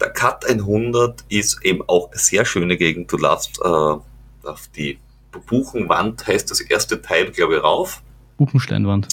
der 0.00 0.10
Cut 0.10 0.44
100 0.44 1.24
ist 1.28 1.64
eben 1.64 1.82
auch 1.86 2.10
eine 2.10 2.18
sehr 2.18 2.44
schöne 2.44 2.76
Gegend. 2.76 3.10
Du 3.10 3.16
laufst 3.16 3.58
äh, 3.58 3.68
auf 3.68 4.68
die 4.76 4.98
Buchenwand, 5.46 6.26
heißt 6.26 6.50
das 6.50 6.60
erste 6.60 7.00
Teil, 7.00 7.30
glaube 7.30 7.56
ich, 7.56 7.62
rauf. 7.62 8.02
Buchensteinwand. 8.36 9.08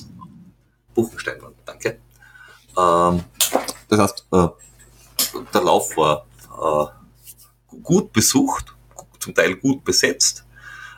Buchensteinwand, 0.94 1.56
danke. 1.66 2.00
Ähm, 2.78 3.24
das 3.88 4.00
heißt, 4.00 4.28
äh, 4.32 4.48
der 5.54 5.62
Lauf 5.62 5.96
war 5.98 6.26
äh, 6.62 7.78
gut 7.82 8.14
besucht, 8.14 8.74
zum 9.20 9.34
Teil 9.34 9.56
gut 9.56 9.84
besetzt. 9.84 10.46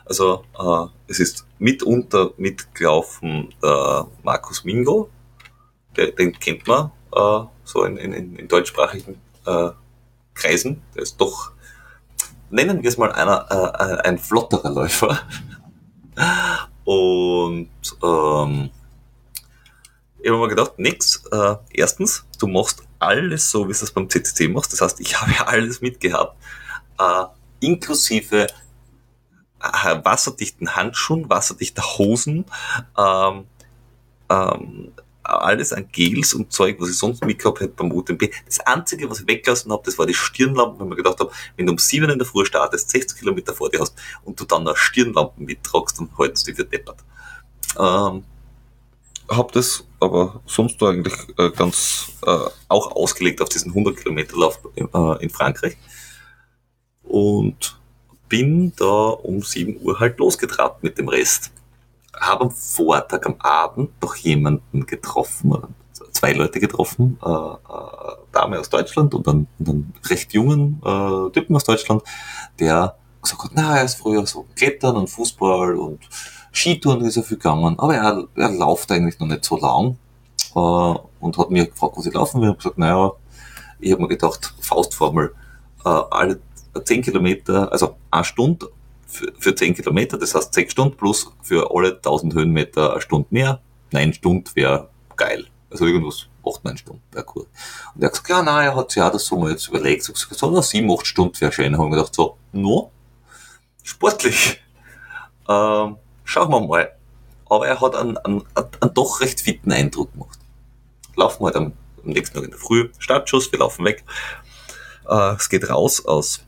Also 0.04 0.44
äh, 0.58 1.10
es 1.10 1.20
ist 1.20 1.46
mitunter 1.58 2.30
mitgelaufen 2.36 3.54
der 3.62 4.06
Markus 4.22 4.64
Mingo, 4.64 5.10
der, 5.96 6.12
den 6.12 6.38
kennt 6.38 6.66
man 6.66 6.92
äh, 7.12 7.40
so 7.64 7.84
in, 7.84 7.96
in, 7.96 8.36
in 8.36 8.48
deutschsprachigen 8.48 9.20
äh, 9.46 9.70
Kreisen. 10.34 10.82
Der 10.94 11.02
ist 11.02 11.20
doch, 11.20 11.52
nennen 12.50 12.82
wir 12.82 12.88
es 12.88 12.98
mal 12.98 13.12
einer, 13.12 13.46
äh, 13.50 14.08
ein 14.08 14.18
flotterer 14.18 14.70
Läufer. 14.70 15.20
Und 16.84 17.68
ähm, 18.02 18.70
ich 20.20 20.30
habe 20.30 20.40
mir 20.40 20.48
gedacht, 20.48 20.78
nix. 20.78 21.24
Äh, 21.32 21.56
erstens, 21.70 22.24
du 22.38 22.46
machst 22.46 22.85
alles 22.98 23.50
so, 23.50 23.68
wie 23.68 23.72
du 23.72 23.84
es 23.84 23.92
beim 23.92 24.08
CCC 24.08 24.48
machst. 24.48 24.72
Das 24.72 24.80
heißt, 24.80 25.00
ich 25.00 25.20
habe 25.20 25.32
ja 25.32 25.46
alles 25.46 25.80
mitgehabt, 25.80 26.36
äh, 26.98 27.24
inklusive 27.60 28.46
äh, 29.60 30.04
wasserdichten 30.04 30.76
Handschuhen, 30.76 31.28
wasserdichter 31.28 31.82
Hosen, 31.82 32.44
ähm, 32.96 33.46
ähm, 34.28 34.92
alles 35.22 35.72
an 35.72 35.88
Gels 35.90 36.34
und 36.34 36.52
Zeug, 36.52 36.76
was 36.78 36.90
ich 36.90 36.98
sonst 36.98 37.24
mitgehabt 37.24 37.60
hätte 37.60 37.74
beim 37.74 37.90
UTMB. 37.90 38.30
Das 38.44 38.60
Einzige, 38.60 39.10
was 39.10 39.20
ich 39.20 39.26
weggelassen 39.26 39.72
habe, 39.72 39.82
das 39.84 39.98
war 39.98 40.06
die 40.06 40.14
Stirnlampen, 40.14 40.78
weil 40.78 40.86
ich 40.86 40.90
mir 40.90 40.96
gedacht 40.96 41.18
habe, 41.18 41.32
wenn 41.56 41.66
du 41.66 41.72
um 41.72 41.78
7 41.78 42.08
in 42.08 42.18
der 42.18 42.26
Früh 42.26 42.44
startest, 42.44 42.90
60 42.90 43.18
Kilometer 43.18 43.52
vor 43.52 43.68
dir 43.68 43.80
hast 43.80 43.96
und 44.24 44.38
du 44.38 44.44
dann 44.44 44.62
noch 44.64 44.76
Stirnlampen 44.76 45.44
mittragst, 45.44 45.98
dann 45.98 46.08
halten 46.16 46.36
sie 46.36 46.54
dir 46.54 46.64
deppert. 46.64 46.98
Ähm, 47.78 48.24
hab 49.28 49.52
das 49.52 49.84
aber 50.00 50.40
sonst 50.46 50.82
eigentlich 50.82 51.14
äh, 51.38 51.50
ganz 51.50 52.12
äh, 52.24 52.38
auch 52.68 52.92
ausgelegt 52.92 53.40
auf 53.40 53.48
diesen 53.48 53.70
100 53.70 53.96
Kilometer 53.96 54.36
Lauf 54.36 54.60
äh, 54.76 55.22
in 55.22 55.30
Frankreich 55.30 55.76
und 57.02 57.78
bin 58.28 58.72
da 58.76 58.84
um 58.84 59.42
7 59.42 59.80
Uhr 59.80 59.98
halt 60.00 60.18
losgetrabt 60.18 60.82
mit 60.82 60.98
dem 60.98 61.08
Rest. 61.08 61.52
Habe 62.14 62.44
am 62.44 62.50
Vortag, 62.50 63.24
am 63.26 63.36
Abend 63.38 63.90
noch 64.02 64.16
jemanden 64.16 64.86
getroffen, 64.86 65.74
zwei 66.12 66.32
Leute 66.32 66.60
getroffen, 66.60 67.18
äh, 67.24 67.28
äh, 67.28 68.16
Dame 68.32 68.58
aus 68.58 68.70
Deutschland 68.70 69.14
und 69.14 69.28
einen, 69.28 69.46
einen 69.60 69.94
recht 70.04 70.32
jungen 70.32 70.80
äh, 70.84 71.30
Typen 71.32 71.56
aus 71.56 71.64
Deutschland, 71.64 72.02
der 72.58 72.96
gesagt 73.22 73.44
hat, 73.44 73.50
na, 73.54 73.78
er 73.78 73.84
ist 73.84 73.96
früher 73.96 74.26
so 74.26 74.46
Klettern 74.54 74.96
und 74.96 75.10
Fußball 75.10 75.76
und 75.76 76.00
Skitouren 76.56 77.04
ist 77.04 77.16
er 77.16 77.22
viel 77.22 77.36
gegangen, 77.36 77.78
aber 77.78 77.94
er, 77.94 78.24
er 78.34 78.50
läuft 78.50 78.90
eigentlich 78.90 79.18
noch 79.18 79.26
nicht 79.26 79.44
so 79.44 79.58
lang 79.58 79.98
äh, 80.54 80.98
und 81.20 81.36
hat 81.36 81.50
mir 81.50 81.66
gefragt, 81.66 81.96
was 81.96 82.06
ich 82.06 82.14
laufen 82.14 82.40
will. 82.40 82.48
Ich 82.48 82.52
habe 82.52 82.58
gesagt, 82.58 82.78
naja, 82.78 83.12
ich 83.78 83.92
habe 83.92 84.02
mir 84.02 84.08
gedacht, 84.08 84.54
Faustformel, 84.60 85.34
äh, 85.84 85.88
alle 85.88 86.40
10 86.82 87.02
Kilometer, 87.02 87.70
also 87.70 87.96
eine 88.10 88.24
Stunde 88.24 88.70
für, 89.06 89.32
für 89.38 89.54
10 89.54 89.74
Kilometer, 89.74 90.16
das 90.16 90.34
heißt 90.34 90.54
6 90.54 90.72
Stunden 90.72 90.96
plus 90.96 91.30
für 91.42 91.70
alle 91.74 91.96
1000 91.96 92.34
Höhenmeter 92.34 92.92
eine 92.92 93.00
Stunde 93.02 93.28
mehr. 93.30 93.60
Nein, 93.92 94.14
Stunde 94.14 94.50
wäre 94.54 94.88
geil. 95.14 95.46
Also 95.70 95.84
irgendwas 95.84 96.26
8, 96.46 96.64
9 96.64 96.76
Stunden 96.78 97.02
wäre 97.12 97.26
cool. 97.34 97.46
Und 97.94 98.02
er 98.02 98.06
hat 98.06 98.12
gesagt, 98.12 98.30
ja, 98.30 98.42
nein, 98.42 98.68
er 98.68 98.76
hat 98.76 98.90
sich 98.90 99.02
auch 99.02 99.12
das 99.12 99.26
so 99.26 99.38
mal 99.38 99.50
jetzt 99.50 99.68
überlegt. 99.68 100.08
Ich 100.08 100.08
habe 100.08 100.34
so, 100.34 100.60
7, 100.62 100.90
8 100.90 101.06
Stunden 101.06 101.38
wäre 101.38 101.52
schön. 101.52 101.72
Da 101.72 101.78
habe 101.78 101.88
ich 101.88 101.96
gedacht, 101.96 102.14
so, 102.14 102.38
no, 102.52 102.90
sportlich. 103.82 104.60
Ähm, 105.48 105.98
schauen 106.26 106.50
wir 106.50 106.60
mal. 106.60 106.92
Aber 107.48 107.66
er 107.66 107.80
hat 107.80 107.94
einen, 107.94 108.18
einen, 108.18 108.44
einen 108.54 108.94
doch 108.94 109.20
recht 109.20 109.40
fitten 109.40 109.72
Eindruck 109.72 110.12
gemacht. 110.12 110.38
Laufen 111.14 111.40
wir 111.40 111.46
halt 111.46 111.56
am, 111.56 111.72
am 112.04 112.10
nächsten 112.10 112.34
Tag 112.34 112.44
in 112.44 112.50
der 112.50 112.58
Früh, 112.58 112.90
Startschuss, 112.98 113.50
wir 113.50 113.60
laufen 113.60 113.84
weg. 113.84 114.04
Äh, 115.08 115.34
es 115.36 115.48
geht 115.48 115.70
raus 115.70 116.04
aus 116.04 116.44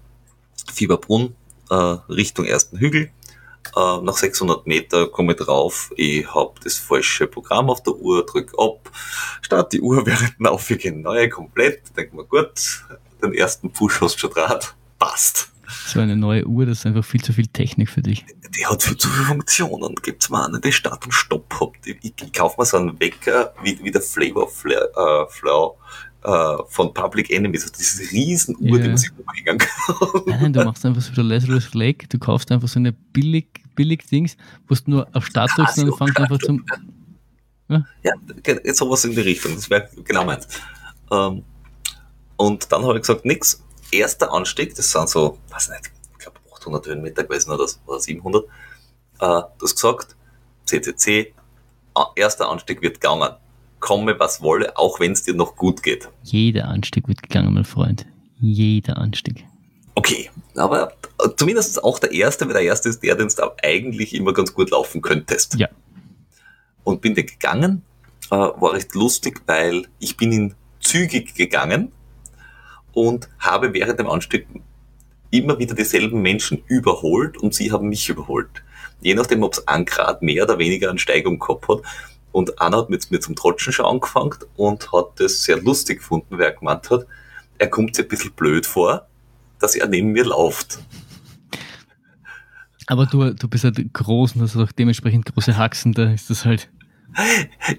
Fieberbrunn 0.72 1.34
äh, 1.70 1.74
Richtung 1.74 2.44
ersten 2.44 2.78
Hügel. 2.78 3.10
Äh, 3.76 4.00
nach 4.02 4.16
600 4.16 4.66
Meter 4.66 5.06
komme 5.08 5.32
ich 5.32 5.38
drauf, 5.38 5.92
ich 5.96 6.32
habe 6.34 6.54
das 6.64 6.76
falsche 6.76 7.26
Programm 7.26 7.70
auf 7.70 7.82
der 7.82 7.94
Uhr, 7.94 8.24
drück 8.24 8.52
ab, 8.58 8.90
start 9.42 9.72
die 9.72 9.80
Uhr 9.80 10.04
während 10.06 10.38
dem 10.38 10.46
Aufgehen 10.46 11.02
neu 11.02 11.28
komplett, 11.28 11.96
denk 11.96 12.12
mir 12.12 12.24
gut, 12.24 12.84
den 13.22 13.34
ersten 13.34 13.70
Push 13.70 14.00
hast 14.00 14.14
du 14.14 14.18
schon 14.20 14.30
draht, 14.30 14.74
passt. 14.98 15.50
So 15.68 16.00
eine 16.00 16.16
neue 16.16 16.46
Uhr, 16.46 16.64
das 16.64 16.78
ist 16.78 16.86
einfach 16.86 17.04
viel 17.04 17.22
zu 17.22 17.32
viel 17.32 17.46
Technik 17.46 17.90
für 17.90 18.00
dich. 18.00 18.24
Die 18.56 18.66
hat 18.66 18.82
viel 18.82 18.96
zu 18.96 19.08
viele 19.08 19.26
Funktionen, 19.26 19.94
gibt's 20.02 20.30
mir 20.30 20.46
eine, 20.46 20.60
die 20.60 20.72
Start 20.72 21.04
und 21.04 21.12
Stopp 21.12 21.52
hat. 21.60 21.86
Ich, 21.86 21.98
ich, 22.02 22.32
kaufe 22.32 22.58
mir 22.58 22.64
so 22.64 22.78
einen 22.78 22.98
Wecker 22.98 23.52
wie, 23.62 23.78
wie 23.82 23.90
der 23.90 24.00
Flavor 24.00 24.48
Flair, 24.48 24.88
äh, 24.96 25.30
Flow 25.30 25.76
äh, 26.24 26.56
von 26.68 26.94
Public 26.94 27.30
Enemies, 27.30 27.62
also 27.62 27.74
diese 27.78 28.10
riesen 28.12 28.56
Uhr, 28.56 28.78
Ja. 28.78 28.82
die 28.82 28.88
man 28.88 28.96
sich 28.96 29.10
umhängen 29.18 29.58
kann. 29.58 30.22
Nein, 30.26 30.52
du 30.52 30.64
machst 30.64 30.86
einfach 30.86 31.02
so 31.02 31.12
wie 31.12 31.16
der 31.16 31.24
Lazarus 31.24 31.74
Lake, 31.74 32.08
du 32.08 32.18
kaufst 32.18 32.50
einfach 32.50 32.68
so 32.68 32.78
eine 32.78 32.92
billig, 32.92 33.62
billig 33.74 34.06
Dings, 34.06 34.36
wo 34.66 34.74
du 34.74 34.80
nur 34.86 35.08
auf 35.12 35.26
Start 35.26 35.50
drückst 35.56 35.78
und 35.78 35.88
dann 35.88 35.98
fängt 35.98 36.18
einfach 36.18 36.38
zum. 36.38 36.64
Ja, 37.68 38.14
jetzt 38.64 38.78
sowas 38.78 39.04
in 39.04 39.12
die 39.12 39.20
Richtung, 39.20 39.54
das 39.54 39.68
wäre 39.68 39.88
genau 40.02 40.24
meins. 40.24 40.48
Ähm, 41.10 41.42
und 42.36 42.72
dann 42.72 42.82
habe 42.84 42.94
ich 42.94 43.02
gesagt, 43.02 43.26
nix. 43.26 43.62
Erster 43.90 44.32
Anstieg, 44.32 44.74
das 44.74 44.90
sind 44.90 45.08
so, 45.08 45.38
weiß 45.50 45.70
nicht, 45.70 45.92
ich 46.12 46.18
glaube 46.18 46.38
800 46.54 46.86
Höhenmeter 46.86 47.24
gewesen 47.24 47.50
oder, 47.50 47.66
so, 47.66 47.78
oder 47.86 48.00
700. 48.00 48.44
Äh, 48.44 48.48
du 49.18 49.46
hast 49.62 49.74
gesagt, 49.74 50.16
CCC, 50.66 51.34
erster 52.14 52.48
Anstieg 52.48 52.82
wird 52.82 53.00
gegangen. 53.00 53.30
Komme, 53.80 54.18
was 54.18 54.42
wolle, 54.42 54.76
auch 54.76 54.98
wenn 54.98 55.12
es 55.12 55.22
dir 55.22 55.34
noch 55.34 55.54
gut 55.54 55.82
geht. 55.82 56.08
Jeder 56.24 56.66
Anstieg 56.66 57.06
wird 57.06 57.22
gegangen, 57.22 57.54
mein 57.54 57.64
Freund. 57.64 58.06
Jeder 58.40 58.98
Anstieg. 58.98 59.44
Okay, 59.94 60.30
aber 60.56 60.92
äh, 61.22 61.28
zumindest 61.36 61.82
auch 61.82 61.98
der 61.98 62.12
erste, 62.12 62.46
weil 62.46 62.54
der 62.54 62.62
erste 62.62 62.88
ist 62.88 63.02
der, 63.02 63.14
den 63.14 63.28
du 63.28 63.50
eigentlich 63.62 64.14
immer 64.14 64.32
ganz 64.32 64.52
gut 64.52 64.70
laufen 64.70 65.00
könntest. 65.00 65.54
Ja. 65.54 65.68
Und 66.84 67.00
bin 67.00 67.14
den 67.14 67.26
gegangen, 67.26 67.82
äh, 68.30 68.36
war 68.36 68.72
recht 68.72 68.94
lustig, 68.94 69.42
weil 69.46 69.86
ich 69.98 70.16
bin 70.16 70.32
ihn 70.32 70.54
zügig 70.80 71.34
gegangen 71.34 71.92
und 72.98 73.28
habe 73.38 73.72
während 73.74 74.00
dem 74.00 74.08
Anstieg 74.08 74.48
immer 75.30 75.58
wieder 75.58 75.76
dieselben 75.76 76.20
Menschen 76.20 76.64
überholt 76.66 77.36
und 77.36 77.54
sie 77.54 77.70
haben 77.70 77.88
mich 77.88 78.08
überholt. 78.08 78.50
Je 79.00 79.14
nachdem, 79.14 79.44
ob 79.44 79.52
es 79.52 79.68
ein 79.68 79.84
Grad 79.84 80.20
mehr 80.20 80.42
oder 80.42 80.58
weniger 80.58 80.90
an 80.90 80.98
Steigung 80.98 81.38
gehabt 81.38 81.68
hat. 81.68 81.82
Und 82.32 82.60
einer 82.60 82.78
hat 82.78 82.90
mit 82.90 83.08
mir 83.10 83.20
zum 83.20 83.36
Trotschen 83.36 83.72
schon 83.72 83.86
angefangen 83.86 84.34
und 84.56 84.92
hat 84.92 85.12
das 85.16 85.44
sehr 85.44 85.62
lustig 85.62 85.98
gefunden, 85.98 86.38
wer 86.38 86.52
gemeint 86.52 86.90
hat, 86.90 87.06
er 87.58 87.68
kommt 87.68 87.94
sich 87.94 88.04
ein 88.04 88.08
bisschen 88.08 88.32
blöd 88.32 88.66
vor, 88.66 89.06
dass 89.60 89.76
er 89.76 89.86
neben 89.86 90.12
mir 90.12 90.24
läuft. 90.24 90.80
Aber 92.86 93.06
du, 93.06 93.32
du 93.32 93.48
bist 93.48 93.64
halt 93.64 93.92
groß 93.92 94.34
und 94.34 94.42
hast 94.42 94.56
auch 94.56 94.72
dementsprechend 94.72 95.32
große 95.32 95.56
Haxen, 95.56 95.92
da 95.92 96.12
ist 96.12 96.30
das 96.30 96.44
halt. 96.44 96.68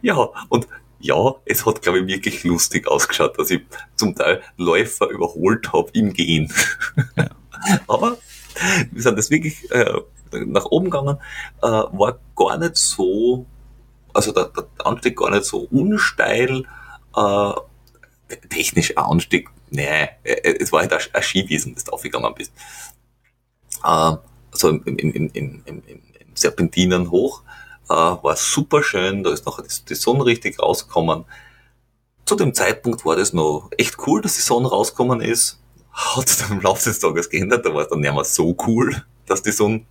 Ja, 0.01 0.15
und 0.49 0.67
ja, 0.99 1.35
es 1.45 1.65
hat, 1.65 1.81
glaube 1.81 1.99
ich, 1.99 2.07
wirklich 2.07 2.43
lustig 2.43 2.87
ausgeschaut, 2.87 3.37
dass 3.39 3.49
ich 3.49 3.61
zum 3.95 4.15
Teil 4.15 4.41
Läufer 4.57 5.07
überholt 5.09 5.71
habe 5.71 5.89
im 5.93 6.13
Gehen. 6.13 6.53
Aber 7.87 8.17
wir 8.91 9.01
sind 9.01 9.17
das 9.17 9.29
wirklich 9.29 9.69
äh, 9.71 10.01
nach 10.31 10.65
oben 10.65 10.85
gegangen, 10.85 11.17
äh, 11.61 11.67
war 11.67 12.19
gar 12.35 12.57
nicht 12.57 12.75
so, 12.75 13.45
also 14.13 14.31
der, 14.31 14.45
der 14.49 14.67
Anstieg 14.85 15.17
gar 15.17 15.31
nicht 15.31 15.45
so 15.45 15.67
unsteil, 15.71 16.65
äh, 17.15 17.51
technisch 18.49 18.97
ein 18.97 19.03
Anstieg, 19.03 19.49
nee, 19.69 20.09
äh, 20.23 20.57
es 20.59 20.71
war 20.71 20.81
halt 20.81 20.93
ein, 20.93 20.99
ein 21.13 21.23
Skiwiesen, 21.23 21.73
das 21.75 21.85
du 21.85 21.91
aufgegangen 21.91 22.33
bist. 22.35 22.51
Äh, 23.83 24.17
also 24.51 24.69
im, 24.69 24.83
im, 24.85 24.97
im, 24.97 25.29
im, 25.33 25.63
im, 25.65 25.83
im 25.85 26.01
Serpentinen 26.33 27.09
hoch, 27.11 27.43
äh, 27.89 27.93
war 27.93 28.35
super 28.35 28.83
schön, 28.83 29.23
da 29.23 29.31
ist 29.31 29.45
nachher 29.45 29.63
die, 29.63 29.85
die 29.89 29.95
Sonne 29.95 30.25
richtig 30.25 30.59
rausgekommen. 30.59 31.25
Zu 32.25 32.35
dem 32.35 32.53
Zeitpunkt 32.53 33.03
war 33.05 33.15
das 33.15 33.33
noch 33.33 33.69
echt 33.77 33.97
cool, 34.05 34.21
dass 34.21 34.35
die 34.35 34.41
Sonne 34.41 34.69
rausgekommen 34.69 35.21
ist. 35.21 35.59
Hat 35.91 36.29
sich 36.29 36.37
dann 36.37 36.57
im 36.57 36.61
Laufe 36.61 36.87
des 36.87 36.99
Tages 36.99 37.29
geändert, 37.29 37.65
da 37.65 37.73
war 37.73 37.81
es 37.81 37.89
dann 37.89 37.99
nicht 37.99 38.13
mehr 38.13 38.23
so 38.23 38.55
cool, 38.67 39.03
dass 39.25 39.41
die 39.41 39.51
Sonne 39.51 39.85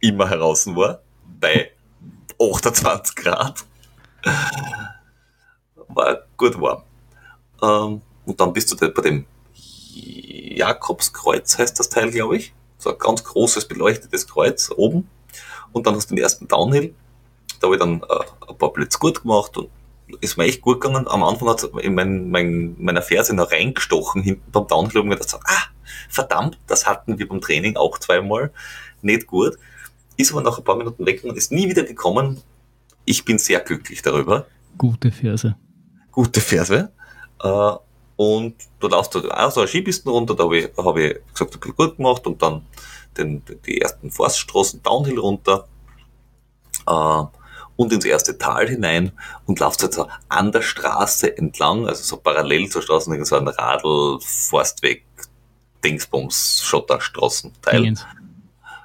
immer 0.00 0.28
heraus 0.28 0.66
war, 0.68 1.00
bei 1.40 1.72
28 2.40 3.16
Grad. 3.16 3.64
War 5.88 6.22
gut 6.36 6.60
warm. 6.60 6.82
Ähm, 7.60 8.02
und 8.24 8.40
dann 8.40 8.52
bist 8.52 8.70
du 8.70 8.76
da 8.76 8.88
bei 8.88 9.02
dem 9.02 9.26
Jakobskreuz, 9.92 11.58
heißt 11.58 11.78
das 11.78 11.88
Teil, 11.88 12.10
glaube 12.10 12.36
ich. 12.36 12.54
So 12.78 12.90
ein 12.90 12.98
ganz 12.98 13.22
großes 13.24 13.66
beleuchtetes 13.68 14.26
Kreuz 14.26 14.70
oben. 14.74 15.08
Und 15.72 15.86
dann 15.86 15.94
hast 15.96 16.10
du 16.10 16.14
den 16.14 16.22
ersten 16.22 16.48
Downhill. 16.48 16.94
Da 17.62 17.66
habe 17.66 17.76
ich 17.76 17.80
dann 17.80 18.02
äh, 18.02 18.50
ein 18.50 18.58
paar 18.58 18.72
Blitz 18.72 18.98
gut 18.98 19.22
gemacht 19.22 19.56
und 19.56 19.70
ist 20.20 20.36
mir 20.36 20.44
echt 20.44 20.60
gut 20.60 20.80
gegangen. 20.80 21.06
Am 21.08 21.22
Anfang 21.22 21.48
hat 21.48 21.62
es 21.62 21.70
in 21.82 21.94
mein, 21.94 22.30
mein, 22.30 22.74
meiner 22.78 23.02
Ferse 23.02 23.34
noch 23.34 23.50
reingestochen 23.50 24.22
hinten 24.22 24.50
beim 24.50 24.66
Downhill 24.66 25.00
und 25.00 25.08
mir 25.08 25.14
gedacht, 25.14 25.30
so, 25.30 25.38
ah, 25.38 25.62
verdammt, 26.08 26.58
das 26.66 26.86
hatten 26.86 27.18
wir 27.18 27.28
beim 27.28 27.40
Training 27.40 27.76
auch 27.76 27.98
zweimal. 27.98 28.52
Nicht 29.00 29.26
gut. 29.26 29.56
Ist 30.16 30.32
aber 30.32 30.42
nach 30.42 30.58
ein 30.58 30.64
paar 30.64 30.76
Minuten 30.76 31.06
weg 31.06 31.24
und 31.24 31.36
ist 31.36 31.52
nie 31.52 31.68
wieder 31.68 31.84
gekommen. 31.84 32.40
Ich 33.04 33.24
bin 33.24 33.38
sehr 33.38 33.60
glücklich 33.60 34.02
darüber. 34.02 34.46
Gute 34.76 35.10
Ferse. 35.10 35.56
Gute 36.10 36.40
Ferse. 36.40 36.92
Äh, 37.42 37.72
und 38.16 38.54
du 38.80 38.88
laufst 38.88 39.14
da 39.14 39.20
auch 39.20 39.50
so 39.50 39.60
eine 39.60 39.68
Skipisten 39.68 40.10
runter, 40.10 40.34
da 40.34 40.44
habe 40.44 40.58
ich, 40.58 40.68
hab 40.76 40.96
ich 40.96 41.18
gesagt, 41.32 41.58
bisschen 41.58 41.76
gut 41.76 41.96
gemacht 41.96 42.26
und 42.26 42.42
dann 42.42 42.66
den, 43.16 43.42
die 43.66 43.80
ersten 43.80 44.10
Forststraßen 44.10 44.82
Downhill 44.82 45.18
runter. 45.18 45.66
Äh, 46.86 47.24
und 47.76 47.92
ins 47.92 48.04
erste 48.04 48.38
Tal 48.38 48.68
hinein 48.68 49.12
und 49.46 49.60
lauft 49.60 49.82
halt 49.82 49.94
so 49.94 50.08
an 50.28 50.52
der 50.52 50.62
Straße 50.62 51.36
entlang, 51.36 51.86
also 51.86 52.02
so 52.02 52.16
parallel 52.16 52.68
zur 52.68 52.82
Straße, 52.82 53.24
so 53.24 53.36
ein 53.36 53.48
Radl, 53.48 54.18
Forstweg, 54.20 55.04
Dingsbums, 55.84 56.62
Schotterstraßenteil. 56.64 57.94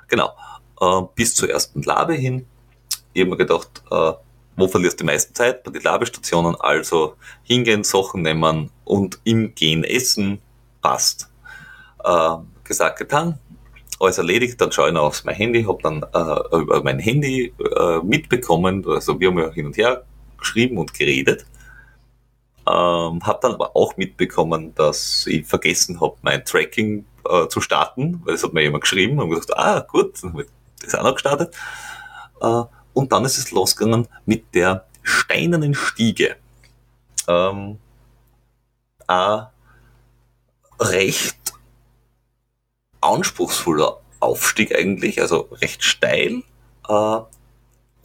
Genau. 0.07 0.33
Äh, 0.79 1.01
bis 1.15 1.35
zur 1.35 1.49
ersten 1.49 1.81
Labe 1.83 2.13
hin. 2.13 2.45
Ich 3.13 3.21
habe 3.21 3.31
mir 3.31 3.37
gedacht, 3.37 3.83
äh, 3.91 4.13
wo 4.55 4.67
verlierst 4.67 4.99
du 4.99 5.03
die 5.03 5.11
meiste 5.11 5.33
Zeit? 5.33 5.63
Bei 5.63 5.71
den 5.71 5.81
Labestationen, 5.81 6.55
also 6.59 7.15
hingehen, 7.43 7.83
Sachen 7.83 8.23
nehmen 8.23 8.71
und 8.85 9.19
im 9.23 9.53
Gehen 9.53 9.83
essen, 9.83 10.39
passt. 10.81 11.29
Äh, 12.03 12.37
gesagt, 12.63 12.99
getan, 12.99 13.39
alles 13.99 14.17
erledigt, 14.17 14.59
dann 14.61 14.71
schaue 14.71 14.89
ich 14.89 14.93
noch 14.93 15.03
aufs 15.03 15.23
mein 15.23 15.35
Handy, 15.35 15.63
habe 15.63 15.81
dann 15.81 16.03
äh, 16.03 16.57
über 16.57 16.83
mein 16.83 16.99
Handy 16.99 17.53
äh, 17.75 17.99
mitbekommen, 18.03 18.85
also 18.87 19.19
wir 19.19 19.29
haben 19.29 19.39
ja 19.39 19.51
hin 19.51 19.65
und 19.65 19.77
her 19.77 20.03
geschrieben 20.37 20.77
und 20.77 20.93
geredet, 20.93 21.45
ähm, 22.67 23.25
habe 23.25 23.39
dann 23.41 23.53
aber 23.53 23.75
auch 23.75 23.97
mitbekommen, 23.97 24.75
dass 24.75 25.25
ich 25.27 25.45
vergessen 25.45 25.99
habe, 26.01 26.15
mein 26.21 26.43
Tracking 26.45 27.05
äh, 27.27 27.47
zu 27.47 27.61
starten, 27.61 28.21
weil 28.23 28.33
das 28.33 28.43
hat 28.43 28.53
mir 28.53 28.61
jemand 28.61 28.83
geschrieben 28.83 29.19
und 29.19 29.29
gesagt, 29.29 29.57
ah 29.57 29.79
gut, 29.79 30.21
dann 30.21 30.33
habe 30.33 30.43
ich 30.43 30.49
das 30.81 30.95
auch 30.95 31.03
noch 31.03 31.13
gestartet. 31.13 31.55
Äh, 32.41 32.63
und 32.93 33.11
dann 33.11 33.25
ist 33.25 33.37
es 33.37 33.51
losgegangen 33.51 34.07
mit 34.25 34.53
der 34.53 34.85
steinernen 35.03 35.73
Stiege. 35.73 36.35
Ähm, 37.27 37.77
ein 39.07 39.47
recht 40.79 41.36
anspruchsvoller 43.07 43.99
Aufstieg 44.19 44.75
eigentlich, 44.75 45.21
also 45.21 45.49
recht 45.61 45.83
steil, 45.83 46.43
äh, 46.87 47.17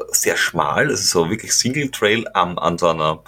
sehr 0.09 0.37
schmal, 0.37 0.89
also 0.89 1.25
so 1.25 1.31
wirklich 1.31 1.55
Single 1.55 1.91
Trail 1.91 2.27
an, 2.35 2.59
an 2.59 2.79
so 2.79 2.89
einer 2.89 3.23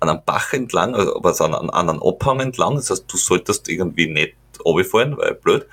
an 0.00 0.08
einem 0.08 0.22
Bach 0.24 0.52
entlang, 0.52 0.94
also 0.94 1.44
an, 1.44 1.54
an 1.54 1.70
einem 1.70 2.02
Abhang 2.02 2.40
entlang. 2.40 2.76
Das 2.76 2.90
heißt, 2.90 3.04
du 3.06 3.16
solltest 3.16 3.68
irgendwie 3.68 4.06
nicht 4.06 4.34
runterfallen, 4.64 5.16
weil 5.16 5.34
blöd. 5.34 5.66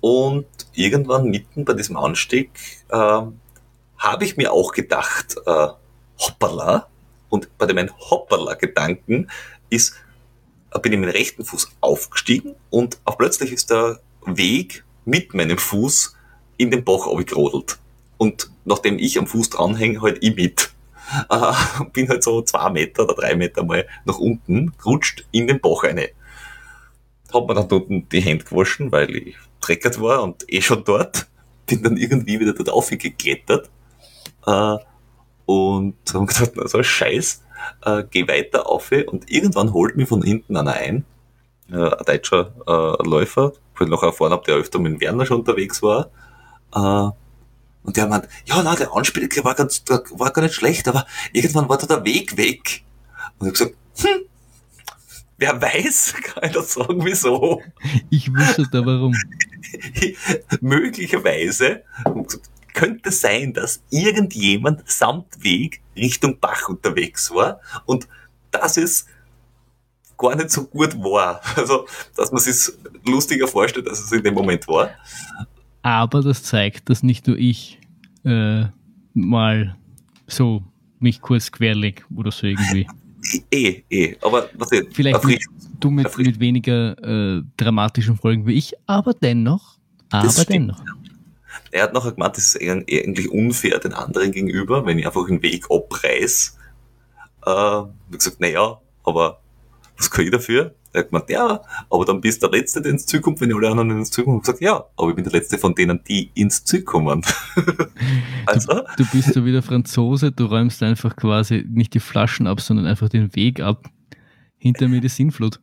Und 0.00 0.46
irgendwann 0.72 1.24
mitten 1.24 1.64
bei 1.64 1.74
diesem 1.74 1.96
Anstieg 1.96 2.50
äh, 2.88 2.96
habe 3.98 4.24
ich 4.24 4.36
mir 4.36 4.52
auch 4.52 4.72
gedacht, 4.72 5.36
äh, 5.44 5.68
hoppala. 6.18 6.86
Und 7.28 7.56
bei 7.58 7.66
dem 7.66 7.90
Hoppala-Gedanken 8.10 9.30
ist, 9.68 9.94
bin 10.82 10.92
ich 10.92 10.98
mit 10.98 11.08
dem 11.08 11.16
rechten 11.16 11.44
Fuß 11.44 11.72
aufgestiegen 11.80 12.54
und 12.70 12.98
auf 13.04 13.18
plötzlich 13.18 13.52
ist 13.52 13.70
der 13.70 14.00
Weg 14.26 14.84
mit 15.04 15.34
meinem 15.34 15.58
Fuß 15.58 16.16
in 16.56 16.70
den 16.70 16.84
Bach 16.84 17.06
abgerodelt. 17.06 17.78
Und 18.18 18.50
nachdem 18.64 18.98
ich 18.98 19.18
am 19.18 19.26
Fuß 19.26 19.50
dranhänge, 19.50 20.02
halt 20.02 20.18
ich 20.20 20.36
mit. 20.36 20.70
Äh, 21.28 21.52
bin 21.92 22.08
halt 22.08 22.22
so 22.22 22.42
zwei 22.42 22.70
Meter 22.70 23.04
oder 23.04 23.14
drei 23.14 23.34
Meter 23.34 23.64
mal 23.64 23.86
nach 24.04 24.18
unten 24.18 24.72
gerutscht 24.78 25.24
in 25.32 25.46
den 25.46 25.60
Bach 25.60 25.84
rein. 25.84 26.06
Hab 27.32 27.48
mir 27.48 27.54
dann 27.54 27.68
dort 27.68 27.88
die 27.88 28.20
Hände 28.20 28.44
gewaschen, 28.44 28.92
weil 28.92 29.14
ich 29.16 29.36
dreckert 29.60 30.00
war 30.00 30.22
und 30.22 30.44
eh 30.52 30.60
schon 30.60 30.84
dort. 30.84 31.28
Bin 31.66 31.82
dann 31.82 31.96
irgendwie 31.96 32.40
wieder 32.40 32.52
dort 32.52 32.70
aufgeklettert. 32.70 33.70
Äh, 34.46 34.76
und 35.46 35.96
haben 36.14 36.26
gesagt, 36.26 36.52
na 36.54 36.68
so 36.68 36.82
Scheiß, 36.82 37.42
äh, 37.84 38.04
geh 38.08 38.28
weiter 38.28 38.68
auf 38.68 38.92
und 38.92 39.30
irgendwann 39.30 39.72
holt 39.72 39.96
mich 39.96 40.08
von 40.08 40.22
hinten 40.22 40.56
einer 40.56 40.74
ein, 40.74 41.04
äh, 41.70 41.74
ein 41.74 42.04
deutscher 42.06 42.52
äh, 42.66 43.08
Läufer, 43.08 43.52
ich 43.84 43.90
noch 43.90 44.02
erfahren 44.02 44.32
habe, 44.32 44.44
der 44.44 44.56
öfter 44.56 44.78
mit 44.78 45.00
Werner 45.00 45.26
schon 45.26 45.40
unterwegs 45.40 45.82
war. 45.82 46.10
Äh, 46.74 47.10
und 47.82 47.96
der 47.96 48.06
meint, 48.06 48.28
ja, 48.44 48.62
na, 48.62 48.74
der 48.74 48.94
Anspieler 48.94 49.28
war 49.44 49.54
ganz, 49.54 49.82
war 50.10 50.30
gar 50.32 50.42
nicht 50.42 50.54
schlecht, 50.54 50.86
aber 50.88 51.06
irgendwann 51.32 51.68
war 51.68 51.78
da 51.78 51.86
der 51.86 52.04
Weg 52.04 52.36
weg. 52.36 52.82
Und 53.38 53.52
ich 53.52 53.60
habe 53.60 53.70
gesagt, 53.70 53.76
hm, 53.96 54.24
wer 55.38 55.60
weiß, 55.60 56.14
kann 56.22 56.44
ich 56.44 56.52
das 56.52 56.74
sagen, 56.74 57.04
wieso? 57.04 57.62
Ich 58.10 58.32
wüsste 58.32 58.68
da 58.70 58.84
warum. 58.84 59.14
Möglicherweise 60.60 61.82
könnte 62.74 63.10
sein, 63.10 63.52
dass 63.52 63.82
irgendjemand 63.90 64.88
samt 64.88 65.42
Weg 65.42 65.80
Richtung 65.96 66.38
Bach 66.38 66.68
unterwegs 66.68 67.30
war 67.30 67.60
und 67.86 68.08
das 68.50 68.76
ist 68.76 69.06
gar 70.20 70.36
nicht 70.36 70.50
so 70.50 70.64
gut 70.64 70.94
war. 70.98 71.40
Also, 71.56 71.86
dass 72.16 72.30
man 72.30 72.40
sich 72.40 72.72
lustiger 73.04 73.48
vorstellt, 73.48 73.88
als 73.88 74.00
es 74.00 74.12
in 74.12 74.22
dem 74.22 74.34
Moment 74.34 74.66
war. 74.68 74.90
Aber 75.82 76.22
das 76.22 76.42
zeigt, 76.42 76.88
dass 76.90 77.02
nicht 77.02 77.26
nur 77.26 77.36
ich 77.36 77.78
äh, 78.24 78.64
mal 79.14 79.76
so 80.26 80.62
mich 80.98 81.20
kurz 81.20 81.50
querleg 81.50 82.04
oder 82.14 82.30
so 82.30 82.46
irgendwie. 82.46 82.86
Eh, 83.50 83.82
eh. 83.90 84.16
Aber 84.22 84.48
was 84.54 84.72
ich, 84.72 84.88
Vielleicht 84.92 85.22
mit, 85.24 85.44
du 85.78 85.90
mit, 85.90 86.16
mit 86.16 86.40
weniger 86.40 86.96
äh, 87.04 87.42
dramatischen 87.58 88.16
Folgen 88.16 88.46
wie 88.46 88.54
ich, 88.54 88.72
aber 88.86 89.12
dennoch. 89.12 89.76
Aber 90.08 90.44
dennoch. 90.48 90.82
Er 91.70 91.82
hat 91.82 91.92
nachher 91.92 92.12
gemeint, 92.12 92.38
das 92.38 92.54
ist 92.54 92.62
eigentlich 92.62 93.30
unfair 93.30 93.78
den 93.78 93.92
anderen 93.92 94.32
gegenüber, 94.32 94.86
wenn 94.86 94.98
ich 94.98 95.06
einfach 95.06 95.28
einen 95.28 95.42
Weg 95.42 95.66
abreiß. 95.70 96.58
Äh, 97.44 97.80
ich 98.10 98.18
gesagt, 98.18 98.40
naja, 98.40 98.80
aber 99.04 99.40
was 100.00 100.10
kann 100.10 100.24
ich 100.24 100.30
dafür? 100.30 100.74
Er 100.92 101.02
hat 101.02 101.10
gemeint, 101.10 101.28
ja, 101.28 101.60
aber 101.90 102.04
dann 102.06 102.20
bist 102.20 102.42
du 102.42 102.48
der 102.48 102.58
Letzte, 102.58 102.80
der 102.80 102.92
ins 102.92 103.04
Ziel 103.04 103.20
kommt, 103.20 103.40
wenn 103.40 103.52
alle 103.52 103.68
anderen 103.68 103.90
ins 103.90 104.10
Ziel 104.10 104.24
kommen. 104.24 104.38
Ich 104.38 104.44
gesagt, 104.44 104.62
ja, 104.62 104.82
aber 104.96 105.10
ich 105.10 105.14
bin 105.14 105.24
der 105.24 105.32
Letzte 105.34 105.58
von 105.58 105.74
denen, 105.74 106.00
die 106.08 106.30
ins 106.34 106.64
Ziel 106.64 106.82
kommen. 106.82 107.22
also. 108.46 108.82
Du, 108.96 109.04
du 109.04 109.10
bist 109.12 109.34
so 109.34 109.44
wie 109.44 109.52
der 109.52 109.62
Franzose, 109.62 110.32
du 110.32 110.46
räumst 110.46 110.82
einfach 110.82 111.14
quasi 111.16 111.66
nicht 111.68 111.92
die 111.92 112.00
Flaschen 112.00 112.46
ab, 112.46 112.62
sondern 112.62 112.86
einfach 112.86 113.10
den 113.10 113.34
Weg 113.36 113.60
ab. 113.60 113.90
Hinter 114.56 114.88
mir 114.88 115.00
die 115.00 115.08
Sinnflut. 115.08 115.60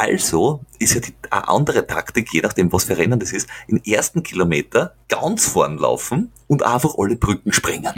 Also 0.00 0.64
ist 0.78 0.94
ja 0.94 1.00
die 1.02 1.12
eine 1.28 1.46
andere 1.46 1.86
Taktik, 1.86 2.32
je 2.32 2.40
nachdem, 2.40 2.72
was 2.72 2.84
für 2.84 2.96
Rennen 2.96 3.20
das 3.20 3.32
ist, 3.32 3.46
im 3.68 3.82
ersten 3.84 4.22
Kilometer 4.22 4.94
ganz 5.08 5.46
vorn 5.46 5.76
laufen 5.76 6.32
und 6.46 6.62
einfach 6.62 6.94
alle 6.96 7.16
Brücken 7.16 7.52
sprengen. 7.52 7.92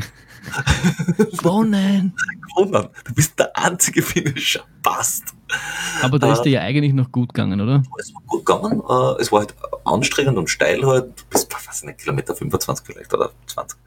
Gewonnen! 1.38 2.12
Gewonnen! 2.56 2.88
Du 3.04 3.14
bist 3.14 3.38
der 3.38 3.56
einzige 3.56 4.02
Finisher. 4.02 4.64
Passt. 4.82 5.22
Aber 6.02 6.18
da 6.18 6.32
ist 6.32 6.40
äh, 6.40 6.42
dir 6.42 6.50
ja 6.50 6.60
eigentlich 6.62 6.92
noch 6.92 7.12
gut 7.12 7.32
gegangen, 7.34 7.60
oder? 7.60 7.84
Es 8.00 8.12
war 8.12 8.22
gut 8.26 8.46
gegangen. 8.46 8.80
Äh, 8.80 9.22
es 9.22 9.30
war 9.30 9.38
halt 9.38 9.54
anstrengend 9.84 10.38
und 10.38 10.50
steil 10.50 10.84
halt. 10.84 11.04
Du 11.04 11.24
bist, 11.30 11.54
was 11.54 11.84
nicht, 11.84 11.98
Kilometer 11.98 12.34
25 12.34 12.84
vielleicht 12.84 13.14
oder 13.14 13.30
20. 13.46 13.78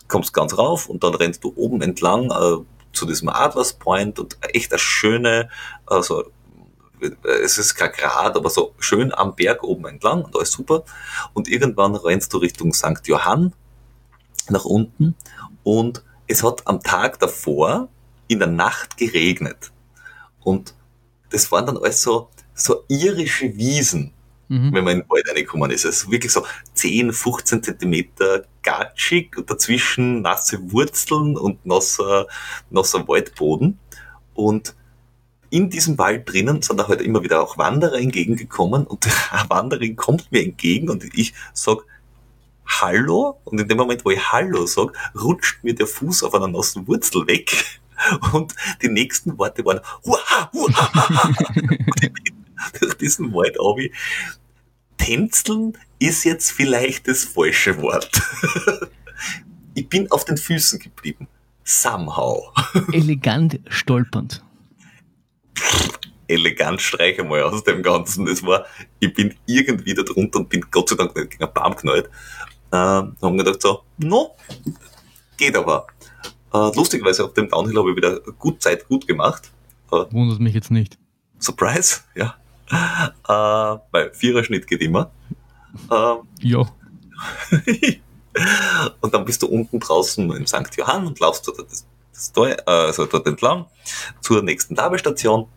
Du 0.00 0.04
kommst 0.08 0.34
ganz 0.34 0.58
rauf 0.58 0.90
und 0.90 1.02
dann 1.02 1.14
rennst 1.14 1.42
du 1.42 1.54
oben 1.56 1.80
entlang 1.80 2.30
äh, 2.30 2.62
zu 2.92 3.06
diesem 3.06 3.30
Adlers 3.30 3.72
Point 3.72 4.18
und 4.18 4.36
echt 4.52 4.70
eine 4.70 4.78
schöne, 4.78 5.48
also 5.86 6.24
es 7.42 7.58
ist 7.58 7.74
kein 7.74 7.92
Grad, 7.92 8.36
aber 8.36 8.50
so 8.50 8.74
schön 8.78 9.12
am 9.12 9.34
Berg 9.34 9.62
oben 9.62 9.86
entlang 9.86 10.22
und 10.24 10.34
alles 10.36 10.52
super. 10.52 10.84
Und 11.32 11.48
irgendwann 11.48 11.94
rennst 11.94 12.32
du 12.32 12.38
Richtung 12.38 12.72
St. 12.72 13.06
Johann 13.06 13.52
nach 14.48 14.64
unten 14.64 15.14
und 15.62 16.04
es 16.26 16.42
hat 16.42 16.66
am 16.66 16.82
Tag 16.82 17.18
davor 17.18 17.88
in 18.28 18.38
der 18.38 18.48
Nacht 18.48 18.96
geregnet. 18.96 19.72
Und 20.40 20.74
das 21.30 21.50
waren 21.52 21.66
dann 21.66 21.76
alles 21.76 22.02
so, 22.02 22.28
so 22.54 22.84
irische 22.88 23.56
Wiesen, 23.56 24.12
mhm. 24.48 24.72
wenn 24.72 24.84
man 24.84 24.94
in 24.94 25.00
den 25.00 25.10
Wald 25.10 25.28
reingekommen 25.28 25.70
ist. 25.70 25.84
Es 25.84 26.02
ist 26.02 26.10
wirklich 26.10 26.32
so 26.32 26.46
10, 26.74 27.12
15 27.12 27.62
Zentimeter 27.62 28.44
gatschig 28.62 29.36
und 29.36 29.50
dazwischen 29.50 30.22
nasse 30.22 30.58
Wurzeln 30.72 31.36
und 31.36 31.64
nasser, 31.66 32.26
nasser 32.70 33.06
Waldboden. 33.08 33.78
Und 34.34 34.74
in 35.54 35.70
diesem 35.70 35.98
Wald 35.98 36.28
drinnen 36.28 36.62
sind 36.62 36.80
da 36.80 36.88
halt 36.88 37.00
immer 37.00 37.22
wieder 37.22 37.40
auch 37.40 37.56
Wanderer 37.56 38.00
entgegengekommen 38.00 38.88
und 38.88 39.06
eine 39.30 39.48
Wanderin 39.50 39.94
kommt 39.94 40.32
mir 40.32 40.42
entgegen 40.42 40.90
und 40.90 41.04
ich 41.16 41.32
sag 41.52 41.78
Hallo 42.66 43.38
und 43.44 43.60
in 43.60 43.68
dem 43.68 43.78
Moment, 43.78 44.04
wo 44.04 44.10
ich 44.10 44.32
Hallo 44.32 44.66
sag, 44.66 44.92
rutscht 45.14 45.62
mir 45.62 45.76
der 45.76 45.86
Fuß 45.86 46.24
auf 46.24 46.34
einer 46.34 46.48
nassen 46.48 46.88
Wurzel 46.88 47.28
weg 47.28 47.80
und 48.32 48.52
die 48.82 48.88
nächsten 48.88 49.38
Worte 49.38 49.64
waren 49.64 49.78
Huah, 50.04 50.50
Huah, 50.52 51.32
durch 52.80 52.94
diesen 52.94 53.32
Wald 53.32 53.56
abi. 53.60 53.92
Tänzeln 54.96 55.78
ist 56.00 56.24
jetzt 56.24 56.50
vielleicht 56.50 57.06
das 57.06 57.22
falsche 57.22 57.80
Wort. 57.80 58.10
ich 59.74 59.88
bin 59.88 60.10
auf 60.10 60.24
den 60.24 60.36
Füßen 60.36 60.80
geblieben. 60.80 61.28
somehow. 61.62 62.52
Elegant 62.92 63.60
stolpernd. 63.68 64.43
Elegant 66.26 66.80
streich 66.80 67.20
einmal 67.20 67.42
aus 67.42 67.64
dem 67.64 67.82
Ganzen. 67.82 68.26
Das 68.26 68.42
war, 68.42 68.64
ich 68.98 69.12
bin 69.12 69.34
irgendwie 69.46 69.94
da 69.94 70.02
drunter 70.02 70.40
und 70.40 70.48
bin 70.48 70.64
Gott 70.70 70.88
sei 70.88 70.96
Dank 70.96 71.14
nicht 71.14 71.30
gegen 71.30 71.44
einen 71.44 71.52
Baum 71.52 71.76
knallt. 71.76 72.06
Äh, 72.70 72.76
haben 72.76 73.38
gedacht 73.38 73.60
so, 73.60 73.82
no, 73.98 74.34
geht 75.36 75.56
aber. 75.56 75.86
Äh, 76.52 76.76
lustigerweise 76.76 77.24
auf 77.24 77.34
dem 77.34 77.48
Downhill 77.48 77.78
habe 77.78 77.90
ich 77.90 77.96
wieder 77.96 78.20
gut 78.38 78.62
Zeit 78.62 78.86
gut 78.88 79.06
gemacht. 79.06 79.50
Äh, 79.92 80.04
Wundert 80.12 80.40
mich 80.40 80.54
jetzt 80.54 80.70
nicht. 80.70 80.98
Surprise, 81.38 82.00
ja. 82.14 82.36
Äh, 82.70 83.78
weil 83.90 84.12
Viererschnitt 84.14 84.66
geht 84.66 84.80
immer. 84.80 85.10
Äh, 85.90 86.14
ja. 86.40 86.60
und 89.00 89.14
dann 89.14 89.24
bist 89.24 89.42
du 89.42 89.46
unten 89.46 89.78
draußen 89.78 90.30
im 90.30 90.46
St. 90.46 90.76
Johann 90.76 91.06
und 91.06 91.20
laufst 91.20 91.46
dort, 91.46 91.58
das, 91.58 91.86
also 92.66 93.06
dort 93.06 93.26
entlang 93.26 93.66
zur 94.20 94.42
nächsten 94.42 94.74
Labestation. 94.74 95.48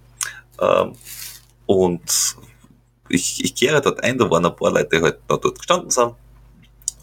Ähm, 0.59 0.93
und 1.65 2.35
ich, 3.09 3.43
ich 3.43 3.55
kehre 3.55 3.81
dort 3.81 4.03
ein, 4.03 4.17
da 4.17 4.29
waren 4.29 4.45
ein 4.45 4.55
paar 4.55 4.71
Leute 4.71 5.01
halt 5.01 5.19
noch 5.29 5.38
dort 5.38 5.57
gestanden 5.57 5.89
sind. 5.89 6.13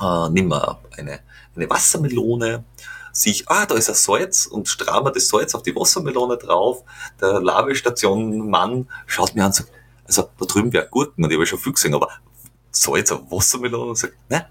Äh, 0.01 0.28
nimm 0.31 0.48
mal 0.48 0.78
eine, 0.97 1.20
eine 1.55 1.70
Wassermelone, 1.70 2.64
sehe 3.12 3.32
ich, 3.32 3.48
ah, 3.48 3.64
da 3.64 3.74
ist 3.74 3.89
ein 3.89 3.94
Salz 3.94 4.47
und 4.47 4.68
strahme 4.68 5.12
das 5.12 5.28
Salz 5.28 5.55
auf 5.55 5.62
die 5.62 5.74
Wassermelone 5.74 6.36
drauf. 6.36 6.82
Der 7.20 7.40
Labestation-Mann 7.40 8.89
schaut 9.06 9.35
mir 9.35 9.43
an 9.43 9.48
und 9.48 9.55
sagt, 9.55 9.70
also 10.06 10.28
da 10.39 10.47
drüben 10.47 10.72
wäre 10.72 10.89
Gurken 10.89 11.24
und 11.24 11.31
ich 11.31 11.36
habe 11.36 11.47
schon 11.47 11.59
viel 11.59 11.72
gesehen, 11.72 11.94
aber 11.94 12.09
Salz 12.70 13.12
auf 13.12 13.31
Wassermelone 13.31 13.90
und 13.90 13.98
sagt, 13.98 14.14
ne, 14.28 14.47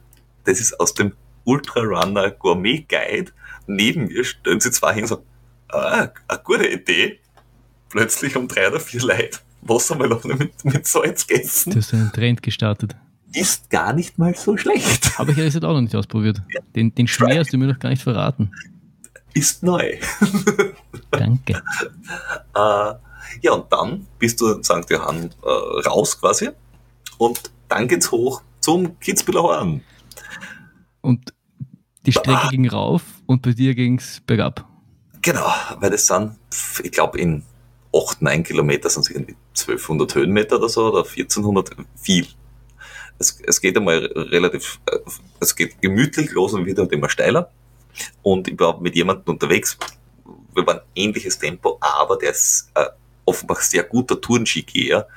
das 0.46 0.60
ist 0.60 0.80
aus 0.80 0.94
dem 0.94 1.14
Ultra 1.44 1.82
Runner 1.82 2.32
Gourmet 2.32 2.86
Guide. 2.88 3.32
Neben 3.68 4.08
mir 4.08 4.24
stellen 4.24 4.60
sie 4.60 4.72
zwei 4.72 4.94
hin 4.94 5.04
und 5.04 5.10
sagen, 5.10 5.24
ah, 5.70 6.10
eine 6.28 6.40
gute 6.44 6.68
Idee. 6.68 7.20
Plötzlich 7.90 8.36
um 8.36 8.48
drei 8.48 8.68
oder 8.68 8.80
vier 8.80 9.02
Leute 9.02 9.40
Wassermelone 9.62 10.36
mit, 10.36 10.66
mit 10.66 10.88
Salz 10.88 11.26
gegessen. 11.28 11.72
Du 11.72 11.78
hast 11.78 11.94
einen 11.94 12.12
Trend 12.12 12.42
gestartet. 12.42 12.96
Ist 13.34 13.70
gar 13.70 13.94
nicht 13.94 14.18
mal 14.18 14.36
so 14.36 14.58
schlecht. 14.58 15.12
Aber 15.18 15.32
ich 15.32 15.38
habe 15.38 15.48
es 15.48 15.54
jetzt 15.54 15.64
auch 15.64 15.74
noch 15.74 15.82
nicht 15.82 15.96
ausprobiert. 15.96 16.42
Ja. 16.54 16.62
Den, 16.76 16.94
den 16.94 17.08
Schmäh 17.08 17.40
hast 17.40 17.52
du 17.52 17.58
mir 17.58 17.68
noch 17.68 17.80
gar 17.80 17.90
nicht 17.90 18.04
verraten. 18.04 18.52
Ist 19.34 19.64
neu. 19.64 19.98
Danke. 21.12 21.54
äh, 22.56 22.94
ja, 23.42 23.52
und 23.54 23.72
dann 23.72 24.06
bist 24.20 24.40
du 24.40 24.52
in 24.52 24.64
St. 24.64 24.90
Johann 24.90 25.32
äh, 25.44 25.88
raus 25.88 26.20
quasi. 26.20 26.50
Und 27.18 27.42
dann 27.70 27.88
geht's 27.88 28.12
hoch 28.12 28.44
zum 28.60 29.00
Kitzbühler 29.00 29.42
Horn. 29.42 29.82
Und 31.02 31.34
die 32.06 32.12
Strecke 32.12 32.50
ging 32.50 32.70
rauf 32.70 33.04
und 33.34 33.42
bei 33.42 33.52
dir 33.52 33.76
ging's 33.76 34.22
bergab. 34.26 34.68
Genau, 35.22 35.52
weil 35.80 35.94
es 35.94 36.08
sind, 36.08 36.36
ich 36.84 36.92
glaube, 36.92 37.20
in 37.20 37.44
8, 37.96 38.22
9 38.22 38.44
Kilometer 38.44 38.90
sind 38.90 39.04
es 39.04 39.10
irgendwie 39.10 39.36
1200 39.52 40.16
Höhenmeter 40.16 40.58
oder 40.58 40.70
so, 40.70 40.88
oder 40.88 41.08
1400, 41.08 41.76
viel. 41.96 42.28
Es, 43.20 43.40
es 43.46 43.62
geht 43.62 43.78
einmal 43.78 43.98
relativ, 43.98 44.80
äh, 44.86 44.98
es 45.40 45.56
geht 45.56 45.82
gemütlich 45.82 46.32
los 46.32 46.54
und 46.54 46.66
wird 46.66 46.78
dann 46.78 46.90
immer 46.90 47.10
steiler. 47.10 47.52
Und 48.22 48.48
ich 48.48 48.60
war 48.60 48.80
mit 48.80 48.96
jemandem 48.96 49.34
unterwegs, 49.34 49.78
wir 50.56 50.66
waren 50.66 50.82
ähnliches 50.96 51.38
Tempo, 51.38 51.78
aber 51.80 52.18
der 52.18 52.32
ist 52.32 52.70
äh, 52.76 52.86
offenbar 53.26 53.58
sehr 53.62 53.84
guter 53.84 54.20
Tourenski-Geher. 54.20 55.08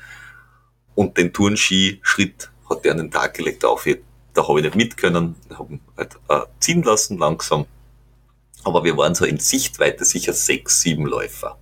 Und 0.94 1.16
den 1.16 1.32
Tourenski-Schritt 1.32 2.50
hat 2.68 2.84
der 2.84 2.92
an 2.92 2.98
den 2.98 3.10
Tag 3.10 3.34
gelegt, 3.34 3.64
auf 3.64 3.86
da 4.36 4.46
habe 4.46 4.60
ich 4.60 4.64
nicht 4.64 4.76
mit 4.76 4.96
können, 4.96 5.34
habe 5.58 5.78
halt 5.96 6.16
äh, 6.28 6.40
ziehen 6.60 6.82
lassen 6.82 7.18
langsam. 7.18 7.66
Aber 8.66 8.82
wir 8.82 8.96
waren 8.96 9.14
so 9.14 9.24
in 9.24 9.38
Sichtweite 9.38 10.04
sicher 10.04 10.32
sechs, 10.32 10.80
sieben 10.80 11.06
Läufer. 11.06 11.56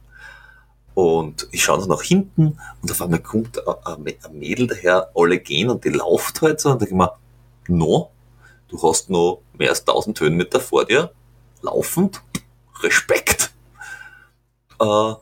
Und 0.94 1.46
ich 1.50 1.62
schaue 1.62 1.82
so 1.82 1.86
nach 1.86 2.00
hinten 2.00 2.58
und 2.80 2.90
auf 2.90 3.02
einmal 3.02 3.20
kommt 3.20 3.60
ein 3.68 4.16
Mädel 4.32 4.68
daher, 4.68 5.10
alle 5.14 5.38
gehen 5.38 5.68
und 5.68 5.84
die 5.84 5.90
lauft 5.90 6.40
halt 6.40 6.60
so 6.60 6.70
und 6.70 6.80
da 6.80 6.86
ich 6.86 6.92
mir, 6.92 7.12
no, 7.68 8.10
du 8.68 8.82
hast 8.82 9.10
noch 9.10 9.42
mehr 9.52 9.68
als 9.68 9.80
1000 9.80 10.18
Höhenmeter 10.18 10.60
vor 10.60 10.86
dir, 10.86 11.12
laufend, 11.60 12.22
Respekt. 12.82 13.52
Äh, 14.80 15.12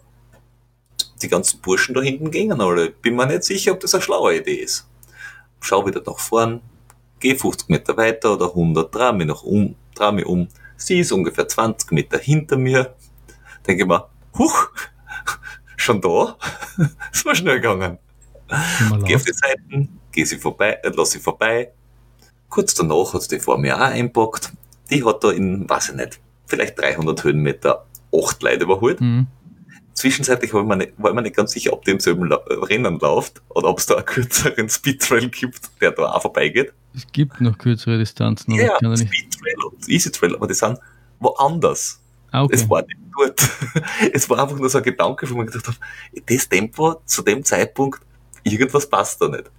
die 1.21 1.29
ganzen 1.29 1.61
Burschen 1.63 1.97
da 1.97 2.01
hinten 2.01 2.31
gingen 2.31 2.61
alle. 2.61 2.91
Bin 2.91 3.17
mir 3.17 3.27
nicht 3.27 3.43
sicher, 3.43 3.73
ob 3.73 3.81
das 3.81 3.93
eine 3.93 4.05
schlaue 4.05 4.37
Idee 4.37 4.55
ist. 4.55 4.87
Schau 5.61 5.85
wieder 5.85 6.01
nach 6.07 6.21
vorn, 6.21 6.61
geh 7.19 7.35
50 7.35 7.71
Meter 7.71 7.97
weiter 7.97 8.35
oder 8.35 8.51
100, 8.51 8.95
dreh 8.95 9.13
mich 9.13 9.27
noch 9.27 9.43
um, 9.43 9.75
dreh 9.97 10.13
mich 10.13 10.27
um. 10.27 10.47
Sie 10.85 10.99
ist 10.99 11.13
ungefähr 11.13 11.47
20 11.47 11.93
Meter 11.93 12.19
hinter 12.19 12.57
mir. 12.57 12.95
Denke 13.67 13.83
ich 13.83 13.89
mir, 13.89 14.09
huch, 14.37 14.71
schon 15.77 16.01
da? 16.01 16.37
Es 17.13 17.25
war 17.25 17.35
schnell 17.35 17.61
gegangen. 17.61 17.99
Geh 19.05 19.17
auf 19.17 19.25
die 19.25 19.33
Seiten, 19.33 20.01
geh 20.11 20.25
sie 20.25 20.39
vorbei, 20.39 20.79
äh, 20.83 20.91
lass 20.95 21.13
sie 21.13 21.21
vorbei. 21.21 21.73
Kurz 22.49 22.75
danach 22.75 23.15
hat 23.15 23.23
sie 23.23 23.37
die 23.37 23.41
vor 23.41 23.59
mir 23.59 23.77
auch 23.77 23.81
einpackt. 23.81 24.53
Die 24.91 25.05
hat 25.05 25.25
da 25.25 25.31
in, 25.31 25.69
weiß 25.69 25.91
ich 25.91 25.95
nicht, 25.95 26.21
vielleicht 26.47 26.79
300 26.79 27.25
Höhenmeter 27.25 27.87
acht 28.15 28.43
Leute 28.43 28.65
überholt. 28.65 29.01
Mhm. 29.01 29.29
Zwischenzeitlich 29.95 30.53
war 30.53 30.63
ich, 30.63 30.67
mir 30.67 30.77
nicht, 30.77 30.93
war 30.99 31.11
ich 31.11 31.15
mir 31.15 31.23
nicht 31.23 31.37
ganz 31.37 31.53
sicher, 31.53 31.73
ob 31.73 31.85
die 31.85 31.93
im 31.93 32.01
selben 32.01 32.27
La 32.27 32.41
Rennen 32.47 32.99
läuft 32.99 33.41
oder 33.51 33.69
ob 33.69 33.79
es 33.79 33.87
da 33.87 33.97
einen 33.97 34.05
kürzeren 34.05 34.69
Speedtrail 34.69 35.29
gibt, 35.29 35.71
der 35.81 35.93
da 35.93 36.13
auch 36.13 36.23
vorbeigeht. 36.23 36.73
Es 36.95 37.07
gibt 37.11 37.41
noch 37.41 37.57
kürzere 37.57 37.99
Distanzen. 37.99 38.55
Ja, 38.55 38.77
Speedtrail 38.77 39.09
und 39.64 39.89
Easy 39.89 40.10
Trail, 40.10 40.35
aber 40.35 40.47
die 40.47 40.55
sind 40.55 40.78
woanders. 41.20 42.01
Ah, 42.31 42.44
okay. 42.44 42.55
Es 42.55 42.69
war 42.69 42.82
nicht 42.82 42.98
dort. 43.16 43.51
Es 44.12 44.28
war 44.28 44.43
einfach 44.43 44.59
nur 44.59 44.69
so 44.69 44.78
ein 44.78 44.85
Gedanke, 44.85 45.28
wo 45.31 45.36
man 45.36 45.47
gedacht 45.47 45.69
hat, 45.69 45.78
das 46.27 46.48
Tempo 46.48 47.01
zu 47.05 47.23
dem 47.23 47.44
Zeitpunkt, 47.44 48.01
irgendwas 48.43 48.89
passt 48.89 49.20
da 49.20 49.28
nicht. 49.28 49.51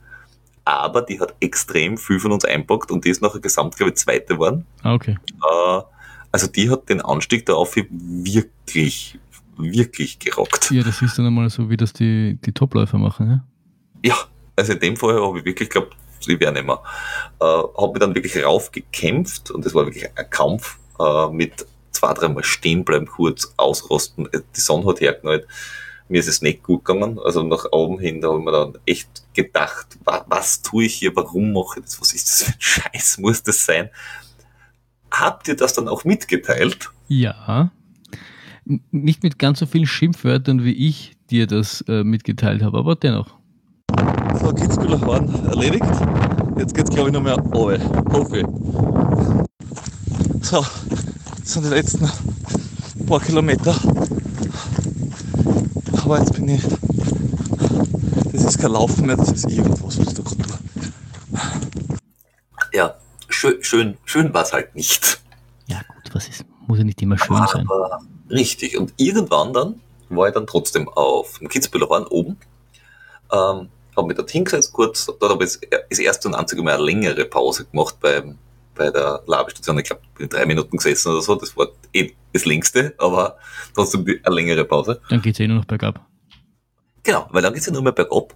Aber 0.65 1.01
die 1.01 1.19
hat 1.19 1.35
extrem 1.39 1.97
viel 1.97 2.19
von 2.19 2.31
uns 2.31 2.45
einpackt 2.45 2.89
und 2.89 3.05
die 3.05 3.09
ist 3.09 3.21
nachher 3.21 3.39
gesamt, 3.39 3.75
glaube 3.75 3.91
ich, 3.91 3.97
zweite 3.97 4.33
geworden. 4.33 4.65
Ah, 4.81 4.93
okay. 4.93 5.17
Äh, 5.27 5.81
also 6.31 6.47
die 6.47 6.69
hat 6.69 6.89
den 6.89 7.01
Anstieg 7.01 7.45
darauf 7.45 7.75
wirklich, 7.75 9.19
wirklich 9.57 10.19
gerockt. 10.19 10.71
Ja, 10.71 10.83
das 10.83 11.01
ist 11.01 11.17
dann 11.17 11.27
einmal 11.27 11.49
so, 11.49 11.69
wie 11.69 11.77
das 11.77 11.93
die, 11.93 12.39
die 12.43 12.53
Topläufer 12.53 12.97
machen, 12.97 13.29
ja? 13.29 13.45
Ja, 14.03 14.17
also 14.55 14.73
in 14.73 14.79
dem 14.79 14.97
Fall 14.97 15.21
habe 15.21 15.39
ich 15.39 15.45
wirklich 15.45 15.69
geglaubt, 15.69 15.95
ich 16.31 16.39
wäre 16.39 16.53
nicht 16.53 16.65
mehr. 16.65 16.81
Äh, 17.39 17.45
habe 17.45 17.93
mich 17.93 17.99
dann 17.99 18.15
wirklich 18.15 18.43
raufgekämpft 18.43 19.51
und 19.51 19.65
es 19.65 19.73
war 19.73 19.85
wirklich 19.85 20.07
ein 20.15 20.29
Kampf 20.29 20.79
äh, 20.99 21.29
mit 21.29 21.65
zwei, 21.91 22.13
dreimal 22.13 22.43
stehen 22.43 22.83
bleiben, 22.83 23.05
kurz 23.05 23.53
ausrosten. 23.57 24.27
Äh, 24.33 24.41
die 24.55 24.61
Sonne 24.61 24.85
hat 24.85 25.01
hergenommen. 25.01 25.41
Mir 26.09 26.19
ist 26.19 26.27
es 26.27 26.41
nicht 26.41 26.63
gut 26.63 26.83
gegangen. 26.83 27.19
Also 27.19 27.43
nach 27.43 27.65
oben 27.71 27.99
hin, 27.99 28.21
da 28.21 28.29
habe 28.29 28.39
ich 28.39 28.45
mir 28.45 28.51
dann 28.51 28.73
echt 28.85 29.23
gedacht, 29.33 29.97
was, 30.03 30.23
was 30.27 30.61
tue 30.61 30.85
ich 30.85 30.95
hier, 30.95 31.15
warum 31.15 31.53
mache 31.53 31.79
ich 31.79 31.85
das, 31.85 32.01
was 32.01 32.13
ist 32.13 32.29
das 32.29 32.43
für 32.43 32.51
ein 32.51 32.59
Scheiß, 32.93 33.17
muss 33.19 33.43
das 33.43 33.65
sein? 33.65 33.89
Habt 35.11 35.47
ihr 35.47 35.55
das 35.55 35.73
dann 35.73 35.87
auch 35.87 36.03
mitgeteilt? 36.03 36.89
Ja. 37.07 37.71
Nicht 38.91 39.23
mit 39.23 39.39
ganz 39.39 39.59
so 39.59 39.65
vielen 39.65 39.85
Schimpfwörtern, 39.85 40.63
wie 40.63 40.87
ich 40.87 41.15
dir 41.29 41.47
das 41.47 41.81
äh, 41.87 42.03
mitgeteilt 42.03 42.63
habe, 42.63 42.77
aber 42.77 42.95
dennoch. 42.95 43.37
So, 44.39 44.53
Kitzbühler 44.53 44.99
Horn 45.01 45.45
erledigt. 45.47 45.85
Jetzt 46.57 46.73
geht's, 46.75 46.89
glaube 46.89 47.09
ich, 47.09 47.13
noch 47.13 47.21
mehr 47.21 47.35
runter. 47.35 47.79
Hoffe 48.11 48.39
ich. 48.39 48.45
So, 50.45 50.65
das 51.39 51.53
sind 51.53 51.65
die 51.65 51.69
letzten 51.69 52.09
paar 53.07 53.19
Kilometer. 53.19 53.75
Aber 56.03 56.19
jetzt 56.19 56.33
bin 56.33 56.49
ich. 56.49 56.63
Das 58.31 58.43
ist 58.43 58.59
kein 58.59 58.71
Laufen 58.71 59.05
mehr, 59.05 59.15
das 59.15 59.31
ist 59.31 59.49
irgendwas, 59.49 59.83
was 59.83 59.97
ich 59.97 60.13
da 60.13 60.23
gerade 60.23 60.37
tue. 60.37 60.57
Ja, 62.73 62.95
schön, 63.29 63.63
schön, 63.63 63.97
schön 64.03 64.33
war 64.33 64.43
es 64.43 64.53
halt 64.53 64.75
nicht. 64.75 65.21
Ja, 65.67 65.81
gut, 65.87 66.15
was 66.15 66.27
ist? 66.27 66.43
Muss 66.67 66.79
ja 66.79 66.83
nicht 66.83 67.01
immer 67.01 67.17
schön 67.17 67.37
Aber 67.37 67.47
sein. 67.47 67.67
Richtig. 68.29 68.77
Und 68.77 68.93
irgendwann 68.97 69.53
dann 69.53 69.79
war 70.09 70.27
ich 70.27 70.33
dann 70.33 70.47
trotzdem 70.47 70.89
auf 70.89 71.37
dem 71.39 71.47
Kitzbühler 71.49 71.87
Horn 71.87 72.05
oben. 72.07 72.37
Ähm, 73.31 73.69
habe 73.95 74.07
mich 74.07 74.17
dort 74.17 74.31
hingesetzt 74.31 74.73
kurz, 74.73 75.05
dort 75.05 75.31
habe 75.31 75.43
ich 75.43 75.59
das 75.89 75.99
erste 75.99 76.27
und 76.27 76.35
einzige 76.35 76.61
Mal 76.61 76.75
eine 76.75 76.83
längere 76.83 77.25
Pause 77.25 77.65
gemacht 77.65 77.97
beim 77.99 78.37
bei 78.75 78.89
der 78.89 79.23
Labestation, 79.27 79.77
ich 79.79 79.85
glaube, 79.85 80.01
bin 80.17 80.29
drei 80.29 80.45
Minuten 80.45 80.77
gesessen 80.77 81.11
oder 81.11 81.21
so, 81.21 81.35
das 81.35 81.55
war 81.55 81.67
eh 81.93 82.11
das 82.31 82.45
längste, 82.45 82.93
aber 82.97 83.37
trotzdem 83.75 84.05
eine 84.23 84.35
längere 84.35 84.65
Pause. 84.65 84.99
Dann 85.09 85.21
geht's 85.21 85.39
eh 85.39 85.47
nur 85.47 85.57
noch 85.57 85.65
bergab. 85.65 86.05
Genau, 87.03 87.27
weil 87.31 87.41
dann 87.41 87.53
geht's 87.53 87.65
ja 87.65 87.73
nur 87.73 87.83
mehr 87.83 87.91
bergab. 87.91 88.33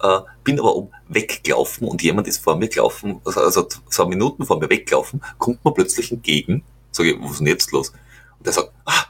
Äh, 0.00 0.20
bin 0.44 0.58
aber 0.60 0.76
oben 0.76 0.90
weggelaufen 1.08 1.88
und 1.88 2.02
jemand 2.02 2.28
ist 2.28 2.38
vor 2.42 2.56
mir 2.56 2.68
gelaufen, 2.68 3.20
also, 3.24 3.40
also 3.40 3.68
zwei 3.88 4.06
Minuten 4.06 4.46
vor 4.46 4.60
mir 4.60 4.70
weggelaufen, 4.70 5.20
kommt 5.38 5.64
mir 5.64 5.72
plötzlich 5.72 6.12
entgegen, 6.12 6.64
sage 6.92 7.12
ich, 7.12 7.20
was 7.20 7.32
ist 7.32 7.40
denn 7.40 7.46
jetzt 7.48 7.72
los? 7.72 7.90
Und 8.38 8.46
der 8.46 8.52
sagt, 8.52 8.72
ah, 8.84 9.04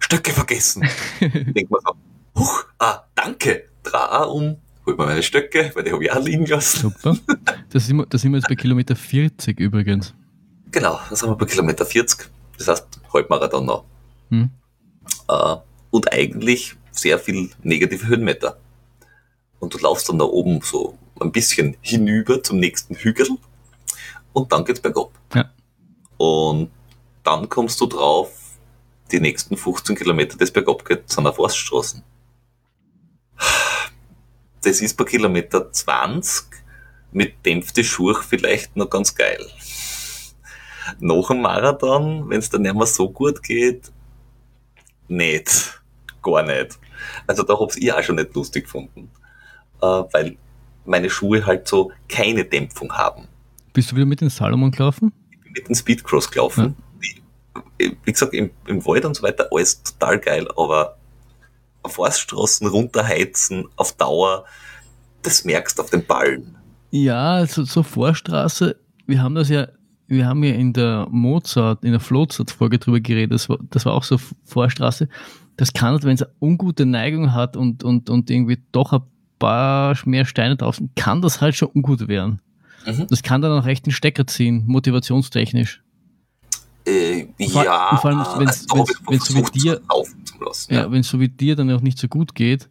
Stöcke 0.00 0.32
vergessen. 0.32 0.82
ich 1.20 1.30
denke 1.30 1.68
mir 1.72 1.78
so, 1.84 1.94
huch, 2.40 2.64
ah, 2.78 3.04
danke, 3.14 3.68
dra 3.84 4.24
um, 4.24 4.56
hol 4.86 4.96
mir 4.96 5.06
meine 5.06 5.22
Stöcke, 5.22 5.70
weil 5.74 5.84
die 5.84 5.92
habe 5.92 6.04
ich 6.04 6.12
auch 6.12 6.22
liegen 6.22 6.46
lassen. 6.46 6.90
Super. 6.90 7.16
Da 7.70 7.80
sind, 7.80 7.96
wir, 7.96 8.06
da 8.06 8.18
sind 8.18 8.32
wir 8.32 8.38
jetzt 8.38 8.48
bei 8.48 8.54
Kilometer 8.54 8.96
40 8.96 9.58
übrigens. 9.60 10.14
Genau, 10.70 11.00
da 11.08 11.16
sind 11.16 11.28
wir 11.28 11.36
bei 11.36 11.46
Kilometer 11.46 11.86
40. 11.86 12.28
Das 12.58 12.68
heißt, 12.68 13.00
Halbmarathon 13.12 13.66
noch. 13.66 13.84
Hm. 14.30 14.50
Äh, 15.28 15.56
und 15.90 16.12
eigentlich 16.12 16.76
sehr 16.90 17.18
viel 17.18 17.50
negative 17.62 18.06
Höhenmeter. 18.06 18.58
Und 19.58 19.74
du 19.74 19.78
laufst 19.78 20.08
dann 20.08 20.18
da 20.18 20.24
oben 20.24 20.60
so 20.62 20.98
ein 21.20 21.32
bisschen 21.32 21.76
hinüber 21.80 22.42
zum 22.42 22.58
nächsten 22.58 22.94
Hügel 22.94 23.28
und 24.32 24.52
dann 24.52 24.64
geht's 24.64 24.80
bergab. 24.80 25.10
Ja. 25.34 25.50
Und 26.16 26.70
dann 27.22 27.48
kommst 27.48 27.80
du 27.80 27.86
drauf, 27.86 28.30
die 29.10 29.20
nächsten 29.20 29.56
15 29.56 29.96
Kilometer, 29.96 30.36
das 30.36 30.50
bergab 30.50 30.84
geht, 30.84 31.08
sind 31.10 31.26
auf 31.26 31.36
Forststraßen. 31.36 32.02
Das 34.62 34.80
ist 34.80 34.96
bei 34.96 35.04
Kilometer 35.04 35.70
20 35.72 36.46
mit 37.12 37.44
dämpfte 37.44 37.84
Schuhe 37.84 38.14
vielleicht 38.14 38.76
noch 38.76 38.88
ganz 38.88 39.14
geil. 39.14 39.44
Nach 40.98 41.28
dem 41.28 41.42
Marathon, 41.42 42.28
wenn 42.28 42.38
es 42.38 42.50
dann 42.50 42.62
nicht 42.62 42.74
mehr 42.74 42.86
so 42.86 43.10
gut 43.10 43.42
geht, 43.42 43.92
nicht. 45.08 45.80
Gar 46.22 46.44
nicht. 46.44 46.78
Also 47.26 47.42
da 47.42 47.58
hab's 47.58 47.76
ich 47.76 47.92
auch 47.92 48.02
schon 48.02 48.16
nicht 48.16 48.34
lustig 48.34 48.64
gefunden. 48.64 49.10
Äh, 49.80 49.86
weil 49.86 50.36
meine 50.84 51.10
Schuhe 51.10 51.44
halt 51.44 51.68
so 51.68 51.92
keine 52.08 52.44
Dämpfung 52.44 52.92
haben. 52.92 53.26
Bist 53.72 53.90
du 53.90 53.96
wieder 53.96 54.06
mit 54.06 54.20
den 54.20 54.30
Salomon 54.30 54.70
gelaufen? 54.70 55.12
Ich 55.30 55.40
bin 55.40 55.52
mit 55.52 55.68
dem 55.68 55.74
Speedcross 55.74 56.30
gelaufen. 56.30 56.76
Die, 57.80 57.96
wie 58.04 58.12
gesagt, 58.12 58.34
im, 58.34 58.50
im 58.66 58.84
Wald 58.86 59.04
und 59.04 59.14
so 59.14 59.22
weiter, 59.22 59.48
alles 59.50 59.82
total 59.82 60.18
geil, 60.20 60.48
aber 60.56 60.96
Forststraßen 61.86 62.66
runterheizen 62.66 63.66
auf 63.76 63.92
Dauer, 63.96 64.44
das 65.22 65.44
merkst 65.44 65.78
du 65.78 65.82
auf 65.82 65.90
den 65.90 66.04
Ballen. 66.04 66.56
Ja, 66.90 67.46
so, 67.46 67.64
so 67.64 67.82
Vorstraße, 67.82 68.76
wir 69.06 69.22
haben 69.22 69.34
das 69.34 69.48
ja, 69.48 69.68
wir 70.06 70.26
haben 70.26 70.44
ja 70.44 70.52
in 70.54 70.72
der 70.72 71.06
Mozart, 71.10 71.84
in 71.84 71.92
der 71.92 72.00
Flotzart-Folge 72.00 72.78
drüber 72.78 73.00
geredet, 73.00 73.32
das 73.32 73.48
war, 73.48 73.58
das 73.70 73.86
war 73.86 73.94
auch 73.94 74.04
so 74.04 74.18
Vorstraße. 74.44 75.08
Das 75.56 75.72
kann, 75.72 75.92
halt, 75.92 76.04
wenn 76.04 76.14
es 76.14 76.22
eine 76.22 76.32
ungute 76.40 76.86
Neigung 76.86 77.32
hat 77.32 77.56
und, 77.56 77.84
und, 77.84 78.10
und 78.10 78.30
irgendwie 78.30 78.58
doch 78.72 78.92
ein 78.92 79.02
paar 79.38 79.96
mehr 80.04 80.24
Steine 80.24 80.56
drauf 80.56 80.76
sind, 80.76 80.94
kann 80.96 81.22
das 81.22 81.40
halt 81.40 81.54
schon 81.54 81.68
ungut 81.74 82.08
werden. 82.08 82.40
Mhm. 82.86 83.06
Das 83.08 83.22
kann 83.22 83.42
dann 83.42 83.58
auch 83.58 83.64
recht 83.64 83.86
den 83.86 83.92
Stecker 83.92 84.26
ziehen, 84.26 84.64
motivationstechnisch. 84.66 85.82
Äh, 86.84 87.26
vor- 87.50 87.64
ja, 87.64 87.96
vor 87.96 88.10
allem, 88.10 88.22
ich 88.22 88.38
wenn's 88.38 88.66
so 89.26 89.36
wie 89.36 89.58
dir- 89.58 89.80
laufen 89.88 90.21
zu 90.42 90.48
lassen. 90.48 90.74
Ja, 90.74 90.90
wenn 90.90 91.00
es 91.00 91.08
so 91.08 91.20
wie 91.20 91.28
dir 91.28 91.56
dann 91.56 91.70
auch 91.72 91.80
nicht 91.80 91.98
so 91.98 92.08
gut 92.08 92.34
geht. 92.34 92.68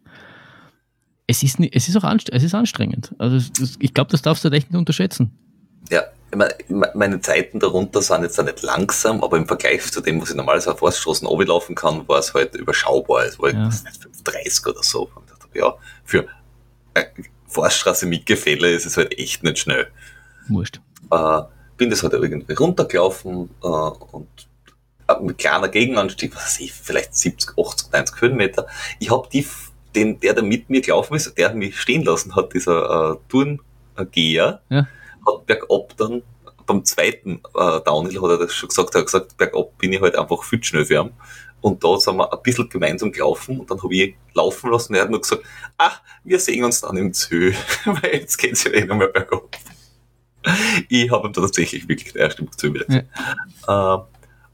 Es 1.26 1.42
ist, 1.42 1.58
nicht, 1.60 1.74
es 1.74 1.88
ist 1.88 1.96
auch 1.96 2.04
anst 2.04 2.30
es 2.32 2.42
ist 2.42 2.54
anstrengend. 2.54 3.14
Also 3.18 3.36
es, 3.36 3.50
es, 3.60 3.76
ich 3.80 3.94
glaube, 3.94 4.10
das 4.10 4.22
darfst 4.22 4.44
du 4.44 4.48
halt 4.50 4.54
echt 4.58 4.70
nicht 4.70 4.78
unterschätzen. 4.78 5.30
Ja, 5.90 6.02
meine, 6.34 6.54
me- 6.68 6.90
meine 6.94 7.20
Zeiten 7.20 7.58
darunter 7.60 8.02
sind 8.02 8.22
jetzt 8.22 8.38
auch 8.38 8.44
nicht 8.44 8.62
langsam, 8.62 9.22
aber 9.22 9.36
im 9.36 9.46
Vergleich 9.46 9.82
zu 9.90 10.00
dem, 10.00 10.20
was 10.20 10.30
ich 10.30 10.36
normalerweise 10.36 10.72
auf 10.72 10.78
Forststraßen 10.80 11.26
laufen 11.46 11.74
kann, 11.74 12.06
war 12.08 12.18
es 12.18 12.34
halt 12.34 12.54
überschaubar. 12.56 13.24
Es 13.24 13.38
war 13.38 13.50
Ja. 13.50 13.60
ja. 13.60 13.66
nicht 13.68 13.84
5,30 14.24 14.68
oder 14.70 14.82
so. 14.82 15.10
Ja, 15.54 15.74
für 16.04 16.26
äh, 16.94 17.04
Forststraße 17.46 18.06
mit 18.06 18.26
Gefälle 18.26 18.70
ist 18.72 18.86
es 18.86 18.96
halt 18.96 19.16
echt 19.18 19.42
nicht 19.42 19.58
schnell. 19.58 19.86
Wurscht. 20.48 20.80
Äh, 21.10 21.42
bin 21.76 21.90
das 21.90 22.02
halt 22.02 22.14
irgendwie 22.14 22.52
runtergelaufen 22.54 23.50
äh, 23.62 23.66
und 23.66 24.28
mit 25.20 25.38
kleiner 25.38 25.68
Gegenanstieg, 25.68 26.34
was 26.34 26.44
weiß 26.44 26.60
ich, 26.60 26.72
vielleicht 26.72 27.14
70, 27.14 27.58
80, 27.58 27.92
90 27.92 28.20
Höhenmeter. 28.20 28.66
Ich 28.98 29.10
habe 29.10 29.28
die, 29.32 29.46
den, 29.94 30.18
der, 30.20 30.34
der 30.34 30.42
mit 30.44 30.70
mir 30.70 30.80
gelaufen 30.80 31.14
ist, 31.14 31.36
der 31.36 31.54
mich 31.54 31.80
stehen 31.80 32.04
lassen 32.04 32.34
hat, 32.34 32.52
dieser 32.54 33.12
äh, 33.12 33.16
Tourengeher, 33.28 34.60
Ja. 34.70 34.86
hat 35.26 35.46
bergab 35.46 35.96
dann 35.96 36.22
beim 36.66 36.84
zweiten 36.84 37.40
äh, 37.56 37.80
Downhill 37.84 38.22
hat 38.22 38.30
er 38.30 38.38
das 38.38 38.54
schon 38.54 38.68
gesagt, 38.68 38.94
er 38.94 39.00
hat 39.00 39.06
gesagt, 39.06 39.36
bergab 39.36 39.76
bin 39.78 39.92
ich 39.92 40.00
halt 40.00 40.16
einfach 40.16 40.42
viel 40.44 40.62
schnell 40.62 40.84
für 40.86 41.00
ihn. 41.02 41.10
Und 41.60 41.82
da 41.84 41.96
sind 41.98 42.16
wir 42.16 42.32
ein 42.32 42.42
bisschen 42.42 42.68
gemeinsam 42.68 43.12
gelaufen 43.12 43.60
und 43.60 43.70
dann 43.70 43.80
habe 43.82 43.94
ich 43.94 44.14
laufen 44.34 44.70
lassen 44.70 44.92
und 44.92 44.96
er 44.96 45.02
hat 45.02 45.10
nur 45.10 45.20
gesagt, 45.20 45.42
ach, 45.78 46.00
wir 46.24 46.38
sehen 46.40 46.64
uns 46.64 46.80
dann 46.80 46.96
im 46.96 47.12
Zoo, 47.12 47.52
weil 47.84 48.14
jetzt 48.14 48.36
geht's 48.36 48.64
ja 48.64 48.72
eh 48.72 48.84
noch 48.84 48.96
mehr 48.96 49.08
bergab. 49.08 49.56
Ich 50.88 51.08
habe 51.10 51.28
ihm 51.28 51.32
da 51.32 51.40
tatsächlich 51.40 51.88
wirklich 51.88 52.16
erst 52.16 52.40
im 52.40 52.48
Zoo 52.56 52.74
wieder 52.74 52.84
gesehen. 52.86 53.08
Äh, 53.68 53.96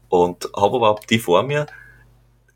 und 0.09 0.49
habe 0.55 0.77
aber 0.77 0.99
die 1.09 1.19
vor 1.19 1.43
mir 1.43 1.67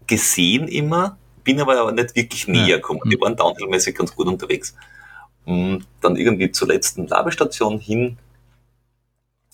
gesehen 0.07 0.67
immer, 0.67 1.17
bin 1.43 1.59
aber, 1.59 1.91
nicht 1.91 2.15
wirklich 2.15 2.47
näher 2.47 2.77
gekommen. 2.77 3.01
Die 3.05 3.19
waren 3.19 3.35
downhillmäßig 3.35 3.95
ganz 3.95 4.15
gut 4.15 4.27
unterwegs. 4.27 4.75
Und 5.45 5.85
dann 6.01 6.15
irgendwie 6.15 6.51
zur 6.51 6.69
letzten 6.69 7.07
Labestation 7.07 7.80
hin 7.80 8.17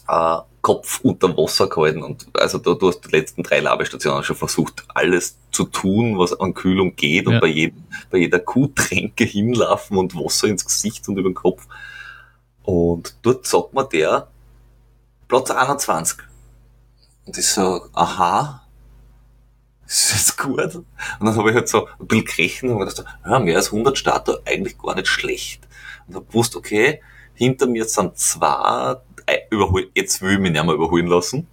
äh, 0.07 0.38
Kopf 0.61 0.99
unter 1.03 1.35
Wasser 1.38 1.67
gehalten 1.69 2.03
und 2.03 2.27
also 2.34 2.57
da, 2.57 2.73
du 2.73 2.89
hast 2.89 3.01
die 3.01 3.11
letzten 3.11 3.43
drei 3.43 3.61
Labestationen 3.61 4.23
schon 4.23 4.35
versucht, 4.35 4.84
alles 4.89 5.38
zu 5.51 5.63
tun, 5.63 6.17
was 6.19 6.38
an 6.38 6.53
Kühlung 6.53 6.95
geht 6.97 7.27
und 7.27 7.35
Ja. 7.35 7.39
bei, 7.39 7.47
jedem, 7.47 7.84
bei 8.11 8.17
jeder 8.17 8.39
Kuhtränke 8.39 9.23
hinlaufen 9.23 9.97
und 9.97 10.15
Wasser 10.15 10.47
ins 10.47 10.65
Gesicht 10.65 11.07
und 11.07 11.17
über 11.17 11.30
den 11.30 11.34
Kopf. 11.35 11.65
Und 12.63 13.15
dort 13.21 13.47
sagt 13.47 13.73
mir 13.73 13.85
der 13.85 14.27
Platz 15.30 15.49
21. 15.49 16.19
Und 17.30 17.38
ich 17.38 17.45
so, 17.45 17.85
aha, 17.93 18.64
ist 19.85 20.14
das 20.14 20.35
gut? 20.35 20.73
Und 20.73 20.85
dann 21.19 21.35
habe 21.35 21.51
ich 21.51 21.56
halt 21.56 21.69
so 21.69 21.85
ein 21.85 22.07
bisschen 22.07 22.26
gerechnet 22.26 22.72
und 22.72 22.80
gedacht, 22.80 23.06
ja, 23.23 23.38
mehr 23.38 23.57
als 23.57 23.68
100 23.68 23.95
Starter 23.95 24.39
eigentlich 24.45 24.80
gar 24.80 24.95
nicht 24.95 25.06
schlecht. 25.06 25.68
Und 26.07 26.15
habe 26.15 26.26
gewusst, 26.26 26.56
okay, 26.56 27.03
hinter 27.35 27.68
mir 27.68 27.85
sind 27.85 28.18
zwei, 28.18 28.95
überhol, 29.51 29.91
jetzt 29.93 30.23
will 30.23 30.31
ich 30.31 30.39
mich 30.39 30.53
nicht 30.53 30.65
mehr 30.65 30.73
überholen 30.73 31.06
lassen. 31.06 31.45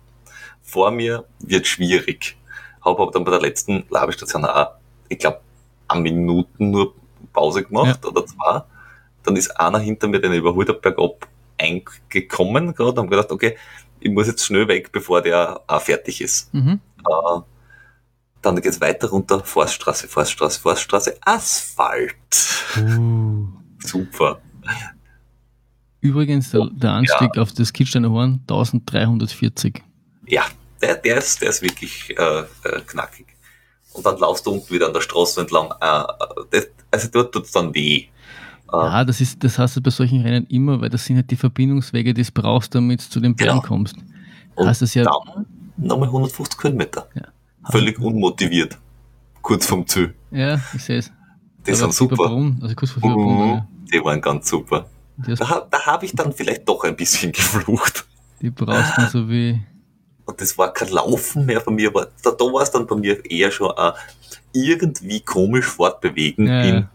Vor 0.62 0.90
mir 0.92 1.26
wird 1.40 1.66
schwierig. 1.66 2.38
Habe 2.82 3.02
aber 3.02 3.10
dann 3.10 3.24
bei 3.24 3.32
der 3.32 3.42
letzten 3.42 3.84
Labestation 3.90 4.46
auch, 4.46 4.68
ich 5.10 5.18
glaube, 5.18 5.42
eine 5.88 6.00
Minuten 6.00 6.70
nur 6.70 6.94
Pause 7.34 7.64
gemacht 7.64 8.02
oder 8.06 8.24
zwei. 8.24 8.62
Dann 9.24 9.36
ist 9.36 9.50
einer 9.50 9.78
hinter 9.78 10.08
mir, 10.08 10.22
den 10.22 10.32
ich 10.32 10.38
überholt 10.38 10.70
habe, 10.70 10.80
bergab 10.80 11.28
eingekommen 11.58 12.74
gerade 12.74 12.92
und 12.92 12.98
habe 12.98 13.08
gedacht, 13.08 13.30
okay, 13.30 13.58
ich 14.06 14.12
muss 14.12 14.26
jetzt 14.26 14.44
schnell 14.44 14.68
weg, 14.68 14.92
bevor 14.92 15.20
der 15.20 15.60
auch 15.66 15.82
fertig 15.82 16.20
ist. 16.20 16.52
Mhm. 16.54 16.80
Äh, 16.98 17.40
dann 18.42 18.60
geht's 18.60 18.80
weiter 18.80 19.08
runter, 19.08 19.42
Forststraße, 19.42 20.06
Forststraße, 20.08 20.60
Forststraße, 20.60 21.18
Asphalt. 21.22 22.14
Uh. 22.78 23.48
Super. 23.80 24.40
Übrigens, 26.00 26.50
der, 26.52 26.68
der 26.72 26.92
Anstieg 26.92 27.36
auf 27.38 27.52
das 27.52 27.72
Kitzsteiner 27.72 28.10
Horn 28.10 28.40
1340. 28.48 29.82
Ja, 30.26 30.44
der, 30.80 30.96
der, 30.96 31.18
ist, 31.18 31.42
der 31.42 31.50
ist 31.50 31.62
wirklich 31.62 32.16
äh, 32.16 32.40
äh, 32.40 32.80
knackig. 32.86 33.26
Und 33.92 34.06
dann 34.06 34.18
laufst 34.18 34.46
du 34.46 34.52
unten 34.52 34.70
wieder 34.72 34.86
an 34.86 34.92
der 34.92 35.00
Straße 35.00 35.40
entlang. 35.40 35.72
Äh, 35.80 36.00
äh, 36.00 36.04
das, 36.50 36.68
also 36.90 37.08
dort 37.10 37.32
tut's 37.32 37.50
dann 37.50 37.74
weh. 37.74 38.06
Äh, 38.72 38.76
Ja, 38.76 39.04
das 39.04 39.20
ist, 39.20 39.42
das 39.44 39.58
hast 39.58 39.76
du 39.76 39.80
bei 39.80 39.90
solchen 39.90 40.22
Rennen 40.22 40.46
immer, 40.48 40.80
weil 40.80 40.88
das 40.90 41.04
sind 41.04 41.16
halt 41.16 41.30
die 41.30 41.36
Verbindungswege, 41.36 42.12
die 42.14 42.22
du 42.22 42.30
brauchst, 42.32 42.74
damit 42.74 43.00
du 43.04 43.08
zu 43.10 43.20
den 43.20 43.34
Bergen 43.36 43.60
Genau. 43.60 43.66
kommst. 43.66 43.96
und 44.56 44.66
hast 44.66 44.94
ja- 44.94 45.04
dann 45.04 45.44
nochmal 45.76 46.08
150 46.08 46.58
Kilometer. 46.58 47.06
Ja. 47.14 47.22
Völlig 47.70 47.98
unmotiviert. 47.98 48.78
Kurz 49.42 49.66
vom 49.66 49.86
Ziel. 49.86 50.14
Ja, 50.30 50.58
ich 50.74 50.82
sehe 50.82 50.98
es. 50.98 51.12
Die 51.66 51.74
sind 51.74 51.92
super. 51.92 52.30
Also 52.62 52.74
kurz 52.74 52.90
vor 52.92 53.02
Fieberbrunn. 53.02 53.34
Mhm, 53.36 53.48
ja. 53.50 53.68
die 53.92 54.02
waren 54.04 54.20
ganz 54.20 54.48
super. 54.48 54.86
Da, 55.18 55.66
da 55.70 55.86
habe 55.86 56.06
ich 56.06 56.12
dann 56.14 56.32
vielleicht 56.32 56.66
doch 56.68 56.84
ein 56.84 56.96
bisschen 56.96 57.32
geflucht. 57.32 58.06
die 58.40 58.50
brauchst 58.50 58.96
du 58.98 59.02
so 59.10 59.28
wie. 59.28 59.60
Und 60.24 60.40
das 60.40 60.56
war 60.58 60.72
kein 60.72 60.88
Laufen 60.88 61.44
mehr 61.46 61.60
bei 61.60 61.70
mir, 61.72 61.88
aber 61.88 62.08
da, 62.22 62.30
da 62.30 62.44
war 62.46 62.62
es 62.62 62.70
dann 62.70 62.86
bei 62.86 62.96
mir 62.96 63.24
eher 63.30 63.50
schon 63.50 63.70
ein 63.76 63.92
irgendwie 64.52 65.20
komisch 65.20 65.66
fortbewegen 65.66 66.46
Ja, 66.46 66.62
in. 66.62 66.86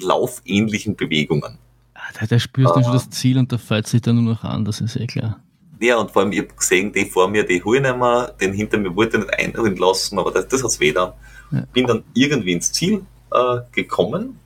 Laufähnlichen 0.00 0.96
Bewegungen. 0.96 1.58
Ah, 1.94 2.00
Da, 2.18 2.26
da 2.26 2.38
spürst 2.38 2.76
du 2.76 2.82
schon 2.82 2.92
das 2.92 3.10
Ziel 3.10 3.38
und 3.38 3.52
da 3.52 3.58
fällt 3.58 3.86
sich 3.86 4.00
dann 4.00 4.22
nur 4.22 4.34
noch 4.34 4.44
an, 4.44 4.64
das 4.64 4.80
ist 4.80 4.96
eh 4.96 5.06
klar. 5.06 5.40
Ja, 5.80 5.96
und 5.98 6.10
vor 6.10 6.22
allem, 6.22 6.32
ich 6.32 6.40
habe 6.40 6.48
gesehen, 6.54 6.92
die 6.92 7.04
vor 7.04 7.28
mir, 7.28 7.44
die 7.44 7.62
hole 7.62 7.78
ich 7.78 7.84
nicht 7.84 7.96
mehr, 7.98 8.34
den 8.40 8.52
hinter 8.52 8.78
mir 8.78 8.94
wollte 8.96 9.18
ich 9.18 9.24
nicht 9.24 9.38
einholen 9.38 9.76
lassen, 9.76 10.18
aber 10.18 10.32
das, 10.32 10.48
das 10.48 10.64
hat's 10.64 10.80
weh 10.80 10.92
dann. 10.92 11.12
Ja. 11.52 11.62
Bin 11.72 11.86
dann 11.86 12.02
irgendwie 12.14 12.52
ins 12.52 12.72
Ziel 12.72 13.04
äh, 13.32 13.60
gekommen, 13.72 14.40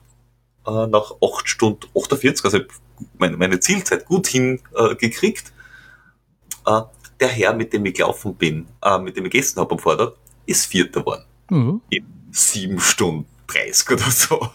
äh, 0.67 0.87
nach 0.87 1.11
8 1.21 1.49
Stunden 1.49 1.87
48, 1.97 2.45
also 2.45 2.59
meine, 3.17 3.37
meine 3.37 3.59
Zielzeit 3.59 4.05
gut 4.05 4.27
hingekriegt. 4.27 5.51
Äh, 6.65 6.71
äh, 6.71 6.81
der 7.19 7.27
Herr, 7.29 7.53
mit 7.53 7.73
dem 7.73 7.85
ich 7.85 7.95
gelaufen 7.95 8.35
bin, 8.35 8.67
äh, 8.81 8.97
mit 8.99 9.17
dem 9.17 9.25
ich 9.25 9.31
gegessen 9.31 9.59
habe 9.59 9.71
am 9.71 9.79
Vortag, 9.79 10.13
ist 10.45 10.65
Vierter 10.65 11.01
geworden. 11.01 11.23
Oh, 11.51 11.79
in 11.89 12.05
sieben 12.31 12.79
Stunden 12.79 13.25
30 13.47 13.91
oder 13.91 14.11
so. 14.11 14.49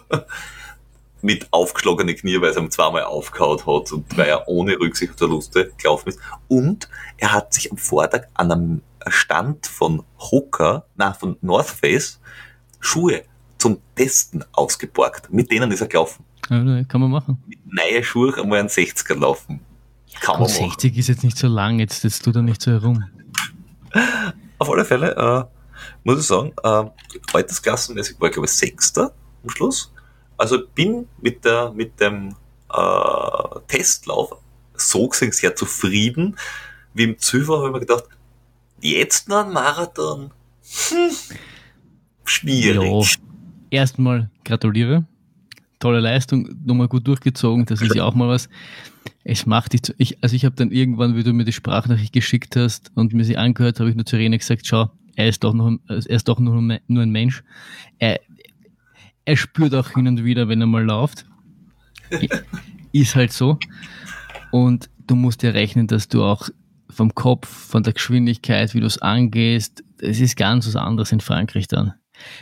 Mit 1.21 1.49
aufgeschlagenen 1.53 2.15
Knie, 2.15 2.41
weil 2.41 2.51
es 2.51 2.57
ihm 2.57 2.71
zweimal 2.71 3.03
aufgehauen 3.05 3.59
hat 3.59 3.93
und 3.93 4.17
weil 4.17 4.29
er 4.29 4.47
ohne 4.49 4.79
Rücksichtsverluste 4.79 5.73
gelaufen 5.77 6.11
ist. 6.11 6.21
Und 6.47 6.89
er 7.17 7.33
hat 7.33 7.53
sich 7.53 7.71
am 7.71 7.77
Vortag 7.77 8.29
an 8.35 8.53
einem 8.53 8.83
Stand 9.09 9.67
von 9.67 10.05
Hoka, 10.19 10.85
na 10.97 11.13
von 11.13 11.37
North 11.41 11.71
Face, 11.71 12.21
Schuhe 12.81 13.23
zum 13.59 13.79
Testen 13.97 14.45
ausgeborgt. 14.53 15.33
Mit 15.33 15.51
denen 15.51 15.73
ist 15.73 15.81
er 15.81 15.89
gelaufen. 15.89 16.25
ja, 16.49 16.85
kann 16.85 17.01
man 17.01 17.11
machen. 17.11 17.43
Mit 17.47 17.59
neue 17.67 18.05
Schuhe 18.05 18.35
einmal 18.41 18.61
einen 18.61 18.69
60er 18.69 19.19
laufen. 19.19 19.61
Kann 20.21 20.35
man 20.41 20.49
Und 20.49 20.53
machen. 20.53 20.71
60 20.71 20.97
ist 20.97 21.09
jetzt 21.09 21.25
nicht 21.25 21.37
so 21.39 21.49
lang, 21.49 21.79
jetzt, 21.81 22.05
jetzt 22.05 22.25
tut 22.25 22.37
er 22.37 22.43
nicht 22.43 22.63
so 22.63 22.71
herum. 22.71 23.05
Auf 24.59 24.71
alle 24.71 24.85
Fälle, 24.85 25.15
äh, 25.17 25.45
muss 26.05 26.21
ich 26.21 26.27
sagen, 26.27 26.53
äh, 26.63 26.85
altersklassenmäßig 27.33 28.21
war 28.21 28.29
ich 28.29 28.35
glaube 28.35 28.47
ich 28.47 28.53
Sechster 28.53 29.13
am 29.43 29.51
Schluss. 29.51 29.93
Also 30.39 30.61
bin 30.75 31.07
mit 31.21 31.45
der 31.45 31.73
mit 31.73 32.01
dem 32.01 32.35
äh, 32.73 33.61
Testlauf 33.67 34.37
so 34.75 35.09
gesehen 35.09 35.33
sehr 35.33 35.55
zufrieden. 35.55 36.37
Wie 36.95 37.05
im 37.05 37.17
war, 37.49 37.59
habe 37.59 37.69
ich 37.69 37.73
mir 37.75 37.81
gedacht, 37.81 38.05
jetzt 38.81 39.29
noch 39.29 39.45
ein 39.45 39.53
Marathon. 39.53 40.31
Hm, 40.89 41.11
schwierig. 42.25 43.19
Ja, 43.71 43.81
erstmal 43.81 44.31
gratuliere. 44.45 45.05
Tolle 45.81 46.01
Leistung, 46.01 46.49
nochmal 46.65 46.89
gut 46.89 47.07
durchgezogen, 47.07 47.65
das 47.65 47.81
ist 47.81 47.95
ja 47.95 48.05
auch 48.05 48.15
mal 48.15 48.29
was. 48.29 48.49
Es 49.23 49.47
macht 49.47 49.75
dich, 49.75 49.83
zu, 49.85 49.95
ich, 49.97 50.19
also 50.23 50.35
ich 50.35 50.45
habe 50.45 50.57
dann 50.57 50.73
irgendwann, 50.73 51.15
wie 51.15 51.23
du 51.23 51.33
mir 51.33 51.45
die 51.45 51.53
Sprachnachricht 51.53 52.13
geschickt 52.13 52.57
hast 52.57 52.91
und 52.97 53.13
mir 53.13 53.25
sie 53.25 53.37
angehört, 53.37 53.79
habe 53.79 53.89
ich 53.89 53.95
nur 53.95 54.05
zu 54.05 54.17
Irene 54.17 54.39
gesagt, 54.39 54.67
schau, 54.67 54.91
er 55.15 55.29
ist 55.29 55.45
doch 55.45 55.55
noch, 55.55 55.79
er 55.89 56.11
ist 56.11 56.27
doch 56.27 56.41
nur, 56.41 56.81
nur 56.89 57.03
ein 57.03 57.11
Mensch. 57.11 57.45
Er, 57.99 58.21
er 59.29 59.37
spürt 59.37 59.75
auch 59.75 59.91
hin 59.91 60.09
und 60.09 60.25
wieder, 60.25 60.49
wenn 60.49 60.63
er 60.63 60.67
mal 60.67 60.83
läuft. 60.83 61.27
ist 62.93 63.15
halt 63.15 63.31
so. 63.31 63.59
Und 64.53 64.89
du 65.07 65.17
musst 65.17 65.43
ja 65.43 65.51
rechnen, 65.51 65.87
dass 65.87 66.09
du 66.09 66.25
auch 66.25 66.49
vom 66.89 67.15
Kopf, 67.15 67.47
von 67.47 67.83
der 67.83 67.93
Geschwindigkeit, 67.93 68.73
wie 68.73 68.81
du 68.81 68.87
es 68.87 68.97
angehst, 69.03 69.85
es 70.01 70.21
ist 70.21 70.39
ganz 70.39 70.67
was 70.67 70.77
anderes 70.77 71.13
in 71.13 71.21
Frankreich 71.21 71.69
dann. 71.69 71.93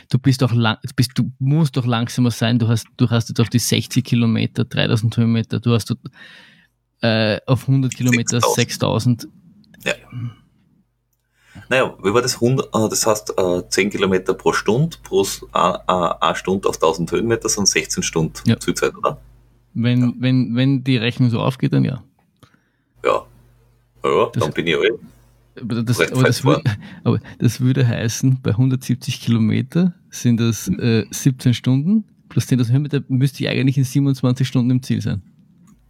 Du 0.09 0.17
bist 0.17 0.41
doch 0.41 0.53
lang, 0.53 0.77
bist, 0.95 1.11
du 1.15 1.29
musst 1.39 1.75
doch 1.75 1.85
langsamer 1.85 2.31
sein. 2.31 2.57
Du 2.57 2.69
hast, 2.69 2.87
du 2.95 3.09
hast 3.09 3.27
jetzt 3.27 3.41
auf 3.41 3.49
die 3.49 3.59
60 3.59 4.05
Kilometer, 4.05 4.63
3000 4.63 5.17
Höhenmeter, 5.17 5.59
du 5.59 5.73
hast 5.73 5.93
äh, 7.01 7.37
auf 7.47 7.67
100 7.67 7.93
Kilometer 7.93 8.39
6000. 8.39 9.27
Ja. 9.83 9.93
Naja, 11.69 11.93
wie 12.03 12.13
war 12.13 12.21
das? 12.21 12.35
100, 12.35 12.67
äh, 12.67 12.89
das 12.89 13.05
heißt, 13.05 13.33
äh, 13.37 13.67
10 13.67 13.89
Kilometer 13.89 14.33
pro 14.33 14.53
Stunde, 14.53 14.97
pro 15.03 15.25
eine 15.51 16.35
Stunde 16.35 16.69
auf 16.69 16.75
1000 16.75 17.11
Höhenmeter 17.11 17.49
sind 17.49 17.67
16 17.67 18.03
Stunden 18.03 18.37
ja. 18.45 18.59
Zielzeit, 18.59 18.95
oder? 18.95 19.19
Wenn, 19.73 20.01
ja. 20.01 20.13
wenn, 20.19 20.55
wenn 20.55 20.83
die 20.83 20.97
Rechnung 20.97 21.29
so 21.29 21.39
aufgeht, 21.39 21.73
dann 21.73 21.83
ja. 21.83 22.03
Ja. 23.03 23.25
Ja, 24.03 24.29
das, 24.31 24.43
dann 24.43 24.53
bin 24.53 24.67
ich 24.67 24.75
alt. 24.75 24.99
Aber 25.61 25.83
das, 25.83 25.99
aber, 25.99 26.23
das 26.23 26.43
würde, 26.43 26.63
aber 27.03 27.19
das, 27.39 27.59
würde, 27.59 27.87
heißen, 27.87 28.41
bei 28.41 28.51
170 28.51 29.19
Kilometer 29.21 29.93
sind 30.09 30.39
das 30.39 30.67
äh, 30.67 31.05
17 31.09 31.53
Stunden 31.53 32.05
plus 32.29 32.45
10.000 32.45 32.71
Höhenmeter, 32.71 33.03
müsste 33.07 33.43
ich 33.43 33.49
eigentlich 33.49 33.77
in 33.77 33.83
27 33.83 34.47
Stunden 34.47 34.69
im 34.69 34.83
Ziel 34.83 35.01
sein. 35.01 35.21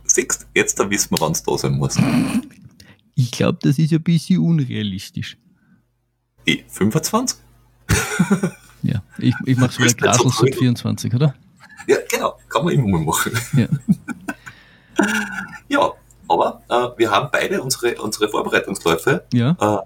Siehst 0.03 0.47
jetzt 0.55 0.79
da 0.79 0.89
wissen 0.89 1.11
wir, 1.11 1.19
wann 1.19 1.33
es 1.33 1.43
da 1.43 1.57
sein 1.57 1.73
muss. 1.73 1.97
Ich 3.15 3.31
glaube, 3.31 3.59
das 3.61 3.77
ist 3.77 3.91
ein 3.91 4.01
bisschen 4.01 4.39
unrealistisch. 4.39 5.37
E, 6.47 6.63
25? 6.69 7.37
ja, 8.83 9.03
ich, 9.17 9.35
ich 9.45 9.57
mache 9.57 9.73
so 9.73 9.83
eine 9.83 9.93
Grasel 9.93 10.31
so 10.31 10.45
24, 10.45 11.13
oder? 11.13 11.35
Ja, 11.87 11.97
genau, 12.09 12.37
kann 12.47 12.63
man 12.63 12.73
immer 12.73 12.87
mal 12.87 13.01
machen. 13.01 13.33
Ja, 13.57 13.67
ja 15.67 15.93
aber 16.29 16.61
äh, 16.69 16.97
wir 16.97 17.11
haben 17.11 17.29
beide 17.31 17.61
unsere, 17.61 18.01
unsere 18.01 18.29
Vorbereitungsläufe 18.29 19.25
ja. 19.33 19.57
äh, 19.59 19.77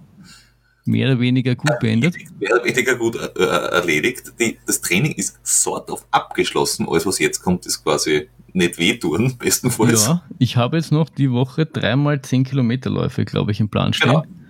mehr 0.86 1.08
oder 1.10 1.20
weniger 1.20 1.56
gut 1.56 1.80
beendet. 1.80 2.16
Mehr 2.40 2.54
oder 2.54 2.64
weniger 2.64 2.96
gut 2.96 3.16
äh, 3.16 3.44
erledigt. 3.44 4.34
Die, 4.40 4.60
das 4.68 4.82
Training 4.82 5.14
ist 5.14 5.40
sort 5.44 5.90
of 5.90 6.06
abgeschlossen. 6.12 6.88
Alles, 6.88 7.08
was 7.08 7.18
jetzt 7.18 7.42
kommt, 7.42 7.66
ist 7.66 7.84
quasi 7.84 8.30
nicht 8.54 8.78
wehtun, 8.78 9.36
bestenfalls. 9.40 10.06
Ja, 10.06 10.24
ich 10.38 10.58
habe 10.58 10.78
jetzt 10.78 10.92
noch 10.92 11.10
die 11.10 11.32
Woche 11.32 11.66
dreimal 11.66 12.22
10 12.22 12.44
Kilometer 12.44 12.92
Läufe, 12.92 13.26
glaube 13.26 13.52
ich, 13.52 13.60
im 13.60 13.70
Plan 13.70 13.94
stehen. 13.94 14.12
Genau. 14.12 14.41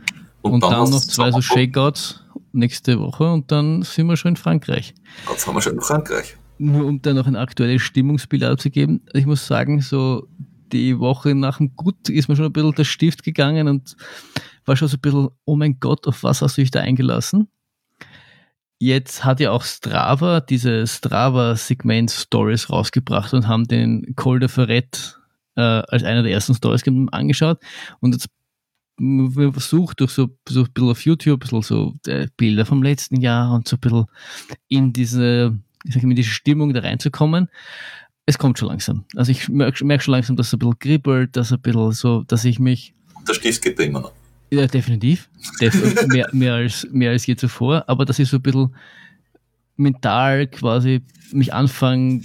Und, 0.42 0.54
und, 0.54 0.64
dann, 0.64 0.72
dann 0.72 0.90
noch 0.90 1.02
zwei 1.02 1.32
so 1.32 1.42
Shakeouts 1.42 2.24
nächste 2.52 3.00
Woche 3.00 3.32
und 3.32 3.52
dann 3.52 3.84
sind 3.84 4.08
wir 4.08 4.18
schon 4.18 4.30
in 4.30 4.36
Frankreich. 4.38 4.94
Jetzt 5.30 5.48
haben 5.48 5.56
wir 5.56 5.62
schon 5.62 5.76
in 5.76 5.82
Frankreich. 5.82 6.38
Nur 6.58 6.86
um 6.86 7.02
da 7.02 7.14
noch 7.14 7.28
ein 7.28 7.36
aktuelles 7.36 7.82
Stimmungsbild 7.82 8.44
abzugeben, 8.44 9.02
ich 9.14 9.26
muss 9.26 9.48
sagen, 9.48 9.82
so 9.82 10.28
die 10.72 11.00
Woche 11.00 11.36
nach 11.36 11.58
dem 11.58 11.76
Gut 11.76 12.10
ist 12.10 12.28
mir 12.28 12.36
schon 12.36 12.46
ein 12.46 12.54
bisschen 12.54 12.74
der 12.74 12.84
Stift 12.84 13.24
gegangen 13.24 13.68
und 13.68 13.96
war 14.66 14.76
schon 14.76 14.88
so 14.88 14.98
ein 14.98 15.02
bisschen, 15.02 15.30
oh 15.46 15.56
mein 15.56 15.80
Gott, 15.80 16.08
auf 16.08 16.24
was 16.24 16.42
hast 16.42 16.58
du 16.58 16.62
dich 16.62 16.72
da 16.72 16.82
eingelassen? 16.82 17.48
Jetzt 18.80 19.24
hat 19.24 19.40
ja 19.40 19.52
auch 19.52 19.64
Strava 19.64 20.40
diese 20.40 20.88
Strava-Segment 20.88 22.10
Stories 22.10 22.70
rausgebracht 22.70 23.34
und 23.34 23.48
haben 23.48 23.68
den 23.68 24.16
Col 24.16 24.40
de 24.40 24.50
Ferret 24.50 25.20
äh, 25.56 25.62
als 25.62 26.04
einer 26.04 26.24
der 26.24 26.32
ersten 26.32 26.56
Stories 26.56 26.84
angeschaut 27.12 27.60
und 28.00 28.14
jetzt 28.14 28.28
versucht 29.54 30.00
durch 30.00 30.12
so, 30.12 30.30
so 30.48 30.62
ein 30.62 30.72
bisschen 30.74 30.90
auf 30.90 31.06
YouTube, 31.06 31.40
bisschen 31.40 31.62
so 31.62 31.94
äh, 32.08 32.28
Bilder 32.38 32.66
vom 32.66 32.84
letzten 32.84 33.20
Jahr 33.20 33.54
und 33.54 33.68
so 33.68 33.76
ein 33.76 33.80
bisschen 33.80 34.06
in 34.68 34.94
diese, 34.94 35.58
ich 35.84 35.94
sag 35.94 36.04
mal, 36.04 36.12
in 36.12 36.16
diese 36.16 36.30
Stimmung 36.30 36.74
da 36.74 36.82
reinzukommen 36.82 37.50
es 38.26 38.38
kommt 38.38 38.60
schon 38.60 38.70
langsam. 38.70 39.06
Also 39.16 39.32
ich 39.32 39.50
merke 39.50 39.84
merk 39.86 40.02
schon 40.04 40.14
langsam, 40.14 40.36
dass 40.36 40.48
es 40.48 40.54
ein 40.54 40.60
bisschen 40.60 40.80
kribbelt, 40.80 41.36
dass 41.36 41.52
ein 41.52 41.62
bisschen 41.62 41.92
so, 41.92 42.24
dass 42.24 42.46
ich 42.46 42.60
mich. 42.60 42.94
Der 43.28 43.34
Stift 43.34 43.62
geht 43.62 43.80
da 43.80 43.84
immer 43.84 44.02
noch. 44.02 44.12
Ja, 44.52 44.68
definitiv. 44.68 45.30
Def 45.60 46.06
mehr, 46.08 46.30
mehr, 46.32 46.54
als, 46.56 46.88
mehr 46.92 47.12
als 47.12 47.26
je 47.26 47.36
zuvor. 47.36 47.84
Aber 47.88 48.06
dass 48.06 48.20
ich 48.20 48.30
so 48.30 48.38
ein 48.38 48.42
bisschen 48.42 48.76
mental 49.78 50.48
quasi 50.48 51.02
mich 51.32 51.54
anfange, 51.54 52.22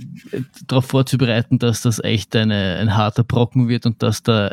darauf 0.66 0.86
vorzubereiten, 0.86 1.58
dass 1.58 1.82
das 1.82 2.02
echt 2.02 2.34
eine, 2.36 2.76
ein 2.76 2.96
harter 2.96 3.24
Brocken 3.24 3.68
wird 3.68 3.86
und 3.86 4.02
dass 4.02 4.22
da 4.22 4.52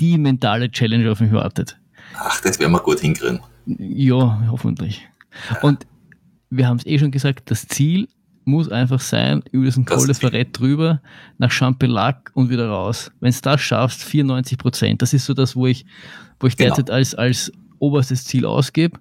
die 0.00 0.18
mentale 0.18 0.70
Challenge 0.70 1.10
auf 1.10 1.20
mich 1.20 1.32
wartet. 1.32 1.78
Ach, 2.14 2.40
das 2.40 2.58
werden 2.58 2.72
wir 2.72 2.80
gut 2.80 3.00
hinkriegen. 3.00 3.40
Ja, 3.66 4.42
hoffentlich. 4.50 5.06
Und 5.62 5.86
wir 6.50 6.66
haben 6.66 6.78
es 6.78 6.86
eh 6.86 6.98
schon 6.98 7.10
gesagt, 7.10 7.50
das 7.50 7.66
Ziel 7.66 8.08
muss 8.44 8.70
einfach 8.70 9.00
sein, 9.00 9.42
über 9.52 9.66
diesen 9.66 9.84
Col 9.84 10.06
de 10.06 10.14
Ferret 10.14 10.58
drüber, 10.58 11.02
nach 11.36 11.50
Champelac 11.50 12.30
und 12.34 12.48
wieder 12.48 12.68
raus. 12.68 13.10
Wenn 13.20 13.30
du 13.30 13.38
das 13.42 13.60
schaffst, 13.60 14.02
94 14.02 14.56
Prozent. 14.56 15.02
Das 15.02 15.12
ist 15.12 15.26
so 15.26 15.34
das, 15.34 15.54
wo 15.54 15.66
ich, 15.66 15.84
wo 16.40 16.46
ich 16.46 16.56
genau. 16.56 16.74
derzeit 16.74 16.90
als, 16.90 17.14
als 17.14 17.52
oberstes 17.78 18.24
Ziel 18.24 18.46
ausgebe. 18.46 18.98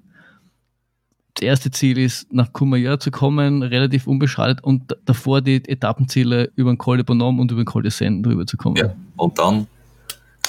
Das 1.36 1.44
erste 1.44 1.72
Ziel 1.72 1.98
ist, 1.98 2.34
nach 2.34 2.52
Courmayeur 2.52 2.99
zu 2.99 3.10
kommen, 3.10 3.64
relativ 3.64 4.07
unbeschadet 4.07 4.64
und 4.64 4.98
davor 5.06 5.41
die 5.41 5.64
Etappenziele 5.68 6.52
über 6.56 6.72
den 6.72 6.78
Col 6.78 6.98
de 6.98 7.06
Bonhomme 7.06 7.41
und 7.41 7.52
über 7.52 7.61
den 7.61 7.68
Col 7.68 7.84
de 7.84 7.91
Seine 7.91 8.22
drüber 8.24 8.45
zu 8.45 8.57
kommen. 8.57 8.76
Ja, 8.76 8.94
und 9.15 9.38
dann 9.40 9.68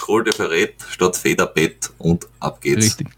De 0.08 0.32
Ferret 0.32 0.74
statt 0.88 1.16
Federbett 1.16 1.90
und 1.98 2.26
ab 2.40 2.60
geht's. 2.60 2.86
Richtig. 2.86 3.08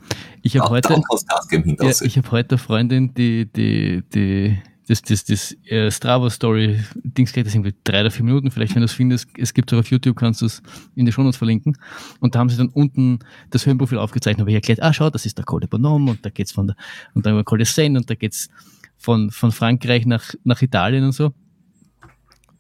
Ich 0.43 0.57
habe 0.57 0.71
heute, 0.71 0.95
ja, 0.95 1.93
ich 2.01 2.17
habe 2.17 2.31
heute 2.31 2.51
eine 2.51 2.59
Freundin, 2.59 3.15
die, 3.15 3.47
die, 3.47 4.03
die 4.13 4.59
das, 4.89 5.03
das, 5.03 5.25
das 5.25 5.57
äh, 5.67 5.89
Strava-Story-Dings 5.89 7.33
geht 7.33 7.47
das 7.47 7.55
irgendwie 7.55 7.75
drei 7.85 8.01
oder 8.01 8.11
vier 8.11 8.25
Minuten, 8.25 8.51
vielleicht 8.51 8.75
wenn 8.75 8.81
du 8.81 8.87
es 8.87 8.93
findest, 8.93 9.29
es 9.39 9.55
gibt 9.55 9.71
es 9.71 9.79
auf 9.79 9.87
YouTube, 9.87 10.17
kannst 10.17 10.43
du 10.43 10.47
es 10.47 10.63
in 10.97 11.07
die 11.07 11.13
Shownotes 11.13 11.37
verlinken. 11.37 11.79
Und 12.19 12.35
da 12.35 12.41
haben 12.41 12.49
sie 12.49 12.57
dann 12.57 12.71
unten 12.71 13.21
das 13.51 13.67
Höhenprofil 13.67 13.99
aufgezeichnet, 13.99 14.41
habe 14.41 14.51
ich 14.51 14.57
erklärt, 14.57 14.83
ah 14.83 14.93
schau, 14.93 15.09
das 15.09 15.27
ist 15.27 15.39
der 15.39 15.45
Col 15.45 15.61
de 15.61 15.69
Bonhomme 15.69 16.11
und 16.11 16.27
da 16.27 16.31
geht's 16.31 16.51
von 16.51 16.67
der, 16.67 16.77
und 17.15 17.25
dann 17.25 17.35
über 17.35 17.45
Col 17.45 17.59
de 17.59 17.67
Seine 17.67 18.01
und 18.01 18.11
da 18.11 18.17
geht's 18.17 18.49
von, 18.97 19.31
von 19.31 19.53
Frankreich 19.53 20.07
nach, 20.07 20.35
nach 20.43 20.61
Italien 20.61 21.05
und 21.05 21.13
so. 21.13 21.33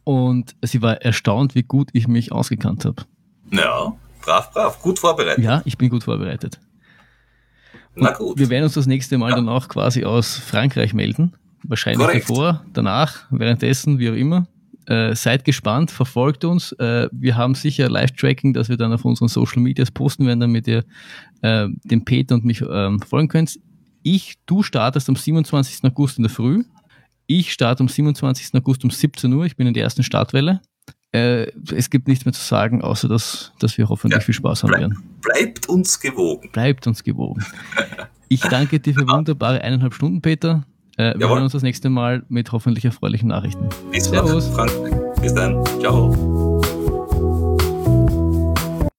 Und 0.04 0.54
sie 0.62 0.82
war 0.82 1.02
erstaunt, 1.02 1.56
wie 1.56 1.64
gut 1.64 1.88
ich 1.94 2.06
mich 2.06 2.30
ausgekannt 2.30 2.84
habe. 2.84 3.02
Ja, 3.50 3.92
brav, 4.20 4.52
brav, 4.52 4.80
gut 4.82 4.98
vorbereitet. 4.98 5.44
Ja, 5.44 5.62
ich 5.64 5.78
bin 5.78 5.88
gut 5.88 6.04
vorbereitet. 6.04 6.58
Na 7.94 8.12
gut. 8.12 8.38
Wir 8.38 8.48
werden 8.50 8.64
uns 8.64 8.74
das 8.74 8.86
nächste 8.86 9.18
Mal 9.18 9.30
ja. 9.30 9.36
dann 9.36 9.48
auch 9.48 9.68
quasi 9.68 10.04
aus 10.04 10.36
Frankreich 10.36 10.94
melden. 10.94 11.34
Wahrscheinlich 11.62 12.06
Korrekt. 12.06 12.30
davor, 12.30 12.64
danach, 12.72 13.24
währenddessen, 13.30 13.98
wie 13.98 14.10
auch 14.10 14.14
immer. 14.14 14.46
Äh, 14.86 15.14
seid 15.14 15.44
gespannt, 15.44 15.90
verfolgt 15.90 16.44
uns. 16.44 16.72
Äh, 16.72 17.08
wir 17.12 17.36
haben 17.36 17.54
sicher 17.54 17.88
Live-Tracking, 17.88 18.54
dass 18.54 18.68
wir 18.68 18.76
dann 18.76 18.92
auf 18.92 19.04
unseren 19.04 19.28
Social 19.28 19.60
Medias 19.62 19.90
posten 19.90 20.26
werden, 20.26 20.40
damit 20.40 20.66
ihr 20.66 20.84
äh, 21.42 21.68
den 21.84 22.04
Peter 22.04 22.34
und 22.34 22.44
mich 22.44 22.62
ähm, 22.62 23.00
folgen 23.00 23.28
könnt. 23.28 23.58
Ich, 24.02 24.36
du 24.46 24.62
startest 24.62 25.08
am 25.08 25.16
27. 25.16 25.84
August 25.84 26.18
in 26.18 26.24
der 26.24 26.30
Früh. 26.30 26.64
Ich 27.26 27.52
starte 27.52 27.82
am 27.82 27.88
27. 27.88 28.54
August 28.54 28.82
um 28.82 28.90
17 28.90 29.32
Uhr. 29.32 29.44
Ich 29.44 29.56
bin 29.56 29.66
in 29.66 29.74
der 29.74 29.84
ersten 29.84 30.02
Startwelle. 30.02 30.60
Äh, 31.12 31.46
es 31.74 31.90
gibt 31.90 32.06
nichts 32.06 32.24
mehr 32.24 32.32
zu 32.32 32.42
sagen, 32.42 32.82
außer 32.82 33.08
dass, 33.08 33.52
dass 33.58 33.76
wir 33.78 33.88
hoffentlich 33.88 34.20
ja, 34.20 34.24
viel 34.24 34.34
Spaß 34.34 34.62
haben 34.62 34.68
bleib, 34.68 34.80
werden. 34.80 35.02
Bleibt 35.22 35.68
uns 35.68 35.98
gewogen. 35.98 36.50
Bleibt 36.52 36.86
uns 36.86 37.02
gewogen. 37.02 37.44
Ich 38.32 38.42
danke 38.42 38.78
dir 38.78 38.94
für 38.94 39.08
wunderbare 39.08 39.60
eineinhalb 39.60 39.92
Stunden, 39.92 40.22
Peter. 40.22 40.62
Äh, 40.96 41.14
wir 41.14 41.22
Jawohl. 41.22 41.34
hören 41.34 41.42
uns 41.42 41.52
das 41.52 41.64
nächste 41.64 41.90
Mal 41.90 42.22
mit 42.28 42.52
hoffentlich 42.52 42.84
erfreulichen 42.84 43.28
Nachrichten. 43.28 43.68
Bis 43.90 44.04
Servus. 44.04 44.48
Bis 45.20 45.34
dann. 45.34 45.64
Ciao. 45.80 46.39